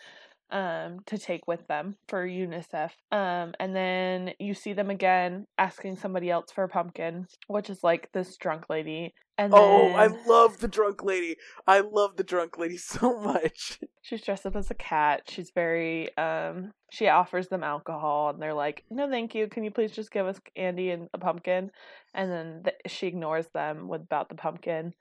um 0.51 1.01
to 1.07 1.19
take 1.19 1.47
with 1.47 1.67
them 1.67 1.97
for 2.09 2.27
UNICEF. 2.27 2.91
Um 3.11 3.55
and 3.59 3.75
then 3.75 4.33
you 4.39 4.55
see 4.55 4.73
them 4.73 4.91
again 4.91 5.47
asking 5.59 5.97
somebody 5.97 6.31
else 6.31 6.51
for 6.53 6.65
a 6.65 6.69
pumpkin, 6.69 7.27
which 7.49 7.71
is 7.71 7.83
like 7.83 8.11
this 8.13 8.37
drunk 8.37 8.69
lady. 8.69 9.15
And 9.37 9.53
Oh, 9.53 9.89
I 9.89 10.07
love 10.29 10.59
the 10.61 10.69
drunk 10.69 11.03
lady. 11.03 11.37
I 11.67 11.81
love 11.81 12.17
the 12.17 12.23
drunk 12.23 12.57
lady 12.57 12.77
so 12.79 13.19
much. 13.19 13.81
She's 14.03 14.23
dressed 14.23 14.47
up 14.47 14.55
as 14.55 14.71
a 14.71 14.75
cat. 14.75 15.23
She's 15.29 15.51
very 15.51 16.17
um 16.17 16.73
she 16.93 17.09
offers 17.09 17.49
them 17.49 17.65
alcohol 17.65 18.31
and 18.31 18.41
they're 18.41 18.55
like, 18.55 18.85
"No, 18.91 19.09
thank 19.11 19.35
you. 19.35 19.49
Can 19.49 19.65
you 19.65 19.71
please 19.73 19.91
just 19.91 20.13
give 20.13 20.27
us 20.27 20.39
candy 20.55 20.91
and 20.91 21.09
a 21.15 21.19
pumpkin?" 21.19 21.71
And 22.13 22.31
then 22.31 22.63
th- 22.65 22.77
she 22.87 23.09
ignores 23.09 23.49
them 23.49 23.89
with 23.89 24.03
about 24.03 24.29
the 24.29 24.37
pumpkin. 24.37 24.95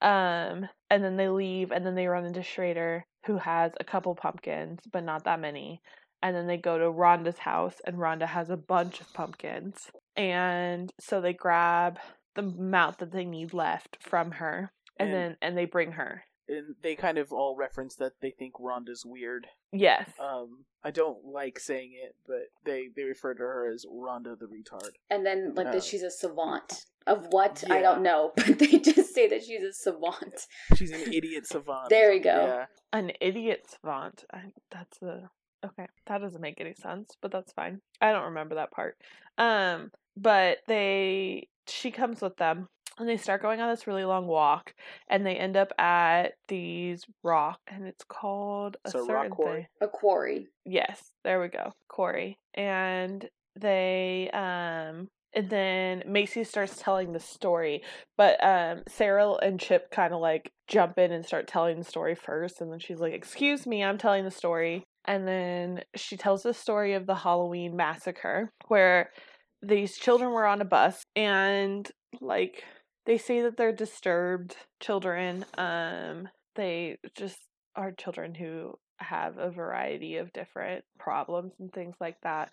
Um 0.00 0.68
and 0.90 1.02
then 1.04 1.16
they 1.16 1.28
leave 1.28 1.70
and 1.72 1.84
then 1.84 1.94
they 1.94 2.06
run 2.06 2.24
into 2.24 2.42
Schrader 2.42 3.04
who 3.26 3.38
has 3.38 3.72
a 3.80 3.84
couple 3.84 4.14
pumpkins, 4.14 4.80
but 4.92 5.04
not 5.04 5.24
that 5.24 5.40
many. 5.40 5.80
And 6.22 6.34
then 6.34 6.46
they 6.46 6.56
go 6.56 6.78
to 6.78 6.84
Rhonda's 6.84 7.38
house 7.38 7.74
and 7.86 7.96
Rhonda 7.96 8.26
has 8.26 8.50
a 8.50 8.56
bunch 8.56 9.00
of 9.00 9.12
pumpkins. 9.12 9.90
And 10.16 10.90
so 11.00 11.20
they 11.20 11.32
grab 11.34 11.98
the 12.34 12.42
amount 12.42 12.98
that 12.98 13.12
they 13.12 13.24
need 13.24 13.52
left 13.52 13.98
from 14.00 14.30
her 14.32 14.70
and, 14.98 15.10
And- 15.10 15.14
then 15.14 15.36
and 15.42 15.56
they 15.58 15.66
bring 15.66 15.92
her. 15.92 16.22
And 16.48 16.76
they 16.82 16.94
kind 16.94 17.18
of 17.18 17.32
all 17.32 17.56
reference 17.56 17.96
that 17.96 18.12
they 18.20 18.30
think 18.30 18.54
Rhonda's 18.54 19.04
weird. 19.04 19.48
Yes. 19.72 20.08
Um, 20.20 20.64
I 20.84 20.90
don't 20.92 21.24
like 21.24 21.58
saying 21.58 21.92
it, 22.04 22.14
but 22.26 22.46
they 22.64 22.88
they 22.94 23.02
refer 23.02 23.34
to 23.34 23.42
her 23.42 23.68
as 23.72 23.84
Rhonda 23.84 24.38
the 24.38 24.46
retard. 24.46 24.90
And 25.10 25.26
then 25.26 25.54
like 25.54 25.66
Oh. 25.68 25.72
that 25.72 25.84
she's 25.84 26.02
a 26.02 26.10
savant. 26.10 26.84
Of 27.06 27.26
what? 27.30 27.62
I 27.70 27.80
don't 27.82 28.02
know. 28.02 28.32
But 28.36 28.58
they 28.58 28.78
just 28.78 29.14
say 29.14 29.28
that 29.28 29.44
she's 29.44 29.62
a 29.62 29.72
savant. 29.72 30.46
She's 30.76 30.90
an 30.92 31.12
idiot 31.12 31.46
savant. 31.46 31.88
There 31.88 32.10
we 32.10 32.18
go. 32.20 32.46
Yeah. 32.46 32.66
An 32.92 33.12
idiot 33.20 33.64
savant. 33.68 34.24
I, 34.32 34.42
that's 34.70 35.00
a 35.02 35.28
okay. 35.64 35.86
That 36.06 36.18
doesn't 36.20 36.40
make 36.40 36.60
any 36.60 36.74
sense, 36.74 37.16
but 37.20 37.30
that's 37.32 37.52
fine. 37.52 37.80
I 38.00 38.12
don't 38.12 38.24
remember 38.24 38.54
that 38.56 38.70
part. 38.72 38.96
Um, 39.38 39.90
but 40.16 40.58
they 40.68 41.48
she 41.68 41.90
comes 41.90 42.20
with 42.22 42.36
them 42.36 42.68
and 42.98 43.08
they 43.08 43.16
start 43.16 43.42
going 43.42 43.60
on 43.60 43.70
this 43.70 43.86
really 43.86 44.04
long 44.04 44.26
walk 44.26 44.72
and 45.08 45.24
they 45.26 45.36
end 45.36 45.56
up 45.56 45.72
at 45.78 46.32
these 46.48 47.04
rock 47.22 47.58
and 47.68 47.86
it's 47.86 48.04
called 48.04 48.76
a 48.84 48.90
So 48.90 49.00
rock 49.00 49.06
certain 49.06 49.30
quarry? 49.30 49.54
thing. 49.62 49.66
A 49.82 49.88
quarry. 49.88 50.48
Yes, 50.64 51.02
there 51.24 51.40
we 51.40 51.48
go. 51.48 51.72
Corey. 51.88 52.38
And 52.54 53.28
they 53.58 54.30
um 54.32 55.08
and 55.34 55.50
then 55.50 56.02
Macy 56.06 56.44
starts 56.44 56.80
telling 56.80 57.12
the 57.12 57.20
story, 57.20 57.82
but 58.16 58.42
um 58.42 58.82
Sarah 58.88 59.32
and 59.42 59.60
Chip 59.60 59.90
kind 59.90 60.14
of 60.14 60.20
like 60.20 60.50
jump 60.68 60.98
in 60.98 61.12
and 61.12 61.24
start 61.24 61.46
telling 61.46 61.78
the 61.78 61.84
story 61.84 62.14
first 62.14 62.60
and 62.60 62.72
then 62.72 62.78
she's 62.78 63.00
like, 63.00 63.12
"Excuse 63.12 63.66
me, 63.66 63.84
I'm 63.84 63.98
telling 63.98 64.24
the 64.24 64.30
story." 64.30 64.84
And 65.04 65.28
then 65.28 65.82
she 65.94 66.16
tells 66.16 66.42
the 66.42 66.54
story 66.54 66.94
of 66.94 67.06
the 67.06 67.14
Halloween 67.14 67.76
massacre 67.76 68.50
where 68.68 69.10
these 69.62 69.96
children 69.96 70.32
were 70.32 70.46
on 70.46 70.60
a 70.60 70.64
bus 70.64 71.02
and 71.14 71.88
like 72.20 72.64
they 73.06 73.18
say 73.18 73.40
that 73.40 73.56
they're 73.56 73.72
disturbed 73.72 74.56
children 74.80 75.44
um 75.56 76.28
they 76.54 76.98
just 77.16 77.38
are 77.74 77.92
children 77.92 78.34
who 78.34 78.74
have 78.98 79.38
a 79.38 79.50
variety 79.50 80.16
of 80.16 80.32
different 80.32 80.84
problems 80.98 81.52
and 81.58 81.72
things 81.72 81.96
like 82.00 82.16
that 82.22 82.52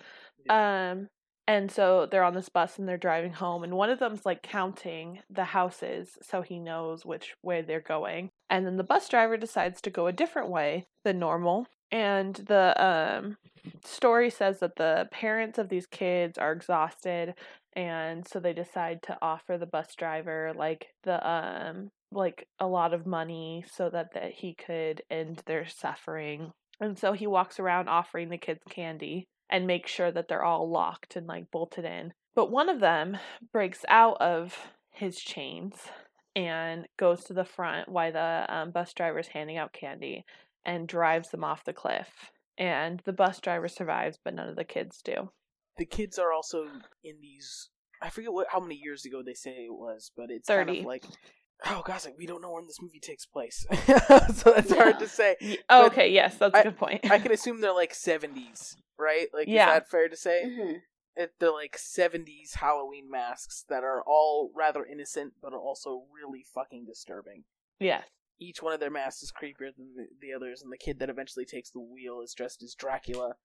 um 0.49 1.07
and 1.45 1.69
so 1.69 2.07
they're 2.09 2.23
on 2.23 2.33
this 2.33 2.47
bus 2.47 2.79
and 2.79 2.87
they're 2.87 2.97
driving 2.97 3.33
home 3.33 3.63
and 3.63 3.73
one 3.73 3.89
of 3.89 3.99
them's 3.99 4.25
like 4.25 4.41
counting 4.41 5.19
the 5.29 5.43
houses 5.43 6.17
so 6.21 6.41
he 6.41 6.59
knows 6.59 7.05
which 7.05 7.33
way 7.43 7.61
they're 7.61 7.81
going 7.81 8.29
and 8.49 8.65
then 8.65 8.77
the 8.77 8.83
bus 8.83 9.07
driver 9.09 9.37
decides 9.37 9.81
to 9.81 9.89
go 9.89 10.07
a 10.07 10.13
different 10.13 10.49
way 10.49 10.85
than 11.03 11.19
normal 11.19 11.65
and 11.91 12.35
the 12.47 12.83
um 12.83 13.37
story 13.85 14.29
says 14.29 14.59
that 14.59 14.75
the 14.75 15.07
parents 15.11 15.57
of 15.57 15.69
these 15.69 15.85
kids 15.85 16.37
are 16.37 16.51
exhausted 16.51 17.33
and 17.75 18.27
so 18.27 18.39
they 18.39 18.53
decide 18.53 19.01
to 19.03 19.17
offer 19.21 19.57
the 19.57 19.65
bus 19.65 19.95
driver 19.95 20.53
like 20.55 20.87
the 21.03 21.27
um 21.27 21.89
like 22.11 22.47
a 22.59 22.67
lot 22.67 22.93
of 22.93 23.07
money 23.07 23.63
so 23.71 23.89
that 23.89 24.13
that 24.13 24.31
he 24.31 24.53
could 24.53 25.01
end 25.09 25.41
their 25.45 25.67
suffering 25.67 26.51
and 26.79 26.97
so 26.97 27.13
he 27.13 27.27
walks 27.27 27.59
around 27.59 27.87
offering 27.87 28.29
the 28.29 28.37
kids 28.37 28.61
candy 28.69 29.27
and 29.49 29.67
makes 29.67 29.91
sure 29.91 30.11
that 30.11 30.27
they're 30.27 30.43
all 30.43 30.69
locked 30.69 31.15
and 31.15 31.27
like 31.27 31.49
bolted 31.51 31.85
in 31.85 32.13
but 32.35 32.51
one 32.51 32.69
of 32.69 32.79
them 32.79 33.17
breaks 33.51 33.83
out 33.87 34.17
of 34.21 34.57
his 34.91 35.17
chains 35.17 35.75
and 36.35 36.87
goes 36.97 37.23
to 37.23 37.33
the 37.33 37.45
front 37.45 37.89
while 37.89 38.11
the 38.11 38.45
um, 38.49 38.71
bus 38.71 38.93
driver's 38.93 39.27
handing 39.27 39.57
out 39.57 39.73
candy 39.73 40.25
and 40.65 40.87
drives 40.87 41.29
them 41.29 41.43
off 41.43 41.65
the 41.65 41.73
cliff 41.73 42.31
and 42.57 43.01
the 43.05 43.13
bus 43.13 43.39
driver 43.39 43.67
survives 43.67 44.17
but 44.23 44.33
none 44.33 44.49
of 44.49 44.55
the 44.55 44.63
kids 44.63 45.01
do 45.03 45.29
The 45.77 45.85
kids 45.85 46.17
are 46.19 46.31
also 46.31 46.65
in 47.03 47.15
these. 47.21 47.69
I 48.01 48.09
forget 48.09 48.33
what 48.33 48.47
how 48.51 48.59
many 48.59 48.75
years 48.75 49.05
ago 49.05 49.21
they 49.25 49.33
say 49.33 49.51
it 49.51 49.73
was, 49.73 50.11
but 50.15 50.29
it's 50.29 50.47
kind 50.47 50.67
30. 50.67 50.79
of 50.81 50.85
like. 50.85 51.05
Oh 51.65 51.81
gosh, 51.85 52.03
like 52.03 52.17
we 52.17 52.25
don't 52.25 52.41
know 52.41 52.51
when 52.51 52.65
this 52.67 52.81
movie 52.81 52.99
takes 52.99 53.25
place, 53.25 53.65
so 54.35 54.53
it's 54.53 54.73
hard 54.73 54.99
to 54.99 55.07
say. 55.07 55.37
But 55.69 55.85
okay 55.93 56.09
yes 56.11 56.35
that's 56.35 56.53
a 56.53 56.57
I- 56.57 56.63
good 56.63 56.77
point 56.77 57.09
I 57.09 57.19
can 57.19 57.31
assume 57.37 57.61
they're 57.61 57.73
like 57.73 57.93
seventies, 57.93 58.75
right? 58.99 59.27
Like, 59.33 59.47
Yeah. 59.47 59.69
is 59.69 59.73
that 59.75 59.89
fair 59.89 60.09
to 60.09 60.17
say? 60.17 60.43
hmm 60.43 60.73
It, 61.15 61.31
they're 61.39 61.53
like 61.53 61.77
seventies 61.77 62.55
Halloween 62.55 63.09
masks 63.09 63.63
that 63.69 63.83
are 63.83 64.03
all 64.05 64.51
rather 64.53 64.83
innocent, 64.85 65.33
but 65.41 65.53
are 65.53 65.59
also 65.61 66.03
really 66.13 66.43
fucking 66.53 66.85
disturbing. 66.85 67.45
yes 67.79 68.03
Each 68.39 68.61
one 68.61 68.73
of 68.73 68.81
their 68.81 68.91
masks 68.91 69.23
is 69.23 69.31
creepier 69.31 69.73
than 69.77 69.93
the, 69.95 70.07
the 70.19 70.33
others, 70.33 70.61
and 70.61 70.71
the 70.73 70.77
kid 70.77 70.99
that 70.99 71.09
eventually 71.09 71.45
takes 71.45 71.69
the 71.71 71.79
wheel 71.79 72.19
is 72.21 72.33
dressed 72.33 72.61
as 72.61 72.75
Dracula. 72.75 73.35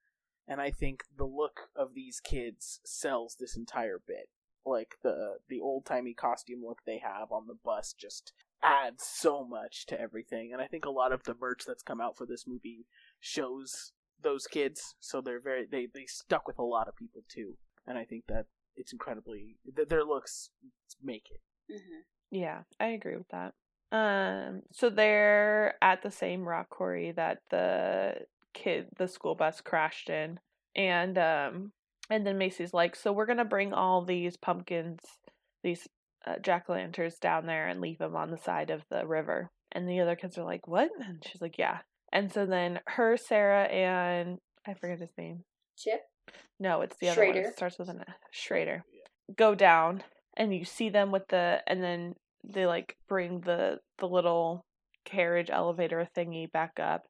And 0.49 0.61
I 0.61 0.71
think 0.71 1.05
the 1.17 1.27
look 1.27 1.69
of 1.77 1.95
these 1.95 2.21
kids 2.21 2.81
sells 2.85 3.37
this 3.39 3.57
entire 3.57 4.01
bit. 4.05 4.31
Like 4.65 4.97
the 5.03 5.37
the 5.49 5.61
old 5.61 5.85
timey 5.85 6.15
costume 6.15 6.63
look 6.65 6.81
they 6.85 6.99
have 6.99 7.31
on 7.31 7.47
the 7.47 7.57
bus 7.63 7.93
just 7.93 8.33
adds 8.63 9.05
so 9.05 9.45
much 9.45 9.87
to 9.87 10.01
everything. 10.01 10.51
And 10.53 10.61
I 10.61 10.67
think 10.67 10.85
a 10.85 10.91
lot 10.91 11.13
of 11.13 11.23
the 11.25 11.35
merch 11.41 11.65
that's 11.67 11.83
come 11.83 12.01
out 12.01 12.17
for 12.17 12.27
this 12.27 12.47
movie 12.47 12.87
shows 13.21 13.93
those 14.21 14.47
kids, 14.47 14.97
so 15.01 15.21
they're 15.21 15.41
very 15.41 15.67
they 15.71 15.87
they 15.93 16.07
stuck 16.07 16.47
with 16.47 16.59
a 16.59 16.65
lot 16.65 16.89
of 16.89 16.97
people 16.97 17.23
too. 17.29 17.57
And 17.87 17.97
I 17.97 18.05
think 18.05 18.25
that 18.29 18.47
it's 18.77 18.93
incredibly 18.93 19.57
th- 19.77 19.89
their 19.89 20.05
looks 20.05 20.51
make 21.03 21.29
it. 21.31 21.41
hmm 21.71 22.01
Yeah, 22.31 22.63
I 22.81 22.89
agree 22.89 23.17
with 23.17 23.29
that. 23.29 23.55
Um, 23.91 24.63
so 24.73 24.91
they're 24.91 25.77
at 25.83 26.03
the 26.03 26.11
same 26.11 26.47
rock 26.47 26.69
quarry 26.69 27.13
that 27.13 27.39
the 27.51 28.27
kid, 28.55 28.89
the 28.97 29.09
school 29.09 29.35
bus 29.35 29.61
crashed 29.61 30.11
in, 30.11 30.41
and 30.75 31.19
um, 31.19 31.73
And 32.11 32.27
then 32.27 32.39
Macy's 32.39 32.73
like, 32.73 32.97
so 32.97 33.13
we're 33.13 33.27
gonna 33.27 33.45
bring 33.45 33.73
all 33.73 34.05
these 34.05 34.37
pumpkins, 34.37 35.01
these 35.63 35.87
uh, 36.27 36.37
jack 36.43 36.65
o' 36.69 36.73
lanterns 36.73 37.19
down 37.19 37.47
there 37.47 37.69
and 37.69 37.81
leave 37.81 37.99
them 37.99 38.17
on 38.17 38.31
the 38.31 38.39
side 38.39 38.71
of 38.71 38.83
the 38.91 39.07
river. 39.07 39.51
And 39.73 39.89
the 39.89 40.01
other 40.01 40.17
kids 40.17 40.39
are 40.39 40.45
like, 40.45 40.67
what? 40.67 40.91
And 41.01 41.23
she's 41.27 41.43
like, 41.43 41.59
yeah. 41.59 41.79
And 42.11 42.33
so 42.33 42.47
then 42.47 42.81
her, 42.87 43.17
Sarah, 43.19 43.65
and 43.65 44.39
I 44.67 44.75
forget 44.75 45.01
his 45.01 45.11
name. 45.19 45.45
Chip. 45.77 46.01
No, 46.59 46.81
it's 46.81 46.97
the 46.97 47.11
other 47.11 47.27
one. 47.27 47.37
It 47.37 47.57
starts 47.57 47.79
with 47.79 47.91
an 47.91 48.03
Schrader. 48.31 48.85
Go 49.37 49.55
down, 49.55 50.03
and 50.37 50.55
you 50.55 50.65
see 50.65 50.89
them 50.89 51.13
with 51.13 51.29
the, 51.29 51.61
and 51.67 51.83
then 51.83 52.15
they 52.43 52.67
like 52.67 52.97
bring 53.09 53.41
the 53.41 53.79
the 53.99 54.09
little 54.09 54.65
carriage 55.05 55.51
elevator 55.51 56.09
thingy 56.17 56.51
back 56.51 56.81
up, 56.81 57.05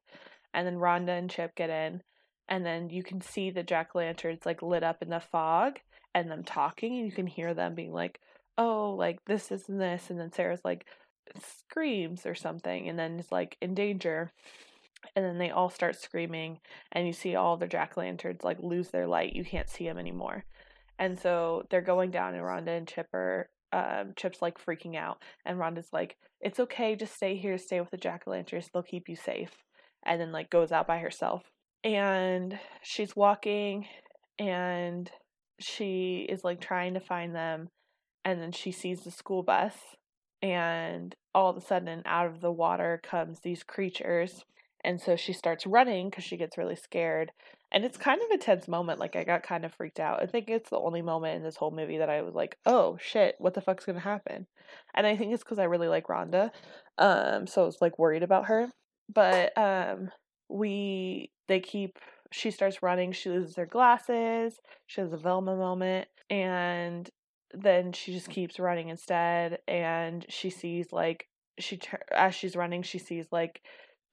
and 0.53 0.65
then 0.67 0.77
Rhonda 0.77 1.17
and 1.17 1.29
Chip 1.29 1.55
get 1.55 1.69
in, 1.69 2.01
and 2.47 2.65
then 2.65 2.89
you 2.89 3.03
can 3.03 3.21
see 3.21 3.51
the 3.51 3.63
jack 3.63 3.95
lanterns 3.95 4.45
like 4.45 4.61
lit 4.61 4.83
up 4.83 5.01
in 5.01 5.09
the 5.09 5.19
fog, 5.19 5.79
and 6.13 6.29
them 6.29 6.43
talking, 6.43 6.97
and 6.97 7.05
you 7.05 7.11
can 7.11 7.27
hear 7.27 7.53
them 7.53 7.75
being 7.75 7.93
like, 7.93 8.19
"Oh, 8.57 8.95
like 8.97 9.23
this 9.25 9.51
is 9.51 9.65
this," 9.67 10.09
and 10.09 10.19
then 10.19 10.31
Sarah's 10.31 10.65
like 10.65 10.85
screams 11.39 12.25
or 12.25 12.35
something, 12.35 12.89
and 12.89 12.97
then 12.97 13.19
it's 13.19 13.31
like 13.31 13.57
in 13.61 13.73
danger. 13.75 14.31
And 15.15 15.23
then 15.25 15.37
they 15.37 15.49
all 15.49 15.69
start 15.69 15.95
screaming, 15.95 16.59
and 16.91 17.07
you 17.07 17.13
see 17.13 17.35
all 17.35 17.55
the 17.57 17.67
jack 17.67 17.95
lanterns 17.97 18.43
like 18.43 18.59
lose 18.59 18.89
their 18.89 19.07
light. 19.07 19.33
You 19.33 19.45
can't 19.45 19.69
see 19.69 19.85
them 19.85 19.97
anymore. 19.97 20.43
And 20.99 21.17
so 21.17 21.63
they're 21.69 21.81
going 21.81 22.11
down, 22.11 22.35
and 22.35 22.43
Rhonda 22.43 22.77
and 22.77 22.87
Chip 22.87 23.07
are, 23.13 23.49
um, 23.71 24.13
Chip's 24.17 24.41
like 24.41 24.57
freaking 24.63 24.97
out. 24.97 25.21
And 25.45 25.57
Rhonda's 25.57 25.93
like, 25.93 26.17
It's 26.41 26.59
okay, 26.59 26.95
just 26.95 27.15
stay 27.15 27.37
here, 27.37 27.57
stay 27.57 27.79
with 27.79 27.91
the 27.91 27.97
jack 27.97 28.23
o' 28.27 28.31
lanterns, 28.31 28.69
they'll 28.73 28.83
keep 28.83 29.07
you 29.07 29.15
safe. 29.15 29.63
And 30.05 30.19
then 30.19 30.31
like 30.31 30.49
goes 30.49 30.71
out 30.71 30.87
by 30.87 30.99
herself. 30.99 31.43
And 31.83 32.59
she's 32.81 33.15
walking, 33.15 33.85
and 34.37 35.09
she 35.59 36.25
is 36.27 36.43
like 36.43 36.59
trying 36.59 36.93
to 36.95 36.99
find 36.99 37.35
them. 37.35 37.69
And 38.25 38.41
then 38.41 38.51
she 38.51 38.71
sees 38.71 39.01
the 39.01 39.11
school 39.11 39.43
bus, 39.43 39.75
and 40.41 41.15
all 41.33 41.49
of 41.49 41.57
a 41.57 41.61
sudden, 41.61 42.01
out 42.05 42.27
of 42.27 42.41
the 42.41 42.51
water 42.51 42.99
comes 43.03 43.39
these 43.39 43.63
creatures. 43.63 44.43
And 44.83 45.01
so 45.01 45.15
she 45.15 45.33
starts 45.33 45.67
running 45.67 46.09
because 46.09 46.23
she 46.23 46.37
gets 46.37 46.57
really 46.57 46.75
scared. 46.75 47.31
And 47.71 47.85
it's 47.85 47.97
kind 47.97 48.21
of 48.21 48.31
a 48.31 48.41
tense 48.41 48.67
moment. 48.67 48.99
Like, 48.99 49.15
I 49.15 49.23
got 49.23 49.43
kind 49.43 49.63
of 49.65 49.73
freaked 49.73 49.99
out. 49.99 50.23
I 50.23 50.25
think 50.25 50.49
it's 50.49 50.69
the 50.69 50.79
only 50.79 51.01
moment 51.01 51.35
in 51.35 51.43
this 51.43 51.57
whole 51.57 51.71
movie 51.71 51.97
that 51.97 52.09
I 52.09 52.21
was 52.21 52.33
like, 52.33 52.57
oh 52.65 52.97
shit, 52.99 53.35
what 53.39 53.53
the 53.53 53.61
fuck's 53.61 53.85
gonna 53.85 53.99
happen? 53.99 54.47
And 54.95 55.05
I 55.05 55.15
think 55.15 55.33
it's 55.33 55.43
because 55.43 55.59
I 55.59 55.65
really 55.65 55.87
like 55.87 56.07
Rhonda. 56.07 56.51
Um, 56.97 57.45
so 57.45 57.63
I 57.63 57.65
was 57.65 57.77
like 57.81 57.99
worried 57.99 58.23
about 58.23 58.45
her. 58.45 58.69
But 59.13 59.57
um, 59.57 60.11
we, 60.49 61.31
they 61.47 61.59
keep, 61.59 61.97
she 62.31 62.51
starts 62.51 62.83
running. 62.83 63.11
She 63.11 63.29
loses 63.29 63.55
her 63.55 63.65
glasses. 63.65 64.59
She 64.87 65.01
has 65.01 65.13
a 65.13 65.17
Velma 65.17 65.55
moment. 65.55 66.07
And 66.29 67.09
then 67.53 67.91
she 67.93 68.13
just 68.13 68.29
keeps 68.29 68.59
running 68.59 68.89
instead. 68.89 69.59
And 69.67 70.25
she 70.29 70.49
sees, 70.49 70.91
like, 70.91 71.27
she, 71.57 71.79
as 72.11 72.35
she's 72.35 72.55
running, 72.55 72.83
she 72.83 72.99
sees, 72.99 73.25
like, 73.31 73.61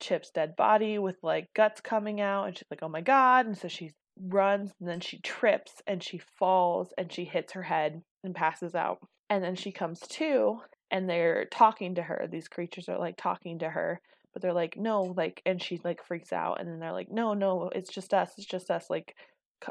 Chip's 0.00 0.30
dead 0.30 0.56
body 0.56 0.98
with 0.98 1.16
like 1.22 1.52
guts 1.54 1.80
coming 1.80 2.20
out, 2.20 2.44
and 2.44 2.56
she's 2.56 2.66
like, 2.70 2.82
"Oh 2.82 2.88
my 2.88 3.00
god!" 3.00 3.46
And 3.46 3.56
so 3.56 3.68
she 3.68 3.92
runs, 4.20 4.72
and 4.80 4.88
then 4.88 5.00
she 5.00 5.20
trips 5.20 5.82
and 5.86 6.02
she 6.02 6.18
falls 6.18 6.92
and 6.98 7.12
she 7.12 7.24
hits 7.24 7.52
her 7.52 7.62
head 7.62 8.02
and 8.24 8.34
passes 8.34 8.74
out. 8.74 8.98
And 9.30 9.42
then 9.42 9.54
she 9.54 9.72
comes 9.72 10.00
to, 10.00 10.60
and 10.90 11.08
they're 11.08 11.46
talking 11.46 11.94
to 11.96 12.02
her. 12.02 12.28
These 12.30 12.48
creatures 12.48 12.88
are 12.88 12.98
like 12.98 13.16
talking 13.16 13.58
to 13.60 13.70
her, 13.70 14.00
but 14.36 14.42
they're 14.42 14.52
like, 14.52 14.76
"No!" 14.76 15.14
Like, 15.16 15.40
and 15.46 15.62
she 15.62 15.80
like 15.82 16.04
freaks 16.04 16.30
out, 16.30 16.60
and 16.60 16.68
then 16.68 16.78
they're 16.78 16.92
like, 16.92 17.10
"No, 17.10 17.32
no, 17.32 17.70
it's 17.74 17.90
just 17.90 18.12
us. 18.12 18.32
It's 18.36 18.46
just 18.46 18.70
us. 18.70 18.90
Like, 18.90 19.16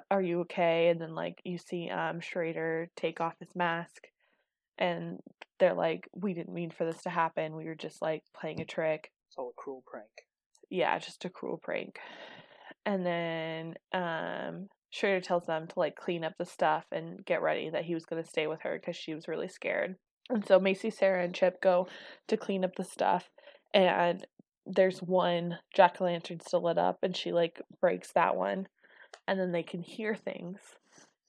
are 0.09 0.23
you 0.23 0.39
okay?" 0.39 0.87
And 0.87 0.99
then 0.99 1.13
like 1.13 1.39
you 1.43 1.59
see 1.59 1.87
um 1.91 2.19
Schrader 2.19 2.89
take 2.95 3.21
off 3.21 3.35
his 3.39 3.55
mask. 3.55 4.07
And 4.79 5.19
they're 5.59 5.75
like, 5.75 6.09
we 6.15 6.33
didn't 6.33 6.55
mean 6.55 6.71
for 6.71 6.83
this 6.83 7.03
to 7.03 7.11
happen. 7.11 7.55
We 7.55 7.65
were 7.65 7.75
just 7.75 8.01
like 8.01 8.23
playing 8.35 8.59
a 8.59 8.65
trick 8.65 9.11
It's 9.29 9.37
all 9.37 9.49
a 9.49 9.61
cruel 9.61 9.83
prank. 9.85 10.09
yeah, 10.71 10.97
just 10.97 11.25
a 11.25 11.29
cruel 11.29 11.59
prank. 11.61 11.99
And 12.87 13.05
then 13.05 13.75
um 13.93 14.69
Schrader 14.89 15.21
tells 15.21 15.45
them 15.45 15.67
to 15.67 15.79
like 15.79 15.95
clean 15.95 16.23
up 16.23 16.33
the 16.39 16.45
stuff 16.45 16.85
and 16.91 17.23
get 17.23 17.43
ready 17.43 17.69
that 17.69 17.85
he 17.85 17.93
was 17.93 18.05
going 18.05 18.23
to 18.23 18.27
stay 18.27 18.47
with 18.47 18.61
her 18.61 18.79
because 18.79 18.95
she 18.95 19.13
was 19.13 19.27
really 19.27 19.47
scared. 19.47 19.95
And 20.31 20.43
so 20.43 20.59
Macy, 20.59 20.89
Sarah, 20.89 21.23
and 21.23 21.35
Chip 21.35 21.61
go 21.61 21.87
to 22.29 22.35
clean 22.35 22.65
up 22.65 22.75
the 22.75 22.83
stuff, 22.83 23.29
and 23.75 24.25
there's 24.65 24.99
one 24.99 25.59
jack 25.73 26.01
o' 26.01 26.05
lantern 26.05 26.39
still 26.39 26.63
lit 26.63 26.77
up, 26.77 26.99
and 27.03 27.15
she 27.15 27.31
like 27.31 27.61
breaks 27.81 28.11
that 28.13 28.35
one, 28.35 28.67
and 29.27 29.39
then 29.39 29.51
they 29.51 29.63
can 29.63 29.81
hear 29.81 30.15
things, 30.15 30.59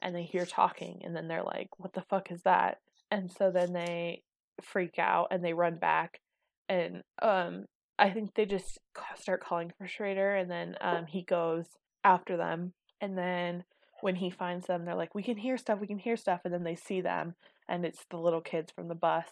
and 0.03 0.15
they 0.15 0.25
hear 0.25 0.47
talking, 0.47 1.03
and 1.05 1.15
then 1.15 1.29
they're 1.29 1.43
like, 1.43 1.69
"What 1.79 1.93
the 1.93 2.03
fuck 2.03 2.31
is 2.31 2.43
that?" 2.43 2.79
And 3.11 3.31
so 3.31 3.51
then 3.51 3.73
they 3.73 4.23
freak 4.63 4.99
out 4.99 5.29
and 5.31 5.45
they 5.45 5.53
run 5.53 5.77
back, 5.79 6.21
and 6.69 7.03
um 7.23 7.67
I 7.99 8.11
think 8.11 8.35
they 8.35 8.45
just 8.45 8.79
start 9.17 9.43
calling 9.43 9.73
for 9.79 9.87
Schrader, 9.89 10.35
and 10.35 10.51
then 10.51 10.77
um, 10.81 11.07
he 11.07 11.23
goes 11.23 11.65
after 12.05 12.37
them. 12.37 12.75
And 13.01 13.17
then 13.17 13.65
when 14.03 14.17
he 14.17 14.31
finds 14.31 14.67
them, 14.67 14.85
they're 14.85 14.95
like, 14.95 15.15
"We 15.15 15.23
can 15.23 15.37
hear 15.39 15.57
stuff. 15.57 15.81
We 15.81 15.87
can 15.87 15.99
hear 15.99 16.17
stuff." 16.17 16.41
And 16.45 16.53
then 16.53 16.65
they 16.65 16.77
see 16.77 17.01
them, 17.01 17.35
and 17.69 17.85
it's 17.85 18.05
the 18.11 18.19
little 18.19 18.41
kids 18.43 18.71
from 18.73 18.89
the 18.89 18.95
bus 18.95 19.29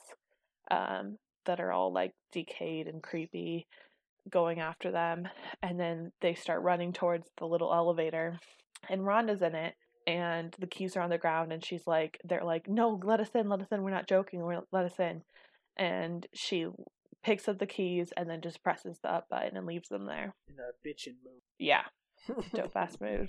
um, 0.70 1.18
that 1.46 1.60
are 1.60 1.72
all 1.72 1.92
like 1.92 2.14
decayed 2.32 2.88
and 2.88 3.02
creepy, 3.02 3.66
going 4.30 4.60
after 4.60 4.90
them. 4.90 5.28
And 5.62 5.78
then 5.78 6.12
they 6.20 6.34
start 6.34 6.62
running 6.62 6.92
towards 6.92 7.28
the 7.38 7.46
little 7.46 7.72
elevator, 7.72 8.38
and 8.88 9.02
Rhonda's 9.02 9.42
in 9.42 9.54
it. 9.54 9.74
And 10.06 10.54
the 10.58 10.66
keys 10.66 10.96
are 10.96 11.00
on 11.00 11.08
the 11.08 11.16
ground, 11.16 11.50
and 11.52 11.64
she's 11.64 11.86
like, 11.86 12.18
"They're 12.24 12.44
like, 12.44 12.68
no, 12.68 13.00
let 13.02 13.20
us 13.20 13.30
in, 13.34 13.48
let 13.48 13.62
us 13.62 13.68
in. 13.72 13.82
We're 13.82 13.90
not 13.90 14.08
joking. 14.08 14.40
We're, 14.40 14.60
let 14.70 14.84
us 14.84 14.98
in." 14.98 15.22
And 15.78 16.26
she 16.34 16.68
picks 17.24 17.48
up 17.48 17.58
the 17.58 17.66
keys 17.66 18.12
and 18.16 18.28
then 18.28 18.40
just 18.42 18.62
presses 18.62 18.98
the 19.02 19.10
up 19.12 19.28
button 19.30 19.56
and 19.56 19.66
leaves 19.66 19.88
them 19.88 20.06
there. 20.06 20.34
In 20.48 20.56
a 20.58 20.86
bitchin' 20.86 21.14
Yeah, 21.58 21.82
move. 22.28 22.50
dope 22.54 22.76
ass 22.76 22.98
move. 23.00 23.28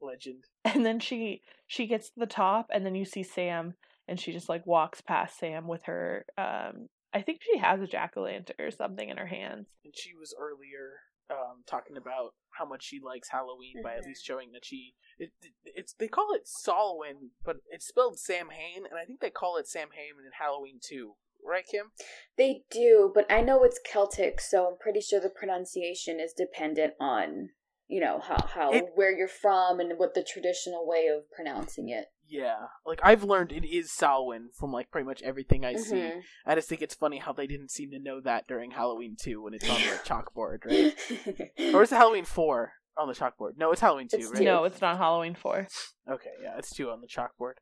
Legend. 0.00 0.44
And 0.64 0.84
then 0.84 0.98
she 0.98 1.42
she 1.66 1.86
gets 1.86 2.08
to 2.08 2.20
the 2.20 2.26
top 2.26 2.66
and 2.72 2.84
then 2.84 2.94
you 2.94 3.04
see 3.04 3.22
Sam 3.22 3.74
and 4.08 4.18
she 4.18 4.32
just 4.32 4.48
like 4.48 4.66
walks 4.66 5.00
past 5.00 5.38
Sam 5.38 5.68
with 5.68 5.84
her 5.84 6.24
um 6.36 6.88
I 7.14 7.22
think 7.22 7.40
she 7.42 7.58
has 7.58 7.80
a 7.80 7.86
jack 7.86 8.14
o' 8.16 8.22
lantern 8.22 8.56
or 8.58 8.70
something 8.70 9.08
in 9.08 9.16
her 9.16 9.26
hands. 9.26 9.68
And 9.84 9.94
she 9.96 10.14
was 10.14 10.34
earlier 10.38 10.98
um, 11.30 11.62
talking 11.66 11.96
about 11.96 12.34
how 12.58 12.66
much 12.66 12.84
she 12.84 13.00
likes 13.00 13.30
Halloween 13.30 13.76
by 13.82 13.94
at 13.94 14.02
Mhm. 14.02 14.06
least 14.08 14.24
showing 14.26 14.52
that 14.52 14.64
she 14.64 14.94
it, 15.18 15.30
it's 15.64 15.94
they 15.94 16.08
call 16.08 16.34
it 16.34 16.46
Salwin, 16.46 17.30
but 17.44 17.56
it's 17.70 17.86
spelled 17.86 18.18
Samhain, 18.18 18.84
and 18.84 18.98
I 18.98 19.04
think 19.06 19.20
they 19.20 19.30
call 19.30 19.56
it 19.56 19.66
Samhain 19.66 20.10
in 20.18 20.32
Halloween 20.38 20.80
too, 20.82 21.16
right, 21.42 21.64
Kim? 21.66 21.92
They 22.36 22.64
do, 22.68 23.10
but 23.14 23.24
I 23.32 23.40
know 23.40 23.64
it's 23.64 23.80
Celtic, 23.82 24.40
so 24.40 24.68
I'm 24.68 24.76
pretty 24.76 25.00
sure 25.00 25.18
the 25.20 25.30
pronunciation 25.30 26.20
is 26.20 26.34
dependent 26.34 26.94
on 27.00 27.50
you 27.86 28.00
know 28.00 28.18
how 28.18 28.46
how 28.46 28.72
It- 28.72 28.94
where 28.94 29.10
you're 29.16 29.28
from 29.28 29.78
and 29.80 29.98
what 29.98 30.12
the 30.14 30.24
traditional 30.24 30.86
way 30.86 31.06
of 31.06 31.30
pronouncing 31.30 31.88
it. 31.88 32.08
Yeah, 32.28 32.56
like 32.86 33.00
I've 33.02 33.22
learned 33.22 33.52
it 33.52 33.64
is 33.68 33.90
Salwin 33.90 34.46
from 34.58 34.72
like 34.72 34.90
pretty 34.90 35.06
much 35.06 35.22
everything 35.22 35.64
I 35.64 35.74
see. 35.76 35.94
Mhm. 35.96 36.22
I 36.46 36.54
just 36.54 36.68
think 36.68 36.80
it's 36.82 36.94
funny 36.94 37.18
how 37.18 37.32
they 37.32 37.46
didn't 37.46 37.70
seem 37.70 37.90
to 37.90 37.98
know 37.98 38.20
that 38.20 38.46
during 38.48 38.70
Halloween 38.72 39.16
two 39.20 39.42
when 39.42 39.54
it's 39.54 39.68
on 39.68 39.80
the 39.80 40.00
chalkboard, 40.04 40.64
right? 40.64 41.74
Or 41.74 41.82
is 41.82 41.92
it 41.92 41.96
Halloween 41.96 42.24
four 42.24 42.72
on 42.96 43.08
the 43.08 43.14
chalkboard? 43.14 43.58
No, 43.58 43.72
it's 43.72 43.80
Halloween 43.80 44.08
two, 44.08 44.16
It's 44.18 44.30
right? 44.30 44.38
two. 44.38 44.44
No, 44.44 44.64
it's 44.64 44.80
not 44.80 44.96
Halloween 44.98 45.34
4. 45.34 45.68
Okay, 46.10 46.30
yeah, 46.42 46.56
it's 46.58 46.70
two 46.74 46.90
on 46.90 47.00
the 47.02 47.06
chalkboard. 47.06 47.54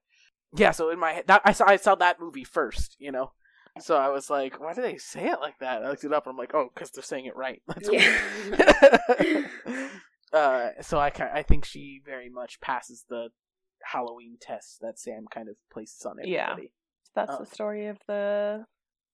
Yeah, 0.55 0.71
so 0.71 0.91
in 0.91 0.99
my 0.99 1.13
head, 1.13 1.25
that 1.27 1.43
I 1.45 1.53
saw 1.53 1.67
I 1.67 1.77
saw 1.77 1.95
that 1.97 2.21
movie 2.21 2.45
first, 2.45 2.97
you 2.99 3.11
know. 3.11 3.33
So 3.81 3.97
I 3.97 4.09
was 4.11 4.29
like, 4.29 4.61
why 4.61 4.75
do 4.75 4.83
they 4.83 4.99
say 4.99 5.29
it 5.31 5.41
like 5.41 5.59
that? 5.61 5.83
I 5.83 5.89
looked 5.89 6.05
it 6.05 6.13
up, 6.13 6.27
and 6.27 6.33
I'm 6.33 6.37
like, 6.37 6.55
oh, 6.55 6.69
because 6.75 6.91
they're 6.91 7.03
saying 7.03 7.25
it 7.27 7.35
right. 7.37 7.63
That's 7.67 7.89
Yeah. 7.91 9.47
weird. 9.71 9.91
uh, 10.33 10.69
so 10.83 10.99
I 10.99 11.11
I 11.35 11.43
think 11.43 11.65
she 11.65 12.01
very 12.05 12.29
much 12.29 12.61
passes 12.61 13.05
the 13.09 13.29
Halloween 13.85 14.37
test 14.41 14.81
that 14.81 14.99
Sam 14.99 15.27
kind 15.31 15.49
of 15.49 15.57
places 15.73 16.05
on 16.07 16.19
everybody. 16.21 16.63
Yeah. 16.63 16.69
That's 17.15 17.33
Oh. 17.35 17.39
the 17.45 17.47
story 17.47 17.87
of 17.87 17.99
the 18.07 18.67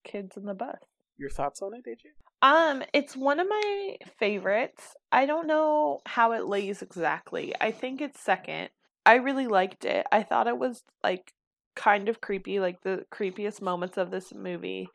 kids 0.04 0.36
in 0.36 0.44
the 0.44 0.54
bus. 0.54 0.78
Your 1.16 1.30
thoughts 1.30 1.60
on 1.62 1.74
it, 1.74 1.84
AJ? 1.86 2.10
Um, 2.40 2.84
it's 2.92 3.16
one 3.16 3.40
of 3.40 3.48
my 3.48 3.96
favorites. 4.18 4.94
I 5.10 5.26
don't 5.26 5.48
know 5.48 6.00
how 6.06 6.32
it 6.32 6.46
lays 6.46 6.82
exactly. 6.82 7.52
I 7.60 7.72
think 7.72 8.00
it's 8.00 8.20
second. 8.20 8.70
I 9.04 9.14
really 9.16 9.48
liked 9.48 9.84
it. 9.84 10.06
I 10.12 10.22
thought 10.22 10.46
it 10.46 10.58
was 10.58 10.84
like 11.02 11.32
kind 11.74 12.08
of 12.08 12.20
creepy, 12.20 12.60
like 12.60 12.82
the 12.82 13.04
creepiest 13.10 13.60
moments 13.60 13.96
of 13.96 14.10
this 14.12 14.32
movie. 14.32 14.88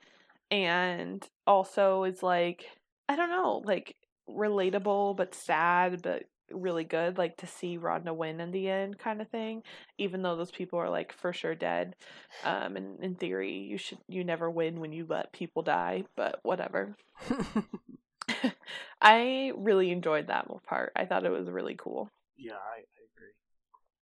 And 0.51 1.27
also 1.45 2.03
is 2.05 2.23
like 2.23 2.65
I 3.09 3.17
don't 3.17 3.29
know, 3.29 3.61
like 3.65 3.95
relatable 4.29 5.17
but 5.17 5.35
sad 5.35 6.01
but 6.01 6.23
really 6.51 6.83
good 6.83 7.17
like 7.17 7.37
to 7.37 7.47
see 7.47 7.77
Rhonda 7.77 8.15
win 8.15 8.39
in 8.39 8.51
the 8.51 8.69
end 8.69 8.99
kind 8.99 9.21
of 9.21 9.29
thing 9.29 9.63
even 9.97 10.21
though 10.21 10.35
those 10.35 10.51
people 10.51 10.79
are 10.79 10.89
like 10.89 11.13
for 11.13 11.33
sure 11.33 11.55
dead 11.55 11.95
um 12.43 12.75
and 12.75 13.03
in 13.03 13.15
theory 13.15 13.59
you 13.59 13.77
should 13.77 13.97
you 14.07 14.23
never 14.23 14.49
win 14.49 14.79
when 14.79 14.91
you 14.91 15.05
let 15.07 15.31
people 15.31 15.61
die 15.61 16.03
but 16.15 16.39
whatever 16.43 16.95
I 19.01 19.51
really 19.57 19.91
enjoyed 19.91 20.27
that 20.27 20.47
part. 20.65 20.93
I 20.95 21.05
thought 21.05 21.25
it 21.25 21.29
was 21.31 21.49
really 21.49 21.75
cool. 21.75 22.09
yeah, 22.37 22.53
I, 22.53 22.79
I 22.79 23.03
agree. 23.15 23.33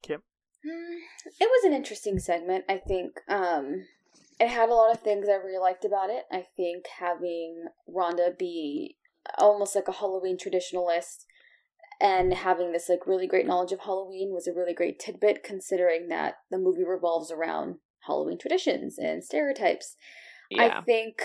Kim, 0.04 0.22
Hmm, 0.64 0.98
It 1.40 1.50
was 1.50 1.64
an 1.66 1.74
interesting 1.74 2.20
segment. 2.20 2.66
I 2.70 2.78
think 2.78 3.20
um, 3.28 3.86
it 4.40 4.48
had 4.48 4.70
a 4.70 4.76
lot 4.76 4.94
of 4.94 5.02
things 5.02 5.28
I 5.28 5.34
really 5.34 5.58
liked 5.58 5.86
about 5.86 6.10
it. 6.10 6.26
I 6.32 6.46
think 6.56 6.86
having 7.00 7.66
Rhonda 7.90 8.38
be 8.38 8.98
almost 9.38 9.76
like 9.76 9.88
a 9.88 9.94
Halloween 9.94 10.38
traditionalist 10.38 11.26
and 12.02 12.34
having 12.34 12.72
this 12.72 12.90
like 12.90 13.06
really 13.06 13.28
great 13.28 13.46
knowledge 13.46 13.72
of 13.72 13.82
Halloween 13.82 14.34
was 14.34 14.48
a 14.48 14.54
really 14.54 14.74
great 14.74 15.00
tidbit 15.00 15.44
considering 15.44 16.08
that 16.10 16.36
the 16.50 16.58
movie 16.58 16.84
revolves 16.84 17.32
around 17.32 17.76
Halloween 18.08 18.38
traditions 18.40 18.98
and 18.98 19.24
stereotypes. 19.24 19.96
Yeah. 20.50 20.80
I 20.80 20.82
think 20.82 21.22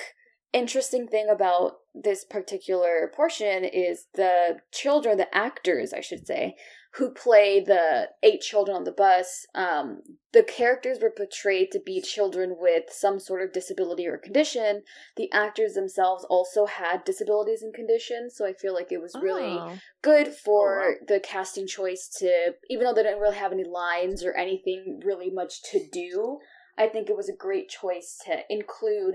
interesting 0.52 1.08
thing 1.08 1.28
about 1.30 1.72
this 1.94 2.24
particular 2.24 3.10
portion 3.14 3.64
is 3.64 4.06
the 4.14 4.58
children, 4.72 5.18
the 5.18 5.34
actors, 5.34 5.92
I 5.92 6.00
should 6.00 6.26
say, 6.26 6.56
who 6.96 7.10
play 7.10 7.60
the 7.60 8.08
eight 8.22 8.40
children 8.40 8.76
on 8.76 8.84
the 8.84 8.92
bus. 8.92 9.46
Um, 9.54 10.00
the 10.32 10.42
characters 10.42 10.98
were 11.00 11.10
portrayed 11.10 11.70
to 11.72 11.80
be 11.84 12.00
children 12.00 12.56
with 12.58 12.84
some 12.90 13.18
sort 13.20 13.42
of 13.42 13.52
disability 13.52 14.06
or 14.06 14.16
condition. 14.16 14.82
The 15.16 15.30
actors 15.32 15.74
themselves 15.74 16.24
also 16.30 16.64
had 16.66 17.04
disabilities 17.04 17.62
and 17.62 17.74
conditions, 17.74 18.34
so 18.36 18.46
I 18.46 18.54
feel 18.54 18.72
like 18.74 18.90
it 18.92 19.02
was 19.02 19.14
really 19.20 19.58
Oh. 19.58 19.76
good 20.02 20.28
for 20.28 20.82
Oh, 20.82 20.88
wow. 20.90 20.94
the 21.06 21.20
casting 21.20 21.66
choice 21.66 22.08
to 22.18 22.54
even 22.70 22.84
though 22.86 22.94
they 22.94 23.02
didn't 23.02 23.20
really 23.20 23.36
have 23.36 23.52
any 23.52 23.64
lines 23.64 24.24
or 24.24 24.32
anything 24.32 25.00
really 25.04 25.30
much 25.30 25.62
to 25.72 25.80
do 25.92 26.38
i 26.78 26.86
think 26.86 27.08
it 27.08 27.16
was 27.16 27.28
a 27.28 27.36
great 27.36 27.68
choice 27.68 28.18
to 28.24 28.40
include 28.50 29.14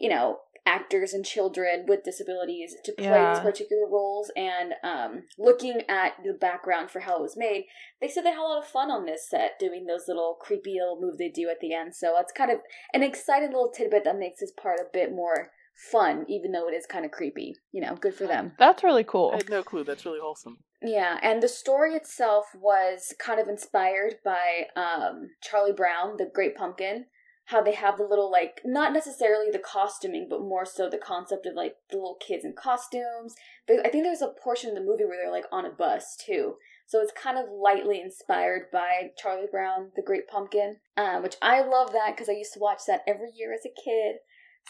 you 0.00 0.08
know 0.08 0.38
actors 0.66 1.12
and 1.12 1.24
children 1.24 1.84
with 1.86 2.04
disabilities 2.04 2.74
to 2.84 2.92
play 2.92 3.04
Yeah. 3.06 3.34
these 3.34 3.42
particular 3.42 3.86
roles 3.86 4.30
and 4.36 4.74
um, 4.82 5.24
looking 5.38 5.82
at 5.88 6.14
the 6.24 6.32
background 6.32 6.90
for 6.90 7.00
how 7.00 7.16
it 7.16 7.22
was 7.22 7.36
made 7.36 7.66
they 8.00 8.08
said 8.08 8.24
they 8.24 8.30
had 8.30 8.38
a 8.38 8.42
lot 8.42 8.62
of 8.62 8.66
fun 8.66 8.90
on 8.90 9.04
this 9.04 9.28
set 9.28 9.58
doing 9.58 9.86
those 9.86 10.04
little 10.08 10.36
creepy 10.40 10.74
little 10.80 10.98
moves 11.00 11.18
they 11.18 11.28
do 11.28 11.48
at 11.50 11.60
the 11.60 11.74
end 11.74 11.94
so 11.94 12.14
it's 12.18 12.32
kind 12.32 12.50
of 12.50 12.58
an 12.94 13.02
exciting 13.02 13.48
little 13.48 13.70
tidbit 13.70 14.04
that 14.04 14.18
makes 14.18 14.40
this 14.40 14.52
part 14.52 14.78
a 14.80 14.84
bit 14.92 15.12
more 15.12 15.50
fun 15.90 16.24
even 16.28 16.52
though 16.52 16.68
it 16.68 16.72
is 16.74 16.86
kind 16.86 17.04
of 17.04 17.10
creepy 17.10 17.54
you 17.72 17.80
know 17.82 17.96
good 17.96 18.14
for 18.14 18.26
them 18.26 18.52
That's 18.58 18.84
really 18.84 19.04
cool. 19.04 19.32
I 19.34 19.38
had 19.38 19.50
no 19.50 19.62
clue. 19.62 19.82
That's 19.84 20.06
really 20.06 20.20
wholesome. 20.22 20.58
yeah, 20.80 21.18
and 21.22 21.42
the 21.42 21.48
story 21.48 21.94
itself 21.94 22.46
was 22.54 23.12
kind 23.18 23.40
of 23.40 23.48
inspired 23.48 24.14
by 24.24 24.66
um, 24.76 25.30
Charlie 25.42 25.72
Brown, 25.72 26.14
the 26.16 26.30
Great 26.32 26.54
Pumpkin. 26.54 27.06
How 27.46 27.62
they 27.62 27.74
have 27.74 27.98
the 27.98 28.04
little, 28.04 28.30
like, 28.30 28.60
not 28.64 28.92
necessarily 28.92 29.50
the 29.50 29.58
costuming, 29.58 30.28
but 30.30 30.40
more 30.40 30.64
so 30.64 30.88
the 30.88 30.96
concept 30.96 31.44
of, 31.44 31.54
like, 31.54 31.74
the 31.90 31.96
little 31.96 32.16
kids 32.26 32.44
in 32.44 32.54
costumes. 32.54 33.34
I 33.68 33.88
think 33.90 34.04
there's 34.04 34.22
a 34.22 34.32
portion 34.42 34.70
of 34.70 34.76
the 34.76 34.82
movie 34.82 35.04
where 35.04 35.18
they're, 35.22 35.30
like, 35.30 35.44
on 35.52 35.66
a 35.66 35.70
bus, 35.70 36.16
too. 36.16 36.54
So 36.86 37.00
it's 37.00 37.12
kind 37.12 37.38
of 37.38 37.46
lightly 37.50 38.00
inspired 38.00 38.70
by 38.72 39.10
Charlie 39.16 39.48
Brown, 39.50 39.90
the 39.96 40.02
Great 40.02 40.28
Pumpkin, 40.28 40.76
um, 40.96 41.22
which 41.22 41.36
I 41.42 41.62
love 41.62 41.92
that 41.92 42.14
because 42.14 42.28
I 42.28 42.32
used 42.32 42.52
to 42.54 42.60
watch 42.60 42.80
that 42.86 43.02
every 43.06 43.30
year 43.34 43.52
as 43.54 43.66
a 43.66 43.82
kid. 43.82 44.16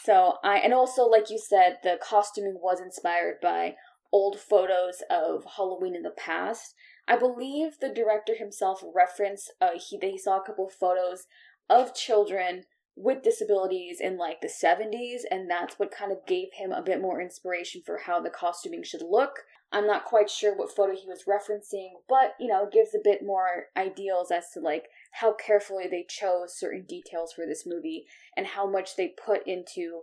So 0.03 0.37
I, 0.43 0.57
and 0.57 0.73
also, 0.73 1.03
like 1.03 1.29
you 1.29 1.37
said, 1.37 1.77
the 1.83 1.97
costuming 2.01 2.57
was 2.61 2.81
inspired 2.81 3.35
by 3.41 3.75
old 4.11 4.39
photos 4.39 5.01
of 5.09 5.43
Halloween 5.55 5.95
in 5.95 6.03
the 6.03 6.09
past. 6.09 6.73
I 7.07 7.17
believe 7.17 7.79
the 7.79 7.93
director 7.93 8.33
himself 8.35 8.81
referenced 8.95 9.53
uh, 9.61 9.71
he 9.75 9.97
that 9.97 10.09
he 10.09 10.17
saw 10.17 10.37
a 10.39 10.45
couple 10.45 10.69
photos 10.69 11.25
of 11.69 11.95
children 11.95 12.63
with 12.97 13.23
disabilities 13.23 13.99
in 13.99 14.17
like 14.17 14.39
the 14.39 14.47
70s 14.47 15.21
and 15.29 15.49
that's 15.49 15.77
what 15.77 15.91
kind 15.91 16.11
of 16.11 16.25
gave 16.25 16.47
him 16.53 16.71
a 16.71 16.81
bit 16.81 17.01
more 17.01 17.21
inspiration 17.21 17.81
for 17.85 17.99
how 18.05 18.21
the 18.21 18.29
costuming 18.29 18.83
should 18.83 19.01
look. 19.01 19.39
I'm 19.71 19.85
not 19.85 20.05
quite 20.05 20.29
sure 20.29 20.55
what 20.55 20.73
photo 20.73 20.93
he 20.95 21.05
was 21.05 21.25
referencing, 21.27 21.89
but 22.07 22.35
you 22.39 22.47
know, 22.47 22.63
it 22.63 22.71
gives 22.71 22.95
a 22.95 23.03
bit 23.03 23.25
more 23.25 23.65
ideals 23.75 24.31
as 24.31 24.49
to 24.53 24.61
like 24.61 24.85
how 25.11 25.33
carefully 25.33 25.87
they 25.89 26.05
chose 26.07 26.57
certain 26.57 26.85
details 26.87 27.33
for 27.33 27.45
this 27.45 27.65
movie 27.65 28.05
and 28.37 28.47
how 28.47 28.69
much 28.69 28.95
they 28.95 29.13
put 29.23 29.45
into 29.45 30.01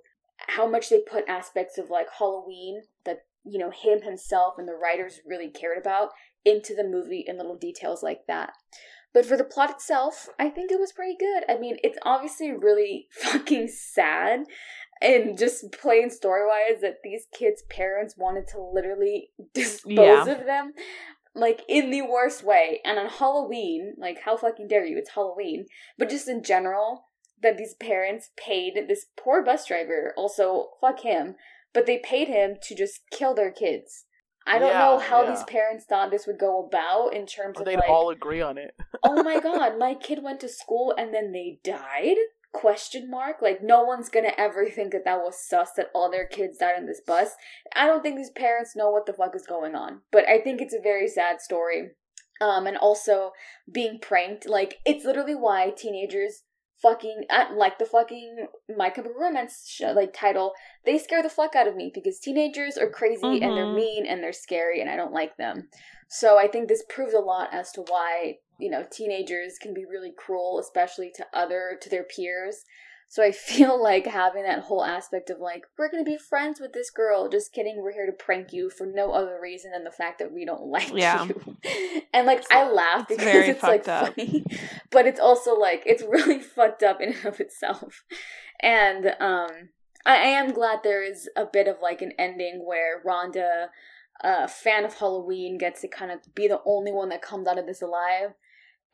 how 0.49 0.69
much 0.69 0.91
they 0.91 1.01
put 1.01 1.29
aspects 1.29 1.79
of 1.79 1.89
like 1.89 2.09
Halloween 2.19 2.83
that 3.05 3.25
you 3.45 3.59
know 3.59 3.71
him 3.71 4.03
himself 4.03 4.55
and 4.59 4.69
the 4.69 4.75
writers 4.75 5.21
really 5.27 5.49
cared 5.49 5.79
about 5.79 6.11
into 6.45 6.75
the 6.75 6.85
movie 6.85 7.25
in 7.27 7.37
little 7.37 7.57
details 7.57 8.03
like 8.03 8.27
that. 8.27 8.53
But 9.15 9.27
for 9.27 9.37
the 9.37 9.45
plot 9.45 9.71
itself, 9.71 10.29
I 10.39 10.49
think 10.49 10.71
it 10.71 10.81
was 10.81 10.93
pretty 10.93 11.17
good. 11.19 11.45
I 11.49 11.59
mean, 11.59 11.77
it's 11.85 11.99
obviously 12.03 12.53
really 12.53 13.09
fucking 13.21 13.69
sad 13.69 14.41
and 15.01 15.37
just 15.37 15.73
plain 15.73 16.11
story 16.11 16.47
wise 16.47 16.81
that 16.81 16.99
these 17.03 17.27
kids' 17.37 17.63
parents 17.69 18.17
wanted 18.17 18.47
to 18.49 18.61
literally 18.61 19.31
dispose 19.55 19.97
Yeah. 19.97 20.27
of 20.27 20.47
them 20.47 20.73
like 21.35 21.63
in 21.69 21.91
the 21.91 22.03
worst 22.03 22.45
way. 22.45 22.81
And 22.85 22.99
on 22.99 23.09
Halloween, 23.09 23.95
like 23.99 24.21
how 24.25 24.37
fucking 24.37 24.69
dare 24.69 24.85
you? 24.85 24.99
It's 24.99 25.15
Halloween. 25.15 25.67
But 25.99 26.11
just 26.11 26.29
in 26.29 26.43
general, 26.43 27.07
that 27.43 27.59
these 27.59 27.75
parents 27.75 28.31
paid 28.37 28.75
this 28.89 29.07
poor 29.17 29.43
bus 29.45 29.67
driver, 29.67 30.15
also 30.17 30.71
fuck 30.81 31.01
him, 31.01 31.35
but 31.75 31.87
they 31.87 31.99
paid 31.99 32.29
him 32.29 32.57
to 32.63 32.75
just 32.75 33.01
kill 33.11 33.35
their 33.35 33.51
kids. 33.51 34.05
I 34.47 34.59
don't 34.59 34.75
know 34.75 34.99
how 34.99 35.23
yeah. 35.23 35.31
these 35.31 35.45
parents 35.45 35.85
thought 35.85 36.11
this 36.11 36.27
would 36.27 36.39
go 36.39 36.65
about 36.65 37.15
in 37.15 37.27
terms 37.27 37.59
Or 37.59 37.61
of 37.61 37.67
they'd 37.67 37.77
like 37.77 37.89
all 37.89 38.11
agree 38.11 38.41
on 38.41 38.59
it. 38.59 38.75
oh 39.03 39.23
my 39.23 39.41
god, 39.43 39.79
my 39.79 39.95
kid 39.95 40.23
went 40.23 40.41
to 40.41 40.49
school 40.49 40.95
and 40.97 41.15
then 41.15 41.33
they 41.33 41.61
died? 41.65 42.17
Question 42.53 43.11
mark. 43.11 43.41
Like 43.41 43.63
no 43.63 43.83
one's 43.83 44.09
gonna 44.09 44.33
ever 44.37 44.69
think 44.69 44.93
that 44.93 45.05
that 45.05 45.19
was 45.19 45.37
sus 45.47 45.73
that 45.77 45.91
all 45.95 46.11
their 46.11 46.27
kids 46.27 46.59
died 46.59 46.75
on 46.77 46.87
this 46.87 47.01
bus. 47.07 47.31
I 47.75 47.87
don't 47.87 48.03
think 48.03 48.17
these 48.17 48.31
parents 48.31 48.77
know 48.77 48.91
what 48.91 49.07
the 49.07 49.13
fuck 49.13 49.35
is 49.35 49.47
going 49.47 49.75
on. 49.75 50.01
But 50.11 50.29
I 50.29 50.39
think 50.39 50.61
it's 50.61 50.75
a 50.75 50.83
very 50.83 51.09
sad 51.09 51.41
story. 51.41 51.91
Um, 52.41 52.67
and 52.67 52.77
also 52.77 53.31
being 53.71 54.01
pranked. 54.01 54.49
Like 54.49 54.79
it's 54.85 55.05
literally 55.05 55.37
why 55.37 55.71
teenagers 55.71 56.43
fucking 56.83 57.25
uh, 57.31 57.47
like 57.55 57.79
the 57.79 57.87
fucking 57.87 58.47
My 58.77 58.91
Chemical 58.91 59.19
Romance 59.21 59.65
sh- 59.69 59.83
like 59.95 60.13
title. 60.13 60.53
They 60.85 60.99
scare 60.99 61.23
the 61.23 61.31
fuck 61.31 61.55
out 61.55 61.69
of 61.69 61.77
me 61.77 61.91
because 61.95 62.19
teenagers 62.19 62.77
are 62.77 62.91
crazy 62.91 63.41
and 63.41 63.57
they're 63.57 63.67
Mhm. 63.67 63.75
mean 63.77 64.07
and 64.07 64.23
they're 64.23 64.33
scary 64.33 64.81
and 64.81 64.91
I 64.91 64.97
don't 64.97 65.13
like 65.13 65.37
them. 65.37 65.69
So 66.09 66.39
I 66.39 66.47
think 66.49 66.69
this 66.69 66.85
proves 66.89 67.15
a 67.15 67.21
lot 67.21 67.49
as 67.53 67.73
to 67.73 67.83
why, 67.83 68.39
you 68.59 68.71
know, 68.71 68.85
teenagers 68.91 69.59
can 69.59 69.73
be 69.73 69.85
really 69.85 70.13
cruel, 70.17 70.59
especially 70.59 71.11
to 71.17 71.27
other 71.33 71.79
to 71.81 71.89
their 71.89 72.05
peers. 72.05 72.65
So 73.13 73.23
I 73.23 73.31
feel 73.51 73.81
like 73.81 74.07
having 74.07 74.45
that 74.45 74.61
whole 74.61 74.83
aspect 74.83 75.29
of 75.29 75.39
like, 75.39 75.65
we're 75.79 75.91
gonna 75.91 76.03
be 76.03 76.17
friends 76.17 76.59
with 76.59 76.73
this 76.73 76.89
girl. 76.89 77.29
Just 77.29 77.53
kidding, 77.53 77.83
we're 77.83 77.93
here 77.93 78.07
to 78.07 78.13
prank 78.13 78.55
you 78.55 78.71
for 78.71 78.87
no 78.87 79.13
other 79.13 79.39
reason 79.41 79.71
than 79.73 79.85
the 79.85 79.91
fact 79.91 80.19
that 80.19 80.33
we 80.33 80.47
don't 80.47 80.63
like 80.77 80.91
Yeah. 80.95 81.27
you. 81.27 82.03
And 82.15 82.27
like 82.27 82.43
I 82.51 82.67
laugh 82.71 83.07
because 83.07 83.23
very 83.23 83.51
it's 83.51 83.63
like 83.63 83.87
up. 83.87 84.15
funny. 84.17 84.47
But 84.91 85.07
it's 85.07 85.21
also 85.21 85.55
like 85.55 85.83
it's 85.85 86.03
really 86.03 86.41
fucked 86.41 86.83
up 86.83 87.03
in 87.03 87.13
and 87.13 87.27
of 87.27 87.39
itself. 87.39 88.03
And 88.63 89.09
um 89.21 89.51
I, 90.07 90.15
I 90.17 90.27
am 90.41 90.53
glad 90.55 90.79
there 90.83 91.05
is 91.05 91.29
a 91.37 91.45
bit 91.45 91.69
of 91.69 91.77
like 91.83 92.01
an 92.01 92.13
ending 92.19 92.65
where 92.65 93.03
Rhonda 93.05 93.67
a 94.23 94.49
fan 94.49 94.87
of 94.87 94.95
Halloween 94.95 95.59
gets 95.59 95.83
to 95.83 95.89
kind 95.89 96.11
of 96.11 96.35
be 96.35 96.49
the 96.49 96.61
only 96.65 96.93
one 96.93 97.11
that 97.11 97.21
comes 97.21 97.47
out 97.47 97.59
of 97.59 97.67
this 97.67 97.83
alive. 97.83 98.31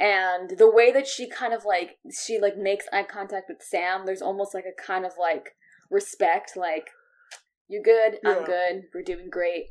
And 0.00 0.56
the 0.58 0.70
way 0.70 0.92
that 0.92 1.08
she 1.08 1.28
kind 1.28 1.52
of 1.52 1.64
like 1.64 1.98
she 2.12 2.38
like 2.38 2.56
makes 2.56 2.86
eye 2.92 3.02
contact 3.02 3.48
with 3.48 3.62
Sam, 3.62 4.06
there's 4.06 4.22
almost 4.22 4.54
like 4.54 4.64
a 4.64 4.82
kind 4.82 5.04
of 5.04 5.12
like 5.18 5.50
respect, 5.90 6.56
like 6.56 6.90
you're 7.68 7.82
good, 7.82 8.18
I'm 8.24 8.44
good, 8.44 8.84
we're 8.94 9.02
doing 9.02 9.28
great. 9.30 9.66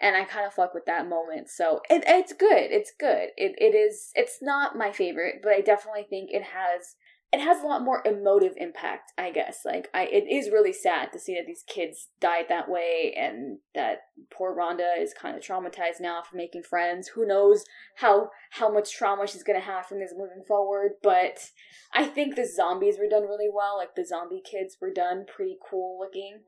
And 0.00 0.16
I 0.16 0.24
kind 0.24 0.46
of 0.46 0.52
fuck 0.52 0.74
with 0.74 0.86
that 0.86 1.08
moment. 1.08 1.48
So 1.48 1.80
it, 1.88 2.04
it's 2.06 2.32
good. 2.32 2.70
It's 2.70 2.92
good. 2.98 3.28
It 3.36 3.54
it 3.58 3.74
is. 3.74 4.10
It's 4.14 4.38
not 4.40 4.76
my 4.76 4.92
favorite, 4.92 5.36
but 5.42 5.52
I 5.52 5.60
definitely 5.60 6.06
think 6.08 6.30
it 6.30 6.42
has 6.42 6.96
it 7.34 7.40
has 7.40 7.60
a 7.62 7.66
lot 7.66 7.82
more 7.82 8.00
emotive 8.06 8.52
impact. 8.56 9.12
I 9.18 9.30
guess. 9.30 9.60
Like 9.64 9.88
I, 9.92 10.04
it 10.04 10.24
is 10.30 10.50
really 10.52 10.72
sad 10.72 11.12
to 11.12 11.18
see 11.18 11.34
that 11.34 11.46
these 11.46 11.64
kids 11.66 12.08
died 12.20 12.46
that 12.48 12.68
way, 12.70 13.14
and 13.16 13.58
that 13.74 14.02
poor 14.30 14.56
Rhonda 14.56 14.98
is 14.98 15.12
kind 15.12 15.36
of 15.36 15.42
traumatized 15.42 16.00
now 16.00 16.22
from 16.22 16.38
making 16.38 16.62
friends. 16.62 17.08
Who 17.08 17.26
knows 17.26 17.64
how 17.96 18.30
how 18.50 18.72
much 18.72 18.94
trauma 18.94 19.26
she's 19.26 19.42
gonna 19.42 19.60
have 19.60 19.86
from 19.86 19.98
this 19.98 20.14
moving 20.16 20.44
forward? 20.46 20.92
But 21.02 21.50
I 21.92 22.04
think 22.04 22.36
the 22.36 22.46
zombies 22.46 22.98
were 22.98 23.08
done 23.08 23.24
really 23.24 23.50
well. 23.52 23.76
Like 23.78 23.96
the 23.96 24.06
zombie 24.06 24.42
kids 24.48 24.76
were 24.80 24.92
done 24.92 25.26
pretty 25.26 25.58
cool 25.68 25.98
looking. 25.98 26.42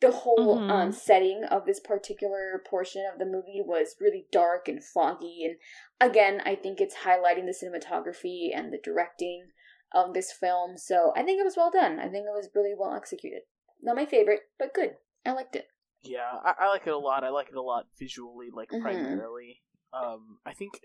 The 0.00 0.10
whole 0.10 0.56
Mhm. 0.58 0.70
um, 0.70 0.92
setting 0.92 1.44
of 1.44 1.66
this 1.66 1.78
particular 1.80 2.62
portion 2.64 3.04
of 3.12 3.18
the 3.18 3.26
movie 3.26 3.60
was 3.62 3.96
really 4.00 4.26
dark 4.32 4.66
and 4.66 4.82
foggy, 4.82 5.44
and 5.44 5.56
again, 6.00 6.40
I 6.46 6.54
think 6.54 6.80
it's 6.80 7.04
highlighting 7.04 7.44
the 7.44 7.52
cinematography 7.52 8.50
and 8.54 8.72
the 8.72 8.78
directing 8.78 9.52
of 9.94 10.14
this 10.14 10.32
film. 10.32 10.76
So 10.76 11.12
I 11.16 11.22
think 11.22 11.40
it 11.40 11.44
was 11.44 11.56
well 11.56 11.70
done. 11.70 11.98
I 11.98 12.04
think 12.08 12.26
it 12.26 12.34
was 12.34 12.48
really 12.54 12.74
well 12.78 12.94
executed. 12.94 13.42
Not 13.82 13.96
my 13.96 14.06
favorite, 14.06 14.40
but 14.58 14.74
good. 14.74 14.90
I 15.24 15.32
liked 15.32 15.56
it. 15.56 15.66
Yeah, 16.02 16.30
I, 16.44 16.54
I 16.60 16.68
like 16.68 16.86
it 16.86 16.92
a 16.92 16.98
lot. 16.98 17.24
I 17.24 17.28
like 17.28 17.48
it 17.48 17.56
a 17.56 17.62
lot 17.62 17.86
visually, 17.98 18.48
like 18.52 18.70
Mhm. 18.70 18.80
primarily. 18.82 19.62
Um, 19.92 20.38
I 20.46 20.52
think, 20.52 20.80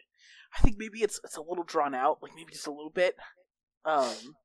I 0.57 0.61
think 0.61 0.77
maybe 0.77 0.99
it's 1.03 1.19
it's 1.23 1.37
a 1.37 1.41
little 1.41 1.63
drawn 1.63 1.93
out, 1.93 2.17
like 2.21 2.33
maybe 2.35 2.51
just 2.51 2.67
a 2.67 2.71
little 2.71 2.89
bit. 2.89 3.15
Um, 3.85 4.35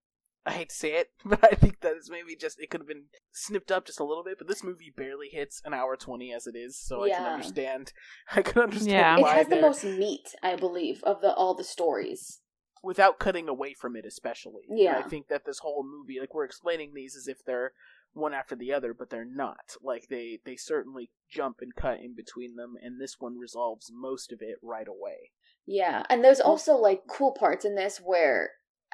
I 0.47 0.53
hate 0.53 0.69
to 0.69 0.75
say 0.75 0.93
it, 0.95 1.11
but 1.25 1.43
I 1.43 1.55
think 1.57 1.81
that 1.81 1.97
is 1.97 2.11
maybe 2.11 2.37
just 2.37 2.61
it 2.61 2.71
could 2.71 2.81
have 2.81 2.89
been 2.89 3.07
snipped 3.33 3.73
up 3.73 3.87
just 3.87 4.01
a 4.01 4.05
little 4.05 4.23
bit. 4.23 4.39
But 4.39 4.49
this 4.49 4.63
movie 4.63 4.93
barely 4.97 5.29
hits 5.31 5.61
an 5.65 5.75
hour 5.75 5.97
twenty 5.97 6.33
as 6.33 6.47
it 6.47 6.57
is, 6.57 6.79
so 6.81 7.05
I 7.05 7.11
can 7.11 7.25
understand. 7.25 7.93
I 8.33 8.43
can 8.43 8.63
understand 8.63 8.91
Yeah. 8.91 9.17
It 9.17 9.23
why 9.23 9.35
has 9.37 9.49
the 9.49 9.61
most 9.61 9.85
meat, 9.85 10.35
I 10.43 10.57
believe, 10.57 11.03
of 11.05 11.21
the 11.21 11.33
all 11.35 11.55
the 11.55 11.65
stories. 11.65 12.41
Without 12.83 13.19
cutting 13.19 13.49
away 13.49 13.75
from 13.75 13.97
it, 13.97 14.05
especially. 14.07 14.65
And 14.69 14.79
Yeah. 14.79 14.99
I 14.99 15.03
think 15.03 15.29
that 15.29 15.45
this 15.45 15.59
whole 15.59 15.85
movie, 15.85 16.21
like 16.21 16.35
we're 16.35 16.45
explaining 16.45 16.95
these 16.95 17.17
as 17.17 17.29
if 17.29 17.45
they're 17.45 17.73
one 18.13 18.35
after 18.35 18.57
the 18.57 18.73
other, 18.73 18.93
but 18.93 19.11
they're 19.11 19.25
not. 19.25 19.77
Like 19.83 20.09
they 20.09 20.41
they 20.45 20.57
certainly 20.57 21.11
jump 21.31 21.59
and 21.61 21.75
cut 21.75 22.01
in 22.01 22.15
between 22.15 22.57
them, 22.57 22.75
and 22.81 23.01
this 23.01 23.17
one 23.19 23.39
resolves 23.39 23.91
most 23.93 24.33
of 24.33 24.41
it 24.43 24.57
right 24.63 24.89
away. 24.89 25.31
Yeah, 25.67 26.05
and 26.11 26.25
there's 26.25 26.41
also 26.41 26.75
like 26.75 27.03
cool 27.07 27.33
parts 27.33 27.65
in 27.65 27.77
this 27.77 28.01
where, 28.03 28.51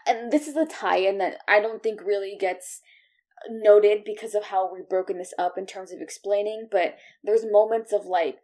and 0.06 0.30
this 0.30 0.46
is 0.46 0.56
a 0.56 0.66
tie-in 0.66 1.18
that 1.18 1.38
I 1.48 1.60
don't 1.60 1.82
think 1.82 2.02
really 2.02 2.36
gets 2.38 2.82
noted 3.48 4.02
because 4.04 4.34
of 4.34 4.44
how 4.44 4.70
we've 4.72 4.88
broken 4.88 5.18
this 5.18 5.32
up 5.38 5.56
in 5.56 5.66
terms 5.66 5.92
of 5.92 6.00
explaining. 6.00 6.68
But 6.70 6.96
there's 7.22 7.44
moments 7.50 7.92
of 7.92 8.04
like, 8.04 8.38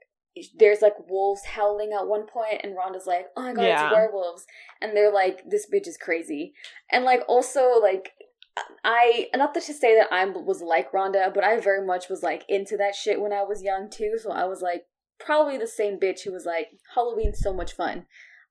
there's 0.59 0.81
like 0.83 0.95
wolves 1.09 1.45
howling 1.45 1.93
at 1.93 2.07
one 2.07 2.27
point, 2.27 2.61
and 2.63 2.77
Rhonda's 2.77 3.07
like, 3.07 3.27
"Oh 3.37 3.43
my 3.43 3.53
god, 3.53 3.63
Yeah. 3.63 3.87
it's 3.87 3.93
werewolves," 3.95 4.47
and 4.81 4.97
they're 4.97 5.13
like, 5.13 5.43
"This 5.49 5.69
bitch 5.71 5.87
is 5.87 5.97
crazy," 5.97 6.55
and 6.91 7.05
like 7.05 7.23
also 7.29 7.79
like. 7.81 8.13
I 8.85 9.29
not 9.35 9.55
that 9.55 9.63
to 9.63 9.73
say 9.73 9.97
that 9.97 10.13
I 10.13 10.27
was 10.27 10.61
like 10.61 10.93
Rhonda, 10.93 11.33
but 11.33 11.43
I 11.43 11.59
very 11.59 11.87
much 11.87 12.11
was 12.11 12.23
like 12.23 12.45
into 12.51 12.77
that 12.77 12.95
shit 12.95 13.19
when 13.19 13.33
I 13.33 13.43
was 13.45 13.63
young 13.63 13.89
too. 13.89 14.19
So 14.23 14.31
I 14.31 14.45
was 14.45 14.61
like 14.61 14.85
probably 15.19 15.57
the 15.57 15.67
same 15.67 15.99
bitch 15.99 16.25
who 16.25 16.33
was 16.33 16.45
like 16.45 16.67
Halloween's 16.95 17.39
so 17.41 17.55
much 17.55 17.73
fun. 17.73 18.05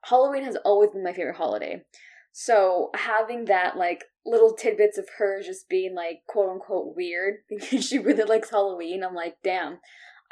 Halloween 0.06 0.44
has 0.44 0.56
always 0.66 0.90
been 0.90 1.04
my 1.04 1.14
favorite 1.14 1.36
holiday. 1.36 1.84
So 2.32 2.90
having 2.96 3.46
that 3.46 3.78
like 3.78 4.06
little 4.26 4.54
tidbits 4.56 4.98
of 4.98 5.08
her 5.20 5.42
just 5.44 5.70
being 5.70 5.94
like 5.94 6.22
quote 6.28 6.50
unquote 6.50 6.96
weird 6.96 7.36
because 7.50 7.86
she 7.88 8.00
really 8.00 8.24
likes 8.24 8.50
Halloween, 8.50 9.04
I'm 9.04 9.14
like, 9.14 9.36
damn, 9.44 9.80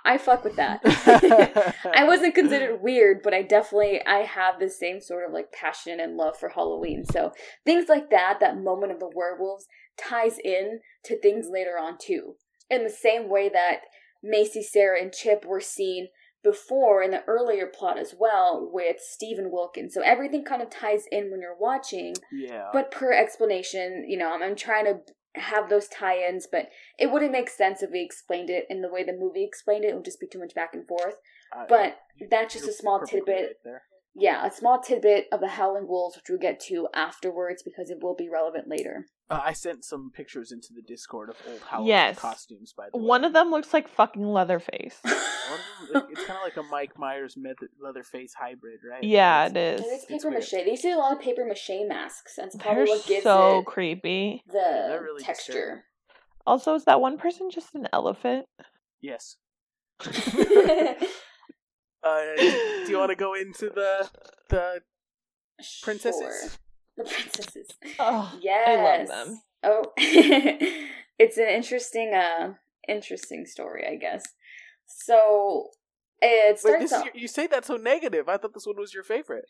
I 0.06 0.18
fuck 0.18 0.44
with 0.44 0.56
that. 0.56 0.82
I 1.94 2.06
wasn't 2.06 2.36
considered 2.36 2.82
weird, 2.82 3.22
but 3.24 3.34
I 3.34 3.42
definitely 3.42 4.02
I 4.06 4.20
have 4.20 4.60
the 4.60 4.70
same 4.70 5.02
sort 5.02 5.28
of 5.28 5.34
like 5.34 5.52
passion 5.52 6.00
and 6.00 6.18
love 6.18 6.38
for 6.38 6.50
Halloween. 6.50 7.06
So 7.06 7.32
things 7.66 7.90
like 7.90 8.10
that, 8.10 8.38
that 8.40 8.58
moment 8.58 8.92
of 8.92 9.00
the 9.00 9.12
werewolves 9.14 9.68
ties 9.98 10.38
in 10.44 10.80
to 11.06 11.20
things 11.20 11.48
later 11.52 11.78
on 11.80 11.98
too. 12.02 12.36
In 12.70 12.84
the 12.84 12.90
same 12.90 13.30
way 13.30 13.50
that 13.50 13.82
Macy, 14.24 14.62
Sarah, 14.62 15.02
and 15.02 15.12
Chip 15.14 15.46
were 15.46 15.62
seen 15.62 16.08
before 16.44 17.04
in 17.04 17.12
the 17.12 17.24
earlier 17.28 17.68
plot 17.68 17.98
as 17.98 18.16
well 18.18 18.70
with 18.72 18.98
Steven 19.00 19.52
Wilkins. 19.52 19.94
So 19.94 20.02
everything 20.02 20.46
kind 20.46 20.62
of 20.62 20.70
ties 20.70 21.04
in 21.12 21.32
when 21.32 21.42
you're 21.42 21.58
watching. 21.60 22.16
yeah. 22.32 22.70
But 22.72 22.92
per 22.92 23.12
explanation, 23.12 24.06
you 24.08 24.18
know, 24.18 24.34
I'm, 24.34 24.42
I'm 24.42 24.56
trying 24.56 24.86
to 24.86 25.00
have 25.36 25.70
those 25.70 25.88
tie-ins, 25.88 26.48
but 26.52 26.70
it 26.98 27.12
wouldn't 27.12 27.32
make 27.32 27.50
sense 27.50 27.84
if 27.84 27.92
we 27.92 28.02
explained 28.02 28.50
it 28.50 28.66
in 28.70 28.82
the 28.82 28.90
way 28.90 29.04
the 29.04 29.14
movie 29.14 29.44
explained 29.44 29.86
it. 29.86 29.90
It 29.90 29.96
would 29.96 30.06
just 30.06 30.20
be 30.20 30.28
too 30.28 30.40
much 30.40 30.54
back 30.56 30.74
and 30.74 30.88
forth. 30.88 31.16
I- 31.54 31.66
but 31.68 32.00
you- 32.16 32.28
that's 32.30 32.54
just 32.54 32.68
a 32.68 32.74
small 32.74 33.00
tidbit. 33.02 33.36
right 33.42 33.56
there. 33.64 33.84
Yeah, 34.16 34.46
a 34.46 34.52
small 34.52 34.80
tidbit 34.82 35.28
of 35.32 35.40
the 35.40 35.50
Howling 35.50 35.88
Wolves, 35.88 36.16
which 36.18 36.26
we'll 36.30 36.40
get 36.40 36.60
to 36.62 36.88
afterwards 36.94 37.64
because 37.64 37.90
it 37.90 38.00
will 38.02 38.16
be 38.16 38.28
relevant 38.28 38.68
later. 38.68 39.06
Uh, 39.30 39.40
I 39.44 39.54
sent 39.54 39.86
some 39.86 40.10
pictures 40.12 40.52
into 40.52 40.74
the 40.74 40.82
Discord 40.82 41.30
of 41.30 41.36
old 41.48 41.60
Halloween 41.62 41.90
Yes. 41.90 42.18
costumes. 42.20 42.74
By 42.76 42.88
the 42.92 42.98
way, 42.98 43.04
One 43.06 43.24
of 43.24 43.34
them 43.34 43.52
looks 43.52 43.72
like 43.74 43.88
fucking 43.88 44.26
Leatherface. 44.26 44.98
Them- 45.02 45.14
it's 46.10 46.26
kind 46.26 46.38
of 46.38 46.44
like 46.44 46.58
a 46.58 46.64
Mike 46.64 46.98
Myers 46.98 47.36
Meth- 47.38 47.58
Leatherface 47.80 48.34
hybrid, 48.34 48.80
right? 48.90 49.04
Yeah, 49.04 49.46
It's- 49.46 49.52
it 49.56 49.58
is. 49.58 49.82
It 49.82 49.84
is 49.90 49.94
It's 49.94 50.06
paper 50.06 50.30
weird. 50.30 50.40
mache. 50.42 50.52
They 50.52 50.70
used 50.72 50.82
to 50.82 50.90
do 50.90 50.96
a 50.96 50.98
lot 50.98 51.14
of 51.14 51.20
paper 51.22 51.46
mache 51.46 51.70
masks. 51.88 52.34
That's 52.38 52.56
probably 52.56 52.86
They're 52.86 52.96
what 52.96 53.06
gives 53.06 53.24
so 53.24 53.60
it 53.60 53.66
creepy. 53.66 54.44
the 54.48 54.54
they're 54.54 55.02
really 55.04 55.24
texture. 55.24 55.86
Also, 56.48 56.74
is 56.74 56.86
that 56.86 57.00
one 57.00 57.18
person 57.20 57.52
just 57.52 57.76
an 57.76 57.88
elephant? 57.94 58.46
Yes. 59.02 59.36
Uh, 62.02 62.22
do 62.38 62.86
you 62.88 62.98
want 62.98 63.10
to 63.10 63.16
go 63.16 63.34
into 63.34 63.70
the 63.70 64.10
the 64.50 64.80
princesses? 65.84 66.22
Sure. 66.22 66.50
The 67.00 67.04
princesses. 67.10 67.68
Oh, 67.98 68.38
Yes. 68.42 68.68
I 68.68 68.98
love 68.98 69.08
them. 69.08 69.42
Oh, 69.64 69.84
it's 69.98 71.38
an 71.38 71.48
interesting, 71.48 72.14
uh, 72.14 72.54
interesting 72.88 73.46
story, 73.46 73.86
I 73.90 73.96
guess. 73.96 74.24
So 74.86 75.70
it 76.22 76.60
starts 76.60 76.84
this 76.84 76.94
off. 76.94 77.06
your, 77.06 77.14
you 77.16 77.28
say 77.28 77.48
that 77.48 77.66
so 77.66 77.76
negative. 77.78 78.28
I 78.30 78.38
thought 78.38 78.54
this 78.54 78.66
one 78.68 78.78
was 78.78 78.94
your 78.94 79.04
favorite. 79.04 79.46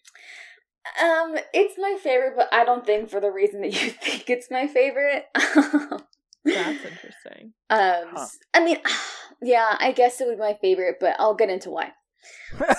Um, 1.01 1.35
it's 1.53 1.75
my 1.77 1.97
favorite, 2.01 2.33
but 2.37 2.47
I 2.53 2.63
don't 2.63 2.85
think 2.85 3.09
for 3.09 3.19
the 3.19 3.29
reason 3.31 3.61
that 3.61 3.73
you 3.83 3.89
think 3.91 4.29
it's 4.29 4.49
my 4.49 4.65
favorite. 4.67 5.25
That's 5.35 6.83
interesting. 6.85 7.53
Um, 7.69 8.05
Huh. 8.15 8.27
I 8.53 8.63
mean, 8.63 8.77
yeah, 9.41 9.75
I 9.79 9.91
guess 9.91 10.21
it 10.21 10.27
would 10.27 10.37
be 10.37 10.41
my 10.41 10.57
favorite, 10.61 10.97
but 10.99 11.15
I'll 11.19 11.35
get 11.35 11.49
into 11.49 11.69
why. 11.69 11.91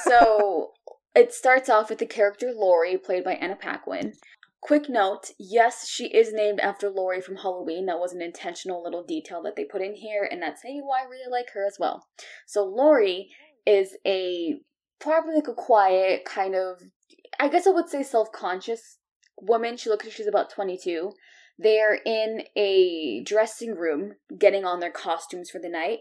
So 0.04 0.72
it 1.14 1.32
starts 1.32 1.68
off 1.68 1.90
with 1.90 1.98
the 1.98 2.06
character 2.06 2.52
Laurie, 2.54 2.96
played 2.98 3.24
by 3.24 3.34
Anna 3.34 3.56
Paquin. 3.56 4.14
Quick 4.62 4.88
note 4.90 5.30
yes, 5.38 5.88
she 5.88 6.06
is 6.08 6.32
named 6.32 6.60
after 6.60 6.90
Laurie 6.90 7.22
from 7.22 7.36
Halloween. 7.36 7.86
That 7.86 7.98
was 7.98 8.12
an 8.12 8.20
intentional 8.20 8.82
little 8.82 9.02
detail 9.02 9.42
that 9.42 9.56
they 9.56 9.64
put 9.64 9.80
in 9.82 9.94
here, 9.94 10.28
and 10.30 10.42
that's 10.42 10.62
maybe 10.62 10.80
why 10.80 11.00
I 11.00 11.08
really 11.08 11.30
like 11.30 11.50
her 11.54 11.66
as 11.66 11.76
well. 11.78 12.06
So 12.46 12.64
Laurie 12.64 13.30
is 13.66 13.96
a 14.06 14.60
probably 15.00 15.34
like 15.34 15.48
a 15.48 15.54
quiet, 15.54 16.24
kind 16.24 16.54
of, 16.54 16.82
I 17.38 17.48
guess 17.48 17.66
I 17.66 17.70
would 17.70 17.88
say 17.88 18.02
self 18.02 18.32
conscious 18.32 18.98
woman. 19.40 19.76
She 19.76 19.88
looks 19.88 20.04
like 20.04 20.14
she's 20.14 20.26
about 20.26 20.50
22. 20.50 21.12
They're 21.58 21.98
in 22.06 22.42
a 22.56 23.22
dressing 23.24 23.74
room 23.74 24.14
getting 24.38 24.64
on 24.64 24.80
their 24.80 24.90
costumes 24.90 25.50
for 25.50 25.58
the 25.58 25.68
night. 25.68 26.00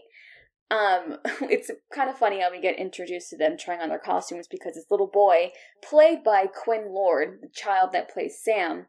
Um, 0.70 1.16
it's 1.42 1.70
kind 1.92 2.08
of 2.08 2.16
funny 2.16 2.40
how 2.40 2.50
we 2.50 2.60
get 2.60 2.78
introduced 2.78 3.30
to 3.30 3.36
them 3.36 3.56
trying 3.58 3.80
on 3.80 3.88
their 3.88 3.98
costumes 3.98 4.46
because 4.48 4.74
this 4.74 4.90
little 4.90 5.08
boy, 5.08 5.50
played 5.82 6.22
by 6.22 6.46
Quinn 6.46 6.86
Lord, 6.90 7.40
the 7.42 7.48
child 7.48 7.90
that 7.92 8.12
plays 8.12 8.38
Sam, 8.42 8.86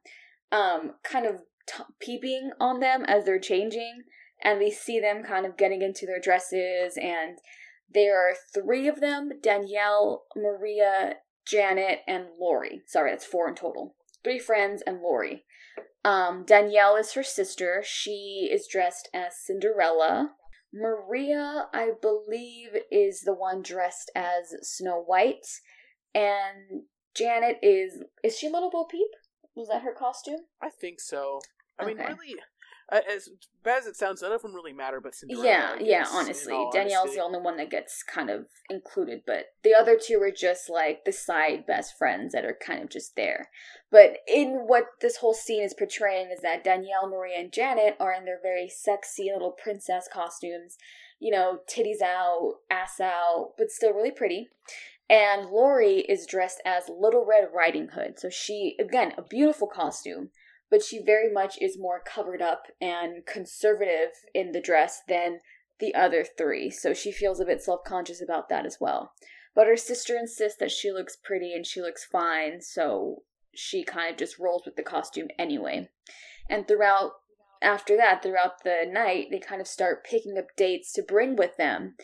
um, 0.52 0.94
kind 1.04 1.26
of 1.26 1.38
t- 1.68 1.84
peeping 2.00 2.52
on 2.60 2.80
them 2.80 3.04
as 3.06 3.26
they're 3.26 3.40
changing, 3.40 4.04
and 4.44 4.60
we 4.60 4.72
see 4.72 5.00
them 5.00 5.24
kind 5.24 5.46
of 5.46 5.58
getting 5.58 5.82
into 5.82 6.06
their 6.06 6.20
dresses, 6.20 6.98
and 7.02 7.40
there 7.94 8.18
are 8.18 8.36
three 8.54 8.88
of 8.88 9.02
them: 9.02 9.32
Danielle, 9.42 10.26
Maria, 10.36 11.16
Janet, 11.46 12.00
and 12.08 12.26
Laurie. 12.40 12.82
Sorry, 12.86 13.12
that's 13.12 13.26
four 13.26 13.50
in 13.50 13.56
total. 13.56 13.96
Three 14.24 14.40
friends 14.40 14.84
and 14.86 15.02
Laurie. 15.02 15.46
Um, 16.04 16.44
Danielle 16.46 16.96
is 16.96 17.14
her 17.14 17.24
sister. 17.24 17.84
She 17.86 18.50
is 18.52 18.68
dressed 18.68 19.10
as 19.14 19.34
Cinderella. 19.44 20.32
Maria, 20.74 21.68
I 21.74 21.92
believe, 22.02 22.70
is 22.92 23.22
the 23.22 23.34
one 23.34 23.62
dressed 23.62 24.12
as 24.16 24.56
Snow 24.62 25.02
White, 25.02 25.48
and 26.16 26.84
Janet 27.16 27.58
is 27.62 28.04
is 28.24 28.38
she 28.38 28.50
Little 28.50 28.70
Bo 28.72 28.86
Peep? 28.86 29.10
Was 29.56 29.68
that 29.68 29.82
her 29.82 29.94
costume? 29.94 30.42
I 30.62 30.70
think 30.70 31.00
so. 31.02 31.40
I 31.80 31.86
mean, 31.86 31.98
really, 31.98 32.36
as 32.92 33.30
bad 33.64 33.80
as 33.80 33.88
it 33.88 33.96
sounds, 33.96 34.22
none 34.22 34.32
of 34.32 34.42
them 34.42 34.54
really 34.54 34.74
matter. 34.74 35.00
But 35.00 35.16
Cinderella, 35.16 35.46
yeah, 35.46 35.76
I 35.76 35.82
yeah. 35.82 36.06
Honestly, 36.12 36.54
Danielle's 36.74 37.04
honesty. 37.04 37.18
the 37.18 37.24
only 37.24 37.40
one 37.40 37.58
that 37.58 37.70
gets 37.70 38.04
kind 38.04 38.30
of 38.30 38.48
included, 38.70 39.22
but 39.26 39.46
the 39.64 39.74
other 39.74 39.98
two 40.02 40.22
are 40.22 40.32
just 40.32 40.70
like 40.70 41.06
the 41.06 41.12
side 41.12 41.66
best 41.66 41.98
friends 41.98 42.34
that 42.34 42.46
are 42.46 42.58
kind 42.66 42.84
of 42.84 42.90
just 42.90 43.16
there. 43.16 43.50
But 43.92 44.18
in 44.28 44.64
what 44.68 44.86
this 45.00 45.18
whole 45.18 45.34
scene 45.34 45.64
is 45.64 45.74
portraying 45.74 46.32
is 46.32 46.42
that 46.42 46.64
Danielle, 46.64 47.10
Maria, 47.10 47.40
and 47.40 47.52
Janet 47.52 47.96
are 48.00 48.14
in 48.14 48.26
their 48.26 48.40
very 48.42 48.70
sexy 48.70 49.30
little 49.34 49.52
princess 49.52 50.08
costumes. 50.12 50.78
You 51.20 51.32
know, 51.32 51.60
titties 51.70 52.02
out, 52.04 52.56
ass 52.70 53.00
out, 53.00 53.54
but 53.58 53.70
still 53.70 53.94
really 53.94 54.12
pretty. 54.12 54.50
And 55.12 55.50
Laurie 55.50 56.00
is 56.00 56.26
dressed 56.26 56.62
as 56.66 56.90
Little 56.90 57.26
Red 57.26 57.50
Riding 57.54 57.90
Hood. 57.90 58.18
So 58.18 58.30
she, 58.30 58.78
again, 58.80 59.14
a 59.18 59.22
beautiful 59.22 59.68
costume, 59.68 60.30
but 60.72 60.82
she 60.82 61.04
very 61.04 61.32
much 61.32 61.62
is 61.62 61.78
more 61.78 62.02
covered 62.04 62.42
up 62.42 62.68
and 62.80 63.26
conservative 63.26 64.12
in 64.34 64.54
the 64.54 64.62
dress 64.62 65.02
than 65.08 65.42
the 65.80 65.94
other 65.94 66.24
three. 66.24 66.72
So 66.72 66.94
she 66.94 67.12
feels 67.12 67.40
a 67.40 67.46
bit 67.46 67.62
self 67.62 67.84
conscious 67.84 68.22
about 68.22 68.48
that 68.50 68.66
as 68.66 68.78
well. 68.80 69.14
But 69.54 69.68
her 69.68 69.76
sister 69.76 70.16
insists 70.16 70.58
that 70.60 70.72
she 70.72 70.92
looks 70.92 71.18
pretty 71.18 71.54
and 71.54 71.68
she 71.68 71.82
looks 71.82 72.06
fine, 72.06 72.62
so 72.62 73.24
she 73.54 73.84
kind 73.84 74.10
of 74.10 74.18
just 74.18 74.40
rolls 74.40 74.64
with 74.66 74.78
the 74.78 74.84
costume 74.84 75.28
anyway. 75.38 75.90
And 76.50 76.68
throughout, 76.68 77.12
after 77.62 77.98
that, 77.98 78.24
throughout 78.24 78.64
the 78.64 78.90
night, 78.90 79.28
they 79.30 79.40
kind 79.40 79.60
of 79.60 79.68
start 79.68 80.06
picking 80.06 80.38
up 80.38 80.56
dates 80.56 80.94
to 80.94 81.04
bring 81.04 81.36
with 81.36 81.58
them. 81.58 81.96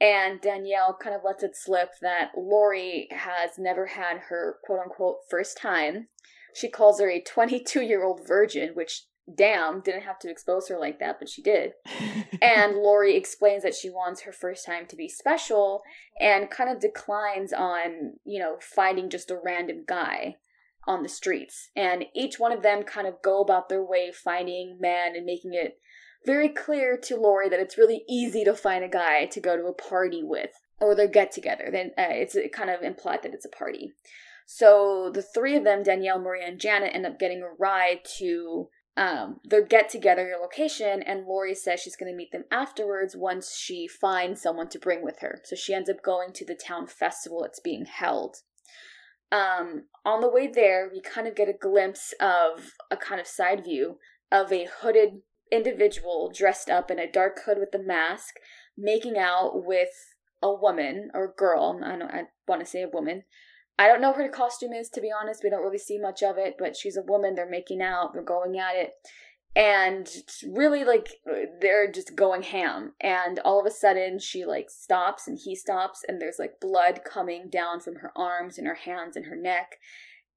And 0.00 0.40
Danielle 0.40 0.96
kind 1.00 1.14
of 1.14 1.22
lets 1.24 1.42
it 1.42 1.56
slip 1.56 1.90
that 2.02 2.32
Laurie 2.36 3.08
has 3.10 3.58
never 3.58 3.86
had 3.86 4.18
her 4.28 4.58
quote 4.64 4.80
unquote 4.80 5.18
first 5.28 5.56
time. 5.56 6.08
She 6.54 6.68
calls 6.68 7.00
her 7.00 7.10
a 7.10 7.20
22 7.20 7.82
year 7.82 8.04
old 8.04 8.26
virgin, 8.26 8.70
which, 8.74 9.04
damn, 9.32 9.80
didn't 9.80 10.02
have 10.02 10.18
to 10.20 10.30
expose 10.30 10.68
her 10.68 10.78
like 10.78 10.98
that, 10.98 11.18
but 11.18 11.28
she 11.28 11.42
did. 11.42 11.72
And 12.42 12.74
Laurie 12.78 13.14
explains 13.14 13.62
that 13.62 13.74
she 13.74 13.88
wants 13.88 14.22
her 14.22 14.32
first 14.32 14.66
time 14.66 14.86
to 14.86 14.96
be 14.96 15.08
special 15.08 15.82
and 16.20 16.50
kind 16.50 16.68
of 16.68 16.80
declines 16.80 17.52
on, 17.52 18.14
you 18.24 18.40
know, 18.40 18.56
finding 18.60 19.10
just 19.10 19.30
a 19.30 19.38
random 19.44 19.84
guy 19.86 20.38
on 20.88 21.04
the 21.04 21.08
streets. 21.08 21.70
And 21.76 22.06
each 22.16 22.40
one 22.40 22.50
of 22.50 22.62
them 22.62 22.82
kind 22.82 23.06
of 23.06 23.22
go 23.22 23.40
about 23.40 23.68
their 23.68 23.84
way 23.84 24.10
finding 24.12 24.78
men 24.80 25.14
and 25.14 25.24
making 25.24 25.54
it 25.54 25.78
very 26.24 26.48
clear 26.48 26.96
to 26.96 27.16
Laurie 27.16 27.48
that 27.48 27.60
it's 27.60 27.78
really 27.78 28.02
easy 28.08 28.44
to 28.44 28.54
find 28.54 28.84
a 28.84 28.88
guy 28.88 29.26
to 29.26 29.40
go 29.40 29.56
to 29.56 29.66
a 29.66 29.72
party 29.72 30.22
with 30.22 30.50
or 30.80 30.94
their 30.94 31.08
get 31.08 31.32
together. 31.32 31.68
Then 31.70 31.92
uh, 31.98 32.10
it's 32.10 32.36
kind 32.52 32.70
of 32.70 32.82
implied 32.82 33.22
that 33.22 33.34
it's 33.34 33.44
a 33.44 33.48
party. 33.50 33.92
So 34.46 35.10
the 35.12 35.22
three 35.22 35.56
of 35.56 35.64
them, 35.64 35.82
Danielle, 35.82 36.18
Maria, 36.18 36.46
and 36.46 36.60
Janet, 36.60 36.94
end 36.94 37.06
up 37.06 37.18
getting 37.18 37.42
a 37.42 37.54
ride 37.58 38.00
to 38.18 38.68
um, 38.96 39.40
their 39.44 39.64
get 39.64 39.88
together 39.88 40.34
location, 40.40 41.02
and 41.02 41.24
Laurie 41.24 41.54
says 41.54 41.80
she's 41.80 41.96
going 41.96 42.12
to 42.12 42.16
meet 42.16 42.30
them 42.30 42.44
afterwards 42.50 43.16
once 43.16 43.56
she 43.56 43.88
finds 43.88 44.42
someone 44.42 44.68
to 44.68 44.78
bring 44.78 45.02
with 45.02 45.20
her. 45.20 45.40
So 45.44 45.56
she 45.56 45.72
ends 45.72 45.88
up 45.88 46.02
going 46.02 46.32
to 46.34 46.44
the 46.44 46.54
town 46.54 46.86
festival 46.86 47.40
that's 47.42 47.60
being 47.60 47.86
held. 47.86 48.38
Um, 49.30 49.84
on 50.04 50.20
the 50.20 50.30
way 50.30 50.46
there, 50.46 50.90
we 50.92 51.00
kind 51.00 51.26
of 51.26 51.34
get 51.34 51.48
a 51.48 51.54
glimpse 51.54 52.12
of 52.20 52.72
a 52.90 52.98
kind 52.98 53.18
of 53.18 53.26
side 53.26 53.64
view 53.64 53.96
of 54.30 54.52
a 54.52 54.68
hooded 54.80 55.22
individual 55.50 56.30
dressed 56.34 56.68
up 56.68 56.90
in 56.90 56.98
a 56.98 57.10
dark 57.10 57.40
hood 57.46 57.58
with 57.58 57.74
a 57.74 57.82
mask, 57.82 58.34
making 58.76 59.16
out 59.16 59.64
with 59.64 60.14
a 60.42 60.52
woman 60.52 61.10
or 61.14 61.34
girl. 61.34 61.80
I 61.82 61.96
don't. 61.96 62.10
I 62.10 62.22
want 62.46 62.60
to 62.60 62.66
say 62.66 62.82
a 62.82 62.88
woman. 62.88 63.22
I 63.78 63.88
don't 63.88 64.00
know 64.00 64.10
what 64.10 64.20
her 64.20 64.28
costume 64.28 64.72
is 64.72 64.88
to 64.90 65.00
be 65.00 65.10
honest. 65.10 65.42
We 65.42 65.50
don't 65.50 65.62
really 65.62 65.78
see 65.78 65.98
much 65.98 66.22
of 66.22 66.36
it, 66.38 66.56
but 66.58 66.76
she's 66.76 66.96
a 66.96 67.02
woman. 67.02 67.34
They're 67.34 67.48
making 67.48 67.82
out. 67.82 68.12
They're 68.12 68.22
going 68.22 68.58
at 68.58 68.76
it, 68.76 68.92
and 69.56 70.08
really 70.46 70.84
like 70.84 71.08
they're 71.60 71.90
just 71.90 72.14
going 72.14 72.42
ham. 72.42 72.92
And 73.00 73.38
all 73.40 73.60
of 73.60 73.66
a 73.66 73.70
sudden, 73.70 74.18
she 74.18 74.44
like 74.44 74.70
stops 74.70 75.26
and 75.26 75.38
he 75.42 75.56
stops, 75.56 76.04
and 76.06 76.20
there's 76.20 76.38
like 76.38 76.60
blood 76.60 77.00
coming 77.04 77.48
down 77.50 77.80
from 77.80 77.96
her 77.96 78.12
arms 78.14 78.58
and 78.58 78.66
her 78.66 78.74
hands 78.74 79.16
and 79.16 79.26
her 79.26 79.36
neck, 79.36 79.76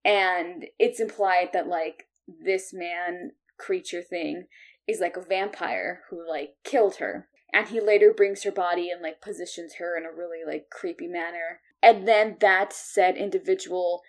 and 0.04 0.66
it's 0.80 1.00
implied 1.00 1.50
that 1.54 1.68
like 1.68 2.08
this 2.28 2.74
man 2.74 3.32
creature 3.58 4.02
thing 4.02 4.46
is 4.88 5.00
like 5.00 5.18
a 5.18 5.22
vampire 5.22 6.02
who 6.10 6.28
like 6.28 6.56
killed 6.64 6.96
her 6.96 7.28
and 7.54 7.70
he 7.70 7.80
later 7.80 8.14
brings 8.16 8.44
her 8.44 8.52
body 8.52 8.90
and 8.90 9.02
like 9.02 9.22
positions 9.22 9.76
her 9.76 9.98
in 9.98 10.04
a 10.06 10.16
really 10.16 10.40
like 10.46 10.70
creepy 10.70 11.08
manner 11.08 11.62
and 11.82 12.08
then 12.08 12.38
that 12.42 12.74
said 12.74 13.18
individual 13.18 14.02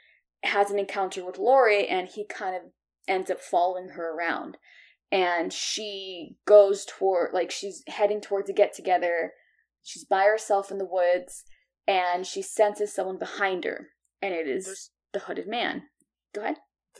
has 0.42 0.70
an 0.70 0.78
encounter 0.78 1.24
with 1.24 1.38
Laurie 1.38 1.86
and 1.88 2.08
he 2.08 2.24
kind 2.26 2.54
of 2.56 2.62
ends 3.08 3.30
up 3.30 3.40
following 3.40 3.90
her 3.90 4.14
around. 4.14 4.56
And 5.12 5.52
she 5.52 6.36
goes 6.46 6.84
toward 6.84 7.32
like 7.32 7.50
she's 7.50 7.82
heading 7.88 8.20
towards 8.20 8.50
a 8.50 8.52
get 8.52 8.74
together. 8.74 9.32
She's 9.82 10.04
by 10.04 10.24
herself 10.24 10.70
in 10.70 10.78
the 10.78 10.84
woods 10.88 11.44
and 11.86 12.26
she 12.26 12.42
senses 12.42 12.94
someone 12.94 13.18
behind 13.18 13.64
her 13.64 13.88
and 14.20 14.34
it 14.34 14.48
is 14.48 14.64
There's- 14.64 14.90
the 15.12 15.20
hooded 15.20 15.46
man. 15.46 15.84
Go 16.34 16.42
ahead. 16.42 16.56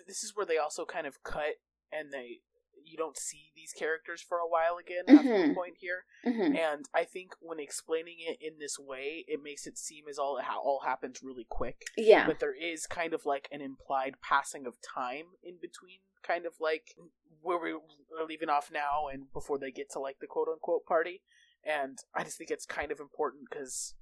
This 0.07 0.23
is 0.23 0.33
where 0.35 0.47
they 0.47 0.59
also 0.59 0.85
kind 0.85 1.07
of 1.07 1.23
cut 1.23 1.57
and 1.93 2.13
they 2.13 2.41
you 2.87 2.97
don't 2.97 3.19
see 3.19 3.51
these 3.55 3.73
characters 3.73 4.23
for 4.23 4.39
a 4.39 4.49
while 4.49 4.77
again 4.79 5.05
after 5.09 5.29
the 5.47 5.49
Mhm. 5.53 5.55
point 5.55 5.77
here. 5.79 6.05
hmm 6.25 6.55
And 6.57 6.89
I 6.95 7.05
think 7.05 7.33
when 7.41 7.59
explaining 7.59 8.17
it 8.21 8.39
in 8.41 8.59
this 8.59 8.79
way, 8.79 9.25
it 9.27 9.43
makes 9.43 9.67
it 9.67 9.77
seem 9.77 10.07
as 10.09 10.19
all 10.19 10.41
how 10.41 10.61
all 10.61 10.81
happens 10.81 11.23
really 11.23 11.45
quick. 11.49 11.83
yeah 11.97 12.27
But 12.27 12.39
there 12.41 12.55
is 12.55 12.87
kind 12.87 13.13
of 13.13 13.27
like 13.27 13.49
an 13.51 13.61
implied 13.61 14.21
passing 14.23 14.67
of 14.67 14.77
time 14.81 15.27
in 15.43 15.59
between, 15.61 16.01
kind 16.23 16.47
of 16.47 16.55
like 16.61 16.95
where 17.43 17.59
we 17.59 17.73
are 17.73 18.25
leaving 18.27 18.49
off 18.49 18.71
now 18.71 19.09
and 19.09 19.33
before 19.33 19.59
they 19.59 19.71
get 19.73 19.91
to 19.91 19.99
like 19.99 20.19
the 20.21 20.27
quote 20.27 20.49
unquote 20.49 20.85
party. 20.87 21.23
And 21.65 21.99
I 22.15 22.23
just 22.25 22.39
think 22.39 22.51
it's 22.51 22.67
kind 22.67 22.93
of 22.93 23.01
important 23.01 23.51
because 23.51 23.95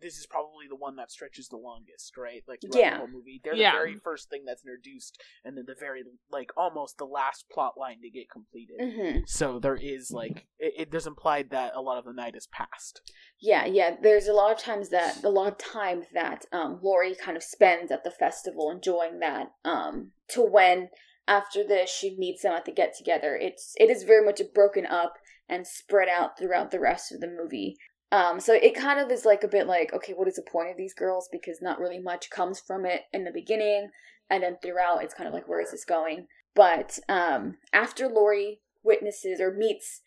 this 0.00 0.18
is 0.18 0.26
probably 0.26 0.66
the 0.68 0.76
one 0.76 0.96
that 0.96 1.10
stretches 1.10 1.48
the 1.48 1.56
longest, 1.56 2.16
right? 2.16 2.42
Like 2.46 2.60
throughout 2.60 2.78
Yeah. 2.80 2.90
the 2.92 2.98
whole 2.98 3.08
movie, 3.08 3.40
they're 3.42 3.54
Yeah. 3.54 3.72
the 3.72 3.78
very 3.78 3.94
first 3.94 4.28
thing 4.30 4.44
that's 4.44 4.62
introduced, 4.64 5.20
and 5.44 5.56
then 5.56 5.64
the 5.66 5.74
very 5.78 6.04
like 6.30 6.50
almost 6.56 6.98
the 6.98 7.06
last 7.06 7.48
plot 7.50 7.78
line 7.78 8.00
to 8.02 8.10
get 8.10 8.30
completed. 8.30 8.76
hmm 8.80 9.18
So 9.26 9.58
there 9.58 9.76
is 9.76 10.10
like 10.10 10.46
it, 10.58 10.74
it 10.76 10.90
does 10.90 11.06
implied 11.06 11.50
that 11.50 11.72
a 11.74 11.80
lot 11.80 11.98
of 11.98 12.04
the 12.04 12.12
night 12.12 12.34
has 12.34 12.46
passed. 12.46 13.00
Yeah, 13.38 13.64
yeah. 13.66 13.96
There's 14.00 14.28
a 14.28 14.32
lot 14.32 14.52
of 14.52 14.58
times 14.58 14.88
that 14.90 15.22
a 15.24 15.28
lot 15.30 15.48
of 15.48 15.58
time 15.58 16.04
that 16.12 16.46
um, 16.52 16.80
Laurie 16.82 17.14
kind 17.14 17.36
of 17.36 17.42
spends 17.42 17.90
at 17.90 18.04
the 18.04 18.10
festival 18.10 18.70
enjoying 18.70 19.18
that. 19.20 19.52
Um, 19.64 20.12
to 20.28 20.42
when 20.42 20.90
after 21.28 21.64
this 21.66 21.90
she 21.90 22.16
meets 22.16 22.42
them 22.42 22.52
at 22.52 22.64
the 22.64 22.72
get 22.72 22.94
together. 22.96 23.36
It's 23.36 23.74
it 23.76 23.90
is 23.90 24.02
very 24.04 24.24
much 24.24 24.40
broken 24.54 24.86
up 24.86 25.14
and 25.48 25.66
spread 25.66 26.08
out 26.08 26.36
throughout 26.38 26.70
the 26.70 26.80
rest 26.80 27.12
of 27.12 27.20
the 27.20 27.28
movie. 27.28 27.76
Um, 28.12 28.38
so 28.38 28.52
it 28.54 28.74
kind 28.74 29.00
of 29.00 29.10
is 29.10 29.24
like 29.24 29.42
a 29.42 29.48
bit 29.48 29.66
like, 29.66 29.92
okay, 29.92 30.12
what 30.12 30.28
is 30.28 30.36
the 30.36 30.42
point 30.42 30.70
of 30.70 30.76
these 30.76 30.94
girls? 30.94 31.28
Because 31.30 31.60
not 31.60 31.80
really 31.80 31.98
much 31.98 32.30
comes 32.30 32.60
from 32.60 32.86
it 32.86 33.02
in 33.12 33.24
the 33.24 33.32
beginning, 33.32 33.90
and 34.30 34.42
then 34.42 34.56
throughout, 34.62 35.02
it's 35.02 35.14
kind 35.14 35.26
of 35.28 35.34
like, 35.34 35.48
where 35.48 35.60
is 35.60 35.72
this 35.72 35.84
going? 35.84 36.26
But 36.54 36.98
um, 37.08 37.56
after 37.72 38.08
Laurie 38.08 38.60
witnesses 38.84 39.40
or 39.40 39.52
meets 39.52 40.02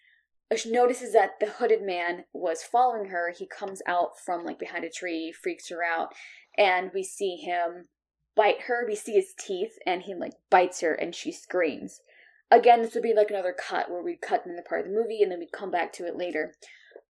she 0.56 0.72
notices 0.72 1.14
that 1.14 1.40
the 1.40 1.46
hooded 1.46 1.84
man 1.84 2.26
was 2.34 2.64
following 2.64 3.10
her. 3.10 3.32
He 3.38 3.46
comes 3.46 3.82
out 3.86 4.20
from 4.20 4.44
like 4.44 4.58
behind 4.58 4.84
a 4.84 4.90
tree, 4.90 5.32
freaks 5.32 5.70
her 5.70 5.84
out, 5.84 6.14
and 6.58 6.92
we 6.94 7.04
see 7.04 7.36
him 7.36 7.88
bite 8.36 8.62
her. 8.62 8.84
We 8.88 8.96
see 8.96 9.14
his 9.14 9.34
teeth, 9.38 9.78
and 9.86 10.02
he 10.02 10.16
like 10.16 10.34
bites 10.50 10.82
her, 10.82 10.94
and 10.94 11.14
she 11.14 11.32
screams. 11.32 12.02
Again, 12.50 12.82
this 12.82 12.96
would 12.96 13.04
be 13.04 13.14
like 13.14 13.30
another 13.30 13.54
cut 13.54 13.92
where 13.92 14.02
we'd 14.02 14.22
cut 14.22 14.44
in 14.48 14.56
the 14.56 14.64
part 14.64 14.82
of 14.82 14.88
the 14.88 15.00
movie, 15.00 15.22
and 15.22 15.32
then 15.32 15.40
we'd 15.40 15.52
come 15.52 15.70
back 15.70 15.94
to 15.94 16.08
it 16.08 16.18
later. 16.18 16.56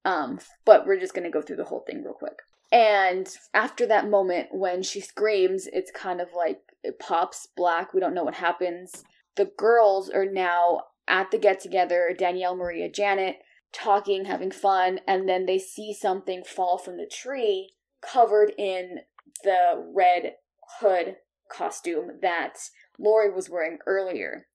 Um, 0.05 0.39
but 0.65 0.85
we're 0.85 0.99
just 0.99 1.13
gonna 1.13 1.29
go 1.29 1.41
through 1.41 1.57
the 1.57 1.65
whole 1.65 1.83
thing 1.85 2.03
real 2.03 2.13
quick. 2.13 2.39
And 2.71 3.27
after 3.53 3.85
that 3.87 4.09
moment 4.09 4.49
when 4.51 4.83
she 4.83 5.01
screams, 5.01 5.67
it's 5.67 5.91
kind 5.91 6.21
of 6.21 6.29
like 6.35 6.61
it 6.83 6.99
pops 6.99 7.47
black. 7.55 7.93
We 7.93 7.99
don't 7.99 8.13
know 8.13 8.23
what 8.23 8.35
happens. 8.35 9.03
The 9.35 9.51
girls 9.57 10.09
are 10.09 10.25
now 10.25 10.83
at 11.07 11.31
the 11.31 11.37
get 11.37 11.59
together 11.59 12.15
Danielle, 12.17 12.55
Maria, 12.55 12.89
Janet, 12.89 13.37
talking, 13.73 14.25
having 14.25 14.51
fun, 14.51 14.99
and 15.07 15.27
then 15.27 15.45
they 15.45 15.57
see 15.57 15.93
something 15.93 16.43
fall 16.43 16.77
from 16.77 16.97
the 16.97 17.09
tree 17.11 17.73
covered 18.01 18.53
in 18.57 18.99
the 19.43 19.91
red 19.93 20.35
hood 20.79 21.17
costume 21.51 22.19
that 22.21 22.57
Laurie 22.97 23.31
was 23.31 23.49
wearing 23.49 23.79
earlier. 23.85 24.47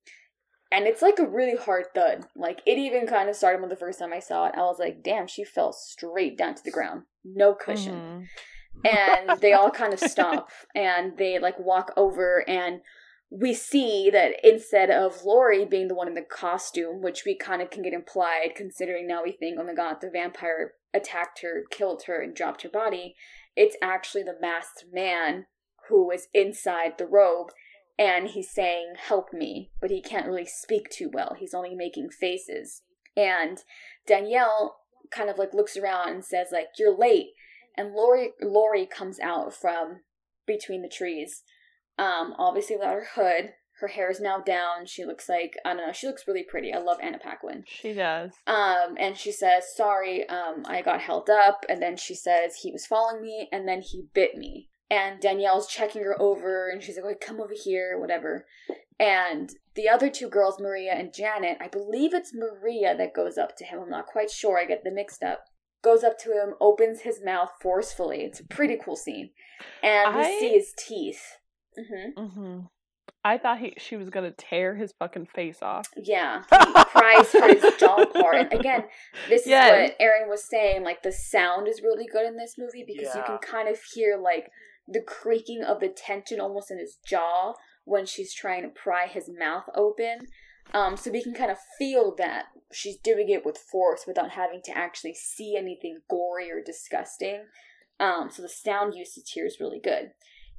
And 0.72 0.86
it's 0.86 1.02
like 1.02 1.18
a 1.18 1.26
really 1.26 1.56
hard 1.56 1.86
thud. 1.94 2.24
Like, 2.34 2.60
it 2.66 2.78
even 2.78 3.06
kind 3.06 3.28
of 3.28 3.36
started 3.36 3.60
when 3.60 3.70
the 3.70 3.76
first 3.76 3.98
time 4.00 4.12
I 4.12 4.18
saw 4.18 4.46
it. 4.46 4.54
I 4.56 4.62
was 4.62 4.78
like, 4.78 5.02
damn, 5.04 5.26
she 5.28 5.44
fell 5.44 5.72
straight 5.72 6.36
down 6.36 6.54
to 6.56 6.64
the 6.64 6.70
ground. 6.72 7.02
No 7.24 7.54
cushion 7.54 7.94
Mhm. 7.94 8.26
and 8.84 9.40
they 9.40 9.52
all 9.52 9.70
kind 9.70 9.92
of 9.92 10.00
stop 10.14 10.50
and 10.74 11.16
they 11.16 11.38
like 11.38 11.58
walk 11.58 11.92
over 11.96 12.44
and 12.48 12.80
we 13.30 13.54
see 13.54 14.10
that 14.10 14.34
instead 14.44 14.90
of 14.90 15.24
Laurie 15.24 15.64
being 15.64 15.88
the 15.88 15.94
one 15.94 16.06
in 16.08 16.14
the 16.14 16.22
costume, 16.22 17.00
which 17.00 17.24
we 17.24 17.36
kind 17.36 17.62
of 17.62 17.70
can 17.70 17.82
get 17.82 17.92
implied 17.92 18.52
considering 18.54 19.06
now 19.06 19.22
we 19.24 19.32
think, 19.32 19.58
oh 19.58 19.64
my 19.64 19.74
god, 19.74 19.96
the 20.00 20.10
vampire 20.10 20.74
attacked 20.92 21.40
her, 21.42 21.64
killed 21.70 22.04
her, 22.06 22.20
and 22.20 22.34
dropped 22.36 22.62
her 22.62 22.68
body, 22.68 23.16
it's 23.56 23.76
actually 23.82 24.22
the 24.22 24.36
masked 24.40 24.84
man 24.92 25.46
who 25.88 26.10
is 26.10 26.28
inside 26.32 26.96
the 26.98 27.06
robe 27.06 27.50
and 27.98 28.28
he's 28.28 28.50
saying, 28.50 28.94
help 28.96 29.32
me, 29.32 29.70
but 29.80 29.90
he 29.90 30.00
can't 30.00 30.26
really 30.26 30.46
speak 30.46 30.88
too 30.90 31.10
well. 31.12 31.36
He's 31.38 31.54
only 31.54 31.74
making 31.74 32.10
faces. 32.10 32.82
And 33.16 33.58
Danielle 34.06 34.76
kind 35.10 35.30
of 35.30 35.38
like 35.38 35.54
looks 35.54 35.76
around 35.76 36.08
and 36.08 36.24
says, 36.24 36.48
like, 36.52 36.68
you're 36.78 36.96
late 36.96 37.28
and 37.76 37.92
Laurie 37.92 38.32
Laurie 38.40 38.86
comes 38.86 39.18
out 39.20 39.54
from 39.54 40.00
between 40.46 40.82
the 40.82 40.88
trees. 40.88 41.42
Um, 41.98 42.34
obviously 42.38 42.76
without 42.76 42.94
her 42.94 43.08
hood. 43.14 43.52
Her 43.80 43.88
hair 43.88 44.08
is 44.08 44.20
now 44.20 44.38
down. 44.38 44.86
She 44.86 45.04
looks 45.04 45.28
like 45.28 45.56
I 45.64 45.74
don't 45.74 45.86
know. 45.86 45.92
She 45.92 46.06
looks 46.06 46.28
really 46.28 46.44
pretty. 46.44 46.72
I 46.72 46.78
love 46.78 46.98
Anna 47.02 47.18
Paquin. 47.18 47.64
She 47.66 47.92
does. 47.92 48.30
Um, 48.46 48.96
and 48.98 49.16
she 49.16 49.32
says, 49.32 49.74
"Sorry, 49.74 50.28
um, 50.28 50.62
I 50.64 50.80
got 50.80 51.00
held 51.00 51.28
up." 51.28 51.66
And 51.68 51.82
then 51.82 51.96
she 51.96 52.14
says 52.14 52.56
he 52.56 52.70
was 52.70 52.86
following 52.86 53.20
me, 53.20 53.48
and 53.50 53.66
then 53.66 53.80
he 53.80 54.06
bit 54.14 54.36
me. 54.36 54.68
And 54.94 55.20
Danielle's 55.20 55.66
checking 55.66 56.02
her 56.02 56.16
over, 56.20 56.68
and 56.68 56.82
she's 56.82 56.96
like, 56.96 57.04
"Wait, 57.06 57.20
come 57.20 57.40
over 57.40 57.54
here, 57.54 57.98
whatever." 57.98 58.46
And 58.98 59.50
the 59.74 59.88
other 59.88 60.08
two 60.08 60.28
girls, 60.28 60.60
Maria 60.60 60.92
and 60.92 61.12
Janet, 61.12 61.58
I 61.60 61.68
believe 61.68 62.14
it's 62.14 62.32
Maria 62.34 62.96
that 62.96 63.14
goes 63.14 63.36
up 63.38 63.56
to 63.56 63.64
him. 63.64 63.80
I'm 63.80 63.90
not 63.90 64.06
quite 64.06 64.30
sure. 64.30 64.58
I 64.58 64.66
get 64.66 64.84
them 64.84 64.94
mixed 64.94 65.22
up. 65.22 65.40
Goes 65.82 66.04
up 66.04 66.16
to 66.20 66.30
him, 66.32 66.54
opens 66.60 67.00
his 67.00 67.20
mouth 67.24 67.50
forcefully. 67.60 68.18
It's 68.22 68.40
a 68.40 68.46
pretty 68.46 68.76
cool 68.82 68.96
scene, 68.96 69.30
and 69.82 70.14
we 70.14 70.22
I- 70.22 70.38
see 70.38 70.50
his 70.50 70.72
teeth. 70.78 71.22
hmm 71.76 72.26
hmm 72.26 72.60
I 73.26 73.38
thought 73.38 73.58
he 73.58 73.72
she 73.78 73.96
was 73.96 74.10
gonna 74.10 74.32
tear 74.32 74.74
his 74.76 74.92
fucking 74.98 75.26
face 75.34 75.60
off. 75.62 75.86
Yeah, 75.96 76.42
he 76.50 76.84
cries 76.84 77.26
for 77.30 77.48
his 77.48 77.64
jaw 77.78 78.04
part. 78.06 78.36
And 78.36 78.52
again, 78.52 78.84
this 79.30 79.46
Yes. 79.46 79.64
is 79.66 79.90
what 79.90 79.96
Aaron 79.98 80.28
was 80.28 80.44
saying. 80.48 80.82
Like 80.84 81.02
the 81.02 81.10
sound 81.12 81.66
is 81.66 81.80
really 81.82 82.06
good 82.06 82.26
in 82.26 82.36
this 82.36 82.54
movie 82.58 82.84
because 82.86 83.14
you 83.14 83.22
can 83.26 83.38
kind 83.38 83.68
of 83.68 83.78
hear 83.94 84.18
like 84.18 84.50
the 84.86 85.00
creaking 85.00 85.62
of 85.62 85.80
the 85.80 85.88
tension 85.88 86.40
almost 86.40 86.70
in 86.70 86.78
his 86.78 86.98
jaw 87.06 87.54
when 87.84 88.06
she's 88.06 88.34
trying 88.34 88.62
to 88.62 88.68
pry 88.68 89.06
his 89.06 89.30
mouth 89.38 89.64
open. 89.74 90.20
Um, 90.72 90.96
so 90.96 91.10
we 91.10 91.22
can 91.22 91.34
kind 91.34 91.50
of 91.50 91.58
feel 91.78 92.14
that 92.16 92.46
she's 92.72 92.96
doing 92.96 93.28
it 93.28 93.44
with 93.44 93.58
force 93.58 94.04
without 94.06 94.30
having 94.30 94.60
to 94.64 94.76
actually 94.76 95.14
see 95.14 95.56
anything 95.56 95.98
gory 96.08 96.50
or 96.50 96.62
disgusting. 96.64 97.44
Um, 98.00 98.30
so 98.30 98.42
the 98.42 98.48
sound 98.48 98.94
usage 98.94 99.30
here 99.32 99.46
is 99.46 99.60
really 99.60 99.80
good. 99.80 100.12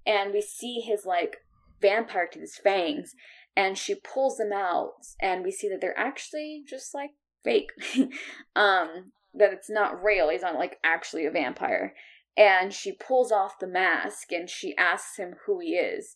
And 0.05 0.31
we 0.31 0.41
see 0.41 0.79
his 0.79 1.05
like 1.05 1.37
vampire 1.81 2.29
his 2.31 2.57
fangs, 2.57 3.13
and 3.55 3.77
she 3.77 3.95
pulls 3.95 4.37
them 4.37 4.51
out, 4.53 4.91
and 5.21 5.43
we 5.43 5.51
see 5.51 5.67
that 5.69 5.81
they're 5.81 5.97
actually 5.97 6.63
just 6.67 6.93
like 6.93 7.11
fake. 7.43 7.69
um, 8.55 9.11
that 9.33 9.51
it's 9.51 9.69
not 9.69 10.01
real. 10.03 10.29
He's 10.29 10.41
not 10.41 10.55
like 10.55 10.77
actually 10.83 11.25
a 11.25 11.31
vampire. 11.31 11.93
And 12.37 12.73
she 12.73 12.91
pulls 12.91 13.31
off 13.31 13.59
the 13.59 13.67
mask 13.67 14.31
and 14.31 14.49
she 14.49 14.75
asks 14.77 15.17
him 15.17 15.35
who 15.45 15.59
he 15.59 15.75
is. 15.75 16.15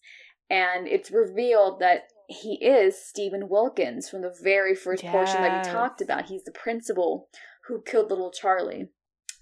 And 0.50 0.88
it's 0.88 1.12
revealed 1.12 1.80
that 1.80 2.10
he 2.28 2.56
is 2.56 3.02
Steven 3.02 3.48
Wilkins 3.50 4.10
from 4.10 4.22
the 4.22 4.36
very 4.42 4.76
first 4.76 5.04
portion 5.04 5.42
that 5.42 5.66
we 5.66 5.72
talked 5.72 6.02
about. 6.02 6.26
He's 6.26 6.44
the 6.44 6.52
principal 6.52 7.30
who 7.68 7.82
killed 7.82 8.10
little 8.10 8.32
Charlie. 8.32 8.90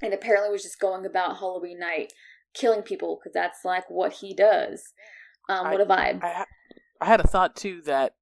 And 0.01 0.13
apparently 0.13 0.51
was 0.51 0.63
just 0.63 0.79
going 0.79 1.05
about 1.05 1.37
Halloween 1.37 1.79
night 1.79 2.13
killing 2.53 2.81
people 2.81 3.19
because 3.19 3.33
that's 3.33 3.65
like 3.65 3.89
what 3.89 4.13
he 4.13 4.33
does. 4.33 4.93
Um, 5.49 5.71
what 5.71 5.81
a 5.81 5.85
vibe. 5.85 6.23
I, 6.23 6.45
I 7.01 7.05
had 7.05 7.19
a 7.19 7.27
thought 7.27 7.55
too 7.55 7.81
that 7.85 8.13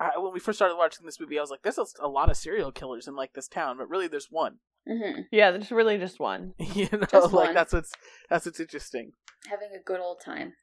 I, 0.00 0.18
when 0.18 0.32
we 0.32 0.40
first 0.40 0.58
started 0.58 0.76
watching 0.76 1.06
this 1.06 1.20
movie, 1.20 1.38
I 1.38 1.42
was 1.42 1.50
like, 1.50 1.62
"There's 1.62 1.78
a, 1.78 1.86
a 2.00 2.08
lot 2.08 2.30
of 2.30 2.36
serial 2.36 2.72
killers 2.72 3.06
in 3.06 3.14
like 3.14 3.34
this 3.34 3.48
town," 3.48 3.78
but 3.78 3.88
really, 3.88 4.08
there's 4.08 4.28
one. 4.30 4.58
Hmm 4.88 5.20
Yeah, 5.30 5.50
there's 5.52 5.70
really 5.70 5.98
just 5.98 6.18
one. 6.20 6.54
you 6.74 6.88
know, 6.92 7.06
Just 7.10 7.32
like 7.32 7.46
one. 7.46 7.54
that's 7.54 7.72
what's 7.72 7.92
that's 8.28 8.46
what's 8.46 8.60
interesting. 8.60 9.12
Having 9.48 9.70
a 9.76 9.82
good 9.84 10.00
old 10.00 10.20
time. 10.24 10.54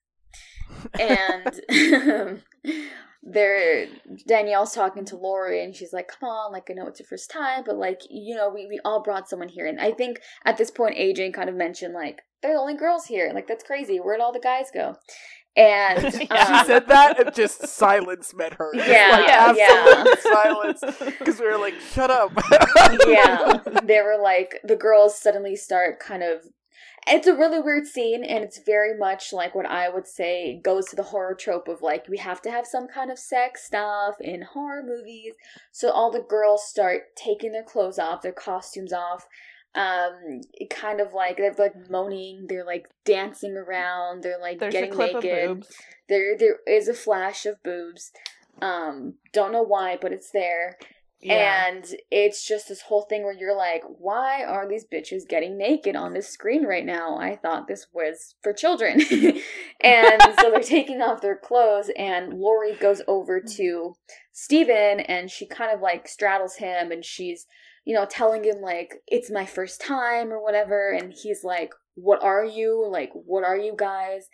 and 0.99 1.61
there 3.23 3.87
Danielle's 4.27 4.73
talking 4.73 5.03
to 5.05 5.17
Laurie 5.17 5.63
and 5.63 5.75
she's 5.75 5.93
like, 5.93 6.07
Come 6.07 6.29
on, 6.29 6.51
like 6.51 6.69
I 6.69 6.73
know 6.73 6.87
it's 6.87 6.99
your 6.99 7.07
first 7.07 7.29
time, 7.31 7.63
but 7.65 7.77
like, 7.77 8.01
you 8.09 8.35
know, 8.35 8.49
we, 8.49 8.67
we 8.67 8.79
all 8.85 9.01
brought 9.01 9.29
someone 9.29 9.49
here. 9.49 9.65
And 9.67 9.79
I 9.79 9.91
think 9.91 10.21
at 10.45 10.57
this 10.57 10.71
point 10.71 10.97
AJ 10.97 11.33
kind 11.33 11.49
of 11.49 11.55
mentioned 11.55 11.93
like, 11.93 12.21
they're 12.41 12.53
the 12.53 12.59
only 12.59 12.75
girls 12.75 13.05
here. 13.05 13.31
Like 13.33 13.47
that's 13.47 13.63
crazy. 13.63 13.97
Where'd 13.97 14.21
all 14.21 14.31
the 14.31 14.39
guys 14.39 14.67
go? 14.73 14.95
And 15.57 16.03
Yeah. 16.03 16.09
she 16.11 16.27
um, 16.29 16.65
said 16.65 16.87
that, 16.87 17.19
and 17.25 17.35
just 17.35 17.67
silence 17.67 18.33
met 18.33 18.53
her. 18.53 18.71
Just, 18.73 18.87
Yeah, 18.87 19.09
like, 19.11 19.57
yeah. 19.57 19.95
absolute 19.97 20.19
silence 20.21 20.83
because 21.19 21.39
we 21.39 21.47
were 21.47 21.57
like, 21.57 21.73
"Shut 21.93 22.09
up." 22.11 22.31
yeah, 23.07 23.59
they 23.83 24.01
were 24.01 24.17
like 24.21 24.59
the 24.63 24.75
girls 24.75 25.19
suddenly 25.19 25.55
start 25.55 25.99
kind 25.99 26.23
of. 26.23 26.43
It's 27.07 27.27
a 27.27 27.35
really 27.35 27.59
weird 27.59 27.87
scene, 27.87 28.23
and 28.23 28.43
it's 28.43 28.59
very 28.63 28.95
much 28.95 29.33
like 29.33 29.55
what 29.55 29.65
I 29.65 29.89
would 29.89 30.05
say 30.05 30.59
goes 30.63 30.85
to 30.87 30.95
the 30.95 31.03
horror 31.03 31.33
trope 31.33 31.67
of 31.67 31.81
like 31.81 32.07
we 32.07 32.17
have 32.17 32.41
to 32.43 32.51
have 32.51 32.67
some 32.67 32.87
kind 32.87 33.09
of 33.09 33.17
sex 33.17 33.65
stuff 33.65 34.15
in 34.19 34.41
horror 34.43 34.83
movies. 34.85 35.33
So 35.71 35.89
all 35.91 36.11
the 36.11 36.21
girls 36.21 36.67
start 36.67 37.15
taking 37.15 37.51
their 37.53 37.63
clothes 37.63 37.97
off, 37.99 38.21
their 38.21 38.33
costumes 38.33 38.93
off. 38.93 39.27
Um, 39.75 40.41
kind 40.71 40.99
of 40.99 41.13
like 41.13 41.37
they're 41.37 41.55
like 41.57 41.89
moaning, 41.89 42.47
they're 42.49 42.65
like 42.65 42.87
dancing 43.05 43.55
around, 43.55 44.23
they're 44.23 44.39
like 44.39 44.59
There's 44.59 44.73
getting 44.73 44.91
a 44.91 44.95
clip 44.95 45.13
naked. 45.15 45.49
of 45.49 45.57
boobs. 45.57 45.75
There, 46.07 46.37
there 46.37 46.57
is 46.67 46.87
a 46.87 46.93
flash 46.93 47.45
of 47.45 47.61
boobs. 47.63 48.11
Um, 48.61 49.15
don't 49.31 49.51
know 49.51 49.63
why, 49.63 49.97
but 50.01 50.11
it's 50.11 50.31
there. 50.31 50.77
Yeah. 51.21 51.67
And 51.67 51.85
it's 52.09 52.47
just 52.47 52.69
this 52.69 52.81
whole 52.81 53.01
thing 53.01 53.23
where 53.23 53.33
you're 53.33 53.55
like, 53.55 53.83
why 53.85 54.43
are 54.43 54.67
these 54.67 54.85
bitches 54.85 55.27
getting 55.27 55.57
naked 55.57 55.97
on 55.97 56.13
this 56.13 56.29
screen 56.29 56.63
right 56.65 56.85
now? 56.85 57.17
I 57.17 57.35
thought 57.35 57.67
this 57.67 57.87
was 57.93 58.35
for 58.41 58.53
children. 58.53 59.01
and 59.81 60.21
so 60.39 60.49
they're 60.49 60.59
taking 60.61 61.01
off 61.01 61.21
their 61.21 61.35
clothes, 61.35 61.91
and 61.97 62.33
Laurie 62.33 62.75
goes 62.75 63.01
over 63.05 63.41
to 63.41 63.95
Steven 64.31 65.01
and 65.01 65.29
she 65.29 65.45
kind 65.45 65.73
of 65.73 65.81
like 65.81 66.07
straddles 66.07 66.55
him 66.55 66.91
and 66.91 67.03
she's, 67.03 67.45
you 67.89 67.95
know, 67.95 68.05
telling 68.05 68.43
him, 68.43 68.61
like, 68.61 69.01
it's 69.07 69.31
my 69.31 69.47
first 69.47 69.81
time 69.81 70.31
or 70.31 70.39
whatever. 70.43 70.91
And 70.91 71.11
he's 71.11 71.43
like, 71.43 71.71
what 71.95 72.21
are 72.21 72.45
you? 72.45 72.87
Like, 72.87 73.09
what 73.13 73.43
are 73.43 73.57
you 73.57 73.73
guys? 73.75 74.27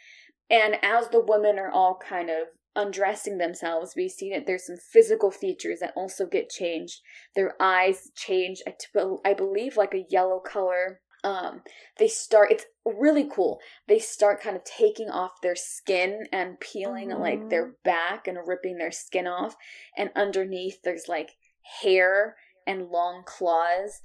And 0.49 0.75
as 0.83 1.07
the 1.07 1.23
women 1.25 1.57
are 1.57 1.71
all 1.71 1.97
kind 2.05 2.29
of 2.29 2.47
undressing 2.75 3.37
themselves, 3.37 3.93
we 3.95 4.09
see 4.09 4.29
that 4.33 4.45
there's 4.45 4.67
some 4.67 4.75
physical 4.91 5.31
features 5.31 5.79
that 5.79 5.93
also 5.95 6.25
get 6.25 6.49
changed. 6.49 6.99
Their 7.33 7.53
eyes 7.61 8.11
change, 8.13 8.61
I 8.67 8.71
t- 8.71 9.17
I 9.23 9.33
believe, 9.33 9.77
like 9.77 9.93
a 9.93 10.05
yellow 10.09 10.41
color. 10.41 10.99
Um, 11.23 11.61
they 11.97 12.09
start. 12.09 12.51
It's 12.51 12.65
really 12.85 13.25
cool. 13.33 13.59
They 13.87 13.99
start 13.99 14.43
kind 14.43 14.57
of 14.57 14.65
taking 14.65 15.09
off 15.09 15.39
their 15.41 15.55
skin 15.55 16.25
and 16.33 16.59
peeling 16.59 17.09
like 17.11 17.49
their 17.49 17.75
back 17.85 18.27
and 18.27 18.37
ripping 18.45 18.79
their 18.79 18.91
skin 18.91 19.27
off, 19.27 19.55
and 19.97 20.09
underneath 20.13 20.81
there's 20.83 21.07
like 21.07 21.37
hair 21.81 22.35
and 22.65 22.89
long 22.89 23.23
claws. 23.25 24.01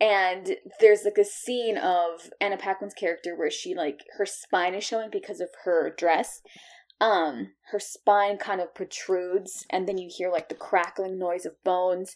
And 0.00 0.56
there's 0.80 1.04
like 1.04 1.18
a 1.18 1.24
scene 1.24 1.78
of 1.78 2.30
Anna 2.40 2.56
Paquin's 2.56 2.94
character 2.94 3.36
where 3.36 3.50
she 3.50 3.74
like 3.74 4.00
her 4.18 4.26
spine 4.26 4.74
is 4.74 4.84
showing 4.84 5.10
because 5.10 5.40
of 5.40 5.48
her 5.64 5.94
dress. 5.96 6.40
Um, 7.00 7.52
her 7.70 7.80
spine 7.80 8.36
kind 8.36 8.60
of 8.60 8.74
protrudes, 8.74 9.66
and 9.70 9.88
then 9.88 9.98
you 9.98 10.08
hear 10.10 10.30
like 10.30 10.48
the 10.48 10.54
crackling 10.54 11.18
noise 11.18 11.44
of 11.44 11.60
bones, 11.64 12.14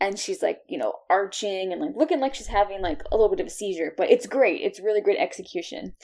and 0.00 0.18
she's 0.18 0.42
like, 0.42 0.60
you 0.68 0.78
know, 0.78 0.94
arching 1.10 1.72
and 1.72 1.80
like 1.80 1.96
looking 1.96 2.20
like 2.20 2.34
she's 2.34 2.46
having 2.46 2.80
like 2.80 3.02
a 3.10 3.16
little 3.16 3.30
bit 3.30 3.40
of 3.40 3.46
a 3.46 3.50
seizure. 3.50 3.92
But 3.96 4.10
it's 4.10 4.26
great. 4.26 4.60
It's 4.60 4.80
really 4.80 5.00
great 5.00 5.18
execution. 5.18 5.94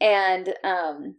And 0.00 0.54
um, 0.62 1.16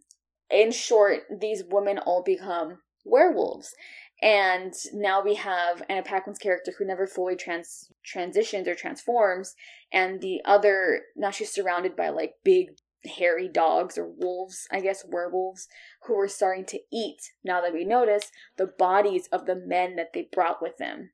in 0.50 0.72
short, 0.72 1.20
these 1.40 1.62
women 1.70 1.98
all 1.98 2.22
become 2.22 2.78
werewolves. 3.04 3.74
And 4.22 4.72
now 4.94 5.20
we 5.20 5.34
have 5.34 5.82
Anna 5.88 6.02
Paquin's 6.02 6.38
character 6.38 6.72
who 6.78 6.86
never 6.86 7.08
fully 7.08 7.34
trans 7.34 7.90
transitions 8.04 8.68
or 8.68 8.76
transforms, 8.76 9.56
and 9.92 10.20
the 10.20 10.40
other 10.44 11.02
now 11.16 11.30
she's 11.30 11.52
surrounded 11.52 11.96
by 11.96 12.10
like 12.10 12.34
big 12.44 12.76
hairy 13.04 13.48
dogs 13.48 13.98
or 13.98 14.08
wolves, 14.08 14.68
I 14.70 14.80
guess 14.80 15.04
werewolves, 15.04 15.66
who 16.06 16.16
are 16.20 16.28
starting 16.28 16.64
to 16.66 16.78
eat. 16.92 17.32
Now 17.42 17.60
that 17.60 17.72
we 17.72 17.84
notice 17.84 18.30
the 18.56 18.68
bodies 18.68 19.28
of 19.32 19.46
the 19.46 19.56
men 19.56 19.96
that 19.96 20.12
they 20.14 20.28
brought 20.32 20.62
with 20.62 20.76
them. 20.76 21.10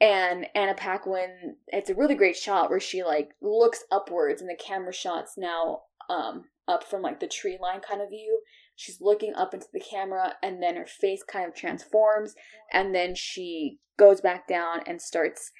And 0.00 0.46
Anna 0.54 0.74
Paquin, 0.74 1.56
it's 1.68 1.90
a 1.90 1.94
really 1.94 2.16
great 2.16 2.36
shot 2.36 2.68
where 2.68 2.80
she 2.80 3.04
like 3.04 3.30
looks 3.40 3.84
upwards, 3.92 4.40
and 4.40 4.50
the 4.50 4.56
camera 4.56 4.92
shots 4.92 5.34
now 5.38 5.82
um 6.08 6.46
up 6.66 6.82
from 6.82 7.02
like 7.02 7.20
the 7.20 7.28
tree 7.28 7.58
line 7.60 7.80
kind 7.80 8.02
of 8.02 8.10
view. 8.10 8.40
She's 8.80 9.02
looking 9.02 9.34
up 9.34 9.52
into 9.52 9.66
the 9.74 9.78
camera, 9.78 10.36
and 10.42 10.62
then 10.62 10.76
her 10.76 10.86
face 10.86 11.22
kind 11.22 11.46
of 11.46 11.54
transforms, 11.54 12.34
and 12.72 12.94
then 12.94 13.14
she 13.14 13.78
goes 13.98 14.22
back 14.22 14.48
down 14.48 14.80
and 14.86 15.02
starts 15.02 15.50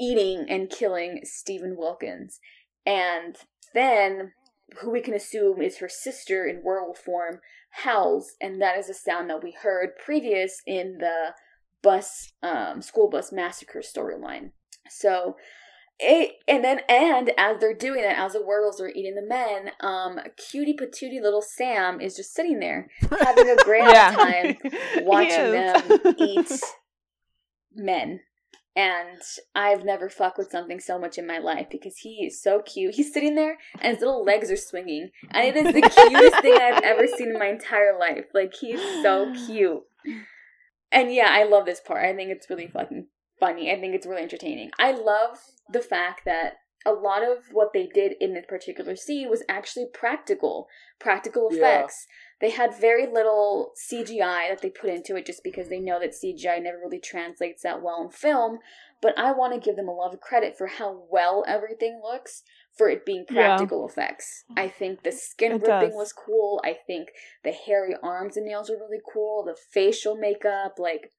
eating 0.00 0.46
and 0.48 0.70
killing 0.70 1.20
Steven 1.22 1.76
Wilkins. 1.76 2.40
And 2.86 3.36
then, 3.74 4.32
who 4.80 4.90
we 4.90 5.02
can 5.02 5.12
assume 5.12 5.60
is 5.60 5.80
her 5.80 5.88
sister 5.90 6.46
in 6.46 6.62
werewolf 6.64 6.96
form, 6.96 7.40
howls, 7.84 8.36
and 8.40 8.58
that 8.62 8.78
is 8.78 8.88
a 8.88 8.94
sound 8.94 9.28
that 9.28 9.44
we 9.44 9.50
heard 9.50 9.90
previous 10.02 10.62
in 10.66 10.96
the 10.96 11.34
bus, 11.82 12.32
um, 12.42 12.80
school 12.80 13.10
bus 13.10 13.32
massacre 13.32 13.80
storyline. 13.80 14.52
So, 14.88 15.36
it, 15.98 16.32
and 16.48 16.64
then, 16.64 16.80
and 16.88 17.30
as 17.38 17.58
they're 17.60 17.74
doing 17.74 18.02
that, 18.02 18.18
as 18.18 18.32
the 18.32 18.44
werewolves 18.44 18.80
are 18.80 18.88
eating 18.88 19.14
the 19.14 19.22
men, 19.26 19.70
um, 19.80 20.18
cutie 20.36 20.76
patootie 20.76 21.22
little 21.22 21.42
Sam 21.42 22.00
is 22.00 22.16
just 22.16 22.34
sitting 22.34 22.58
there 22.60 22.88
having 23.20 23.48
a 23.50 23.56
great 23.64 23.84
Yeah. 23.84 24.10
time 24.10 24.56
watching 25.04 25.52
them 25.52 26.00
eat 26.18 26.50
men. 27.74 28.20
And 28.74 29.20
I've 29.54 29.84
never 29.84 30.08
fucked 30.08 30.38
with 30.38 30.50
something 30.50 30.80
so 30.80 30.98
much 30.98 31.18
in 31.18 31.26
my 31.26 31.36
life 31.38 31.66
because 31.70 31.98
he 31.98 32.24
is 32.24 32.40
so 32.42 32.62
cute. 32.62 32.94
He's 32.94 33.12
sitting 33.12 33.34
there 33.34 33.58
and 33.80 33.92
his 33.92 34.00
little 34.00 34.24
legs 34.24 34.50
are 34.50 34.56
swinging. 34.56 35.10
And 35.30 35.46
it 35.46 35.56
is 35.66 35.74
the 35.74 35.82
cutest 35.82 36.40
thing 36.40 36.54
I've 36.54 36.82
ever 36.82 37.06
seen 37.06 37.28
in 37.28 37.38
my 37.38 37.48
entire 37.48 37.98
life. 37.98 38.24
Like, 38.32 38.54
he's 38.54 38.80
so 39.02 39.30
cute. 39.46 39.82
And 40.90 41.12
yeah, 41.12 41.28
I 41.30 41.44
love 41.44 41.66
this 41.66 41.80
part. 41.80 42.02
I 42.02 42.14
think 42.16 42.30
it's 42.30 42.48
really 42.48 42.66
fucking 42.66 43.08
funny. 43.42 43.70
I 43.72 43.80
think 43.80 43.94
it's 43.94 44.06
really 44.06 44.22
entertaining. 44.22 44.70
I 44.78 44.92
love 44.92 45.38
the 45.68 45.80
fact 45.80 46.24
that 46.24 46.54
a 46.84 46.92
lot 46.92 47.22
of 47.22 47.38
what 47.52 47.72
they 47.72 47.86
did 47.86 48.14
in 48.20 48.34
this 48.34 48.44
particular 48.48 48.96
scene 48.96 49.30
was 49.30 49.44
actually 49.48 49.86
practical, 49.92 50.66
practical 50.98 51.48
Yeah. 51.50 51.58
effects. 51.58 52.06
They 52.40 52.50
had 52.50 52.74
very 52.74 53.06
little 53.06 53.72
CGI 53.76 54.48
that 54.48 54.62
they 54.62 54.70
put 54.70 54.90
into 54.90 55.14
it 55.16 55.24
just 55.24 55.44
because 55.44 55.68
they 55.68 55.78
know 55.78 56.00
that 56.00 56.14
CGI 56.14 56.58
never 56.60 56.78
really 56.78 56.98
translates 56.98 57.62
that 57.62 57.82
well 57.82 58.02
in 58.02 58.10
film. 58.10 58.58
But 59.00 59.16
I 59.18 59.32
want 59.32 59.52
to 59.54 59.60
give 59.60 59.76
them 59.76 59.88
a 59.88 59.94
lot 59.94 60.12
of 60.14 60.20
credit 60.20 60.56
for 60.58 60.66
how 60.66 61.04
well 61.08 61.44
everything 61.46 62.00
looks 62.02 62.42
for 62.76 62.88
it 62.88 63.04
being 63.04 63.26
Yeah. 63.30 63.34
practical 63.48 63.86
effects. 63.88 64.44
I 64.56 64.68
think 64.68 65.02
the 65.02 65.12
skin 65.12 65.52
It 65.52 65.62
ripping 65.62 65.90
does. 65.90 65.94
was 65.94 66.12
cool. 66.12 66.60
I 66.64 66.74
think 66.74 67.10
the 67.44 67.52
hairy 67.52 67.94
arms 68.02 68.36
and 68.36 68.46
nails 68.46 68.70
were 68.70 68.76
really 68.78 69.02
cool. 69.12 69.44
The 69.44 69.54
facial 69.56 70.16
makeup, 70.16 70.78
like 70.78 71.12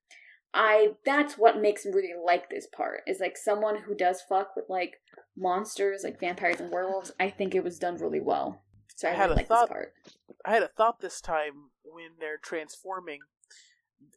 I 0.54 0.92
that's 1.04 1.36
what 1.36 1.60
makes 1.60 1.84
me 1.84 1.92
really 1.92 2.12
like 2.24 2.48
this 2.48 2.66
part. 2.66 3.02
Is 3.06 3.20
like 3.20 3.36
someone 3.36 3.82
who 3.82 3.94
does 3.94 4.22
fuck 4.22 4.54
with 4.56 4.66
like 4.68 5.00
monsters, 5.36 6.02
like 6.04 6.20
vampires 6.20 6.60
and 6.60 6.70
werewolves. 6.70 7.12
I 7.18 7.28
think 7.30 7.54
it 7.54 7.64
was 7.64 7.78
done 7.78 7.96
really 7.96 8.20
well. 8.20 8.62
So 8.96 9.08
I, 9.08 9.10
I 9.10 9.14
had 9.14 9.22
really 9.24 9.32
a 9.32 9.36
like 9.36 9.48
thought- 9.48 9.68
this 9.68 9.72
part. 9.72 9.92
I 10.46 10.52
had 10.52 10.62
a 10.62 10.68
thought 10.68 11.00
this 11.00 11.20
time 11.20 11.70
when 11.84 12.10
they're 12.20 12.38
transforming, 12.42 13.20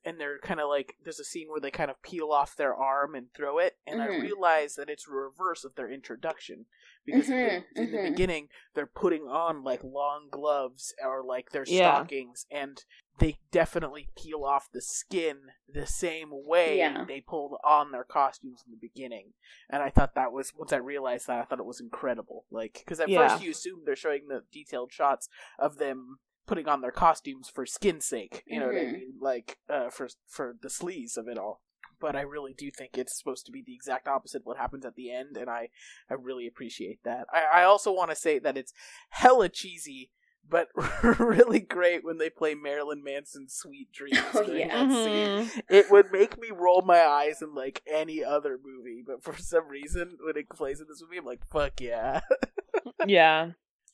and 0.06 0.20
they're 0.20 0.40
kind 0.40 0.60
of 0.60 0.70
like 0.70 0.96
there's 1.04 1.20
a 1.20 1.24
scene 1.26 1.48
where 1.50 1.60
they 1.62 1.72
kind 1.72 1.92
of 1.92 2.02
peel 2.02 2.32
off 2.32 2.56
their 2.56 2.76
arm 2.76 3.16
and 3.16 3.28
throw 3.34 3.58
it, 3.60 3.78
and 3.86 4.02
I 4.02 4.08
Mhm. 4.08 4.22
realize 4.22 4.76
that 4.76 4.90
it's 4.90 5.08
reverse 5.08 5.64
of 5.64 5.76
their 5.76 5.90
introduction 5.90 6.66
because 7.06 7.30
in 7.30 7.38
the- 7.38 7.44
Mhm, 7.44 7.66
in 7.76 7.92
the 7.92 8.10
beginning 8.10 8.50
they're 8.74 8.86
putting 8.88 9.24
on 9.28 9.64
like 9.64 9.84
long 9.84 10.30
gloves 10.30 10.94
or 11.04 11.24
like 11.24 11.52
their 11.52 11.64
Yeah. 11.66 11.96
stockings, 11.96 12.46
and 12.52 12.84
they 13.20 13.40
definitely 13.50 14.10
peel 14.16 14.44
off 14.46 14.70
the 14.72 14.82
skin 14.82 15.52
the 15.68 15.88
same 15.88 16.30
way 16.32 16.78
Yeah. 16.78 17.04
they 17.06 17.20
pulled 17.20 17.60
on 17.64 17.92
their 17.92 18.04
costumes 18.04 18.64
in 18.64 18.72
the 18.72 18.78
beginning. 18.78 19.34
And 19.70 19.82
I 19.82 19.90
thought 19.90 20.14
that 20.14 20.32
was 20.32 20.54
once 20.54 20.72
I 20.72 20.78
realized 20.78 21.26
that 21.26 21.40
I 21.42 21.46
thought 21.46 21.60
it 21.60 21.66
was 21.66 21.82
incredible. 21.82 22.46
Like 22.52 22.74
because 22.74 23.00
at 23.00 23.10
Yeah. 23.10 23.28
first 23.30 23.44
you 23.44 23.50
assume 23.52 23.86
they're 23.86 23.96
showing 23.96 24.28
the 24.28 24.42
detailed 24.52 24.92
shots 24.94 25.30
of 25.58 25.78
them 25.78 26.20
putting 26.48 26.68
on 26.68 26.82
their 26.82 26.92
costumes 26.92 27.50
for 27.50 27.66
skin's 27.66 28.06
sake. 28.06 28.44
You 28.48 28.60
know 28.60 28.68
what 28.68 28.76
I 28.76 28.80
Mhm. 28.86 28.94
mean? 28.94 29.14
Like 29.20 29.58
uh, 29.70 29.90
for 29.90 30.08
for 30.28 30.56
the 30.62 30.70
sleaze 30.70 31.18
of 31.18 31.28
it 31.28 31.38
all. 31.38 31.62
But 32.00 32.16
I 32.16 32.22
really 32.22 32.54
do 32.54 32.70
think 32.72 32.98
it's 32.98 33.18
supposed 33.18 33.46
to 33.48 33.52
be 33.52 33.64
the 33.66 33.74
exact 33.74 34.08
opposite 34.08 34.42
of 34.42 34.46
what 34.46 34.58
happens 34.58 34.86
at 34.86 34.96
the 34.96 35.12
end, 35.12 35.36
and 35.38 35.50
I 35.50 35.70
I 36.10 36.14
really 36.14 36.48
appreciate 36.48 37.00
that. 37.04 37.28
I, 37.34 37.62
I 37.62 37.64
also 37.64 37.92
want 37.92 38.10
to 38.12 38.16
say 38.16 38.40
that 38.40 38.58
it's 38.58 38.74
hella 39.10 39.50
cheesy. 39.50 40.12
But 40.50 40.70
really 41.20 41.60
great 41.60 42.06
when 42.06 42.20
they 42.20 42.30
play 42.30 42.56
Marilyn 42.56 43.04
Manson's 43.04 43.54
"Sweet 43.54 43.92
Dreams." 44.00 44.18
Oh, 44.34 44.44
yeah. 44.44 44.86
that 44.86 45.04
scene 45.04 45.28
Mhm. 45.28 45.62
it 45.70 45.92
would 45.92 46.10
make 46.14 46.40
me 46.40 46.52
roll 46.52 46.82
my 46.84 47.02
eyes 47.06 47.42
in 47.42 47.54
like 47.54 47.82
any 47.86 48.24
other 48.24 48.58
movie, 48.64 49.04
but 49.06 49.22
for 49.22 49.36
some 49.36 49.68
reason, 49.68 50.18
when 50.24 50.38
it 50.38 50.48
plays 50.48 50.80
in 50.80 50.88
this 50.88 51.02
movie, 51.02 51.18
I'm 51.18 51.26
like, 51.26 51.46
"Fuck 51.52 51.82
yeah!" 51.82 52.22
yeah. 53.06 53.52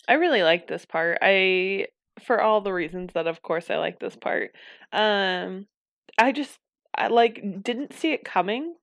I 0.07 0.13
really 0.13 0.43
like 0.43 0.67
this 0.67 0.85
part. 0.85 1.17
I 1.21 1.87
for 2.21 2.41
all 2.41 2.61
the 2.61 2.73
reasons 2.73 3.11
that 3.13 3.27
of 3.27 3.41
course 3.41 3.69
I 3.69 3.77
like 3.77 3.99
this 3.99 4.15
part. 4.15 4.51
Um 4.91 5.67
I 6.17 6.31
just 6.31 6.59
I 6.95 7.07
like 7.07 7.41
didn't 7.63 7.93
see 7.93 8.13
it 8.13 8.23
coming. 8.23 8.75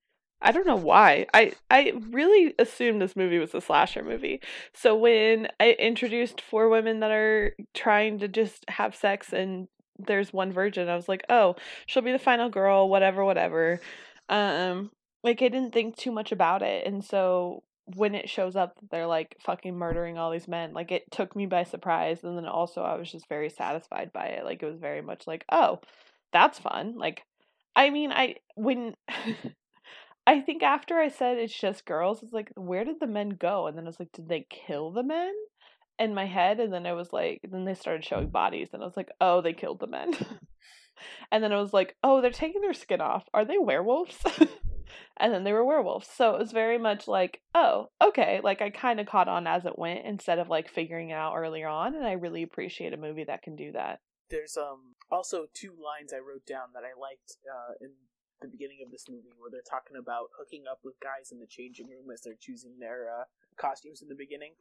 I 0.42 0.52
don't 0.52 0.66
know 0.66 0.76
why. 0.76 1.26
I 1.34 1.52
I 1.70 1.92
really 2.10 2.54
assumed 2.58 3.00
this 3.00 3.16
movie 3.16 3.38
was 3.38 3.54
a 3.54 3.60
slasher 3.60 4.02
movie. 4.02 4.40
So 4.74 4.96
when 4.96 5.48
I 5.60 5.72
introduced 5.72 6.40
four 6.40 6.68
women 6.68 7.00
that 7.00 7.10
are 7.10 7.54
trying 7.74 8.18
to 8.20 8.28
just 8.28 8.64
have 8.68 8.96
sex 8.96 9.32
and 9.32 9.68
there's 9.98 10.32
one 10.32 10.50
virgin, 10.52 10.88
I 10.88 10.96
was 10.96 11.08
like, 11.08 11.24
"Oh, 11.28 11.56
she'll 11.86 12.02
be 12.02 12.12
the 12.12 12.18
final 12.18 12.48
girl, 12.48 12.88
whatever, 12.88 13.24
whatever." 13.24 13.80
Um 14.28 14.90
like 15.22 15.42
I 15.42 15.48
didn't 15.48 15.72
think 15.72 15.96
too 15.96 16.12
much 16.12 16.32
about 16.32 16.62
it. 16.62 16.86
And 16.86 17.04
so 17.04 17.62
when 17.96 18.14
it 18.14 18.28
shows 18.28 18.56
up 18.56 18.78
they're 18.90 19.06
like 19.06 19.36
fucking 19.40 19.76
murdering 19.76 20.18
all 20.18 20.30
these 20.30 20.48
men, 20.48 20.72
like 20.72 20.92
it 20.92 21.10
took 21.10 21.34
me 21.34 21.46
by 21.46 21.64
surprise 21.64 22.24
and 22.24 22.36
then 22.36 22.46
also 22.46 22.82
I 22.82 22.96
was 22.96 23.10
just 23.10 23.28
very 23.28 23.50
satisfied 23.50 24.12
by 24.12 24.26
it. 24.26 24.44
Like 24.44 24.62
it 24.62 24.66
was 24.66 24.78
very 24.78 25.02
much 25.02 25.26
like, 25.26 25.44
"Oh, 25.50 25.80
that's 26.32 26.58
fun." 26.58 26.96
Like 26.96 27.24
I 27.76 27.90
mean, 27.90 28.12
I 28.12 28.36
when 28.56 28.94
I 30.26 30.40
think 30.40 30.62
after 30.62 30.98
I 30.98 31.08
said 31.08 31.38
it's 31.38 31.58
just 31.58 31.86
girls, 31.86 32.22
it's 32.22 32.32
like, 32.32 32.52
where 32.54 32.84
did 32.84 33.00
the 33.00 33.06
men 33.06 33.30
go? 33.30 33.66
And 33.66 33.76
then 33.76 33.84
I 33.84 33.88
was 33.88 33.98
like, 33.98 34.12
did 34.12 34.28
they 34.28 34.46
kill 34.48 34.92
the 34.92 35.02
men? 35.02 35.32
In 35.98 36.14
my 36.14 36.24
head, 36.24 36.60
and 36.60 36.72
then 36.72 36.86
I 36.86 36.94
was 36.94 37.12
like, 37.12 37.40
then 37.42 37.66
they 37.66 37.74
started 37.74 38.04
showing 38.06 38.30
bodies, 38.30 38.70
and 38.72 38.82
I 38.82 38.86
was 38.86 38.96
like, 38.96 39.10
oh, 39.20 39.42
they 39.42 39.52
killed 39.52 39.80
the 39.80 39.86
men. 39.86 40.14
and 41.30 41.44
then 41.44 41.52
I 41.52 41.60
was 41.60 41.74
like, 41.74 41.94
oh, 42.02 42.22
they're 42.22 42.30
taking 42.30 42.62
their 42.62 42.72
skin 42.72 43.02
off. 43.02 43.24
Are 43.34 43.44
they 43.44 43.58
werewolves? 43.58 44.16
and 45.16 45.32
then 45.32 45.44
they 45.44 45.52
were 45.52 45.64
werewolves. 45.64 46.08
So 46.08 46.34
it 46.34 46.38
was 46.38 46.52
very 46.52 46.78
much 46.78 47.06
like, 47.08 47.40
oh, 47.54 47.90
okay. 48.02 48.40
Like 48.42 48.62
I 48.62 48.70
kind 48.70 49.00
of 49.00 49.06
caught 49.06 49.28
on 49.28 49.46
as 49.46 49.66
it 49.66 49.78
went 49.78 50.04
instead 50.04 50.38
of 50.38 50.48
like 50.48 50.68
figuring 50.68 51.10
it 51.10 51.14
out 51.14 51.36
earlier 51.36 51.68
on. 51.68 51.94
And 51.94 52.06
I 52.06 52.12
really 52.12 52.42
appreciate 52.42 52.92
a 52.92 52.96
movie 52.98 53.24
that 53.24 53.42
can 53.42 53.56
do 53.56 53.72
that. 53.72 54.00
There's 54.30 54.56
um 54.56 54.94
also 55.10 55.46
two 55.52 55.70
lines 55.70 56.12
I 56.12 56.18
wrote 56.18 56.46
down 56.46 56.68
that 56.74 56.84
I 56.84 56.98
liked 56.98 57.36
uh, 57.44 57.74
in 57.80 57.90
the 58.40 58.48
beginning 58.48 58.78
of 58.84 58.90
this 58.90 59.06
movie 59.08 59.32
where 59.38 59.50
they're 59.50 59.60
talking 59.68 59.96
about 59.96 60.30
hooking 60.38 60.64
up 60.70 60.80
with 60.84 60.94
guys 61.02 61.30
in 61.32 61.40
the 61.40 61.46
changing 61.46 61.88
room 61.88 62.10
as 62.12 62.22
they're 62.22 62.38
choosing 62.40 62.78
their 62.78 63.08
uh, 63.10 63.24
costumes 63.56 64.02
in 64.02 64.08
the 64.08 64.14
beginning. 64.14 64.52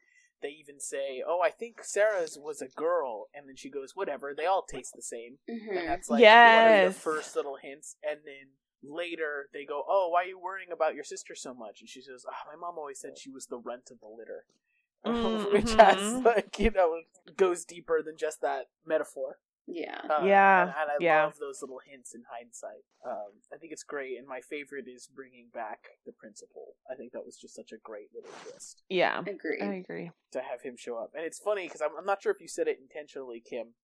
They 0.41 0.49
even 0.49 0.79
say, 0.79 1.21
"Oh, 1.25 1.41
I 1.41 1.49
think 1.49 1.83
Sarah's 1.83 2.37
was 2.41 2.61
a 2.61 2.67
girl," 2.67 3.27
and 3.33 3.47
then 3.47 3.57
she 3.57 3.69
goes, 3.69 3.91
"Whatever, 3.93 4.33
they 4.35 4.45
all 4.45 4.63
taste 4.63 4.93
the 4.95 5.01
same." 5.01 5.37
Mhm. 5.49 5.77
And 5.77 5.87
that's 5.87 6.09
like 6.09 6.21
one 6.23 6.79
of 6.87 6.93
the 6.93 6.99
first 6.99 7.35
little 7.35 7.57
hints. 7.61 7.97
And 8.01 8.21
then 8.25 8.55
later 8.83 9.49
they 9.53 9.65
go, 9.65 9.83
"Oh, 9.87 10.09
why 10.09 10.23
are 10.23 10.27
you 10.27 10.39
worrying 10.39 10.71
about 10.71 10.95
your 10.95 11.03
sister 11.03 11.35
so 11.35 11.53
much?" 11.53 11.81
And 11.81 11.89
she 11.89 12.01
says, 12.01 12.25
"Oh, 12.29 12.49
my 12.51 12.55
mom 12.59 12.77
always 12.77 12.99
said 12.99 13.17
she 13.17 13.29
was 13.29 13.47
the 13.47 13.57
rent 13.57 13.89
of 13.91 13.99
the 13.99 14.07
litter," 14.07 14.45
Mm, 15.05 15.53
which 15.53 15.73
has 15.75 16.23
like 16.25 16.59
you 16.59 16.71
know 16.71 17.01
goes 17.37 17.63
deeper 17.65 18.01
than 18.03 18.17
just 18.17 18.41
that 18.41 18.67
metaphor. 18.85 19.37
Yeah. 19.71 19.99
Uh, 20.09 20.25
Yeah, 20.25 20.61
and, 20.63 20.69
and 20.71 20.89
I 20.91 20.95
yeah. 20.99 21.23
love 21.25 21.35
those 21.39 21.61
little 21.61 21.79
hints 21.85 22.15
in 22.15 22.23
hindsight. 22.29 22.83
Um, 23.05 23.33
I 23.53 23.57
think 23.57 23.71
it's 23.71 23.83
great, 23.83 24.17
and 24.17 24.27
my 24.27 24.41
favorite 24.41 24.87
is 24.87 25.07
bringing 25.07 25.49
back 25.53 25.89
the 26.07 26.11
principal. 26.11 26.75
I 26.91 26.95
think 26.95 27.11
that 27.11 27.23
was 27.23 27.37
just 27.37 27.55
such 27.55 27.71
a 27.71 27.77
great 27.77 28.07
little 28.13 28.31
twist 28.43 28.81
Yeah, 28.89 29.21
I 29.25 29.29
Agree. 29.29 29.61
I 29.61 29.73
agree. 29.75 30.09
to 30.31 30.41
have 30.41 30.63
him 30.63 30.75
show 30.75 30.97
up. 30.97 31.11
And 31.15 31.23
it's 31.23 31.37
funny 31.37 31.67
because 31.67 31.81
I'm, 31.81 31.91
I'm 31.97 32.05
not 32.05 32.21
sure 32.23 32.31
if 32.31 32.41
you 32.41 32.47
said 32.47 32.67
it 32.67 32.79
intentionally, 32.81 33.43
Kim, 33.47 33.75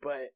but 0.00 0.34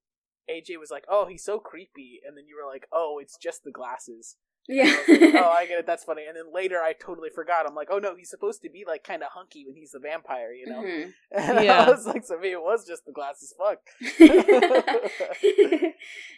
AJ 0.51 0.79
was 0.79 0.91
like, 0.91 1.05
"Oh, 1.09 1.27
he's 1.27 1.45
so 1.45 1.59
creepy," 1.59 2.21
and 2.27 2.37
then 2.37 2.47
you 2.47 2.57
were 2.57 2.71
like, 2.71 2.87
"Oh, 2.93 3.19
it's 3.21 3.37
just 3.37 3.65
the 3.65 3.71
glasses." 3.71 4.37
Yeah. 4.69 4.85
I 5.09 5.13
like, 5.13 5.35
oh, 5.37 5.55
I 5.57 5.67
get 5.67 5.79
it. 5.79 5.87
That's 5.87 6.03
funny. 6.03 6.25
And 6.27 6.37
then 6.37 6.53
later, 6.53 6.79
I 6.83 6.93
totally 6.93 7.31
forgot. 7.33 7.67
I'm 7.69 7.75
like, 7.77 7.89
"Oh 7.91 7.99
no, 8.01 8.17
he's 8.17 8.31
supposed 8.31 8.63
to 8.63 8.69
be 8.69 8.85
like 8.87 9.05
kind 9.05 9.23
of 9.23 9.29
hunky 9.33 9.65
when 9.65 9.77
he's 9.77 9.93
the 9.93 10.01
vampire," 10.01 10.53
you 10.53 10.67
know? 10.67 10.83
Mhm. 10.83 11.13
And 11.31 11.65
Yeah. 11.65 11.85
I 11.85 11.91
was 11.91 12.05
like, 12.07 12.25
"So 12.25 12.37
maybe 12.37 12.51
it 12.53 12.63
was 12.63 12.85
just 12.87 13.05
the 13.07 13.13
glasses." 13.13 13.55
Fuck. 13.57 13.79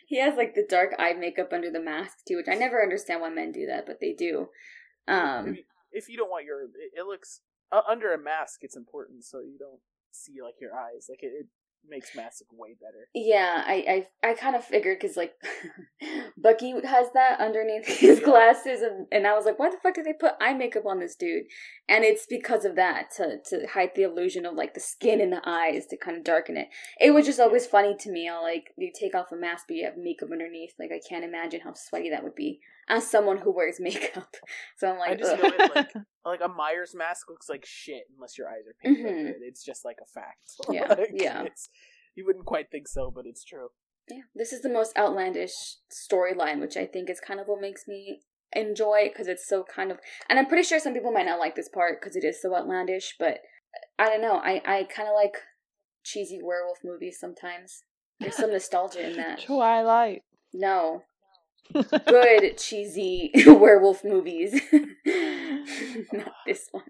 he 0.07 0.19
has 0.21 0.37
like 0.37 0.55
the 0.55 0.67
dark 0.69 0.95
eye 0.99 1.15
makeup 1.15 1.53
under 1.53 1.71
the 1.71 1.81
mask 1.81 2.19
too, 2.27 2.37
which 2.37 2.49
I 2.49 2.55
never 2.55 2.83
understand 2.83 3.21
why 3.21 3.31
men 3.31 3.53
do 3.53 3.67
that, 3.67 3.87
but 3.87 4.01
they 4.01 4.13
do. 4.13 4.49
Um, 5.07 5.49
if, 5.49 5.57
you, 5.57 5.63
if 5.93 6.09
you 6.09 6.17
don't 6.19 6.31
want 6.31 6.45
your, 6.45 6.63
it, 6.65 6.71
it 7.01 7.07
looks 7.07 7.41
uh, 7.73 7.81
under 7.89 8.13
a 8.13 8.19
mask. 8.19 8.61
It's 8.63 8.77
important 8.77 9.25
so 9.25 9.41
you 9.41 9.57
don't 9.59 9.81
see 10.11 10.43
like 10.43 10.57
your 10.61 10.75
eyes. 10.77 11.07
Like 11.09 11.23
it, 11.23 11.33
it 11.33 11.47
makes 11.89 12.15
masks 12.15 12.43
look 12.43 12.61
way 12.61 12.77
better. 12.81 13.09
yeah, 13.15 13.63
I 13.67 14.07
I, 14.23 14.31
I 14.31 14.35
kind 14.35 14.57
of 14.57 14.65
figured 14.65 14.99
because 15.01 15.17
like 15.17 15.35
Bucky 16.37 16.73
has 16.85 17.09
that 17.15 17.41
underneath 17.41 17.87
his 17.99 18.21
glasses, 18.21 18.83
and, 18.83 19.07
and 19.11 19.27
I 19.27 19.35
was 19.35 19.45
like, 19.45 19.59
why 19.59 19.71
the 19.71 19.77
fuck 19.83 19.95
did 19.95 20.05
they 20.05 20.13
put 20.13 20.35
eye 20.41 20.55
makeup 20.55 20.87
on 20.87 21.01
this 21.01 21.17
dude? 21.17 21.45
And 21.89 22.05
it's 22.05 22.27
because 22.27 22.65
of 22.65 22.77
that 22.77 23.11
to 23.17 23.39
to 23.51 23.67
hide 23.67 23.91
the 23.95 24.03
illusion 24.03 24.47
of 24.47 24.55
like 24.55 24.75
the 24.75 24.81
skin 24.81 25.21
and 25.21 25.33
the 25.33 25.43
eyes 25.45 25.87
to 25.87 25.97
kind 25.97 26.17
of 26.17 26.25
darken 26.25 26.57
it. 26.57 26.69
It 27.01 27.13
was 27.13 27.27
just 27.27 27.41
always 27.41 27.67
funny 27.67 27.97
to 28.01 28.11
me. 28.11 28.27
How 28.27 28.43
like 28.43 28.71
you 28.77 28.93
take 28.95 29.15
off 29.15 29.33
a 29.33 29.37
mask, 29.37 29.67
but 29.69 29.77
you 29.77 29.85
have 29.85 29.97
makeup 29.97 30.31
underneath. 30.33 30.75
Like 30.79 30.91
I 30.93 31.01
can't 31.07 31.25
imagine 31.25 31.61
how 31.63 31.75
sweaty 31.75 32.11
that 32.11 32.25
would 32.25 32.35
be 32.35 32.61
as 32.89 33.11
someone 33.11 33.39
who 33.39 33.53
wears 33.55 33.79
makeup. 33.81 34.35
So 34.79 34.89
I'm 34.89 34.97
I 34.97 34.99
like, 34.99 35.19
just 35.19 35.33
ugh. 35.33 35.41
know 35.43 35.49
it 35.65 35.75
like 35.75 35.93
like 36.25 36.41
a 36.43 36.49
Myers 36.49 36.95
mask 36.95 37.29
looks 37.29 37.49
like 37.49 37.65
shit 37.67 38.05
unless 38.15 38.39
your 38.39 38.49
eyes 38.49 38.65
are 38.69 38.75
painted. 38.83 39.05
Mhm. 39.07 39.31
it. 39.31 39.37
It's 39.43 39.65
just 39.65 39.85
like 39.85 39.97
a 40.03 40.07
fact. 40.07 40.53
Yeah, 40.73 40.87
Like, 40.89 41.11
yeah. 41.13 41.43
It's, 41.43 41.69
you 42.15 42.25
wouldn't 42.27 42.47
quite 42.47 42.71
think 42.71 42.87
so, 42.89 43.11
but 43.15 43.27
it's 43.27 43.45
true. 43.45 43.69
Yeah, 44.09 44.23
this 44.35 44.53
is 44.53 44.63
the 44.63 44.69
most 44.71 44.97
outlandish 44.97 45.77
storyline, 45.93 46.61
which 46.61 46.77
I 46.77 46.87
think 46.87 47.11
is 47.11 47.21
kind 47.21 47.41
of 47.41 47.47
what 47.47 47.61
makes 47.61 47.87
me 47.87 48.21
enjoy 48.53 49.01
it 49.07 49.13
because 49.13 49.27
it's 49.29 49.47
so 49.49 49.65
kind 49.65 49.91
of. 49.91 49.99
And 50.29 50.39
I'm 50.39 50.47
pretty 50.47 50.63
sure 50.65 50.79
some 50.81 50.95
people 50.95 51.13
might 51.13 51.27
not 51.27 51.39
like 51.39 51.57
this 51.57 51.69
part 51.69 52.01
because 52.01 52.17
it 52.17 52.25
is 52.25 52.41
so 52.41 52.55
outlandish, 52.57 53.17
but 53.19 53.41
I 53.99 54.09
don't 54.09 54.23
know. 54.23 54.37
I 54.37 54.63
I 54.65 54.85
kind 54.85 55.09
of 55.09 55.15
like 55.15 55.35
cheesy 56.05 56.41
werewolf 56.43 56.79
movies 56.85 57.19
sometimes. 57.21 57.83
There's 58.21 58.37
some 58.37 58.51
nostalgia 58.53 59.11
in 59.11 59.17
that. 59.23 59.43
Twilight. 59.45 60.23
No, 60.55 61.03
good 62.07 62.59
cheesy 62.59 63.33
werewolf 63.47 64.05
movies. 64.05 64.61
not 66.13 66.33
this 66.47 66.69
one. 66.71 66.85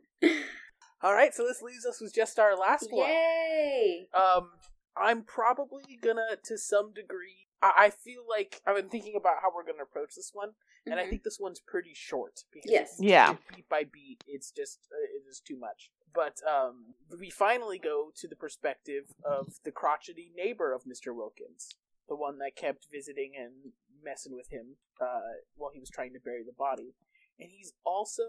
All 1.03 1.13
right, 1.15 1.33
so 1.33 1.45
this 1.47 1.63
leaves 1.63 1.87
us 1.87 2.01
with 2.01 2.15
just 2.15 2.39
our 2.39 2.57
last 2.57 2.89
one. 2.91 3.09
Yay! 3.09 4.09
Um, 4.13 4.51
I'm 4.97 5.23
probably 5.23 5.97
gonna, 6.03 6.37
to 6.45 6.59
some 6.59 6.93
degree, 6.93 7.47
I, 7.63 7.73
I 7.77 7.91
feel 7.91 8.23
like 8.29 8.61
I've 8.67 8.75
been 8.77 8.89
thinking 8.89 9.15
about 9.17 9.37
how 9.43 9.53
we're 9.55 9.65
gonna 9.65 9.85
approach 9.85 10.15
this 10.17 10.31
one, 10.35 10.51
and 10.87 10.99
I 10.99 11.05
Mhm. 11.05 11.11
think 11.11 11.23
this 11.23 11.39
one's 11.39 11.61
pretty 11.61 11.93
short 11.95 12.41
because 12.53 12.71
Yes. 12.73 12.97
Yeah. 12.99 13.37
beat 13.55 13.69
by 13.69 13.85
beat, 13.85 14.25
it's 14.27 14.51
just 14.51 14.89
uh, 14.93 14.97
it 15.17 15.29
is 15.29 15.41
too 15.41 15.57
much. 15.57 15.91
But 16.13 16.41
um, 16.49 16.95
we 17.21 17.31
finally 17.31 17.79
go 17.79 18.11
to 18.17 18.27
the 18.27 18.35
perspective 18.35 19.05
of 19.25 19.53
the 19.65 19.71
crotchety 19.71 20.33
neighbor 20.35 20.73
of 20.73 20.85
Mister 20.87 21.15
Wilkins, 21.15 21.77
the 22.09 22.17
one 22.17 22.39
that 22.39 22.57
kept 22.57 22.87
visiting 22.91 23.35
and 23.37 23.73
messing 24.03 24.35
with 24.35 24.49
him 24.51 24.77
uh, 25.01 25.20
while 25.57 25.70
he 25.73 25.81
was 25.81 25.91
trying 25.91 26.12
to 26.15 26.20
bury 26.20 26.43
the 26.45 26.53
body, 26.57 26.95
and 27.39 27.51
he's 27.51 27.73
also. 27.85 28.23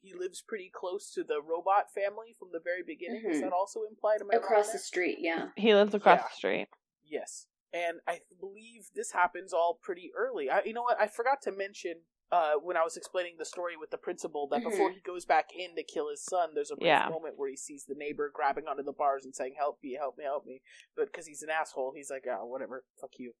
He 0.00 0.12
lives 0.12 0.42
pretty 0.46 0.70
close 0.74 1.10
to 1.12 1.24
the 1.24 1.40
robot 1.40 1.90
family 1.94 2.34
from 2.38 2.48
the 2.52 2.60
very 2.62 2.82
beginning. 2.82 3.24
Is 3.26 3.38
Mhm. 3.38 3.44
that 3.44 3.52
also 3.54 3.84
implied? 3.84 4.20
Am 4.20 4.28
I 4.30 4.36
Across 4.36 4.72
the 4.72 4.78
street, 4.78 5.16
yeah. 5.20 5.48
He 5.56 5.74
lives 5.74 5.94
across 5.94 6.18
Yeah. 6.20 6.28
the 6.28 6.34
street. 6.34 6.68
Yes, 7.02 7.46
and 7.72 8.00
I 8.06 8.20
believe 8.38 8.90
this 8.94 9.12
happens 9.12 9.54
all 9.54 9.78
pretty 9.80 10.12
early. 10.14 10.50
I, 10.50 10.62
you 10.64 10.74
know 10.74 10.82
what? 10.82 11.00
I 11.00 11.06
forgot 11.08 11.40
to 11.42 11.52
mention 11.52 12.02
uh, 12.30 12.54
when 12.56 12.76
I 12.76 12.82
was 12.82 12.96
explaining 12.98 13.36
the 13.38 13.44
story 13.46 13.76
with 13.78 13.90
the 13.90 13.96
principal 13.98 14.46
that 14.48 14.62
before 14.64 14.90
he 14.90 14.98
goes 15.00 15.24
back 15.24 15.50
in 15.56 15.74
to 15.76 15.82
kill 15.84 16.10
his 16.10 16.22
son, 16.24 16.50
there's 16.54 16.70
a 16.70 16.76
brief 16.76 16.86
Yeah. 16.88 17.08
moment 17.08 17.38
where 17.38 17.48
he 17.48 17.56
sees 17.56 17.84
the 17.86 17.94
neighbor 17.94 18.28
grabbing 18.28 18.66
onto 18.66 18.82
the 18.82 18.92
bars 18.92 19.24
and 19.24 19.34
saying, 19.34 19.54
"Help 19.54 19.78
me, 19.82 19.92
help 19.94 20.18
me, 20.18 20.24
help 20.24 20.44
me," 20.44 20.60
but 20.96 21.06
because 21.06 21.26
he's 21.26 21.42
an 21.42 21.48
asshole, 21.50 21.92
he's 21.94 22.10
like, 22.10 22.26
"Oh, 22.26 22.44
whatever, 22.44 22.84
fuck 23.00 23.12
you." 23.18 23.34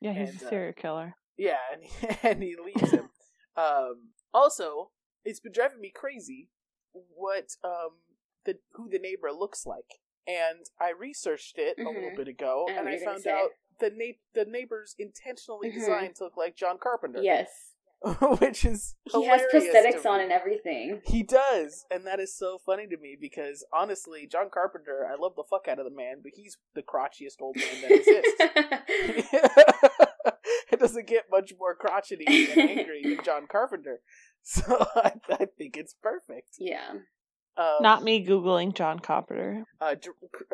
Yeah, 0.00 0.12
he's 0.12 0.30
And, 0.30 0.42
a 0.42 0.46
uh, 0.46 0.50
serial 0.50 0.72
killer. 0.74 1.14
Yeah, 1.36 1.58
and 1.72 1.82
he, 1.84 2.08
and 2.28 2.42
he 2.42 2.56
leaves 2.56 2.90
him. 2.90 3.10
um, 3.56 4.10
also, 4.34 4.90
it's 5.24 5.40
been 5.40 5.52
driving 5.52 5.80
me 5.80 5.90
crazy 5.94 6.48
what 6.92 7.56
um 7.64 7.90
the 8.44 8.58
who 8.72 8.88
the 8.88 8.98
neighbor 8.98 9.30
looks 9.32 9.66
like, 9.66 10.00
and 10.26 10.60
I 10.80 10.90
researched 10.98 11.58
it 11.58 11.78
a 11.78 11.82
little 11.88 12.10
Mhm. 12.10 12.16
bit 12.16 12.28
ago, 12.28 12.66
I 12.68 12.72
and 12.72 12.88
I 12.88 12.98
found 12.98 13.26
out 13.26 13.50
the 13.80 13.90
na- 13.94 14.18
the 14.34 14.44
neighbor's 14.50 14.94
intentionally 14.98 15.70
Mhm. 15.70 15.74
designed 15.74 16.16
to 16.16 16.24
look 16.24 16.36
like 16.36 16.56
John 16.56 16.78
Carpenter. 16.78 17.22
Yes. 17.22 17.74
which 18.38 18.64
is 18.64 18.94
He 19.10 19.26
has 19.26 19.42
prosthetics 19.52 20.06
on 20.06 20.20
and 20.20 20.30
everything. 20.30 21.00
He 21.04 21.24
does, 21.24 21.84
and 21.90 22.06
that 22.06 22.20
is 22.20 22.36
so 22.36 22.58
funny 22.64 22.86
to 22.86 22.96
me 22.96 23.16
because 23.20 23.64
honestly, 23.74 24.28
John 24.30 24.50
Carpenter, 24.52 25.08
I 25.10 25.16
love 25.20 25.32
the 25.36 25.42
fuck 25.48 25.66
out 25.68 25.80
of 25.80 25.84
the 25.84 25.94
man, 25.94 26.20
but 26.22 26.32
he's 26.34 26.56
the 26.74 26.82
crotchiest 26.82 27.40
old 27.40 27.56
man 27.56 27.82
that 27.82 27.90
exists. 27.90 28.34
it 30.72 30.78
doesn't 30.78 31.08
get 31.08 31.24
much 31.30 31.52
more 31.58 31.74
crotchety 31.74 32.24
and 32.26 32.70
angry 32.70 33.02
than 33.02 33.24
John 33.24 33.46
Carpenter, 33.50 34.00
so 34.42 34.86
I, 34.94 35.14
I 35.30 35.46
think 35.58 35.76
it's 35.76 35.94
perfect. 36.00 36.50
yeah. 36.58 36.92
Not 37.80 38.02
me 38.02 38.24
googling 38.24 38.74
John 38.74 38.98
Carpenter. 39.00 39.64
uh, 39.80 39.94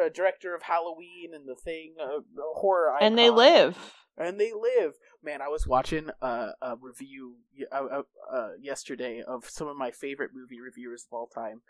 uh, 0.01 0.09
director 0.15 0.55
of 0.55 0.63
Halloween 0.63 1.33
and 1.35 1.47
the 1.49 1.55
Thing, 1.55 1.95
uh, 2.01 2.21
horror, 2.55 2.97
And 3.01 3.19
they 3.19 3.31
live. 3.31 3.77
and 4.17 4.41
they 4.41 4.53
live. 4.53 4.95
Man, 5.23 5.41
I 5.43 5.49
was 5.49 5.67
watching 5.67 6.11
a, 6.21 6.51
a 6.63 6.77
review 6.81 7.37
uh, 7.73 7.77
uh, 7.85 8.03
uh, 8.33 8.49
yesterday 8.61 9.23
of 9.27 9.45
some 9.49 9.69
of 9.69 9.77
my 9.77 9.91
favorite 9.91 10.31
movie 10.35 10.61
reviewers 10.61 11.07
of 11.11 11.15
all 11.17 11.27
time. 11.27 11.63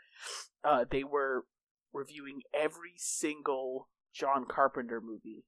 Uh, 0.63 0.85
they 0.91 1.05
were 1.05 1.45
reviewing 1.93 2.41
every 2.53 2.95
single 2.97 3.89
John 4.13 4.45
Carpenter 4.47 5.01
movie, 5.01 5.45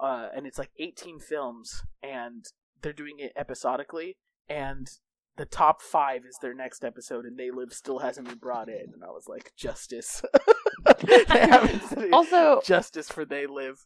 uh, 0.00 0.28
and 0.34 0.46
it's 0.46 0.58
like 0.58 0.70
18 0.78 1.18
films, 1.20 1.82
and 2.02 2.44
they're 2.82 2.92
doing 2.92 3.16
it 3.18 3.32
episodically, 3.36 4.16
and 4.48 4.88
the 5.38 5.46
top 5.46 5.80
five 5.80 6.24
is 6.28 6.36
their 6.42 6.52
next 6.54 6.84
episode, 6.84 7.24
and 7.24 7.38
They 7.38 7.50
Live 7.50 7.72
still 7.72 8.00
hasn't 8.00 8.28
been 8.28 8.38
brought 8.38 8.68
in, 8.68 8.90
and 8.92 9.02
I 9.02 9.08
was 9.08 9.26
like, 9.28 9.52
justice. 9.56 10.22
They 11.06 11.38
haven't 11.38 11.82
said 11.88 11.98
it. 12.04 12.12
Also, 12.12 12.60
justice 12.64 13.08
for 13.10 13.24
They 13.24 13.46
Live. 13.46 13.84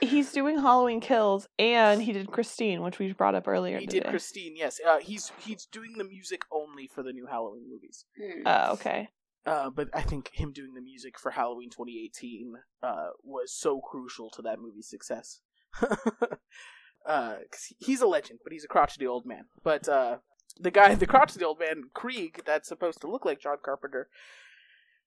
he's 0.00 0.32
doing 0.32 0.58
Halloween 0.58 1.00
Kills, 1.00 1.46
and 1.58 2.00
he 2.02 2.12
did 2.12 2.30
Christine, 2.30 2.82
which 2.82 2.98
we 2.98 3.12
brought 3.12 3.34
up 3.34 3.46
earlier. 3.46 3.78
He 3.78 3.86
today. 3.86 4.00
did 4.00 4.10
Christine, 4.10 4.56
yes. 4.56 4.80
Uh, 4.86 4.98
he's 5.00 5.32
he's 5.38 5.66
doing 5.66 5.94
the 5.98 6.04
music 6.04 6.42
only 6.50 6.86
for 6.86 7.02
the 7.02 7.12
new 7.12 7.26
Halloween 7.26 7.64
movies. 7.70 8.04
Hmm. 8.18 8.42
Oh, 8.46 8.72
okay. 8.74 9.08
Uh, 9.44 9.70
but 9.70 9.88
I 9.92 10.02
think 10.02 10.30
him 10.32 10.52
doing 10.52 10.74
the 10.74 10.80
music 10.80 11.18
for 11.18 11.30
Halloween 11.30 11.68
2018 11.70 12.54
uh, 12.82 13.08
was 13.22 13.52
so 13.52 13.80
crucial 13.80 14.30
to 14.30 14.42
that 14.42 14.60
movie's 14.60 14.88
success. 14.88 15.40
uh, 17.06 17.36
'cause 17.50 17.72
he's 17.78 18.00
a 18.00 18.06
legend, 18.06 18.40
but 18.44 18.52
he's 18.52 18.64
a 18.64 18.68
crotchety 18.68 19.06
old 19.06 19.26
man. 19.26 19.44
But 19.62 19.88
uh, 19.88 20.18
the 20.60 20.70
guy, 20.70 20.94
the 20.94 21.06
crotchety 21.06 21.44
old 21.44 21.58
man, 21.58 21.84
Kreeg, 21.94 22.44
that's 22.44 22.68
supposed 22.68 23.00
to 23.00 23.10
look 23.10 23.24
like 23.24 23.40
John 23.40 23.56
Carpenter, 23.64 24.08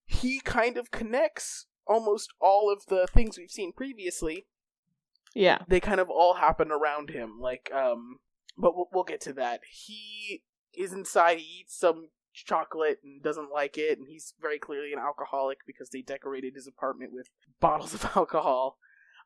he 0.05 0.39
kind 0.39 0.77
of 0.77 0.91
connects 0.91 1.67
almost 1.85 2.33
all 2.39 2.71
of 2.71 2.85
the 2.87 3.07
things 3.07 3.37
we've 3.37 3.51
seen 3.51 3.73
previously. 3.73 4.47
Yeah. 5.35 5.59
they 5.67 5.79
kind 5.79 5.99
of 5.99 6.11
all 6.11 6.35
happen 6.35 6.71
around 6.71 7.09
him 7.09 7.39
like 7.39 7.71
um 7.73 8.19
but 8.55 8.75
we'll, 8.75 8.87
we'll 8.93 9.03
get 9.03 9.19
to 9.21 9.33
that. 9.33 9.61
He 9.67 10.43
is 10.77 10.93
inside 10.93 11.39
he 11.39 11.61
eats 11.61 11.75
some 11.75 12.09
chocolate 12.35 12.99
and 13.03 13.21
doesn't 13.23 13.51
like 13.51 13.77
it 13.77 13.97
and 13.97 14.07
he's 14.07 14.35
very 14.39 14.59
clearly 14.59 14.93
an 14.93 14.99
alcoholic 14.99 15.59
because 15.65 15.89
they 15.89 16.01
decorated 16.03 16.53
his 16.53 16.67
apartment 16.67 17.11
with 17.13 17.29
bottles 17.59 17.93
of 17.93 18.11
alcohol. 18.15 18.77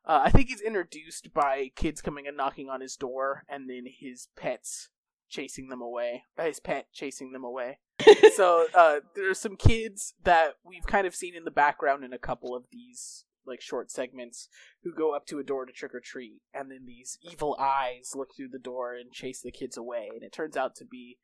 Uh, 0.06 0.22
i 0.24 0.30
think 0.30 0.48
he's 0.48 0.60
introduced 0.60 1.34
by 1.34 1.70
kids 1.74 2.00
coming 2.00 2.26
and 2.26 2.36
knocking 2.36 2.70
on 2.70 2.80
his 2.80 2.96
door 2.96 3.42
and 3.48 3.68
then 3.68 3.84
his 3.84 4.28
pets 4.36 4.88
chasing 5.28 5.68
them 5.68 5.80
away 5.80 6.24
his 6.42 6.60
pet 6.60 6.86
chasing 6.92 7.32
them 7.32 7.44
away 7.44 7.78
so 8.34 8.66
uh, 8.74 9.00
there's 9.16 9.38
some 9.40 9.56
kids 9.56 10.14
that 10.22 10.54
we've 10.64 10.86
kind 10.86 11.06
of 11.06 11.14
seen 11.14 11.34
in 11.36 11.44
the 11.44 11.50
background 11.50 12.04
in 12.04 12.12
a 12.12 12.18
couple 12.18 12.54
of 12.54 12.64
these 12.70 13.24
like 13.46 13.60
short 13.60 13.90
segments 13.90 14.48
who 14.82 14.92
go 14.94 15.14
up 15.14 15.26
to 15.26 15.38
a 15.38 15.42
door 15.42 15.64
to 15.64 15.72
trick 15.72 15.94
or 15.94 16.00
treat, 16.00 16.42
and 16.52 16.70
then 16.70 16.84
these 16.86 17.18
evil 17.22 17.56
eyes 17.58 18.12
look 18.14 18.28
through 18.36 18.50
the 18.52 18.58
door 18.58 18.94
and 18.94 19.10
chase 19.10 19.40
the 19.40 19.50
kids 19.50 19.76
away, 19.76 20.10
and 20.12 20.22
it 20.22 20.32
turns 20.32 20.54
out 20.56 20.74
to 20.76 20.84
be 20.84 21.16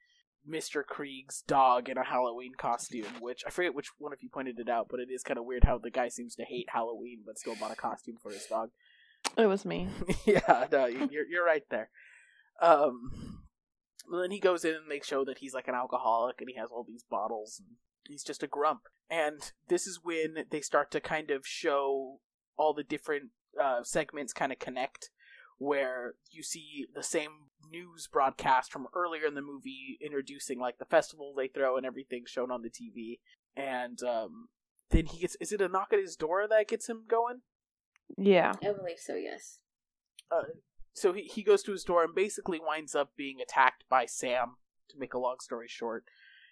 Mr. 0.51 0.83
Kreeg's 0.83 1.43
dog 1.47 1.89
in 1.91 1.99
a 1.99 2.05
Halloween 2.05 2.53
costume, 2.57 3.07
which 3.21 3.45
I 3.47 3.51
forget 3.51 3.75
which 3.75 3.91
one 3.99 4.13
of 4.15 4.19
you 4.23 4.31
pointed 4.33 4.59
it 4.59 4.69
out, 4.71 4.87
but 4.91 5.01
it 5.01 5.09
is 5.13 5.23
kind 5.23 5.39
of 5.39 5.45
weird 5.45 5.65
how 5.65 5.77
the 5.79 5.91
guy 5.91 6.09
seems 6.09 6.35
to 6.37 6.45
hate 6.45 6.67
Halloween 6.73 7.21
but 7.27 7.39
still 7.39 7.57
bought 7.57 7.73
a 7.73 7.77
costume 7.77 8.17
for 8.23 8.33
his 8.33 8.47
dog. 8.47 8.71
It 9.37 9.47
was 9.47 9.65
me. 9.67 9.89
yeah, 10.25 10.67
no, 10.73 10.87
you- 10.87 11.09
you're 11.13 11.27
you're 11.29 11.45
right 11.47 11.65
there. 11.71 11.91
Um, 12.61 13.44
and 14.11 14.23
then 14.23 14.31
he 14.31 14.41
goes 14.41 14.65
in 14.65 14.75
and 14.75 14.91
they 14.91 15.01
show 15.01 15.25
that 15.25 15.39
he's 15.39 15.55
like 15.55 15.69
an 15.69 15.75
alcoholic 15.75 16.37
and 16.41 16.49
he 16.49 16.57
has 16.59 16.71
all 16.71 16.85
these 16.87 17.05
bottles 17.09 17.61
and 17.61 17.77
he's 18.07 18.25
just 18.25 18.43
a 18.43 18.49
grump. 18.49 18.83
And 19.11 19.53
this 19.69 19.87
is 19.87 20.01
when 20.03 20.45
they 20.51 20.61
start 20.61 20.91
to 20.93 21.01
kind 21.01 21.31
of 21.31 21.47
show 21.47 22.21
all 22.57 22.75
the 22.75 22.83
different 22.83 23.31
uh, 23.63 23.83
segments 23.83 24.33
kind 24.33 24.53
of 24.53 24.59
connect, 24.59 25.11
where 25.59 26.15
you 26.31 26.43
see 26.43 26.87
the 26.95 27.03
same 27.03 27.31
news 27.71 28.09
broadcast 28.11 28.73
from 28.73 28.87
earlier 28.95 29.27
in 29.27 29.35
the 29.35 29.43
movie 29.43 29.99
introducing 30.01 30.59
like 30.59 30.79
the 30.79 30.85
festival 30.85 31.35
they 31.37 31.49
throw 31.49 31.77
and 31.77 31.87
everything 31.87 32.25
shown 32.27 32.51
on 32.51 32.63
the 32.63 32.71
TV, 32.71 33.19
and 33.57 34.03
um, 34.03 34.49
then 34.91 35.07
he 35.07 35.21
gets 35.21 35.37
is 35.41 35.53
it 35.53 35.61
a 35.61 35.69
knock 35.69 35.89
at 35.93 35.99
his 35.99 36.17
door 36.17 36.47
that 36.49 36.69
gets 36.69 36.89
him 36.89 37.05
going? 37.09 37.41
Yeah. 38.17 38.53
I 38.63 38.73
believe 38.73 38.99
so, 38.99 39.15
yes. 39.15 39.59
So 40.95 41.13
he, 41.13 41.23
he 41.23 41.43
goes 41.43 41.63
to 41.65 41.73
his 41.73 41.85
door 41.85 42.05
and 42.05 42.15
basically 42.15 42.61
winds 42.65 42.95
up 42.95 43.11
being 43.17 43.41
attacked 43.43 43.85
by 43.91 44.07
Sam. 44.07 44.57
To 44.91 44.99
make 44.99 45.15
a 45.15 45.19
long 45.19 45.37
story 45.41 45.67
short, 45.67 46.05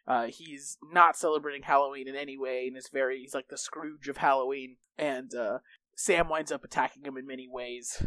uh, 0.07 0.27
he's 0.27 0.79
not 0.91 1.17
celebrating 1.17 1.63
Halloween 1.63 2.09
in 2.09 2.17
any 2.17 2.37
way, 2.37 2.67
and 2.67 2.77
is 2.77 2.89
very 2.93 3.21
he's 3.21 3.35
like 3.35 3.49
the 3.49 3.59
Scrooge 3.59 4.09
of 4.09 4.17
Halloween. 4.17 4.77
And 4.99 5.35
uh, 5.35 5.59
Sam 5.95 6.29
winds 6.29 6.51
up 6.51 6.65
attacking 6.65 7.05
him 7.05 7.17
in 7.17 7.27
many 7.27 7.47
ways. 7.49 8.05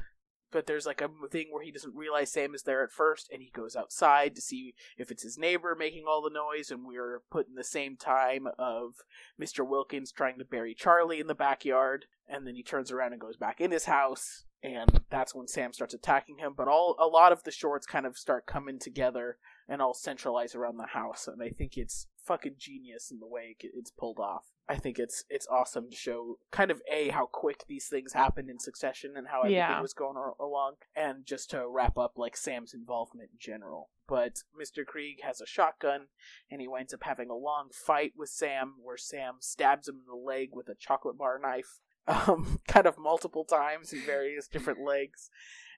But 0.51 0.67
there's 0.67 0.85
like 0.85 1.01
a 1.01 1.09
thing 1.31 1.47
where 1.51 1.63
he 1.63 1.71
doesn't 1.71 1.95
realize 1.95 2.31
Sam 2.31 2.55
is 2.55 2.63
there 2.63 2.83
at 2.83 2.91
first, 2.91 3.29
and 3.31 3.41
he 3.41 3.51
goes 3.51 3.75
outside 3.75 4.35
to 4.35 4.41
see 4.41 4.73
if 4.97 5.11
it's 5.11 5.23
his 5.23 5.37
neighbor 5.37 5.75
making 5.77 6.05
all 6.07 6.21
the 6.21 6.29
noise. 6.29 6.71
And 6.71 6.85
we're 6.85 7.21
put 7.29 7.47
in 7.47 7.55
the 7.55 7.63
same 7.63 7.97
time 7.97 8.47
of 8.57 8.95
Mr. 9.39 9.67
Wilkins 9.67 10.11
trying 10.11 10.39
to 10.39 10.45
bury 10.45 10.73
Charlie 10.73 11.19
in 11.19 11.27
the 11.27 11.35
backyard, 11.35 12.05
and 12.27 12.47
then 12.47 12.55
he 12.55 12.63
turns 12.63 12.91
around 12.91 13.11
and 13.11 13.21
goes 13.21 13.37
back 13.37 13.59
in 13.59 13.71
his 13.71 13.85
house, 13.85 14.44
and 14.63 15.01
that's 15.09 15.33
when 15.35 15.47
Sam 15.47 15.73
starts 15.73 15.93
attacking 15.93 16.37
him. 16.39 16.53
But 16.55 16.67
all 16.67 16.95
a 16.99 17.07
lot 17.07 17.31
of 17.31 17.43
the 17.43 17.51
shorts 17.51 17.85
kind 17.85 18.05
of 18.05 18.17
start 18.17 18.45
coming 18.45 18.79
together 18.79 19.37
and 19.67 19.81
all 19.81 19.93
centralize 19.93 20.55
around 20.55 20.77
the 20.77 20.87
house, 20.87 21.27
and 21.27 21.41
I 21.41 21.49
think 21.49 21.77
it's 21.77 22.07
fucking 22.23 22.55
genius 22.57 23.11
in 23.11 23.19
the 23.19 23.27
way 23.27 23.55
it's 23.59 23.91
pulled 23.91 24.19
off. 24.19 24.45
I 24.67 24.77
think 24.77 24.97
it's 24.97 25.23
it's 25.29 25.47
awesome 25.47 25.91
to 25.91 25.95
show 25.95 26.39
kind 26.51 26.71
of 26.71 26.81
a 26.91 27.09
how 27.09 27.27
quick 27.27 27.65
these 27.67 27.87
things 27.87 28.13
happened 28.13 28.49
in 28.49 28.57
succession 28.59 29.13
and 29.15 29.27
how 29.27 29.39
everything 29.41 29.57
Yeah. 29.57 29.81
was 29.81 29.93
going 29.93 30.17
along, 30.39 30.75
and 30.95 31.23
just 31.25 31.51
to 31.51 31.67
wrap 31.67 31.97
up 31.97 32.13
like 32.17 32.35
Sam's 32.35 32.73
involvement 32.73 33.29
in 33.31 33.37
general. 33.39 33.89
But 34.07 34.43
Mr. 34.59 34.83
Kreeg 34.83 35.21
has 35.23 35.41
a 35.41 35.47
shotgun, 35.47 36.07
and 36.49 36.61
he 36.61 36.67
winds 36.67 36.93
up 36.93 37.03
having 37.03 37.29
a 37.29 37.35
long 37.35 37.69
fight 37.73 38.13
with 38.15 38.29
Sam, 38.29 38.75
where 38.83 38.97
Sam 38.97 39.37
stabs 39.39 39.87
him 39.87 39.95
in 39.95 40.05
the 40.07 40.15
leg 40.15 40.49
with 40.51 40.67
a 40.69 40.75
chocolate 40.75 41.17
bar 41.17 41.39
knife, 41.39 41.79
um, 42.07 42.59
kind 42.67 42.85
of 42.87 42.97
multiple 42.97 43.43
times 43.45 43.93
in 43.93 44.01
various 44.05 44.47
different 44.47 44.79
legs. 44.83 45.29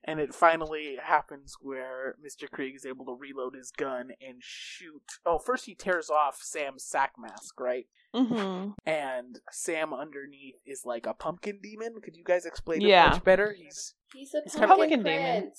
And 0.03 0.19
it 0.19 0.33
finally 0.33 0.97
happens 1.03 1.55
where 1.59 2.15
Mr. 2.23 2.47
Kreeg 2.47 2.75
is 2.75 2.85
able 2.85 3.05
to 3.05 3.17
reload 3.19 3.55
his 3.55 3.71
gun 3.71 4.11
and 4.25 4.37
shoot. 4.39 5.01
Oh, 5.25 5.39
first 5.39 5.65
he 5.65 5.73
tears 5.75 6.09
off 6.09 6.37
Sam's 6.41 6.83
sack 6.85 7.13
mask, 7.19 7.59
right? 7.59 7.87
hmm 8.13 8.69
And 8.85 9.39
Sam 9.51 9.93
underneath 9.93 10.61
is 10.65 10.83
like 10.85 11.07
a 11.07 11.13
pumpkin 11.13 11.59
demon. 11.61 11.95
Could 12.01 12.15
you 12.15 12.23
guys 12.23 12.45
explain 12.45 12.81
Yeah. 12.81 13.07
it 13.07 13.09
much 13.15 13.23
better? 13.23 13.53
He's 13.57 13.95
He's 14.13 14.33
a 14.33 14.41
He's 14.43 14.55
pumpkin, 14.55 14.77
pumpkin 14.77 15.03
demon. 15.03 15.51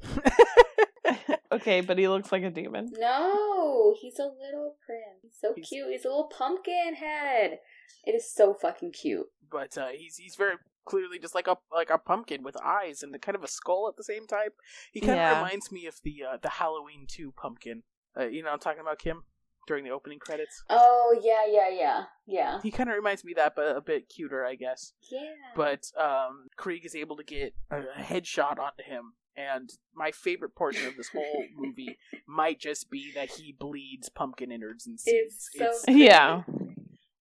okay, 1.52 1.80
but 1.80 1.98
he 1.98 2.08
looks 2.08 2.32
like 2.32 2.42
a 2.42 2.50
demon. 2.50 2.90
No, 2.98 3.94
he's 4.00 4.18
a 4.18 4.24
little 4.24 4.76
prince. 4.86 5.20
He's 5.22 5.36
so 5.40 5.52
He's- 5.54 5.68
cute. 5.68 5.88
He's 5.90 6.04
a 6.04 6.08
little 6.08 6.30
pumpkin 6.36 6.94
head. 6.96 7.58
It 8.06 8.12
is 8.14 8.32
so 8.32 8.54
fucking 8.54 8.92
cute. 8.92 9.26
But 9.50 9.76
uh, 9.78 9.88
he's 9.88 10.16
he's 10.16 10.36
very 10.36 10.56
clearly 10.84 11.18
just 11.18 11.34
like 11.34 11.46
a 11.46 11.56
like 11.72 11.90
a 11.90 11.98
pumpkin 11.98 12.42
with 12.42 12.56
eyes 12.62 13.02
and 13.02 13.18
kind 13.20 13.36
of 13.36 13.42
a 13.44 13.48
skull 13.48 13.88
at 13.88 13.96
the 13.96 14.04
same 14.04 14.26
time. 14.26 14.50
He 14.92 15.00
kind 15.00 15.12
of 15.12 15.16
Yeah. 15.18 15.34
reminds 15.36 15.72
me 15.72 15.86
of 15.86 15.96
the 16.02 16.22
uh, 16.32 16.36
the 16.42 16.48
Halloween 16.50 17.06
two 17.08 17.32
pumpkin. 17.36 17.82
Uh, 18.18 18.24
you 18.26 18.42
know, 18.42 18.48
what 18.48 18.54
I'm 18.54 18.60
talking 18.60 18.80
about 18.80 18.98
Kim 18.98 19.24
during 19.66 19.82
the 19.84 19.90
opening 19.90 20.18
credits. 20.18 20.62
Oh 20.68 21.18
yeah, 21.22 21.42
yeah, 21.48 21.68
yeah, 21.70 22.04
yeah, 22.26 22.60
He 22.62 22.70
kind 22.70 22.90
of 22.90 22.96
reminds 22.96 23.24
me 23.24 23.32
of 23.32 23.36
that, 23.36 23.54
but 23.56 23.74
a 23.76 23.80
bit 23.80 24.08
cuter, 24.10 24.44
I 24.44 24.54
guess. 24.56 24.92
yeah. 25.10 25.20
But 25.56 25.90
um, 25.98 26.48
Kreeg 26.58 26.84
is 26.84 26.94
able 26.94 27.16
to 27.16 27.24
get 27.24 27.54
a 27.70 27.80
headshot 27.98 28.58
onto 28.58 28.82
him, 28.84 29.14
and 29.36 29.70
my 29.94 30.10
favorite 30.10 30.54
portion 30.54 30.86
of 30.86 30.96
this 30.98 31.08
whole 31.08 31.44
movie 31.56 31.96
might 32.26 32.60
just 32.60 32.90
be 32.90 33.10
that 33.14 33.30
he 33.32 33.56
bleeds 33.58 34.10
pumpkin 34.10 34.52
innards 34.52 34.86
and 34.86 35.00
seeds. 35.00 35.48
It's 35.54 35.82
so 35.84 35.90
Yeah. 35.90 36.42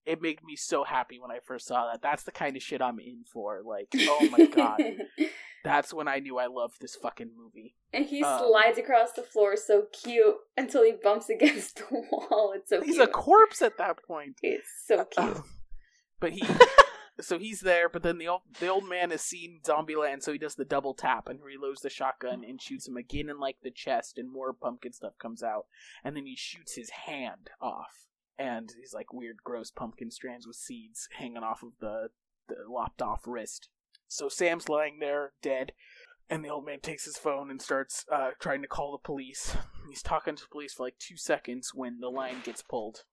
It 0.05 0.21
made 0.21 0.43
me 0.43 0.55
so 0.55 0.83
happy 0.83 1.19
when 1.19 1.31
I 1.31 1.39
first 1.45 1.67
saw 1.67 1.89
that. 1.91 2.01
That's 2.01 2.23
the 2.23 2.31
kind 2.31 2.55
of 2.57 2.63
shit 2.63 2.81
I'm 2.81 2.99
in 2.99 3.23
for. 3.31 3.61
Like, 3.65 3.87
oh 3.99 4.29
my 4.31 4.45
god. 4.45 4.81
That's 5.63 5.93
when 5.93 6.09
I 6.09 6.19
knew 6.19 6.37
I 6.37 6.47
loved 6.47 6.81
this 6.81 6.95
fucking 6.95 7.31
movie. 7.37 7.75
and 7.93 8.05
he 8.05 8.21
Um, 8.21 8.39
slides 8.39 8.77
across 8.77 9.13
the 9.13 9.21
floor 9.23 9.55
so 9.55 9.85
cute 9.93 10.35
until 10.57 10.83
he 10.83 10.91
bumps 11.01 11.29
against 11.29 11.77
the 11.77 11.85
wall. 12.11 12.51
It's 12.55 12.69
so 12.69 12.81
He's 12.81 12.95
cute. 12.95 13.07
a 13.07 13.11
corpse 13.11 13.61
at 13.61 13.77
that 13.77 14.03
point. 14.05 14.37
it's 14.41 14.67
so 14.85 15.05
cute. 15.05 15.37
but 16.19 16.31
he 16.33 16.43
so 17.21 17.37
he's 17.39 17.61
there, 17.61 17.87
but 17.89 18.01
then 18.03 18.17
the 18.17 18.27
old 18.27 18.41
the 18.59 18.67
old 18.67 18.89
man 18.89 19.11
has 19.11 19.21
seen 19.21 19.61
Zombieland, 19.65 20.23
so 20.23 20.31
he 20.33 20.37
does 20.39 20.55
the 20.55 20.65
double 20.65 20.93
tap 20.95 21.29
and 21.29 21.39
reloads 21.39 21.81
the 21.81 21.89
shotgun 21.89 22.43
and 22.43 22.59
shoots 22.61 22.87
him 22.87 22.97
again 22.97 23.29
in 23.29 23.39
like 23.39 23.57
the 23.63 23.69
chest, 23.71 24.17
and 24.17 24.29
more 24.33 24.51
pumpkin 24.51 24.91
stuff 24.91 25.17
comes 25.19 25.43
out, 25.43 25.67
and 26.03 26.17
then 26.17 26.25
he 26.25 26.35
shoots 26.35 26.75
his 26.75 26.89
hand 26.89 27.51
off, 27.61 28.07
and 28.37 28.69
these 28.77 28.93
like 28.93 29.13
weird, 29.13 29.37
gross 29.43 29.71
pumpkin 29.71 30.11
strands 30.11 30.47
with 30.47 30.55
seeds 30.55 31.07
hanging 31.17 31.43
off 31.43 31.63
of 31.63 31.73
the 31.79 32.09
the 32.47 32.55
lopped 32.69 33.01
off 33.01 33.21
wrist. 33.25 33.69
So 34.07 34.29
Sam's 34.29 34.69
lying 34.69 34.99
there 34.99 35.33
dead, 35.41 35.71
and 36.29 36.43
the 36.43 36.49
old 36.49 36.65
man 36.65 36.79
takes 36.81 37.05
his 37.05 37.17
phone 37.17 37.49
and 37.49 37.61
starts 37.61 38.05
uh, 38.11 38.31
trying 38.39 38.61
to 38.61 38.67
call 38.67 38.91
the 38.91 39.05
police. 39.05 39.55
He's 39.89 40.01
talking 40.01 40.35
to 40.35 40.43
the 40.43 40.49
police 40.51 40.73
for 40.73 40.83
like 40.83 40.97
two 40.99 41.17
seconds 41.17 41.71
when 41.73 41.99
the 41.99 42.09
line 42.09 42.37
gets 42.43 42.61
pulled, 42.61 43.03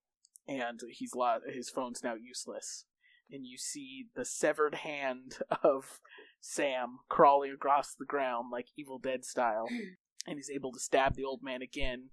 and 0.48 0.80
he's 0.90 1.14
lo- 1.14 1.38
his 1.48 1.70
phone's 1.70 2.02
now 2.02 2.14
useless. 2.14 2.86
And 3.30 3.47
you 3.47 3.59
see 3.59 4.06
the 4.16 4.24
severed 4.24 4.76
hand 4.76 5.38
of 5.62 6.01
Sam 6.40 6.98
crawling 7.09 7.52
across 7.52 7.94
the 7.94 8.05
ground 8.05 8.48
like 8.52 8.66
Evil 8.76 8.98
Dead 8.98 9.24
style, 9.24 9.68
and 10.26 10.36
he's 10.36 10.51
able 10.51 10.72
to 10.72 10.80
stab 10.80 11.14
the 11.14 11.24
old 11.24 11.40
man 11.42 11.62
again, 11.62 12.10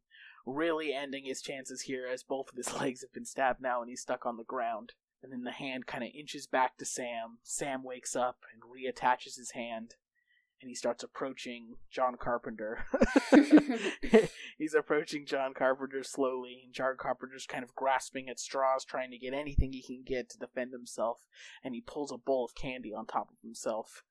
really 0.47 0.93
ending 0.93 1.25
his 1.25 1.41
chances 1.41 1.81
here 1.81 2.07
as 2.11 2.23
both 2.23 2.49
of 2.49 2.57
his 2.57 2.73
legs 2.79 3.01
have 3.01 3.13
been 3.13 3.25
stabbed 3.25 3.61
now 3.61 3.81
and 3.81 3.89
he's 3.89 4.01
stuck 4.01 4.25
on 4.25 4.37
the 4.37 4.43
ground. 4.43 4.93
And 5.21 5.31
then 5.31 5.43
the 5.43 5.51
hand 5.51 5.87
kind 5.87 6.03
of 6.03 6.11
inches 6.17 6.47
back 6.47 6.77
to 6.77 6.85
Sam. 6.85 7.39
Sam 7.43 7.83
wakes 7.83 8.15
up 8.15 8.37
and 8.53 8.61
reattaches 8.61 9.35
his 9.35 9.51
hand, 9.51 9.95
and 10.61 10.69
he 10.69 10.75
starts 10.75 11.03
approaching 11.03 11.75
John 11.89 12.17
Carpenter. 12.19 12.85
He's 14.59 14.75
approaching 14.75 15.25
John 15.25 15.55
Carpenter 15.55 16.03
slowly, 16.03 16.61
and 16.65 16.73
John 16.73 16.97
Carpenter's 16.99 17.47
kind 17.47 17.63
of 17.63 17.73
grasping 17.73 18.29
at 18.29 18.39
straws, 18.39 18.85
trying 18.85 19.09
to 19.09 19.17
get 19.17 19.33
anything 19.33 19.73
he 19.73 19.81
can 19.81 20.03
get 20.05 20.29
to 20.29 20.37
defend 20.37 20.71
himself. 20.71 21.25
And 21.63 21.73
he 21.73 21.81
pulls 21.81 22.11
a 22.11 22.17
bowl 22.17 22.45
of 22.45 22.53
candy 22.53 22.93
on 22.93 23.07
top 23.07 23.29
of 23.31 23.41
himself, 23.41 24.03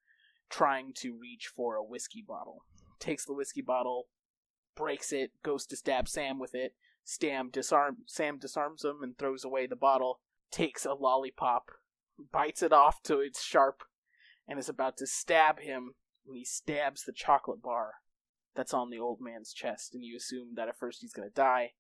trying 0.50 0.92
to 0.96 1.16
reach 1.16 1.46
for 1.46 1.76
a 1.76 1.84
whiskey 1.84 2.24
bottle. 2.26 2.64
Takes 2.98 3.24
the 3.24 3.34
whiskey 3.34 3.62
bottle, 3.62 4.08
breaks 4.76 5.12
it, 5.12 5.32
goes 5.42 5.66
to 5.66 5.76
stab 5.76 6.08
Sam 6.08 6.38
with 6.38 6.54
it. 6.54 6.74
Sam 7.04 7.50
Sam 8.06 8.38
disarms 8.38 8.84
him 8.84 9.02
and 9.02 9.16
throws 9.16 9.44
away 9.44 9.66
the 9.66 9.76
bottle. 9.76 10.20
Takes 10.50 10.84
a 10.84 10.94
lollipop, 10.94 11.70
bites 12.32 12.62
it 12.62 12.72
off 12.72 13.02
to 13.04 13.20
its 13.20 13.42
sharp, 13.42 13.82
and 14.46 14.58
is 14.58 14.68
about 14.68 14.96
to 14.98 15.06
stab 15.06 15.60
him 15.60 15.94
when 16.24 16.36
he 16.36 16.44
stabs 16.44 17.04
the 17.04 17.12
chocolate 17.12 17.62
bar 17.62 17.94
that's 18.54 18.72
on 18.72 18.90
the 18.90 18.98
old 18.98 19.20
man's 19.20 19.52
chest, 19.52 19.94
and 19.94 20.02
you 20.02 20.16
assume 20.16 20.54
that 20.54 20.68
at 20.68 20.78
first 20.78 21.00
he's 21.00 21.12
gonna 21.12 21.28
die, 21.30 21.72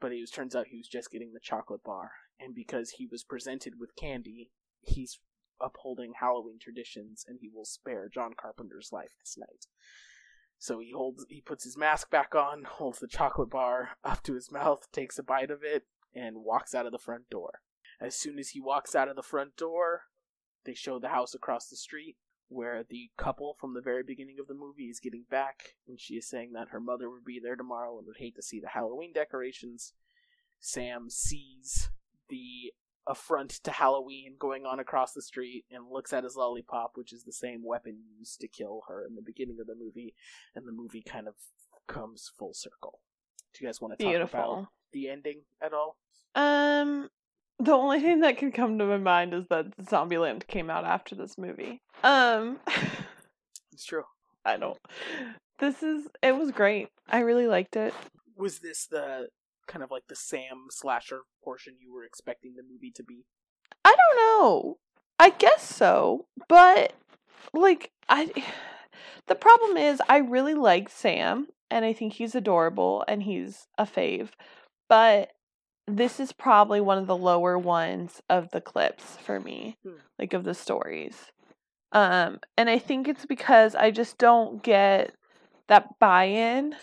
but 0.00 0.12
it 0.12 0.20
was, 0.20 0.30
turns 0.30 0.54
out 0.54 0.68
he 0.68 0.76
was 0.76 0.86
just 0.86 1.10
getting 1.10 1.32
the 1.32 1.40
chocolate 1.40 1.82
bar, 1.82 2.12
and 2.38 2.54
because 2.54 2.90
he 2.90 3.06
was 3.06 3.24
presented 3.24 3.74
with 3.80 3.96
candy, 3.96 4.50
he's 4.80 5.18
upholding 5.60 6.12
Halloween 6.20 6.58
traditions, 6.60 7.24
and 7.26 7.38
he 7.40 7.50
will 7.52 7.64
spare 7.64 8.08
John 8.12 8.32
Carpenter's 8.38 8.90
life 8.92 9.12
this 9.20 9.36
night. 9.36 9.66
So 10.64 10.78
he 10.78 10.92
holds, 10.92 11.26
he 11.28 11.42
puts 11.42 11.64
his 11.64 11.76
mask 11.76 12.10
back 12.10 12.34
on, 12.34 12.64
holds 12.66 12.98
the 12.98 13.06
chocolate 13.06 13.50
bar 13.50 13.98
up 14.02 14.22
to 14.22 14.32
his 14.32 14.50
mouth, 14.50 14.90
takes 14.92 15.18
a 15.18 15.22
bite 15.22 15.50
of 15.50 15.62
it, 15.62 15.82
and 16.14 16.42
walks 16.42 16.74
out 16.74 16.86
of 16.86 16.92
the 16.92 16.98
front 16.98 17.28
door. 17.28 17.60
As 18.00 18.16
soon 18.16 18.38
as 18.38 18.48
he 18.50 18.62
walks 18.62 18.94
out 18.94 19.08
of 19.08 19.14
the 19.14 19.22
front 19.22 19.58
door, 19.58 20.04
they 20.64 20.72
show 20.72 20.98
the 20.98 21.08
house 21.10 21.34
across 21.34 21.68
the 21.68 21.76
street 21.76 22.16
where 22.48 22.82
the 22.82 23.10
couple 23.18 23.52
from 23.52 23.74
the 23.74 23.82
very 23.82 24.02
beginning 24.02 24.36
of 24.40 24.46
the 24.46 24.54
movie 24.54 24.84
is 24.84 25.00
getting 25.00 25.26
back, 25.30 25.74
and 25.86 26.00
she 26.00 26.14
is 26.14 26.26
saying 26.26 26.52
that 26.54 26.68
her 26.70 26.80
mother 26.80 27.10
would 27.10 27.26
be 27.26 27.38
there 27.38 27.56
tomorrow 27.56 27.98
and 27.98 28.06
would 28.06 28.16
hate 28.16 28.36
to 28.36 28.42
see 28.42 28.58
the 28.58 28.68
Halloween 28.68 29.12
decorations. 29.12 29.92
Sam 30.60 31.10
sees 31.10 31.90
the 32.30 32.72
affront 33.06 33.50
to 33.64 33.70
Halloween 33.70 34.34
going 34.38 34.64
on 34.64 34.80
across 34.80 35.12
the 35.12 35.22
street 35.22 35.64
and 35.70 35.90
looks 35.90 36.12
at 36.12 36.24
his 36.24 36.36
lollipop, 36.36 36.92
which 36.94 37.12
is 37.12 37.24
the 37.24 37.32
same 37.32 37.62
weapon 37.64 37.98
used 38.18 38.40
to 38.40 38.48
kill 38.48 38.82
her 38.88 39.04
in 39.06 39.14
the 39.14 39.22
beginning 39.22 39.58
of 39.60 39.66
the 39.66 39.74
movie, 39.74 40.14
and 40.54 40.66
the 40.66 40.72
movie 40.72 41.02
kind 41.02 41.28
of 41.28 41.34
comes 41.86 42.30
full 42.38 42.54
circle. 42.54 43.00
Do 43.52 43.64
you 43.64 43.68
guys 43.68 43.80
want 43.80 43.98
to 43.98 44.04
talk 44.04 44.28
about 44.28 44.68
the 44.92 45.08
ending 45.08 45.42
at 45.62 45.72
all? 45.72 45.96
Um, 46.34 47.08
the 47.60 47.72
only 47.72 48.00
thing 48.00 48.20
that 48.20 48.38
can 48.38 48.50
come 48.50 48.78
to 48.78 48.84
my 48.84 48.96
mind 48.96 49.34
is 49.34 49.44
that 49.50 49.76
Zombieland 49.78 50.46
came 50.46 50.70
out 50.70 50.84
after 50.84 51.14
this 51.14 51.38
movie. 51.38 51.82
Um, 52.02 52.58
It's 53.74 53.84
true. 53.84 54.04
I 54.44 54.56
don't. 54.56 54.78
This 55.58 55.82
is. 55.82 56.06
It 56.22 56.36
was 56.36 56.52
great. 56.52 56.88
I 57.08 57.20
really 57.20 57.48
liked 57.48 57.74
it. 57.74 57.92
Was 58.36 58.60
this 58.60 58.86
the 58.86 59.28
kind 59.66 59.82
of 59.82 59.90
like 59.90 60.04
the 60.08 60.16
Sam 60.16 60.66
slasher 60.70 61.22
portion 61.42 61.74
you 61.80 61.92
were 61.92 62.04
expecting 62.04 62.54
the 62.56 62.62
movie 62.62 62.90
to 62.92 63.02
be? 63.02 63.24
I 63.84 63.94
don't 63.94 64.16
know. 64.16 64.78
I 65.18 65.30
guess 65.30 65.62
so, 65.62 66.26
but 66.48 66.92
like 67.52 67.90
I 68.08 68.30
the 69.26 69.34
problem 69.34 69.76
is 69.76 70.00
I 70.08 70.18
really 70.18 70.54
like 70.54 70.88
Sam 70.88 71.48
and 71.70 71.84
I 71.84 71.92
think 71.92 72.14
he's 72.14 72.34
adorable 72.34 73.04
and 73.08 73.22
he's 73.22 73.66
a 73.78 73.84
fave. 73.84 74.30
But 74.88 75.32
this 75.86 76.18
is 76.18 76.32
probably 76.32 76.80
one 76.80 76.98
of 76.98 77.06
the 77.06 77.16
lower 77.16 77.58
ones 77.58 78.22
of 78.30 78.50
the 78.50 78.60
clips 78.60 79.16
for 79.18 79.38
me, 79.40 79.76
Hmm. 79.84 79.96
like 80.18 80.32
of 80.32 80.44
the 80.44 80.54
stories. 80.54 81.16
Um 81.92 82.40
and 82.56 82.68
I 82.68 82.78
think 82.78 83.08
it's 83.08 83.26
because 83.26 83.74
I 83.74 83.90
just 83.90 84.18
don't 84.18 84.62
get 84.62 85.14
that 85.68 85.98
buy-in 85.98 86.74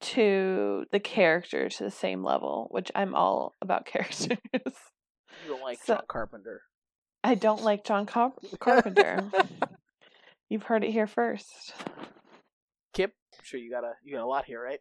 to 0.00 0.84
the 0.92 1.00
character 1.00 1.68
to 1.68 1.84
the 1.84 1.90
same 1.90 2.24
level, 2.24 2.68
which 2.70 2.90
I'm 2.94 3.14
all 3.14 3.54
about 3.60 3.86
characters. 3.92 4.28
You 4.52 5.48
don't 5.48 5.62
like 5.62 5.78
So- 5.82 5.94
John 5.94 6.04
Carpenter. 6.08 6.62
I 7.24 7.34
don't 7.34 7.64
like 7.64 7.84
John 7.84 8.06
Carp- 8.06 8.38
Carpenter. 8.60 9.24
You've 10.48 10.62
heard 10.62 10.84
it 10.84 10.92
here 10.92 11.08
first. 11.08 11.72
Kip, 12.94 13.12
I'm 13.34 13.40
sure 13.44 13.58
you 13.58 13.68
got 13.70 13.82
a 13.84 13.94
you 14.04 14.14
got 14.14 14.22
a 14.22 14.26
lot 14.26 14.44
here, 14.44 14.62
right? 14.62 14.78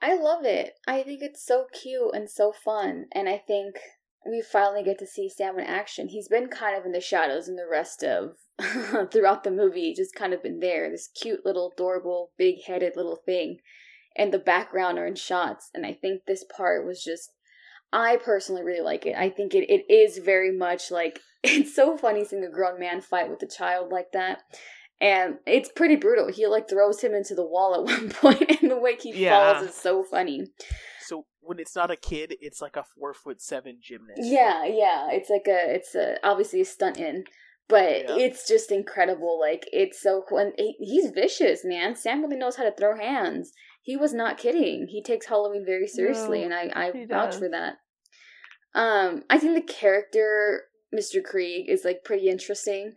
I 0.00 0.14
love 0.16 0.44
it. 0.44 0.72
I 0.86 1.02
think 1.02 1.20
it's 1.22 1.44
so 1.44 1.66
cute 1.72 2.14
and 2.14 2.30
so 2.30 2.52
fun. 2.64 3.06
And 3.12 3.28
I 3.28 3.36
think 3.46 3.76
we 4.26 4.40
finally 4.42 4.82
get 4.82 4.98
to 5.00 5.06
see 5.06 5.28
Sam 5.28 5.58
in 5.58 5.66
action. 5.66 6.08
He's 6.08 6.28
been 6.28 6.48
kind 6.48 6.76
of 6.76 6.86
in 6.86 6.92
the 6.92 7.00
shadows 7.00 7.48
in 7.48 7.56
the 7.56 7.68
rest 7.70 8.02
of 8.02 8.36
throughout 9.12 9.44
the 9.44 9.50
movie, 9.50 9.94
just 9.94 10.14
kind 10.14 10.32
of 10.32 10.42
been 10.42 10.60
there. 10.60 10.90
This 10.90 11.08
cute 11.08 11.44
little 11.44 11.70
adorable, 11.74 12.30
big 12.38 12.56
headed 12.66 12.94
little 12.96 13.18
thing. 13.26 13.58
And 14.16 14.32
the 14.32 14.38
background 14.38 14.98
are 14.98 15.06
in 15.06 15.16
shots. 15.16 15.70
And 15.74 15.84
I 15.84 15.92
think 15.92 16.22
this 16.26 16.44
part 16.44 16.86
was 16.86 17.02
just 17.02 17.30
I 17.92 18.16
personally 18.16 18.62
really 18.64 18.80
like 18.82 19.06
it. 19.06 19.14
I 19.16 19.30
think 19.30 19.54
it, 19.54 19.70
it 19.72 19.92
is 19.92 20.18
very 20.18 20.50
much 20.56 20.90
like 20.90 21.20
it's 21.44 21.74
so 21.74 21.96
funny 21.96 22.24
seeing 22.24 22.44
a 22.44 22.50
grown 22.50 22.80
man 22.80 23.00
fight 23.00 23.30
with 23.30 23.42
a 23.42 23.46
child 23.48 23.90
like 23.92 24.12
that. 24.12 24.40
And 25.00 25.34
it's 25.46 25.68
pretty 25.74 25.96
brutal. 25.96 26.28
He 26.32 26.46
like 26.46 26.68
throws 26.68 27.00
him 27.00 27.14
into 27.14 27.34
the 27.34 27.44
wall 27.46 27.74
at 27.74 27.84
one 27.84 28.10
point, 28.10 28.62
and 28.62 28.70
the 28.70 28.78
way 28.78 28.96
he 29.00 29.12
Yeah. 29.12 29.54
falls 29.54 29.68
is 29.68 29.74
so 29.74 30.02
funny. 30.04 30.46
So 31.06 31.26
when 31.40 31.58
it's 31.58 31.76
not 31.76 31.90
a 31.90 31.96
kid, 31.96 32.34
it's 32.40 32.62
like 32.62 32.76
a 32.76 32.84
four 32.84 33.12
foot 33.12 33.42
seven 33.42 33.78
gymnast. 33.82 34.20
Yeah, 34.22 34.64
yeah. 34.64 35.08
It's 35.10 35.28
like 35.28 35.46
a, 35.46 35.74
it's 35.74 35.94
a 35.94 36.16
obviously 36.26 36.60
a 36.62 36.64
stunt 36.64 36.96
in, 36.98 37.24
but 37.68 37.90
Yeah. 38.08 38.16
it's 38.16 38.48
just 38.48 38.72
incredible. 38.72 39.38
Like 39.38 39.68
it's 39.72 40.00
so 40.00 40.22
cool. 40.28 40.38
And 40.38 40.52
he's 40.78 41.10
vicious, 41.10 41.60
man. 41.64 41.94
Sam 41.96 42.22
really 42.22 42.36
knows 42.38 42.56
how 42.56 42.64
to 42.64 42.72
throw 42.74 42.96
hands. 42.96 43.52
He 43.84 43.96
was 43.96 44.14
not 44.14 44.38
kidding. 44.38 44.86
He 44.88 45.02
takes 45.02 45.26
Halloween 45.26 45.64
very 45.64 45.86
seriously, 45.86 46.38
No, 46.40 46.44
and 46.46 46.54
I 46.54 46.86
I 46.86 46.90
vouch 47.06 47.32
does. 47.32 47.38
for 47.38 47.48
that. 47.50 47.74
Um, 48.74 49.22
I 49.30 49.38
think 49.38 49.54
the 49.54 49.72
character 49.72 50.64
Mr. 50.92 51.20
Kreeg 51.22 51.68
is 51.68 51.84
like 51.84 52.02
pretty 52.02 52.28
interesting. 52.28 52.94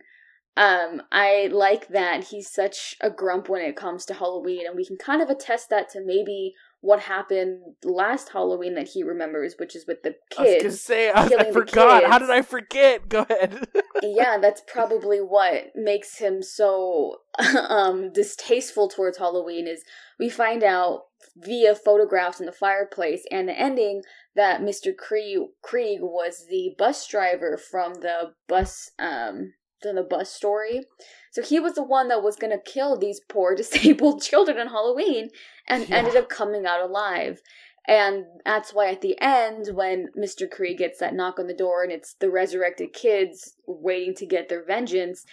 Um, 0.56 1.02
I 1.12 1.50
like 1.52 1.88
that 1.88 2.24
he's 2.24 2.50
such 2.50 2.96
a 3.00 3.10
grump 3.10 3.48
when 3.48 3.62
it 3.62 3.76
comes 3.76 4.04
to 4.06 4.14
Halloween, 4.14 4.66
and 4.66 4.74
we 4.76 4.84
can 4.86 4.96
kind 4.96 5.22
of 5.22 5.28
attest 5.28 5.68
that 5.70 5.88
to 5.90 6.00
maybe 6.04 6.54
what 6.80 7.00
happened 7.00 7.60
last 7.84 8.30
Halloween 8.30 8.74
that 8.74 8.88
he 8.88 9.02
remembers, 9.02 9.54
which 9.58 9.74
is 9.74 9.86
with 9.86 10.02
the 10.02 10.14
I 10.38 10.42
was 10.42 10.62
kids. 10.62 10.80
say 10.80 11.10
I, 11.10 11.24
I 11.24 11.52
forgot. 11.52 12.04
How 12.04 12.18
did 12.18 12.30
I 12.30 12.42
forget? 12.42 13.08
Go 13.08 13.26
ahead. 13.28 13.66
yeah, 14.02 14.38
that's 14.38 14.62
probably 14.66 15.18
what 15.18 15.72
makes 15.74 16.18
him 16.18 16.42
so 16.42 17.16
um 17.68 18.12
distasteful 18.12 18.88
towards 18.88 19.18
Halloween 19.18 19.66
is 19.66 19.82
we 20.18 20.28
find 20.28 20.62
out 20.62 21.02
via 21.36 21.74
photographs 21.74 22.40
in 22.40 22.46
the 22.46 22.52
fireplace 22.52 23.22
and 23.30 23.48
the 23.48 23.58
ending 23.58 24.02
that 24.36 24.60
Mr. 24.60 24.92
Kreeg, 24.94 25.48
Kreeg 25.64 26.00
was 26.00 26.46
the 26.48 26.74
bus 26.78 27.06
driver 27.08 27.56
from 27.56 27.94
the 27.94 28.34
bus 28.46 28.92
um 28.98 29.54
from 29.82 29.96
the 29.96 30.02
bus 30.02 30.30
story. 30.30 30.82
So 31.30 31.42
he 31.42 31.60
was 31.60 31.74
the 31.74 31.82
one 31.82 32.08
that 32.08 32.22
was 32.22 32.36
going 32.36 32.52
to 32.52 32.70
kill 32.72 32.96
these 32.96 33.20
poor 33.28 33.54
disabled 33.56 34.22
children 34.22 34.58
on 34.58 34.68
Halloween 34.68 35.30
and 35.66 35.88
Yeah. 35.88 35.96
ended 35.96 36.16
up 36.16 36.28
coming 36.28 36.66
out 36.66 36.80
alive. 36.80 37.40
And 37.86 38.26
that's 38.44 38.74
why 38.74 38.90
at 38.90 39.00
the 39.00 39.18
end, 39.18 39.68
when 39.72 40.08
Mr. 40.16 40.46
Kreeg 40.46 40.76
gets 40.78 41.00
that 41.00 41.14
knock 41.14 41.38
on 41.38 41.46
the 41.46 41.54
door 41.54 41.82
and 41.82 41.90
it's 41.90 42.12
the 42.14 42.30
resurrected 42.30 42.92
kids 42.92 43.54
waiting 43.66 44.14
to 44.16 44.26
get 44.26 44.48
their 44.50 44.62
vengeance, 44.62 45.24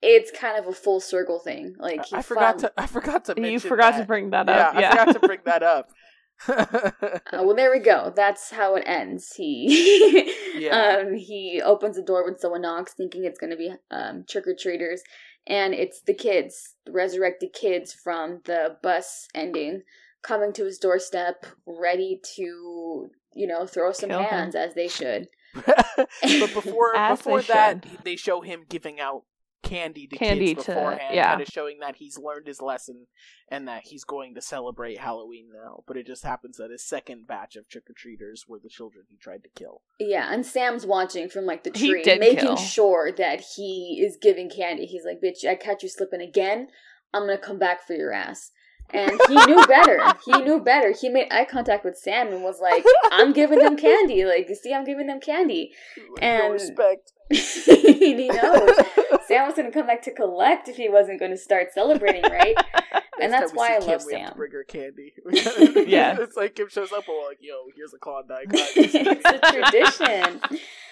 it's 0.00 0.30
kind 0.30 0.56
of 0.56 0.68
a 0.68 0.72
full 0.72 1.00
circle 1.00 1.40
thing. 1.40 1.74
Like 1.78 2.02
I 2.12 2.22
forgot 2.22 2.58
to 2.60 2.72
I 2.76 2.86
forgot 2.86 3.24
to 3.24 3.34
You 3.40 3.58
forgot 3.58 3.94
that. 3.94 4.00
to 4.02 4.06
bring 4.06 4.30
that 4.30 4.46
yeah, 4.46 4.54
up. 4.68 4.74
Yeah. 4.74 4.88
I 4.88 4.90
forgot 4.98 5.12
to 5.20 5.26
bring 5.26 5.40
that 5.46 5.62
up. 5.62 5.90
Uh, 6.48 7.18
well, 7.32 7.54
there 7.54 7.70
we 7.70 7.78
go. 7.78 8.12
That's 8.14 8.50
how 8.50 8.74
it 8.76 8.84
ends. 8.86 9.32
He, 9.36 10.32
Yeah. 10.56 10.98
um, 11.02 11.14
he 11.14 11.60
opens 11.64 11.96
the 11.96 12.02
door 12.02 12.24
when 12.24 12.38
someone 12.38 12.62
knocks, 12.62 12.94
thinking 12.94 13.24
it's 13.24 13.38
going 13.40 13.50
to 13.50 13.56
be 13.56 13.72
um, 13.90 14.24
trick 14.28 14.46
or 14.46 14.54
treaters, 14.54 15.02
and 15.46 15.74
it's 15.74 16.00
the 16.02 16.14
kids, 16.14 16.74
the 16.86 16.92
resurrected 16.92 17.52
kids 17.52 17.92
from 17.92 18.40
the 18.44 18.76
bus 18.82 19.26
ending, 19.34 19.82
coming 20.22 20.52
to 20.52 20.64
his 20.64 20.78
doorstep, 20.78 21.44
ready 21.66 22.20
to, 22.36 23.10
you 23.34 23.46
know, 23.48 23.66
throw 23.66 23.90
some 23.92 24.10
Kill 24.10 24.20
him. 24.20 24.26
hands 24.28 24.54
as 24.54 24.74
they 24.74 24.86
should. 24.88 25.26
but 25.66 26.08
before 26.54 26.96
As 26.96 27.18
before 27.18 27.42
they 27.42 27.52
that, 27.52 27.86
they 28.04 28.16
show 28.16 28.40
him 28.42 28.64
giving 28.68 29.00
out 29.00 29.22
candy 29.64 30.06
to 30.06 30.16
Candy 30.16 30.54
kids 30.54 30.66
to- 30.66 30.72
beforehand, 30.74 31.14
yeah. 31.14 31.30
kind 31.30 31.40
of 31.42 31.48
showing 31.48 31.78
that 31.80 31.96
he's 31.96 32.18
learned 32.18 32.46
his 32.46 32.60
lesson 32.62 33.06
and 33.50 33.66
that 33.68 33.82
he's 33.86 34.04
going 34.04 34.34
to 34.34 34.40
celebrate 34.40 34.98
Halloween 35.00 35.48
now. 35.52 35.82
But 35.86 35.96
it 35.96 36.06
just 36.06 36.22
happens 36.24 36.56
that 36.58 36.70
his 36.70 36.84
second 36.86 37.26
batch 37.26 37.56
of 37.56 37.68
trick 37.68 37.84
or 37.90 37.94
treaters 37.96 38.44
were 38.48 38.58
the 38.62 38.68
children 38.68 39.04
he 39.08 39.16
tried 39.16 39.42
to 39.44 39.50
kill. 39.54 39.82
Yeah, 39.98 40.32
and 40.32 40.44
Sam's 40.46 40.86
watching 40.86 41.28
from 41.28 41.46
like 41.46 41.64
the 41.64 41.72
He 41.74 41.90
tree, 41.90 42.02
did 42.02 42.20
making 42.20 42.38
kill. 42.38 42.56
sure 42.56 43.10
that 43.16 43.42
he 43.56 44.00
is 44.04 44.16
giving 44.20 44.48
candy. 44.50 44.86
He's 44.86 45.04
like, 45.04 45.20
"Bitch, 45.20 45.48
I 45.48 45.54
catch 45.56 45.82
you 45.82 45.88
slipping 45.88 46.20
again, 46.20 46.68
I'm 47.12 47.22
gonna 47.22 47.38
come 47.38 47.58
back 47.58 47.86
for 47.86 47.94
your 47.94 48.12
ass." 48.12 48.50
And 48.92 49.18
he 49.28 49.34
knew 49.46 49.66
better. 49.66 49.98
He 50.26 50.32
knew 50.42 50.60
better. 50.60 50.92
He 50.92 51.08
made 51.08 51.28
eye 51.32 51.46
contact 51.46 51.86
with 51.86 51.96
Sam 51.96 52.28
and 52.28 52.42
was 52.42 52.60
like, 52.60 52.84
"I'm 53.10 53.32
giving 53.32 53.58
them 53.60 53.76
candy. 53.78 54.24
Like, 54.26 54.46
you 54.48 54.54
see, 54.54 54.74
I'm 54.74 54.84
giving 54.84 55.06
them 55.06 55.20
candy." 55.20 55.72
And- 56.20 56.42
no 56.42 56.50
respect. 56.52 57.12
he 58.16 58.28
knows 58.28 58.76
Sam 59.26 59.46
was 59.46 59.54
gonna 59.56 59.70
come 59.72 59.86
back 59.86 60.02
to 60.02 60.12
collect 60.12 60.68
if 60.68 60.76
he 60.76 60.88
wasn't 60.88 61.20
gonna 61.20 61.36
start 61.36 61.72
celebrating, 61.72 62.22
right? 62.30 62.56
and 63.20 63.30
Next 63.32 63.52
that's 63.52 63.52
why 63.54 63.76
I 63.76 63.80
Kim, 63.80 63.88
love 63.88 64.02
we 64.06 64.12
have 64.14 64.22
to 64.22 64.26
Sam. 64.28 64.36
bring 64.36 64.52
her 64.52 64.64
candy. 64.64 65.12
Yeah. 65.88 66.16
it's 66.20 66.36
like 66.36 66.54
Kim 66.54 66.68
shows 66.68 66.92
up, 66.92 67.06
and 67.08 67.16
we're 67.16 67.28
like, 67.28 67.38
"Yo, 67.40 67.66
here's 67.76 67.94
a 67.94 67.98
Klondike." 67.98 68.46
it's 68.52 69.24
a 69.24 69.52
tradition. 69.52 70.40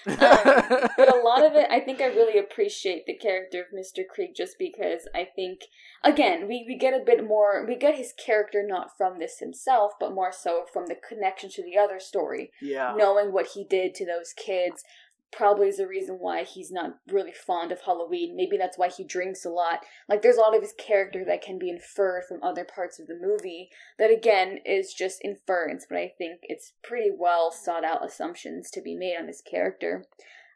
Um, 0.04 0.88
but 0.96 1.14
a 1.14 1.20
lot 1.24 1.44
of 1.44 1.54
it, 1.54 1.68
I 1.70 1.78
think 1.78 2.00
I 2.00 2.06
really 2.06 2.38
appreciate 2.38 3.06
the 3.06 3.14
character 3.16 3.60
of 3.60 3.66
Mr. 3.76 4.00
Kreeg 4.02 4.34
just 4.34 4.58
because 4.58 5.02
I 5.14 5.28
think, 5.36 5.60
again, 6.02 6.48
we, 6.48 6.64
we 6.66 6.76
get 6.76 6.92
a 6.92 7.04
bit 7.04 7.24
more, 7.24 7.64
we 7.66 7.76
get 7.76 7.94
his 7.96 8.12
character 8.12 8.64
not 8.66 8.96
from 8.96 9.20
this 9.20 9.38
himself, 9.38 9.92
but 10.00 10.12
more 10.12 10.32
so 10.32 10.64
from 10.72 10.86
the 10.86 10.96
connection 10.96 11.50
to 11.50 11.62
the 11.62 11.78
other 11.78 12.00
story. 12.00 12.50
yeah. 12.60 12.94
Knowing 12.96 13.32
what 13.32 13.48
he 13.54 13.62
did 13.64 13.94
to 13.94 14.04
those 14.06 14.32
kids 14.32 14.82
probably 15.32 15.68
is 15.68 15.78
the 15.78 15.88
reason 15.88 16.16
why 16.16 16.44
he's 16.44 16.70
not 16.70 16.98
really 17.10 17.32
fond 17.32 17.72
of 17.72 17.80
Halloween. 17.80 18.36
Maybe 18.36 18.56
that's 18.56 18.78
why 18.78 18.88
he 18.88 19.04
drinks 19.04 19.44
a 19.44 19.50
lot. 19.50 19.80
Like, 20.08 20.22
there's 20.22 20.36
a 20.36 20.40
lot 20.40 20.54
of 20.54 20.62
his 20.62 20.74
character 20.78 21.24
that 21.26 21.42
can 21.42 21.58
be 21.58 21.70
inferred 21.70 22.24
from 22.28 22.42
other 22.42 22.64
parts 22.64 23.00
of 23.00 23.06
the 23.06 23.18
movie 23.20 23.70
that, 23.98 24.10
again, 24.10 24.58
is 24.64 24.92
just 24.92 25.24
inference, 25.24 25.86
but 25.88 25.98
I 25.98 26.12
think 26.18 26.40
it's 26.42 26.74
pretty 26.84 27.10
well 27.16 27.50
sought 27.50 27.84
out 27.84 28.04
assumptions 28.04 28.70
to 28.72 28.82
be 28.82 28.94
made 28.94 29.16
on 29.18 29.26
his 29.26 29.42
character. 29.42 30.04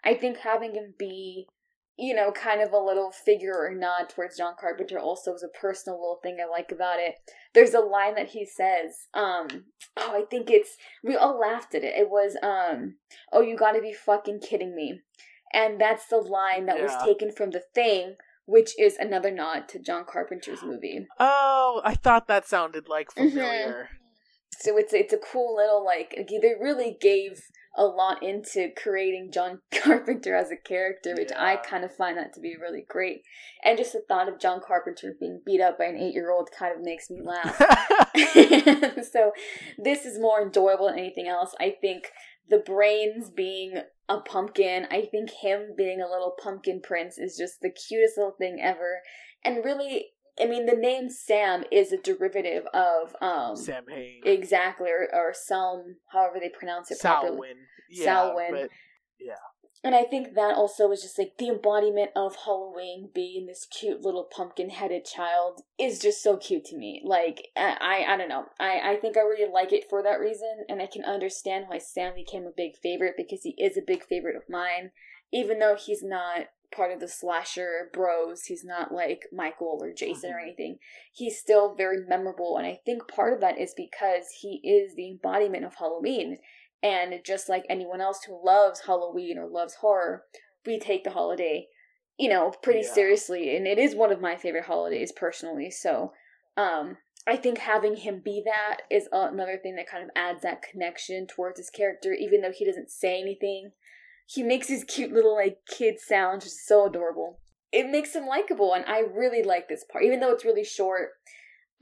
I 0.04 0.14
think 0.14 0.38
having 0.38 0.74
him 0.74 0.94
be, 0.98 1.48
you 1.96 2.14
know, 2.14 2.30
kind 2.30 2.60
of 2.60 2.72
a 2.72 2.78
little 2.78 3.10
figure 3.10 3.56
or 3.56 3.74
nod 3.74 4.10
towards 4.10 4.36
John 4.36 4.54
Carpenter 4.60 4.98
also 4.98 5.34
is 5.34 5.42
a 5.42 5.58
personal 5.58 5.98
little 5.98 6.20
thing 6.22 6.36
I 6.40 6.48
like 6.48 6.70
about 6.70 7.00
it. 7.00 7.14
There's 7.56 7.72
a 7.72 7.80
line 7.80 8.14
that 8.16 8.28
he 8.28 8.44
says, 8.44 9.06
um, 9.14 9.48
oh, 9.96 10.12
I 10.14 10.24
think 10.30 10.50
it's, 10.50 10.76
we 11.02 11.16
all 11.16 11.40
laughed 11.40 11.74
at 11.74 11.82
it. 11.84 11.94
It 11.96 12.10
was, 12.10 12.36
um, 12.42 12.96
oh, 13.32 13.40
you 13.40 13.56
gotta 13.56 13.80
be 13.80 13.94
fucking 13.94 14.40
kidding 14.40 14.76
me. 14.76 15.00
And 15.54 15.80
that's 15.80 16.06
the 16.06 16.18
line 16.18 16.66
that 16.66 16.78
was 16.78 16.92
taken 17.02 17.32
from 17.32 17.52
The 17.52 17.62
Thing, 17.74 18.16
which 18.44 18.78
is 18.78 18.96
another 18.98 19.30
nod 19.30 19.68
to 19.70 19.78
John 19.78 20.04
Carpenter's 20.04 20.62
movie. 20.62 21.06
Oh, 21.18 21.80
I 21.82 21.94
thought 21.94 22.28
that 22.28 22.46
sounded 22.46 22.90
like 22.90 23.08
Mhm. 23.08 23.30
familiar. 23.30 23.88
So 24.58 24.76
it's 24.76 24.92
it's 24.92 25.14
a 25.14 25.18
cool 25.18 25.56
little 25.56 25.82
like 25.84 26.14
they 26.28 26.54
really 26.60 26.98
gave 27.00 27.42
a 27.76 27.84
lot 27.84 28.22
into 28.22 28.70
creating 28.76 29.30
John 29.32 29.60
Carpenter 29.82 30.34
as 30.34 30.50
a 30.50 30.56
character, 30.56 31.14
which 31.16 31.30
I 31.36 31.56
kind 31.56 31.84
of 31.84 31.94
find 31.94 32.16
that 32.16 32.32
to 32.34 32.40
be 32.40 32.56
really 32.60 32.84
great. 32.88 33.22
And 33.64 33.78
just 33.78 33.92
the 33.92 34.02
thought 34.08 34.28
of 34.28 34.40
John 34.40 34.60
Carpenter 34.66 35.14
being 35.18 35.42
beat 35.44 35.60
up 35.60 35.78
by 35.78 35.84
an 35.86 35.96
eight 35.96 36.14
year 36.14 36.30
old 36.30 36.50
kind 36.56 36.74
of 36.74 36.82
makes 36.82 37.10
me 37.10 37.20
laugh. 37.22 37.56
so 39.12 39.32
this 39.78 40.04
is 40.04 40.18
more 40.18 40.42
enjoyable 40.42 40.86
than 40.86 40.98
anything 40.98 41.28
else. 41.28 41.54
I 41.60 41.74
think 41.80 42.10
the 42.48 42.58
brains 42.58 43.30
being 43.30 43.78
a 44.08 44.20
pumpkin, 44.20 44.86
I 44.90 45.02
think 45.10 45.30
him 45.30 45.74
being 45.76 46.00
a 46.00 46.08
little 46.10 46.34
pumpkin 46.42 46.80
prince 46.82 47.18
is 47.18 47.36
just 47.36 47.60
the 47.60 47.70
cutest 47.70 48.16
little 48.16 48.36
thing 48.38 48.60
ever. 48.62 49.00
And 49.44 49.64
really, 49.64 50.12
I 50.40 50.46
mean, 50.46 50.66
the 50.66 50.76
name 50.76 51.08
Sam 51.10 51.64
is 51.70 51.92
a 51.92 51.96
derivative 51.98 52.66
of 52.74 53.16
um 53.20 53.56
Samhain. 53.56 54.20
exactly 54.24 54.90
or, 54.90 55.08
or 55.14 55.32
Salm, 55.34 55.96
however 56.12 56.38
they 56.40 56.48
pronounce 56.50 56.90
it 56.90 57.00
properly. 57.00 57.36
Salwin. 57.36 57.54
Yeah, 57.90 58.06
Salwin. 58.06 58.50
but 58.50 58.70
And 59.84 59.94
I 59.94 60.02
think 60.02 60.34
that 60.34 60.56
also 60.56 60.90
is 60.90 61.02
just 61.02 61.18
like 61.18 61.34
the 61.38 61.48
embodiment 61.48 62.10
of 62.16 62.34
Halloween 62.44 63.10
being 63.14 63.46
this 63.46 63.66
cute 63.66 64.00
little 64.02 64.24
pumpkin 64.24 64.70
headed 64.70 65.04
child 65.04 65.62
is 65.78 66.00
just 66.00 66.22
so 66.22 66.36
cute 66.36 66.64
to 66.66 66.76
me. 66.76 67.02
Like 67.04 67.48
I, 67.56 67.76
I 68.08 68.14
I 68.14 68.16
don't 68.16 68.28
know. 68.28 68.46
I, 68.58 68.80
I 68.92 68.96
think 68.96 69.16
I 69.16 69.20
really 69.20 69.50
like 69.50 69.72
it 69.72 69.84
for 69.88 70.02
that 70.02 70.18
reason 70.20 70.64
and 70.68 70.82
I 70.82 70.86
can 70.86 71.04
understand 71.04 71.66
why 71.68 71.78
Sam 71.78 72.14
became 72.14 72.46
a 72.46 72.50
big 72.56 72.76
favorite 72.82 73.14
because 73.16 73.42
he 73.42 73.54
is 73.58 73.76
a 73.76 73.82
big 73.86 74.04
favorite 74.04 74.36
of 74.36 74.42
mine. 74.48 74.90
Even 75.32 75.58
though 75.58 75.76
he's 75.76 76.02
not 76.02 76.46
part 76.70 76.92
of 76.92 77.00
the 77.00 77.08
slasher 77.08 77.90
bros, 77.92 78.44
he's 78.44 78.64
not 78.64 78.92
like 78.92 79.26
Michael 79.32 79.78
or 79.82 79.92
Jason 79.92 80.30
or 80.32 80.38
Mhm. 80.38 80.42
anything. 80.42 80.78
He's 81.12 81.38
still 81.38 81.74
very 81.74 81.98
memorable 81.98 82.56
and 82.56 82.66
I 82.66 82.80
think 82.84 83.08
part 83.08 83.32
of 83.32 83.40
that 83.40 83.58
is 83.58 83.74
because 83.74 84.30
he 84.40 84.60
is 84.62 84.94
the 84.94 85.08
embodiment 85.10 85.64
of 85.64 85.74
Halloween. 85.74 86.38
And 86.82 87.24
just 87.24 87.48
like 87.48 87.64
anyone 87.68 88.00
else 88.00 88.24
who 88.24 88.44
loves 88.44 88.82
Halloween 88.86 89.38
or 89.38 89.46
loves 89.46 89.76
horror, 89.76 90.26
we 90.64 90.78
take 90.78 91.04
the 91.04 91.10
holiday, 91.10 91.68
you 92.16 92.28
know, 92.28 92.50
pretty 92.62 92.80
Yeah. 92.80 92.92
seriously. 92.92 93.56
And 93.56 93.66
it 93.66 93.78
is 93.78 93.94
one 93.94 94.12
of 94.12 94.20
my 94.20 94.36
favorite 94.36 94.64
holidays 94.64 95.12
personally. 95.12 95.70
So, 95.70 96.12
um, 96.56 96.98
I 97.26 97.36
think 97.36 97.58
having 97.58 97.96
him 97.96 98.20
be 98.20 98.40
that 98.44 98.82
is 98.88 99.08
another 99.10 99.58
thing 99.58 99.74
that 99.76 99.88
kind 99.88 100.04
of 100.04 100.10
adds 100.14 100.42
that 100.42 100.62
connection 100.62 101.26
towards 101.26 101.58
his 101.58 101.70
character, 101.70 102.12
even 102.12 102.40
though 102.40 102.52
he 102.52 102.64
doesn't 102.64 102.90
say 102.90 103.20
anything. 103.20 103.72
He 104.26 104.42
makes 104.42 104.68
his 104.68 104.84
cute 104.84 105.12
little 105.12 105.34
like 105.34 105.58
kid 105.68 105.96
sounds, 106.00 106.44
just 106.44 106.66
so 106.66 106.86
adorable. 106.86 107.38
It 107.72 107.90
makes 107.90 108.14
him 108.14 108.26
likable, 108.26 108.74
and 108.74 108.84
I 108.86 109.00
really 109.00 109.42
like 109.42 109.68
this 109.68 109.84
part, 109.90 110.04
even 110.04 110.20
though 110.20 110.32
it's 110.32 110.44
really 110.44 110.64
short 110.64 111.10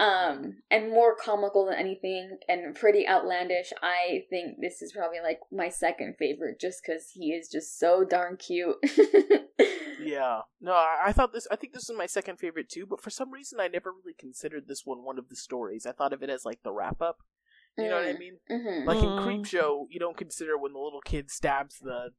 um 0.01 0.57
and 0.73 0.91
more 0.91 1.15
comical 1.15 1.67
than 1.67 1.79
anything 1.79 2.37
and 2.49 2.75
pretty 2.75 3.07
outlandish 3.07 3.73
i 3.81 4.25
think 4.29 4.57
this 4.61 4.83
is 4.83 4.93
probably 4.93 5.21
like 5.23 5.39
my 5.53 5.69
second 5.69 6.17
favorite 6.19 6.59
just 6.61 6.81
because 6.85 7.11
he 7.15 7.27
is 7.27 7.49
just 7.49 7.79
so 7.79 8.03
darn 8.03 8.37
cute 8.37 8.75
yeah. 10.03 10.41
No, 10.61 10.73
I, 10.73 11.05
I 11.07 11.13
thought 11.13 11.33
this. 11.33 11.47
I 11.51 11.57
think 11.57 11.73
this 11.73 11.89
is 11.89 11.97
my 11.97 12.07
second 12.07 12.39
favorite 12.39 12.69
too. 12.69 12.87
But 12.87 13.01
for 13.01 13.11
some 13.11 13.33
reason, 13.33 13.61
I 13.61 13.69
never 13.69 13.91
really 13.93 14.15
considered 14.19 14.65
this 14.67 14.83
one 14.85 15.05
one 15.05 15.19
of 15.19 15.29
the 15.29 15.37
stories. 15.37 15.87
I 15.87 15.93
thought 15.93 16.13
of 16.13 16.23
it 16.23 16.31
as 16.31 16.45
like 16.45 16.63
the 16.63 16.73
wrap 16.73 17.01
up. 17.01 17.19
You 17.77 17.89
know 17.89 17.97
what 17.97 18.07
I 18.09 18.19
mean? 18.19 18.37
mm-hmm. 18.51 18.87
Like 18.87 18.99
in 18.99 19.05
Mm. 19.09 19.23
Creep 19.25 19.47
Show, 19.47 19.89
you 19.91 19.99
don't 19.99 20.17
consider 20.17 20.57
when 20.57 20.73
the 20.75 20.79
little 20.79 21.01
kid 21.01 21.31
stabs 21.31 21.79
the 21.81 22.11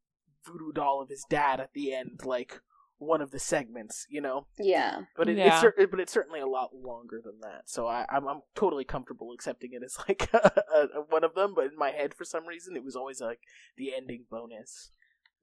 voodoo 0.45 0.71
doll 0.73 1.01
of 1.01 1.09
his 1.09 1.25
dad 1.29 1.59
at 1.59 1.73
the 1.73 1.93
end 1.93 2.21
like 2.23 2.61
one 2.97 3.21
of 3.21 3.31
the 3.31 3.39
segments. 3.39 4.05
You 4.09 4.21
know. 4.21 4.47
yeah 4.57 5.01
But 5.17 5.27
it, 5.29 5.37
Yeah. 5.37 5.61
it's 5.77 5.91
but 5.91 5.99
it's 5.99 6.13
certainly 6.13 6.39
a 6.39 6.47
lot 6.47 6.69
longer 6.73 7.21
than 7.23 7.39
that. 7.41 7.63
So 7.69 7.87
I, 7.87 8.05
I'm 8.09 8.27
I'm 8.27 8.41
totally 8.55 8.85
comfortable 8.85 9.31
accepting 9.33 9.71
it 9.73 9.83
as 9.83 9.97
like 10.07 10.29
a, 10.33 10.51
a, 10.73 11.01
one 11.09 11.23
of 11.23 11.35
them. 11.35 11.53
But 11.55 11.65
in 11.65 11.77
my 11.77 11.91
head, 11.91 12.13
for 12.13 12.23
some 12.25 12.47
reason, 12.47 12.75
it 12.75 12.83
was 12.83 12.95
always 12.95 13.19
like 13.21 13.39
the 13.77 13.93
ending 13.95 14.25
bonus. 14.31 14.91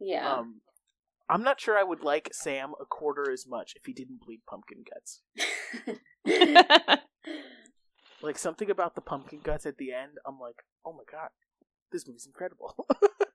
yeah 0.00 0.34
Um, 0.38 0.60
I'm 1.28 1.42
not 1.44 1.60
sure 1.60 1.78
I 1.78 1.82
would 1.84 2.02
like 2.02 2.30
Sam 2.32 2.72
a 2.80 2.84
quarter 2.84 3.30
as 3.30 3.46
much 3.46 3.74
if 3.76 3.84
he 3.86 3.92
didn't 3.92 4.20
bleed 4.24 4.40
pumpkin 4.46 4.84
guts. 4.90 5.22
Like 8.22 8.38
something 8.38 8.70
about 8.70 8.94
the 8.94 9.00
pumpkin 9.00 9.40
guts 9.42 9.66
at 9.66 9.78
the 9.78 9.92
end, 9.92 10.12
I'm 10.24 10.38
like, 10.38 10.62
oh 10.86 10.92
my 10.92 11.02
god, 11.10 11.30
this 11.90 12.06
movie's 12.06 12.24
incredible. 12.26 12.86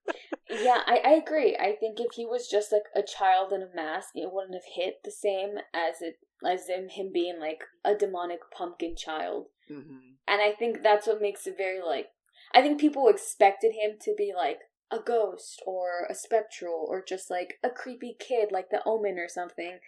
yeah 0.62 0.82
I, 0.86 1.02
I 1.04 1.10
agree. 1.12 1.56
I 1.56 1.76
think 1.80 2.00
if 2.00 2.14
he 2.16 2.26
was 2.26 2.48
just 2.48 2.72
like 2.72 2.84
a 2.96 3.04
child 3.04 3.54
in 3.54 3.62
a 3.62 3.76
mask 3.76 4.10
it 4.16 4.32
wouldn't 4.32 4.56
have 4.56 4.76
hit 4.76 4.96
the 5.04 5.12
same 5.12 5.58
as 5.74 6.02
it 6.02 6.16
as 6.46 6.68
him, 6.68 6.88
him 6.90 7.12
being 7.14 7.40
like 7.40 7.60
a 7.84 7.96
demonic 7.96 8.40
pumpkin 8.56 8.96
child. 8.96 9.48
Hmm 9.68 9.82
And 10.28 10.42
I 10.42 10.52
think 10.52 10.84
that's 10.84 11.08
what 11.08 11.22
makes 11.22 11.48
it 11.48 11.56
very 11.58 11.82
like 11.82 12.08
I 12.54 12.62
think 12.62 12.80
people 12.80 13.08
expected 13.08 13.74
him 13.74 13.98
to 14.02 14.14
be 14.18 14.34
like 14.36 14.60
a 14.92 15.00
ghost 15.00 15.62
or 15.66 16.08
a 16.10 16.16
spectral 16.16 16.86
or 16.88 17.04
just 17.06 17.30
like 17.30 17.56
a 17.64 17.70
creepy 17.70 18.16
kid 18.18 18.52
like 18.52 18.70
the 18.70 18.82
omen 18.86 19.18
or 19.20 19.28
something. 19.28 19.80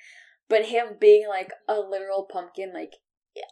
But 0.50 0.66
him 0.66 0.98
being 1.00 1.28
like 1.28 1.52
a 1.68 1.80
literal 1.80 2.28
pumpkin, 2.32 2.74
like 2.74 2.96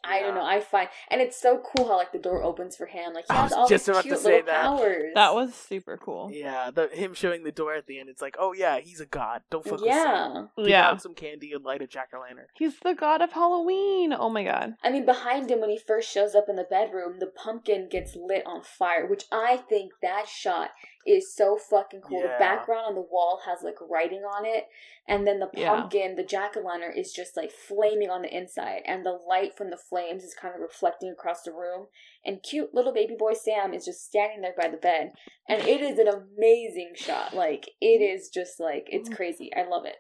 I 0.04 0.20
don't 0.22 0.36
know. 0.36 0.44
I 0.46 0.60
find, 0.60 0.90
and 1.10 1.22
it's 1.22 1.40
so 1.40 1.62
cool 1.76 1.88
how 1.88 1.98
like 1.98 2.12
the 2.12 2.18
door 2.20 2.44
opens 2.44 2.76
for 2.76 2.86
him. 2.86 3.14
Like 3.14 3.26
he 3.30 3.34
I 3.36 3.42
has 3.42 3.52
was 3.52 3.54
all 3.54 3.68
just 3.68 3.86
these 3.86 3.90
about 3.96 4.02
to 4.04 4.08
cute 4.10 4.20
say 4.20 4.30
little 4.32 4.46
that. 4.48 4.62
powers. 4.64 5.12
That 5.16 5.34
was 5.36 5.54
super 5.54 5.98
cool. 5.98 6.30
Yeah, 6.32 6.72
the 6.72 6.88
him 6.88 7.14
showing 7.14 7.44
the 7.44 7.52
door 7.52 7.74
at 7.74 7.88
the 7.88 8.00
end. 8.00 8.10
It's 8.10 8.22
like, 8.22 8.36
oh 8.40 8.54
yeah, 8.54 8.80
he's 8.80 9.00
a 9.02 9.06
god. 9.06 9.42
Don't 9.50 9.64
fuck 9.64 9.74
with 9.82 9.92
Sam. 9.92 10.50
yeah. 10.58 10.64
Give 10.64 10.70
Yeah. 10.70 10.90
out 10.90 11.02
some 11.02 11.14
candy 11.14 11.54
and 11.54 11.64
light 11.64 11.82
a 11.82 11.88
jack 11.88 12.10
o' 12.16 12.20
lantern. 12.22 12.46
He's 12.56 12.80
the 12.80 12.94
god 12.94 13.22
of 13.22 13.32
Halloween. 13.34 14.14
Oh 14.14 14.30
my 14.30 14.44
god. 14.44 14.76
I 14.84 14.90
mean, 14.92 15.06
behind 15.06 15.50
him 15.50 15.62
when 15.62 15.70
he 15.70 15.78
first 15.78 16.10
shows 16.12 16.36
up 16.36 16.46
in 16.50 16.56
the 16.56 16.64
bedroom, 16.70 17.20
the 17.20 17.28
pumpkin 17.28 17.88
gets 17.90 18.16
lit 18.16 18.44
on 18.46 18.62
fire, 18.64 19.06
which 19.08 19.26
I 19.32 19.58
think 19.58 19.92
that 20.02 20.28
shot 20.28 20.72
is 21.08 21.34
so 21.34 21.58
fucking 21.58 22.02
cool. 22.02 22.22
Yeah. 22.22 22.34
The 22.34 22.40
background 22.40 22.86
on 22.88 22.96
the 22.96 23.02
wall 23.02 23.42
has 23.46 23.64
like 23.64 23.78
writing 23.82 24.22
on 24.24 24.46
it, 24.46 24.66
and 25.08 25.26
then 25.26 25.40
the 25.40 25.50
Yeah. 25.54 25.70
pumpkin, 25.70 26.16
the 26.16 26.24
jack 26.24 26.58
o' 26.58 26.62
lantern, 26.62 26.98
is 26.98 27.14
just 27.14 27.38
like 27.38 27.52
flaming 27.52 28.10
on 28.10 28.22
the 28.24 28.36
inside, 28.36 28.82
and 28.86 29.06
the 29.06 29.12
light 29.14 29.56
from 29.56 29.70
the 29.70 29.78
flames 29.78 30.24
is 30.24 30.34
kind 30.34 30.54
of 30.54 30.62
reflecting 30.62 31.10
across 31.10 31.44
the 31.44 31.54
room. 31.54 31.88
And 32.26 32.44
cute 32.44 32.74
little 32.74 32.94
baby 32.94 33.16
boy 33.18 33.34
Sam 33.34 33.74
is 33.74 33.86
just 33.86 34.06
standing 34.06 34.42
there 34.42 34.56
by 34.58 34.68
the 34.68 34.78
bed, 34.78 35.14
and 35.48 35.62
it 35.62 35.82
is 35.82 35.98
an 35.98 36.08
amazing 36.08 36.94
shot. 36.96 37.34
Like 37.34 37.70
it 37.80 38.02
is 38.02 38.30
just 38.30 38.60
like 38.60 38.88
it's 38.92 39.10
crazy. 39.10 39.50
I 39.56 39.64
love 39.64 39.86
it. 39.86 39.98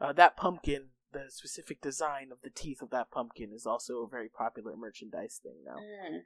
Uh, 0.00 0.12
that 0.14 0.36
pumpkin, 0.36 0.90
the 1.12 1.26
specific 1.28 1.80
design 1.80 2.32
of 2.32 2.38
the 2.42 2.50
teeth 2.50 2.82
of 2.82 2.90
that 2.90 3.10
pumpkin, 3.10 3.52
is 3.52 3.66
also 3.66 4.02
a 4.02 4.08
very 4.08 4.28
popular 4.28 4.76
merchandise 4.76 5.40
thing 5.42 5.62
now. 5.64 5.76
Mm. 5.76 6.20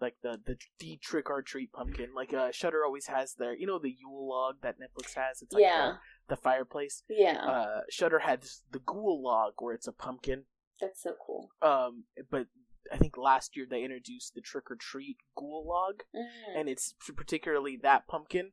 Like 0.00 0.16
the 0.22 0.38
the, 0.44 0.56
the 0.78 0.98
trick 1.02 1.30
or 1.30 1.42
treat 1.42 1.72
pumpkin. 1.72 2.10
Like 2.14 2.34
uh, 2.34 2.50
Shudder 2.52 2.84
always 2.84 3.06
has 3.06 3.34
their, 3.34 3.54
you 3.56 3.66
know, 3.66 3.78
the 3.78 3.94
Yule 3.98 4.28
log 4.28 4.56
that 4.62 4.76
Netflix 4.78 5.14
has. 5.14 5.40
It's 5.42 5.52
like 5.54 5.62
Yeah. 5.62 5.94
the, 6.28 6.36
the 6.36 6.40
fireplace. 6.40 7.02
Yeah, 7.08 7.38
Uh, 7.44 7.80
Shudder 7.90 8.18
has 8.20 8.62
the 8.72 8.78
Ghoul 8.80 9.22
log 9.22 9.54
where 9.58 9.74
it's 9.74 9.86
a 9.86 9.92
pumpkin. 9.92 10.44
that's 10.80 11.02
so 11.02 11.14
cool. 11.24 11.50
Um, 11.62 12.04
but 12.30 12.46
I 12.92 12.98
think 12.98 13.16
last 13.16 13.56
year 13.56 13.66
they 13.68 13.82
introduced 13.82 14.34
the 14.34 14.40
trick 14.42 14.70
or 14.70 14.76
treat 14.76 15.16
Ghoul 15.36 15.66
log. 15.66 16.02
Mm. 16.14 16.60
and 16.60 16.68
it's 16.68 16.94
particularly 17.16 17.76
that 17.82 18.06
pumpkin. 18.06 18.52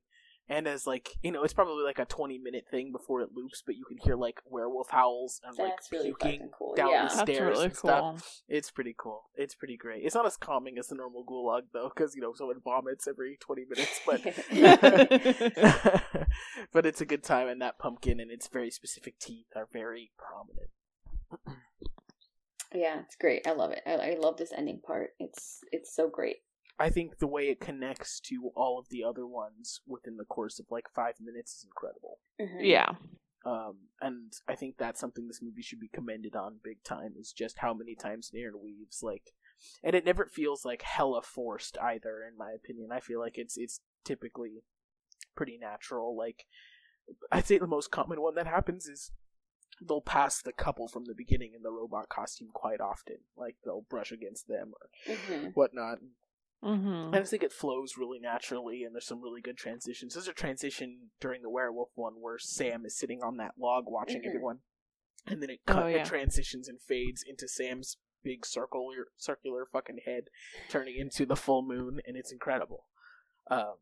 And 0.49 0.67
as 0.67 0.85
like 0.85 1.09
you 1.21 1.31
know, 1.31 1.43
it's 1.43 1.53
probably 1.53 1.83
like 1.83 1.99
a 1.99 2.05
twenty 2.05 2.37
minute 2.37 2.65
thing 2.69 2.91
before 2.91 3.21
it 3.21 3.29
loops, 3.33 3.63
but 3.65 3.75
you 3.75 3.85
can 3.85 3.97
hear 3.97 4.15
like 4.15 4.41
werewolf 4.45 4.89
howls 4.89 5.39
and 5.43 5.57
like 5.57 5.71
That's 5.77 5.91
really 5.91 6.09
puking 6.09 6.39
fucking 6.39 6.49
cool, 6.57 6.75
down 6.75 6.91
yeah. 6.91 7.07
the 7.07 7.15
That's 7.15 7.31
stairs 7.31 7.55
really 7.55 7.65
and 7.65 7.75
stuff. 7.75 8.41
It's 8.49 8.69
pretty 8.69 8.93
cool. 8.97 9.23
It's 9.35 9.55
pretty 9.55 9.77
great. 9.77 10.03
It's 10.03 10.15
not 10.15 10.25
as 10.25 10.35
calming 10.35 10.77
as 10.77 10.87
the 10.87 10.95
normal 10.95 11.23
Ghoul 11.23 11.45
log 11.45 11.63
though, 11.71 11.89
because 11.95 12.13
you 12.13 12.21
know 12.21 12.33
someone 12.35 12.59
vomits 12.63 13.07
every 13.07 13.37
twenty 13.39 13.63
minutes, 13.69 14.01
but 14.05 14.21
but 16.73 16.85
it's 16.85 16.99
a 16.99 17.05
good 17.05 17.23
time. 17.23 17.47
And 17.47 17.61
that 17.61 17.79
pumpkin 17.79 18.19
and 18.19 18.29
its 18.29 18.47
very 18.47 18.69
specific 18.69 19.19
teeth 19.19 19.47
are 19.55 19.67
very 19.71 20.11
prominent. 20.17 20.71
Yeah, 22.73 22.99
it's 23.01 23.15
great. 23.15 23.47
I 23.47 23.53
love 23.53 23.71
it. 23.71 23.81
I, 23.85 23.93
I 23.93 24.17
love 24.19 24.37
this 24.37 24.51
ending 24.55 24.81
part. 24.85 25.11
It's 25.19 25.59
it's 25.71 25.95
so 25.95 26.09
great. 26.09 26.37
I 26.79 26.89
think 26.89 27.19
the 27.19 27.27
way 27.27 27.49
it 27.49 27.59
connects 27.59 28.19
to 28.21 28.51
all 28.55 28.79
of 28.79 28.89
the 28.89 29.03
other 29.03 29.27
ones 29.27 29.81
within 29.85 30.17
the 30.17 30.25
course 30.25 30.59
of 30.59 30.65
like 30.71 30.89
five 30.93 31.15
minutes 31.21 31.53
is 31.57 31.65
incredible. 31.65 32.19
Mhm. 32.39 32.59
Yeah. 32.59 32.95
Um, 33.45 33.89
and 34.01 34.31
I 34.47 34.55
think 34.55 34.77
that's 34.77 34.99
something 34.99 35.27
this 35.27 35.41
movie 35.41 35.61
should 35.61 35.79
be 35.79 35.89
commended 35.89 36.35
on 36.35 36.59
big 36.63 36.81
time 36.83 37.13
is 37.17 37.33
just 37.33 37.59
how 37.59 37.73
many 37.73 37.93
times 37.93 38.31
it 38.33 38.37
interweaves 38.39 39.03
like, 39.03 39.33
and 39.83 39.95
it 39.95 40.05
never 40.05 40.25
feels 40.25 40.63
like 40.65 40.81
hella 40.81 41.21
forced 41.21 41.77
either. 41.79 42.23
In 42.23 42.37
my 42.37 42.51
opinion, 42.53 42.91
I 42.91 43.01
feel 43.01 43.19
like 43.19 43.37
it's 43.37 43.57
it's 43.57 43.81
typically 44.05 44.63
pretty 45.35 45.57
natural. 45.57 46.15
Like, 46.15 46.45
I'd 47.31 47.45
say 47.45 47.57
the 47.57 47.67
most 47.67 47.91
common 47.91 48.21
one 48.21 48.35
that 48.35 48.47
happens 48.47 48.87
is 48.87 49.11
they'll 49.81 50.01
pass 50.01 50.41
the 50.41 50.53
couple 50.53 50.87
from 50.87 51.05
the 51.05 51.15
beginning 51.15 51.53
in 51.53 51.63
the 51.63 51.71
robot 51.71 52.07
costume 52.07 52.49
quite 52.53 52.79
often. 52.79 53.17
Like 53.35 53.57
they'll 53.65 53.81
brush 53.89 54.11
against 54.13 54.47
them 54.47 54.73
or 54.79 55.15
Mhm. 55.15 55.53
whatnot. 55.53 55.99
Mm-hmm. 56.63 57.13
I 57.13 57.19
just 57.19 57.31
think 57.31 57.43
it 57.43 57.51
flows 57.51 57.95
really 57.97 58.19
naturally, 58.19 58.83
and 58.83 58.95
there's 58.95 59.05
some 59.07 59.21
really 59.21 59.41
good 59.41 59.57
transitions. 59.57 60.13
There's 60.13 60.27
a 60.27 60.33
transition 60.33 61.09
during 61.19 61.41
the 61.41 61.49
werewolf 61.49 61.89
one 61.95 62.13
where 62.21 62.37
Sam 62.39 62.85
is 62.85 62.97
sitting 62.97 63.21
on 63.21 63.37
that 63.37 63.55
log 63.59 63.85
watching 63.87 64.21
Mhm. 64.21 64.27
everyone, 64.27 64.59
and 65.27 65.41
then 65.41 65.49
it, 65.49 65.59
Oh, 65.67 65.73
cut, 65.73 65.87
yeah. 65.91 65.97
it 66.01 66.05
transitions 66.05 66.67
and 66.69 66.81
fades 66.81 67.23
into 67.23 67.47
Sam's 67.47 67.97
big 68.23 68.45
circular, 68.45 69.09
circular 69.17 69.65
fucking 69.65 69.99
head, 70.05 70.29
turning 70.69 70.95
into 70.95 71.25
the 71.25 71.35
full 71.35 71.61
moon, 71.61 71.99
and 72.05 72.15
it's 72.15 72.31
incredible. 72.31 72.87
Um, 73.47 73.75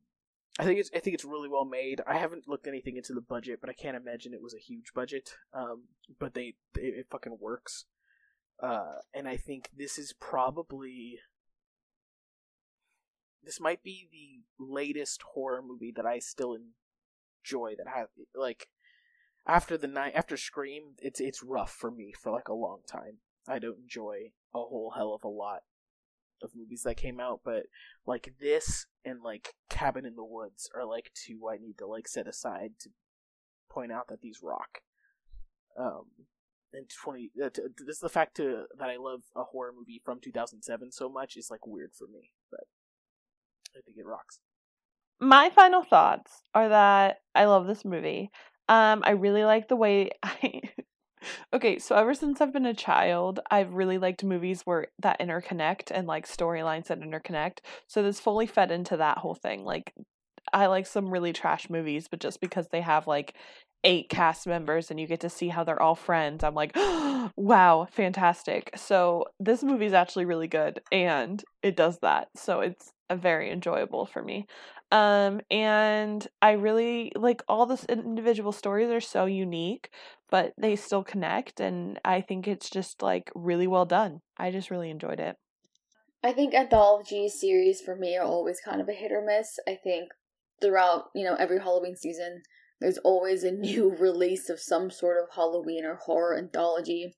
I 0.60 0.66
think 0.66 0.80
it's 0.80 0.90
I 0.94 1.00
think 1.00 1.14
it's 1.14 1.24
really 1.24 1.48
well 1.48 1.66
made. 1.66 2.02
I 2.08 2.18
haven't 2.18 2.48
looked 2.48 2.68
anything 2.68 2.98
into 2.98 3.14
the 3.14 3.22
budget, 3.22 3.62
but 3.62 3.70
I 3.70 3.74
can't 3.74 3.96
imagine 3.96 4.34
it 4.34 4.42
was 4.42 4.54
a 4.56 4.60
huge 4.60 4.94
budget. 4.94 5.38
Um, 5.54 5.90
but 6.20 6.34
they, 6.34 6.56
they 6.74 6.82
it 6.82 7.08
fucking 7.10 7.38
works. 7.40 7.86
Uh, 8.60 8.96
and 9.14 9.28
I 9.28 9.38
think 9.38 9.70
this 9.76 9.98
is 9.98 10.14
probably 10.14 11.20
this 13.44 13.60
might 13.60 13.84
be 13.84 14.08
the 14.12 14.64
latest 14.64 15.22
horror 15.34 15.62
movie 15.62 15.94
that 15.96 16.06
I 16.06 16.20
still 16.20 16.56
enjoy. 16.56 17.76
That 17.78 17.92
have 17.94 18.08
like 18.36 18.68
after 19.48 19.78
the 19.78 19.88
night 19.88 20.14
after 20.16 20.38
Scream, 20.38 20.96
it's 21.00 21.20
it's 21.20 21.44
rough 21.44 21.72
for 21.72 21.92
me 21.92 22.14
for 22.20 22.32
like 22.32 22.48
a 22.48 22.54
long 22.54 22.82
time. 22.90 23.18
I 23.48 23.60
don't 23.60 23.80
enjoy 23.80 24.32
a 24.54 24.60
whole 24.60 24.94
hell 24.96 25.14
of 25.14 25.24
a 25.24 25.30
lot 25.30 25.62
of 26.44 26.52
movies 26.56 26.84
that 26.84 26.98
came 26.98 27.20
out, 27.20 27.42
but 27.44 27.64
like 28.06 28.34
this 28.40 28.86
and 29.06 29.22
like 29.24 29.54
Cabin 29.70 30.06
in 30.06 30.16
the 30.16 30.24
Woods 30.24 30.70
are 30.76 30.86
like 30.86 31.12
two 31.14 31.50
I 31.50 31.58
need 31.58 31.78
to 31.80 31.88
like 31.88 32.08
set 32.08 32.28
aside 32.28 32.72
to 32.82 32.90
point 33.70 33.92
out 33.92 34.08
that 34.10 34.22
these 34.22 34.40
rock. 34.44 34.80
Um, 35.80 36.06
and 36.74 36.90
twenty, 36.90 37.32
uh, 37.44 37.50
t- 37.50 37.62
this 37.86 38.00
the 38.00 38.10
fact 38.10 38.36
to, 38.38 38.66
that 38.78 38.90
I 38.90 38.98
love 38.98 39.22
a 39.36 39.44
horror 39.44 39.72
movie 39.78 40.02
from 40.04 40.20
two 40.20 40.32
thousand 40.32 40.64
seven 40.64 40.92
so 40.92 41.10
much 41.10 41.36
is 41.38 41.50
like 41.50 41.66
weird 41.66 41.92
for 41.98 42.08
me, 42.08 42.32
but 42.50 42.62
I 43.76 43.82
think 43.82 43.98
it 43.98 44.06
rocks. 44.06 44.40
My 45.20 45.50
final 45.50 45.84
thoughts 45.84 46.42
are 46.54 46.70
that 46.70 47.18
I 47.36 47.46
love 47.46 47.68
this 47.68 47.86
movie. 47.86 48.32
Um, 48.68 49.04
I 49.06 49.12
really 49.12 49.44
like 49.44 49.68
the 49.68 49.76
way 49.76 50.12
I. 50.24 50.62
okay, 51.54 51.78
so 51.78 51.96
ever 51.96 52.14
since 52.14 52.42
I've 52.42 52.54
been 52.54 52.66
a 52.66 52.74
child, 52.74 53.40
I've 53.50 53.74
really 53.74 53.98
liked 53.98 54.24
movies 54.24 54.62
where 54.66 54.88
that 55.02 55.20
interconnect 55.20 55.92
and 55.92 56.08
like 56.08 56.28
storylines 56.28 56.88
that 56.88 57.00
interconnect. 57.00 57.60
So 57.88 58.02
this 58.02 58.20
fully 58.20 58.48
fed 58.48 58.72
into 58.72 58.98
that 58.98 59.20
whole 59.20 59.36
thing. 59.36 59.64
Like, 59.64 59.94
I 60.54 60.66
like 60.68 60.88
some 60.88 61.12
really 61.12 61.34
trash 61.34 61.70
movies, 61.70 62.08
but 62.10 62.20
just 62.20 62.42
because 62.42 62.68
they 62.70 62.82
have 62.82 63.08
like 63.08 63.36
eight 63.84 64.10
cast 64.10 64.48
members 64.48 64.92
and 64.92 65.00
you 65.00 65.08
get 65.08 65.22
to 65.22 65.30
see 65.30 65.48
how 65.48 65.64
they're 65.64 65.82
all 65.82 65.96
friends, 65.96 66.44
I'm 66.44 66.56
like, 66.56 66.72
wow, 67.36 67.88
fantastic. 67.92 68.72
So 68.76 69.26
this 69.40 69.64
movie 69.64 69.86
is 69.86 69.94
actually 69.94 70.26
really 70.26 70.48
good 70.48 70.82
and 70.92 71.44
it 71.64 71.76
does 71.76 72.00
that. 72.00 72.30
So 72.36 72.62
it's 72.62 72.92
very 73.16 73.52
enjoyable 73.52 74.06
for 74.06 74.22
me. 74.22 74.48
Um 74.92 75.42
and 75.50 76.28
I 76.42 76.52
really 76.52 77.12
like 77.16 77.44
all 77.48 77.66
the 77.66 77.84
individual 77.90 78.52
stories 78.52 78.90
are 78.90 79.02
so 79.02 79.26
unique, 79.26 79.92
but 80.30 80.54
they 80.58 80.76
still 80.76 81.04
connect 81.04 81.60
and 81.60 82.00
I 82.04 82.22
think 82.22 82.48
it's 82.48 82.70
just 82.70 83.02
like 83.02 83.32
really 83.36 83.68
well 83.68 83.86
done. 83.86 84.22
I 84.38 84.52
just 84.52 84.72
really 84.72 84.90
enjoyed 84.90 85.20
it. 85.20 85.38
I 86.24 86.34
think 86.34 86.54
anthology 86.54 87.28
series 87.30 87.82
for 87.82 87.96
me 87.96 88.16
are 88.16 88.26
always 88.26 88.60
kind 88.62 88.80
of 88.80 88.88
a 88.88 88.94
hit 88.94 89.12
or 89.12 89.24
miss. 89.26 89.60
I 89.68 89.76
think 89.76 90.12
throughout, 90.62 91.06
you 91.16 91.24
know, 91.24 91.36
every 91.36 91.60
Halloween 91.60 91.96
season, 91.96 92.44
there's 92.80 93.00
always 93.00 93.44
a 93.44 93.52
new 93.68 93.96
release 93.96 94.50
of 94.50 94.60
some 94.60 94.92
sort 94.92 95.18
of 95.22 95.36
Halloween 95.36 95.84
or 95.84 95.96
horror 95.96 96.38
anthology. 96.38 97.16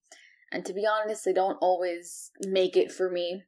And 0.52 0.65
to 0.65 0.74
be 0.74 0.86
honest, 0.86 1.26
they 1.26 1.34
don't 1.34 1.57
always 1.61 2.32
make 2.45 2.78
it 2.78 2.91
for 2.91 3.10
me. 3.10 3.44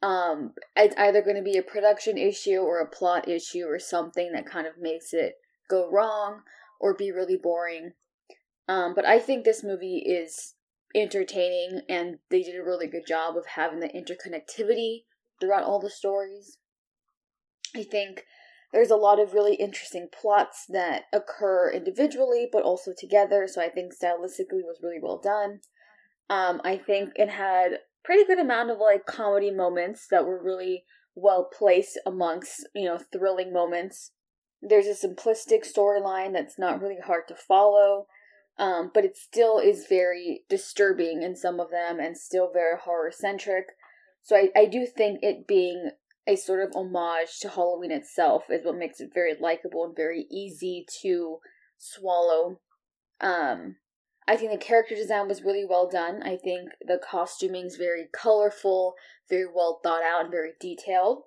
Um, 0.00 0.52
it's 0.76 0.94
either 0.96 1.22
going 1.22 1.36
to 1.36 1.42
be 1.42 1.56
a 1.56 1.62
production 1.62 2.16
issue 2.16 2.58
or 2.58 2.80
a 2.80 2.88
plot 2.88 3.28
issue 3.28 3.64
or 3.64 3.78
something 3.78 4.32
that 4.32 4.46
kind 4.46 4.66
of 4.66 4.78
makes 4.78 5.12
it 5.12 5.34
go 5.68 5.90
wrong 5.90 6.42
or 6.80 6.94
be 6.94 7.10
really 7.10 7.36
boring. 7.36 7.92
Um, 8.68 8.94
but 8.94 9.04
I 9.04 9.18
think 9.18 9.44
this 9.44 9.64
movie 9.64 9.98
is 9.98 10.54
entertaining 10.94 11.82
and 11.88 12.18
they 12.30 12.42
did 12.42 12.56
a 12.56 12.64
really 12.64 12.86
good 12.86 13.06
job 13.06 13.36
of 13.36 13.46
having 13.46 13.80
the 13.80 13.88
interconnectivity 13.88 15.04
throughout 15.40 15.64
all 15.64 15.80
the 15.80 15.90
stories. 15.90 16.58
I 17.74 17.82
think 17.82 18.24
there's 18.72 18.90
a 18.90 18.96
lot 18.96 19.18
of 19.18 19.32
really 19.32 19.54
interesting 19.54 20.08
plots 20.12 20.66
that 20.68 21.04
occur 21.12 21.70
individually 21.70 22.48
but 22.50 22.62
also 22.62 22.92
together, 22.96 23.46
so 23.48 23.62
I 23.62 23.68
think 23.68 23.92
stylistically 23.94 24.64
was 24.64 24.80
really 24.82 25.00
well 25.00 25.18
done. 25.18 25.60
Um, 26.30 26.60
I 26.64 26.76
think 26.76 27.12
it 27.16 27.30
had 27.30 27.80
pretty 28.08 28.24
good 28.24 28.38
amount 28.38 28.70
of 28.70 28.78
like 28.78 29.04
comedy 29.04 29.50
moments 29.50 30.06
that 30.10 30.24
were 30.24 30.42
really 30.42 30.84
well 31.14 31.44
placed 31.44 31.98
amongst, 32.06 32.66
you 32.74 32.86
know, 32.86 32.98
thrilling 33.12 33.52
moments. 33.52 34.12
There's 34.62 34.86
a 34.86 35.06
simplistic 35.06 35.66
storyline 35.70 36.32
that's 36.32 36.58
not 36.58 36.80
really 36.80 36.98
hard 37.04 37.28
to 37.28 37.34
follow 37.34 38.06
um, 38.58 38.90
but 38.92 39.04
it 39.04 39.16
still 39.16 39.58
is 39.58 39.86
very 39.88 40.42
disturbing 40.48 41.22
in 41.22 41.36
some 41.36 41.60
of 41.60 41.70
them 41.70 42.00
and 42.00 42.18
still 42.18 42.50
very 42.52 42.76
horror 42.76 43.12
centric. 43.12 43.66
So 44.22 44.36
I, 44.36 44.48
I 44.56 44.66
do 44.66 44.84
think 44.84 45.20
it 45.22 45.46
being 45.46 45.92
a 46.26 46.36
sort 46.36 46.60
of 46.60 46.74
homage 46.74 47.38
to 47.40 47.48
Halloween 47.48 47.92
itself 47.92 48.44
is 48.50 48.64
what 48.64 48.76
makes 48.76 49.00
it 49.00 49.14
very 49.14 49.34
likable 49.40 49.84
and 49.84 49.96
very 49.96 50.26
easy 50.30 50.84
to 51.02 51.38
swallow. 51.78 52.60
Um, 53.20 53.76
I 54.28 54.36
think 54.36 54.52
the 54.52 54.58
character 54.58 54.94
design 54.94 55.26
was 55.26 55.42
really 55.42 55.64
well 55.64 55.88
done. 55.88 56.22
I 56.22 56.36
think 56.36 56.68
the 56.86 57.00
costuming 57.02 57.64
is 57.64 57.76
very 57.76 58.08
colorful, 58.12 58.94
very 59.30 59.46
well 59.52 59.80
thought 59.82 60.02
out, 60.02 60.24
and 60.24 60.30
very 60.30 60.52
detailed. 60.60 61.22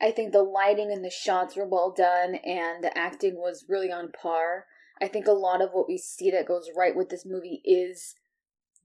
I 0.00 0.12
think 0.12 0.32
the 0.32 0.44
lighting 0.44 0.92
and 0.92 1.04
the 1.04 1.10
shots 1.10 1.56
were 1.56 1.66
well 1.66 1.92
done, 1.94 2.36
and 2.36 2.84
the 2.84 2.96
acting 2.96 3.34
was 3.34 3.66
really 3.68 3.90
on 3.90 4.12
par. 4.12 4.66
I 5.02 5.08
think 5.08 5.26
a 5.26 5.32
lot 5.32 5.60
of 5.60 5.70
what 5.72 5.88
we 5.88 5.98
see 5.98 6.30
that 6.30 6.46
goes 6.46 6.70
right 6.76 6.94
with 6.94 7.08
this 7.08 7.26
movie 7.26 7.60
is 7.64 8.14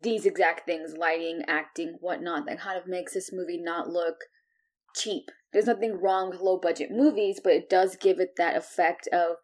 these 0.02 0.26
exact 0.26 0.66
things 0.66 0.98
lighting, 0.98 1.44
acting, 1.48 1.98
whatnot 2.02 2.48
that 2.48 2.60
kind 2.60 2.80
of 2.80 2.88
makes 2.88 3.14
this 3.14 3.32
movie 3.32 3.62
not 3.62 3.88
look 3.88 4.16
cheap. 4.96 5.30
There's 5.52 5.68
nothing 5.68 6.02
wrong 6.02 6.32
with 6.32 6.42
low 6.42 6.58
budget 6.58 6.90
movies, 6.90 7.40
but 7.44 7.54
it 7.54 7.70
does 7.70 7.96
give 7.96 8.20
it 8.20 8.36
that 8.38 8.56
effect 8.56 9.08
of 9.14 9.36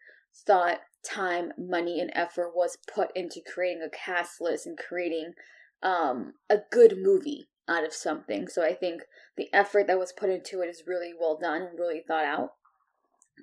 thought, 0.45 0.79
time, 1.03 1.51
money, 1.57 1.99
and 1.99 2.11
effort 2.13 2.51
was 2.55 2.77
put 2.93 3.09
into 3.15 3.41
creating 3.41 3.83
a 3.83 3.89
cast 3.89 4.41
list 4.41 4.65
and 4.65 4.77
creating 4.77 5.33
um, 5.81 6.33
a 6.49 6.57
good 6.71 6.97
movie 7.01 7.47
out 7.67 7.85
of 7.85 7.93
something. 7.93 8.47
So 8.47 8.63
I 8.63 8.73
think 8.73 9.03
the 9.37 9.47
effort 9.53 9.87
that 9.87 9.99
was 9.99 10.11
put 10.11 10.29
into 10.29 10.61
it 10.61 10.67
is 10.67 10.83
really 10.87 11.11
well 11.17 11.37
done 11.37 11.61
and 11.61 11.79
really 11.79 12.01
thought 12.05 12.25
out. 12.25 12.53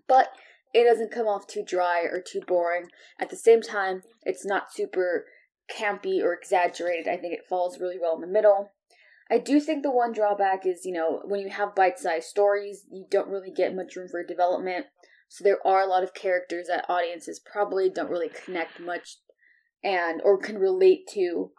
But 0.09 0.29
it 0.75 0.85
doesn't 0.85 1.13
come 1.13 1.27
off 1.27 1.47
too 1.47 1.63
dry 1.63 2.03
or 2.03 2.21
too 2.21 2.41
boring. 2.47 2.89
At 3.19 3.31
the 3.31 3.37
same 3.37 3.63
time, 3.63 4.03
it's 4.25 4.45
not 4.45 4.73
super 4.73 5.27
campy 5.75 6.23
or 6.23 6.35
exaggerated. 6.35 7.09
I 7.09 7.17
think 7.17 7.35
it 7.35 7.47
falls 7.49 7.81
really 7.81 7.99
well 8.01 8.15
in 8.15 8.21
the 8.21 8.27
middle. 8.27 8.73
I 9.31 9.39
do 9.39 9.59
think 9.59 9.83
the 9.83 9.91
one 9.91 10.13
drawback 10.13 10.67
is, 10.67 10.85
you 10.85 10.93
know, 10.93 11.23
when 11.25 11.41
you 11.41 11.49
have 11.49 11.75
bite 11.75 11.99
sized 11.99 12.29
stories, 12.29 12.85
you 12.91 13.07
don't 13.11 13.29
really 13.29 13.51
get 13.51 13.75
much 13.75 13.97
room 13.97 14.09
for 14.09 14.23
development. 14.23 14.87
So 15.29 15.45
there 15.45 15.65
are 15.67 15.83
a 15.83 15.89
lot 15.89 16.03
of 16.03 16.15
characters 16.15 16.69
that 16.69 16.87
audiences 16.89 17.41
probably 17.41 17.91
don't 17.91 18.11
really 18.11 18.31
connect 18.31 18.81
much 18.81 19.17
and 19.83 20.21
or 20.25 20.39
can 20.39 20.59
relate 20.59 21.07
to. 21.15 21.51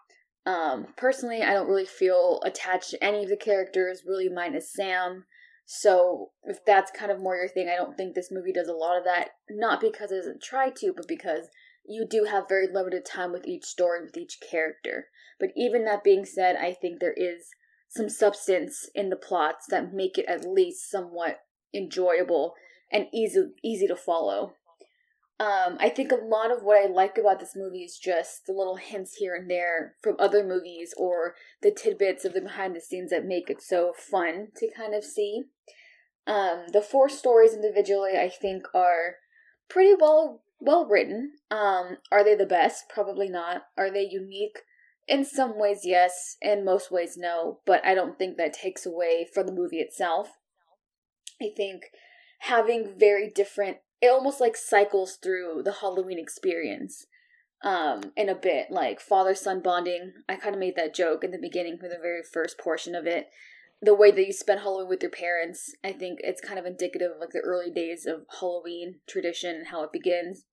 Um, 0.46 0.88
personally, 0.96 1.42
I 1.44 1.54
don't 1.54 1.68
really 1.68 1.86
feel 1.86 2.42
attached 2.46 2.92
to 2.92 3.04
any 3.04 3.24
of 3.24 3.30
the 3.30 3.38
characters, 3.38 4.04
really 4.08 4.30
minus 4.30 4.72
Sam. 4.74 5.26
So 5.66 6.32
if 6.44 6.64
that's 6.66 6.92
kind 6.92 7.12
of 7.12 7.22
more 7.22 7.36
your 7.36 7.50
thing, 7.50 7.70
I 7.70 7.76
don't 7.76 7.98
think 7.98 8.16
this 8.16 8.32
movie 8.32 8.54
does 8.54 8.70
a 8.70 8.74
lot 8.74 8.98
of 8.98 9.04
that. 9.04 9.32
Not 9.50 9.82
because 9.82 10.12
it 10.12 10.18
doesn't 10.18 10.42
try 10.42 10.70
to, 10.78 10.94
but 10.96 11.08
because 11.08 11.50
you 11.86 12.06
do 12.10 12.26
have 12.26 12.50
very 12.50 12.68
limited 12.72 13.06
time 13.06 13.34
with 13.34 13.46
each 13.46 13.66
story, 13.66 14.02
with 14.02 14.18
each 14.18 14.40
character. 14.50 15.08
But 15.40 15.50
even 15.56 15.84
that 15.86 16.04
being 16.04 16.26
said, 16.26 16.56
I 16.56 16.74
think 16.74 17.00
there 17.00 17.14
is 17.16 17.50
some 17.90 18.10
substance 18.10 18.90
in 18.96 19.10
the 19.10 19.16
plots 19.16 19.66
that 19.70 19.94
make 19.94 20.18
it 20.18 20.26
at 20.28 20.46
least 20.46 20.90
somewhat 20.90 21.40
enjoyable 21.74 22.54
and 22.92 23.08
easy 23.14 23.52
easy 23.64 23.88
to 23.88 23.96
follow. 23.96 24.54
Um, 25.40 25.78
I 25.80 25.90
think 25.90 26.12
a 26.12 26.16
lot 26.16 26.52
of 26.52 26.64
what 26.64 26.84
I 26.84 26.88
like 26.88 27.18
about 27.18 27.40
this 27.40 27.56
movie 27.56 27.84
is 27.84 28.00
just 28.00 28.48
the 28.48 28.54
little 28.54 28.78
hints 28.78 29.18
here 29.18 29.36
and 29.36 29.50
there 29.50 29.94
from 30.02 30.16
other 30.18 30.44
movies 30.44 30.96
or 30.98 31.36
the 31.62 31.70
tidbits 31.70 32.26
of 32.26 32.34
the 32.34 32.42
behind 32.42 32.76
the 32.76 32.82
scenes 32.82 33.12
that 33.12 33.24
make 33.24 33.48
it 33.50 33.62
so 33.62 33.94
fun 33.96 34.48
to 34.56 34.68
kind 34.76 34.96
of 34.96 35.04
see. 35.04 35.44
Um, 36.26 36.66
the 36.74 36.82
four 36.82 37.08
stories 37.08 37.54
individually, 37.54 38.18
I 38.18 38.30
think, 38.30 38.64
are 38.74 39.18
pretty 39.70 39.94
well 40.00 40.42
well 40.60 40.88
written. 40.88 41.34
Um, 41.52 41.98
are 42.12 42.24
they 42.24 42.34
the 42.34 42.48
best? 42.48 42.86
Probably 42.90 43.30
not. 43.30 43.64
Are 43.78 43.92
they 43.92 44.08
unique? 44.10 44.60
In 45.08 45.24
some 45.24 45.58
ways, 45.58 45.82
yes. 45.84 46.36
In 46.42 46.66
most 46.66 46.92
ways, 46.92 47.16
no. 47.16 47.60
But 47.66 47.86
I 47.86 47.94
don't 47.94 48.18
think 48.18 48.38
that 48.38 48.54
takes 48.54 48.86
away 48.86 49.28
from 49.32 49.46
the 49.46 49.54
movie 49.54 49.80
itself. 49.80 50.32
I 51.42 51.50
think 51.56 51.84
having 52.40 52.94
very 52.98 53.30
different, 53.30 53.78
it 54.02 54.08
almost 54.08 54.40
like 54.40 54.56
cycles 54.56 55.18
through 55.22 55.62
the 55.64 55.74
Halloween 55.74 56.20
experience 56.20 57.06
um 57.64 58.12
in 58.16 58.30
a 58.30 58.36
bit 58.36 58.68
like 58.70 59.02
father 59.02 59.34
son 59.34 59.60
bonding 59.60 60.14
i 60.30 60.36
kind 60.36 60.54
of 60.54 60.60
made 60.60 60.76
that 60.76 60.94
joke 60.94 61.24
in 61.24 61.32
the 61.32 61.40
beginning 61.40 61.76
for 61.76 61.88
the 61.88 61.98
very 62.00 62.22
first 62.22 62.56
portion 62.60 62.94
of 62.94 63.08
it 63.08 63.30
the 63.82 63.96
way 63.96 64.12
that 64.12 64.28
you 64.28 64.32
spend 64.32 64.60
halloween 64.60 64.88
with 64.88 65.02
your 65.02 65.10
parents 65.10 65.74
i 65.84 65.92
think 65.92 66.20
it's 66.22 66.40
kind 66.40 66.60
of 66.60 66.68
indicative 66.68 67.10
of 67.12 67.20
like 67.20 67.32
the 67.32 67.40
early 67.40 67.72
days 67.72 68.06
of 68.06 68.28
halloween 68.40 69.00
tradition 69.08 69.56
and 69.56 69.68
how 69.70 69.82
it 69.82 69.92
begins 69.92 70.44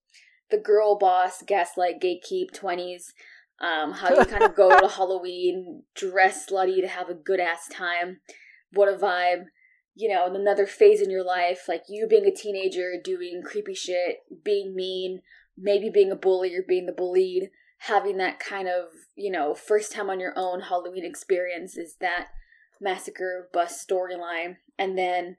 the 0.51 0.57
girl 0.57 0.97
boss 0.97 1.43
gaslight 1.47 2.01
gatekeep 2.01 2.51
20s 2.59 3.13
um, 3.61 3.93
how 3.93 4.15
you 4.15 4.25
kind 4.25 4.43
of 4.43 4.55
go 4.55 4.79
to 4.79 4.89
Halloween, 4.97 5.83
dress 5.95 6.47
slutty 6.51 6.81
to 6.81 6.89
have 6.89 7.09
a 7.09 7.15
good 7.15 7.41
ass 7.41 7.69
time. 7.69 8.21
What 8.73 8.89
a 8.89 8.97
vibe. 8.97 9.45
You 9.95 10.09
know, 10.09 10.27
another 10.27 10.67
phase 10.67 11.01
in 11.01 11.11
your 11.11 11.25
life, 11.25 11.69
like 11.69 11.85
you 11.89 12.07
being 12.09 12.27
a 12.27 12.35
teenager, 12.35 12.95
doing 13.03 13.43
creepy 13.45 13.75
shit, 13.75 14.19
being 14.45 14.75
mean, 14.75 15.23
maybe 15.57 15.89
being 15.89 16.11
a 16.11 16.17
bully 16.17 16.55
or 16.55 16.63
being 16.63 16.87
the 16.87 16.93
bullied, 16.93 17.51
having 17.79 18.17
that 18.17 18.41
kind 18.41 18.69
of, 18.69 18.87
you 19.15 19.31
know, 19.31 19.55
first 19.55 19.93
time 19.93 20.11
on 20.11 20.19
your 20.19 20.33
own 20.37 20.63
Halloween 20.63 21.05
experience 21.05 21.77
is 21.77 21.97
that 22.01 22.29
massacre 22.81 23.49
bus 23.53 23.85
storyline. 23.85 24.57
And 24.79 24.99
then 24.99 25.37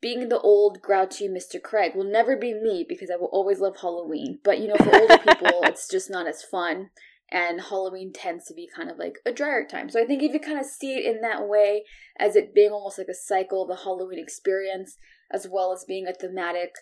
being 0.00 0.28
the 0.28 0.40
old 0.40 0.80
grouchy 0.80 1.28
Mr. 1.28 1.62
Craig 1.62 1.92
will 1.94 2.04
never 2.04 2.36
be 2.36 2.54
me 2.54 2.86
because 2.88 3.10
I 3.10 3.16
will 3.16 3.28
always 3.32 3.60
love 3.60 3.76
Halloween. 3.80 4.38
But 4.42 4.60
you 4.60 4.68
know, 4.68 4.76
for 4.76 4.98
older 4.98 5.18
people, 5.28 5.60
it's 5.64 5.88
just 5.88 6.10
not 6.10 6.26
as 6.26 6.42
fun 6.42 6.90
and 7.32 7.60
Halloween 7.60 8.12
tends 8.12 8.46
to 8.46 8.54
be 8.54 8.68
kind 8.74 8.90
of 8.90 8.98
like 8.98 9.18
a 9.24 9.32
drier 9.32 9.64
time. 9.64 9.88
So 9.88 10.02
I 10.02 10.06
think 10.06 10.22
if 10.22 10.32
you 10.32 10.40
kind 10.40 10.58
of 10.58 10.66
see 10.66 10.94
it 10.94 11.04
in 11.04 11.20
that 11.20 11.46
way, 11.48 11.84
as 12.18 12.36
it 12.36 12.54
being 12.54 12.70
almost 12.70 12.98
like 12.98 13.08
a 13.08 13.14
cycle 13.14 13.62
of 13.62 13.68
the 13.68 13.84
Halloween 13.84 14.18
experience, 14.18 14.96
as 15.30 15.46
well 15.50 15.72
as 15.72 15.84
being 15.86 16.06
a 16.06 16.12
thematic, 16.12 16.72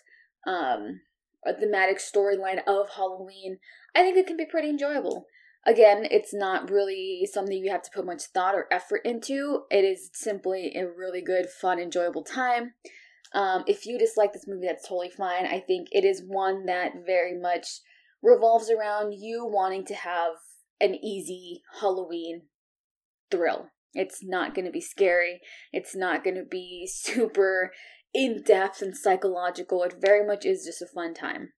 um, 0.47 1.01
a 1.45 1.53
thematic 1.53 1.99
storyline 1.99 2.61
of 2.67 2.89
Halloween, 2.95 3.59
I 3.95 4.01
think 4.01 4.17
it 4.17 4.27
can 4.27 4.37
be 4.37 4.45
pretty 4.45 4.69
enjoyable. 4.69 5.27
Again, 5.65 6.07
it's 6.09 6.33
not 6.33 6.71
really 6.71 7.27
something 7.31 7.55
you 7.55 7.71
have 7.71 7.83
to 7.83 7.91
put 7.93 8.05
much 8.05 8.23
thought 8.33 8.55
or 8.55 8.67
effort 8.71 9.01
into. 9.05 9.63
It 9.69 9.83
is 9.83 10.09
simply 10.13 10.73
a 10.75 10.87
really 10.87 11.21
good, 11.21 11.47
fun, 11.47 11.79
enjoyable 11.79 12.23
time. 12.23 12.73
Um, 13.33 13.63
if 13.67 13.85
you 13.85 13.99
dislike 13.99 14.33
this 14.33 14.47
movie, 14.47 14.65
that's 14.65 14.87
totally 14.87 15.11
fine. 15.11 15.45
I 15.45 15.59
think 15.59 15.89
it 15.91 16.03
is 16.03 16.23
one 16.25 16.65
that 16.65 17.05
very 17.05 17.37
much 17.39 17.81
revolves 18.21 18.69
around 18.69 19.13
you 19.13 19.45
wanting 19.45 19.85
to 19.85 19.95
have 19.95 20.33
an 20.79 20.95
easy 20.95 21.61
Halloween 21.79 22.43
thrill. 23.31 23.69
It's 23.93 24.19
not 24.23 24.53
going 24.53 24.65
to 24.65 24.71
be 24.71 24.81
scary. 24.81 25.41
It's 25.71 25.95
not 25.95 26.23
going 26.23 26.35
to 26.35 26.45
be 26.49 26.87
super 26.91 27.71
in 28.13 28.43
depth 28.43 28.81
and 28.81 28.95
psychological. 28.95 29.83
It 29.83 29.95
very 29.99 30.25
much 30.25 30.45
is 30.45 30.65
just 30.65 30.81
a 30.81 30.87
fun 30.87 31.13
time. 31.13 31.53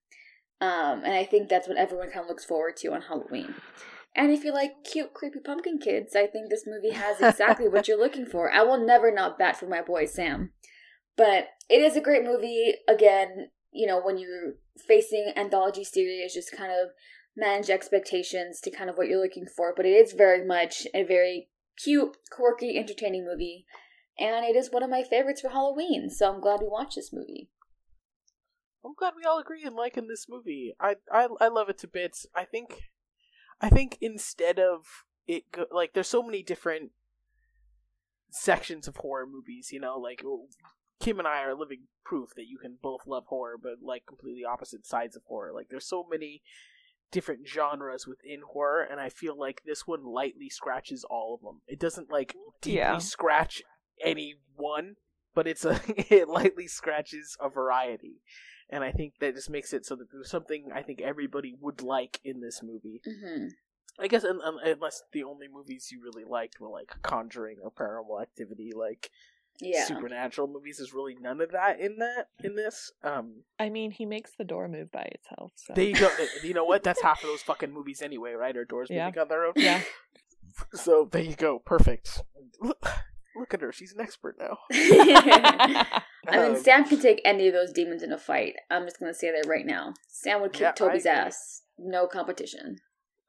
Um, 0.59 1.03
and 1.03 1.13
I 1.13 1.23
think 1.23 1.49
that's 1.49 1.67
what 1.67 1.77
everyone 1.77 2.11
kind 2.11 2.23
of 2.23 2.29
looks 2.29 2.45
forward 2.45 2.77
to 2.77 2.93
on 2.93 3.01
Halloween. 3.01 3.55
And 4.15 4.31
if 4.31 4.43
you 4.43 4.53
like 4.53 4.83
cute, 4.83 5.13
creepy 5.13 5.39
pumpkin 5.39 5.79
kids, 5.79 6.15
I 6.15 6.27
think 6.27 6.49
this 6.49 6.67
movie 6.67 6.95
has 6.95 7.21
exactly 7.21 7.67
what 7.67 7.87
you're 7.87 7.99
looking 7.99 8.25
for. 8.25 8.51
I 8.51 8.61
will 8.61 8.85
never 8.85 9.11
not 9.11 9.39
bat 9.39 9.57
for 9.57 9.67
my 9.67 9.81
boy 9.81 10.05
Sam. 10.05 10.51
But 11.17 11.47
it 11.69 11.81
is 11.81 11.95
a 11.95 12.01
great 12.01 12.23
movie. 12.23 12.75
Again, 12.87 13.49
you 13.71 13.87
know, 13.87 14.01
when 14.01 14.17
you're 14.17 14.55
facing 14.87 15.33
anthology 15.35 15.83
series, 15.83 16.33
just 16.33 16.55
kind 16.55 16.71
of 16.71 16.89
manage 17.35 17.69
expectations 17.69 18.59
to 18.61 18.71
kind 18.71 18.89
of 18.89 18.97
what 18.97 19.07
you're 19.07 19.21
looking 19.21 19.45
for. 19.45 19.73
But 19.75 19.85
it 19.85 19.91
is 19.91 20.13
very 20.13 20.45
much 20.45 20.85
a 20.93 21.03
very 21.03 21.49
cute, 21.81 22.17
quirky, 22.31 22.77
entertaining 22.77 23.25
movie. 23.25 23.65
And 24.19 24.45
it 24.45 24.55
is 24.55 24.71
one 24.71 24.83
of 24.83 24.89
my 24.89 25.03
favorites 25.03 25.41
for 25.41 25.49
Halloween, 25.49 26.09
so 26.09 26.31
I'm 26.31 26.41
glad 26.41 26.59
we 26.59 26.67
watched 26.67 26.95
this 26.95 27.13
movie. 27.13 27.49
I'm 28.85 28.93
glad 28.97 29.13
we 29.15 29.23
all 29.23 29.39
agree 29.39 29.63
in 29.63 29.75
liking 29.75 30.07
this 30.07 30.27
movie. 30.27 30.73
I 30.79 30.95
I 31.11 31.27
I 31.39 31.47
love 31.47 31.69
it 31.69 31.77
to 31.79 31.87
bits. 31.87 32.25
I 32.35 32.45
think 32.45 32.89
I 33.61 33.69
think 33.69 33.97
instead 34.01 34.59
of 34.59 35.05
it 35.27 35.51
go, 35.51 35.65
like 35.71 35.93
there's 35.93 36.07
so 36.07 36.23
many 36.23 36.43
different 36.43 36.91
sections 38.31 38.87
of 38.87 38.97
horror 38.97 39.27
movies, 39.27 39.69
you 39.71 39.79
know, 39.79 39.97
like 39.97 40.23
oh, 40.25 40.47
Kim 41.01 41.19
and 41.19 41.27
I 41.27 41.41
are 41.43 41.55
living 41.55 41.87
proof 42.05 42.29
that 42.35 42.47
you 42.47 42.57
can 42.57 42.77
both 42.81 43.01
love 43.07 43.25
horror 43.27 43.57
but 43.61 43.73
like 43.83 44.05
completely 44.05 44.43
opposite 44.45 44.85
sides 44.85 45.15
of 45.15 45.23
horror. 45.27 45.51
Like 45.53 45.67
there's 45.69 45.87
so 45.87 46.05
many 46.09 46.41
different 47.11 47.47
genres 47.47 48.07
within 48.07 48.39
horror 48.53 48.83
and 48.89 48.99
I 48.99 49.09
feel 49.09 49.37
like 49.37 49.61
this 49.65 49.85
one 49.85 50.05
lightly 50.05 50.49
scratches 50.49 51.03
all 51.09 51.33
of 51.35 51.41
them. 51.41 51.61
It 51.67 51.79
doesn't 51.79 52.09
like 52.11 52.35
deeply 52.61 52.77
Yeah. 52.77 52.97
scratch 52.99 53.61
any 54.03 54.35
one, 54.55 54.95
but 55.35 55.47
it's 55.47 55.65
a 55.65 55.79
it 56.13 56.27
lightly 56.29 56.67
scratches 56.67 57.35
a 57.41 57.49
variety. 57.49 58.21
And 58.69 58.83
I 58.85 58.91
think 58.93 59.15
that 59.19 59.35
just 59.35 59.49
makes 59.49 59.73
it 59.73 59.85
so 59.85 59.95
that 59.97 60.07
there's 60.11 60.29
something 60.29 60.69
I 60.73 60.81
think 60.81 61.01
everybody 61.01 61.53
would 61.59 61.81
like 61.81 62.19
in 62.23 62.39
this 62.39 62.61
movie. 62.63 63.01
Mm-hmm. 63.05 63.47
I 63.99 64.07
guess 64.07 64.23
un- 64.23 64.39
un- 64.43 64.59
unless 64.63 65.03
the 65.11 65.23
only 65.23 65.47
movies 65.51 65.89
you 65.91 66.01
really 66.01 66.23
liked 66.23 66.61
were 66.61 66.69
like 66.69 66.93
Conjuring 67.03 67.57
or 67.61 67.69
Paranormal 67.69 68.21
Activity, 68.21 68.71
like 68.73 69.09
Yeah. 69.61 69.85
supernatural 69.85 70.47
movies. 70.47 70.77
There's 70.77 70.93
really 70.93 71.15
none 71.19 71.39
of 71.41 71.51
that 71.51 71.79
in 71.79 71.97
that 71.99 72.27
in 72.43 72.55
this. 72.55 72.91
Um, 73.03 73.43
I 73.59 73.69
mean, 73.69 73.91
he 73.91 74.05
makes 74.05 74.31
the 74.37 74.43
door 74.43 74.67
move 74.67 74.91
by 74.91 75.03
itself. 75.13 75.51
So. 75.55 75.73
there 75.75 75.85
you 75.85 75.95
go. 75.95 76.09
You 76.43 76.53
know 76.53 76.65
what? 76.65 76.83
That's 76.83 77.01
half 77.03 77.21
of 77.23 77.29
those 77.29 77.41
fucking 77.41 77.71
movies 77.71 78.01
anyway, 78.01 78.31
right? 78.33 78.55
Or 78.57 78.65
doors 78.65 78.89
Yeah. 78.89 79.05
moving 79.07 79.21
on 79.21 79.27
their 79.27 79.45
own. 79.45 79.53
Yeah. 79.55 79.81
So 80.73 81.07
there 81.09 81.21
you 81.21 81.35
go. 81.35 81.59
Perfect. 81.59 82.23
Look, 82.59 82.85
look 83.37 83.53
at 83.53 83.61
her. 83.61 83.71
She's 83.71 83.93
an 83.93 84.01
expert 84.01 84.35
now. 84.37 84.57
I 84.71 85.85
mean, 86.31 86.51
Um, 86.51 86.55
Sam 86.57 86.83
can 86.83 86.99
take 86.99 87.21
any 87.25 87.47
of 87.47 87.53
those 87.53 87.71
demons 87.71 88.03
in 88.03 88.11
a 88.11 88.17
fight. 88.17 88.55
I'm 88.69 88.83
just 88.85 88.99
gonna 88.99 89.13
say 89.13 89.31
that 89.31 89.47
right 89.47 89.65
now. 89.65 89.93
Sam 90.09 90.41
would 90.41 90.51
kick 90.53 90.61
Yeah, 90.61 90.71
Toby's 90.73 91.05
ass. 91.05 91.61
No 91.77 92.05
competition. 92.05 92.77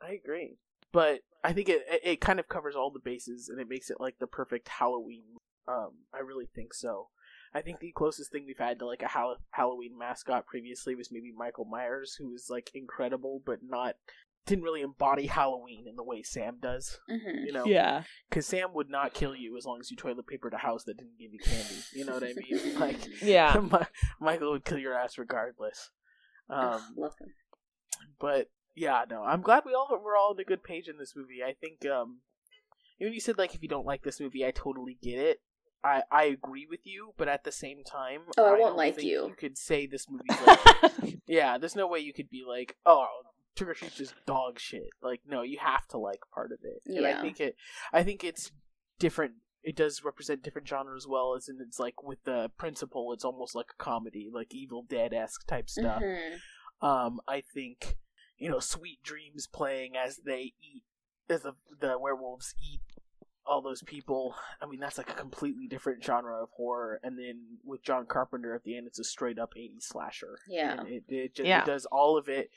I 0.01 0.13
agree. 0.13 0.59
but 0.93 1.21
I 1.45 1.53
think 1.53 1.69
it 1.69 1.83
it 2.05 2.21
kind 2.21 2.39
of 2.41 2.49
covers 2.49 2.75
all 2.77 2.91
the 2.91 2.99
bases 3.01 3.49
and 3.49 3.61
it 3.61 3.69
makes 3.69 3.89
it 3.89 3.99
like 4.01 4.19
the 4.19 4.27
perfect 4.27 4.69
Halloween. 4.69 5.25
Um, 5.69 5.91
I 6.15 6.19
really 6.21 6.49
think 6.55 6.75
so. 6.75 7.09
I 7.55 7.61
think 7.63 7.81
the 7.81 7.93
closest 7.93 8.33
thing 8.33 8.45
we've 8.47 8.59
had 8.59 8.79
to 8.79 8.87
like 8.87 9.03
a 9.03 9.09
Hall- 9.09 9.37
Halloween 9.51 9.97
mascot 9.99 10.47
previously 10.47 10.95
was 10.95 11.11
maybe 11.13 11.33
Michael 11.37 11.67
Myers, 11.67 12.17
who 12.19 12.31
was 12.31 12.47
like 12.49 12.71
incredible, 12.75 13.43
but 13.45 13.59
not 13.63 13.95
didn't 14.45 14.65
really 14.65 14.81
embody 14.81 15.27
Halloween 15.27 15.87
in 15.87 15.95
the 15.95 16.03
way 16.03 16.23
Sam 16.23 16.57
does. 16.61 16.99
hmm 17.09 17.45
You 17.45 17.53
know, 17.53 17.65
Yeah. 17.65 18.03
because 18.29 18.45
Sam 18.47 18.75
would 18.75 18.91
not 18.91 19.15
kill 19.15 19.37
you 19.37 19.57
as 19.57 19.65
long 19.65 19.79
as 19.81 19.89
you 19.91 19.97
toilet 19.97 20.27
papered 20.27 20.53
a 20.55 20.59
house 20.59 20.83
that 20.85 20.97
didn't 20.97 21.19
give 21.19 21.33
you 21.33 21.39
candy. 21.39 21.77
You 21.95 22.05
know 22.07 22.15
what 22.15 22.25
I 22.25 22.33
mean? 22.35 22.79
Like, 22.81 23.23
Yeah. 23.23 23.61
Mi- 23.73 23.87
Michael 24.21 24.51
would 24.53 24.65
kill 24.65 24.79
your 24.79 24.95
ass 24.95 25.17
regardless. 25.19 25.91
Um, 26.51 26.81
Love 26.97 27.15
but 28.19 28.49
yeah, 28.75 29.05
no, 29.09 29.23
I'm 29.23 29.43
glad 29.43 29.65
we 29.67 29.75
all 29.75 29.89
we're 30.03 30.17
all 30.17 30.31
on 30.33 30.41
a 30.41 30.45
good 30.45 30.65
page 30.65 30.89
in 30.89 30.99
this 30.99 31.15
movie. 31.15 31.43
I 31.47 31.53
think 31.53 31.85
um, 31.87 32.21
when 32.99 33.13
you 33.13 33.21
said 33.21 33.39
like 33.39 33.55
if 33.55 33.63
you 33.63 33.69
don't 33.69 33.87
like 33.87 34.03
this 34.03 34.21
movie, 34.21 34.45
I 34.45 34.51
totally 34.51 34.99
get 35.03 35.19
it. 35.19 35.41
I 35.85 36.03
I 36.11 36.25
agree 36.25 36.67
with 36.69 36.81
you, 36.85 37.13
but 37.17 37.29
at 37.29 37.45
the 37.45 37.53
same 37.53 37.83
time, 37.85 38.23
Oh, 38.39 38.45
I 38.45 38.51
won't 38.51 38.61
don't 38.61 38.77
like 38.77 38.97
think 38.97 39.09
you. 39.09 39.27
You 39.29 39.35
could 39.37 39.59
say 39.59 39.87
this 39.87 40.07
movie's 40.09 40.47
like, 40.47 41.19
yeah. 41.27 41.59
There's 41.59 41.77
no 41.77 41.87
way 41.87 41.99
you 42.01 42.13
could 42.13 42.31
be 42.31 42.45
like, 42.49 42.77
oh, 42.87 43.07
Trick 43.57 43.71
or 43.71 43.75
Treat's 43.75 43.97
just 43.97 44.15
dog 44.27 44.59
shit. 44.59 44.89
Like, 45.03 45.21
no, 45.27 45.43
you 45.43 45.59
have 45.61 45.87
to 45.89 45.99
like 45.99 46.21
part 46.33 46.53
of 46.53 46.59
it. 46.63 46.83
And 46.87 47.07
I 47.07 47.21
think 47.21 47.41
it, 47.41 47.57
I 47.93 48.03
think 48.03 48.25
it's 48.25 48.51
different. 48.99 49.35
It 49.63 49.77
does 49.77 50.03
represent 50.05 50.43
different 50.43 50.67
genres 50.69 51.05
as 51.05 51.09
well 51.09 51.35
as 51.37 51.49
in 51.49 51.59
it's 51.61 51.79
like 51.79 52.03
with 52.03 52.23
the 52.25 52.51
principle, 52.59 53.13
it's 53.13 53.25
almost 53.25 53.55
like 53.55 53.67
a 53.79 53.83
comedy, 53.83 54.29
like 54.33 54.55
Evil 54.55 54.85
Dead 54.89 55.13
esque 55.13 55.47
type 55.47 55.69
stuff. 55.71 56.03
Mhm. 56.03 56.39
Um, 56.81 57.21
I 57.29 57.43
think 57.43 57.97
you 58.39 58.51
know, 58.51 58.59
Sweet 58.59 59.01
Dreams 59.05 59.47
playing 59.47 59.93
as 59.97 60.17
they 60.27 60.53
eat, 60.61 60.83
as 61.29 61.43
the 61.43 61.53
the 61.81 61.97
werewolves 61.99 62.55
eat 62.61 62.81
all 63.53 63.61
those 63.63 63.83
people. 63.83 64.35
I 64.61 64.67
mean, 64.67 64.81
that's 64.81 64.97
like 64.99 65.11
a 65.11 65.15
completely 65.15 65.67
different 65.69 66.03
genre 66.03 66.43
of 66.43 66.49
horror. 66.57 66.99
And 67.03 67.19
then 67.19 67.59
with 67.65 67.83
John 67.83 68.07
Carpenter 68.07 68.55
at 68.55 68.65
the 68.65 68.77
end, 68.77 68.87
it's 68.87 68.99
a 68.99 69.05
straight 69.05 69.39
up 69.39 69.53
80s 69.57 69.83
slasher. 69.83 70.39
Yeah. 70.49 70.81
And 70.81 70.89
it 70.89 71.05
it, 71.09 71.35
just, 71.35 71.47
Yeah. 71.47 71.61
it 71.63 71.67
does 71.67 71.87
all 71.87 72.17
of 72.17 72.29
it. 72.29 72.51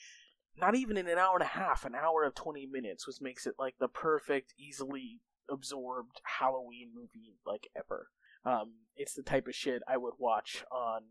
Not 0.57 0.75
even 0.75 0.95
in 0.95 1.07
an 1.09 1.17
hour 1.17 1.33
and 1.35 1.43
a 1.43 1.47
half, 1.47 1.83
an 1.85 1.95
hour 1.95 2.23
of 2.23 2.33
20 2.33 2.65
minutes, 2.67 3.05
which 3.05 3.17
makes 3.19 3.45
it 3.45 3.55
like 3.59 3.75
the 3.77 3.89
perfect, 3.89 4.53
easily 4.57 5.19
absorbed 5.51 6.21
Halloween 6.39 6.91
movie 6.95 7.35
like 7.45 7.67
ever. 7.77 8.07
Um, 8.45 8.75
it's 8.95 9.13
the 9.15 9.23
type 9.23 9.47
of 9.47 9.55
shit 9.55 9.81
I 9.87 9.97
would 9.97 10.13
watch 10.17 10.63
on 10.71 11.01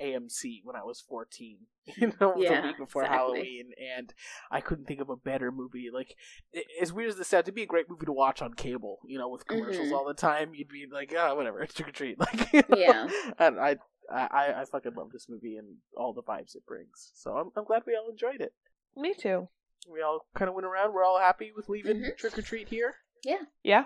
AMC 0.00 0.60
when 0.64 0.76
I 0.76 0.82
was 0.84 1.00
14, 1.00 1.58
you 1.96 2.12
know, 2.20 2.34
the 2.36 2.60
week 2.64 2.78
before 2.78 3.02
exactly. 3.02 3.08
Halloween, 3.38 3.70
and 3.96 4.12
I 4.50 4.60
couldn't 4.60 4.86
think 4.86 5.00
of 5.00 5.08
a 5.10 5.16
better 5.16 5.50
movie. 5.50 5.88
Like, 5.92 6.16
i- 6.54 6.64
as 6.80 6.92
weird 6.92 7.10
as 7.10 7.16
this 7.16 7.28
sounds, 7.28 7.44
it'd 7.44 7.54
be 7.54 7.62
a 7.62 7.66
great 7.66 7.88
movie 7.90 8.06
to 8.06 8.12
watch 8.12 8.40
on 8.42 8.54
cable, 8.54 9.00
you 9.06 9.18
know, 9.18 9.28
with 9.28 9.46
commercials 9.46 9.88
Mhm. 9.88 9.92
all 9.92 10.04
the 10.06 10.14
time. 10.14 10.54
You'd 10.54 10.68
be 10.68 10.86
like, 10.90 11.12
ah, 11.16 11.34
whatever, 11.34 11.60
it's 11.62 11.74
trick 11.74 11.88
or 11.88 11.92
treat. 11.92 12.18
Like, 12.20 12.52
you 12.52 12.62
know? 12.68 12.76
Yeah. 12.76 13.08
And 13.38 13.58
I, 13.60 13.76
I, 14.12 14.54
I 14.60 14.64
fucking 14.70 14.94
love 14.94 15.10
this 15.12 15.28
movie 15.28 15.56
and 15.56 15.76
all 15.96 16.12
the 16.12 16.22
vibes 16.22 16.54
it 16.56 16.66
brings. 16.66 17.10
So 17.14 17.32
I'm, 17.36 17.50
I'm 17.56 17.64
glad 17.64 17.82
we 17.86 17.94
all 17.96 18.10
enjoyed 18.10 18.40
it. 18.40 18.52
Me 18.96 19.14
too. 19.14 19.48
We 19.90 20.00
all 20.02 20.26
kind 20.34 20.48
of 20.48 20.54
went 20.54 20.66
around. 20.66 20.92
We're 20.94 21.04
all 21.04 21.18
happy 21.18 21.50
with 21.54 21.68
leaving 21.68 21.98
Mhm. 22.02 22.16
trick 22.16 22.36
or 22.38 22.42
treat 22.42 22.68
here. 22.68 22.94
Yeah. 23.24 23.42
Yeah. 23.62 23.84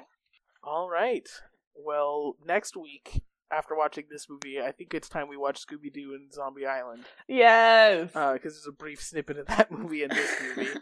All 0.62 0.89
right. 0.91 1.28
Well, 1.74 2.37
next 2.45 2.77
week, 2.77 3.23
after 3.51 3.74
watching 3.77 4.05
this 4.10 4.28
movie, 4.28 4.60
I 4.60 4.73
think 4.73 4.93
it's 4.94 5.09
time 5.09 5.28
we 5.28 5.36
watch 5.36 5.64
Scooby 5.64 5.93
Doo 5.93 6.14
and 6.14 6.32
Zombie 6.32 6.66
Island 6.66 7.05
Yes. 7.28 8.09
because 8.12 8.40
there's 8.43 8.66
a 8.68 8.73
brief 8.73 9.01
snippet 9.02 9.39
of 9.39 9.47
that 9.47 9.70
movie 9.77 10.02
in 10.02 10.10
this 10.10 10.35
movie. 10.56 10.81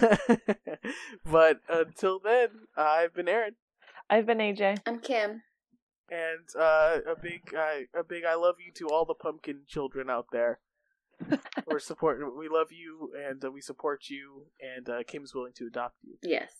but 1.24 1.60
until 1.68 2.18
then, 2.18 2.48
I've 2.76 3.14
been 3.14 3.28
Aaron, 3.28 3.54
I've 4.10 4.26
been 4.26 4.38
AJ. 4.38 4.78
I'm 4.86 4.98
Kim. 5.00 5.42
and 6.10 6.48
uh, 6.58 6.98
a 7.06 7.16
big, 7.20 7.54
uh, 7.56 7.98
a 7.98 8.04
big 8.04 8.24
I 8.24 8.34
love 8.34 8.56
you 8.64 8.72
to 8.74 8.88
all 8.88 9.04
the 9.04 9.14
pumpkin 9.14 9.62
children 9.66 10.08
out 10.10 10.26
there. 10.32 10.60
We're 11.66 11.78
supporting. 11.78 12.36
We 12.36 12.48
love 12.48 12.72
you, 12.72 13.12
and 13.28 13.42
uh, 13.44 13.50
we 13.50 13.60
support 13.60 14.04
you. 14.08 14.46
And 14.60 14.88
uh, 14.88 15.02
Kim's 15.06 15.32
willing 15.34 15.52
to 15.56 15.66
adopt 15.68 15.94
you. 16.02 16.16
Yes. 16.22 16.50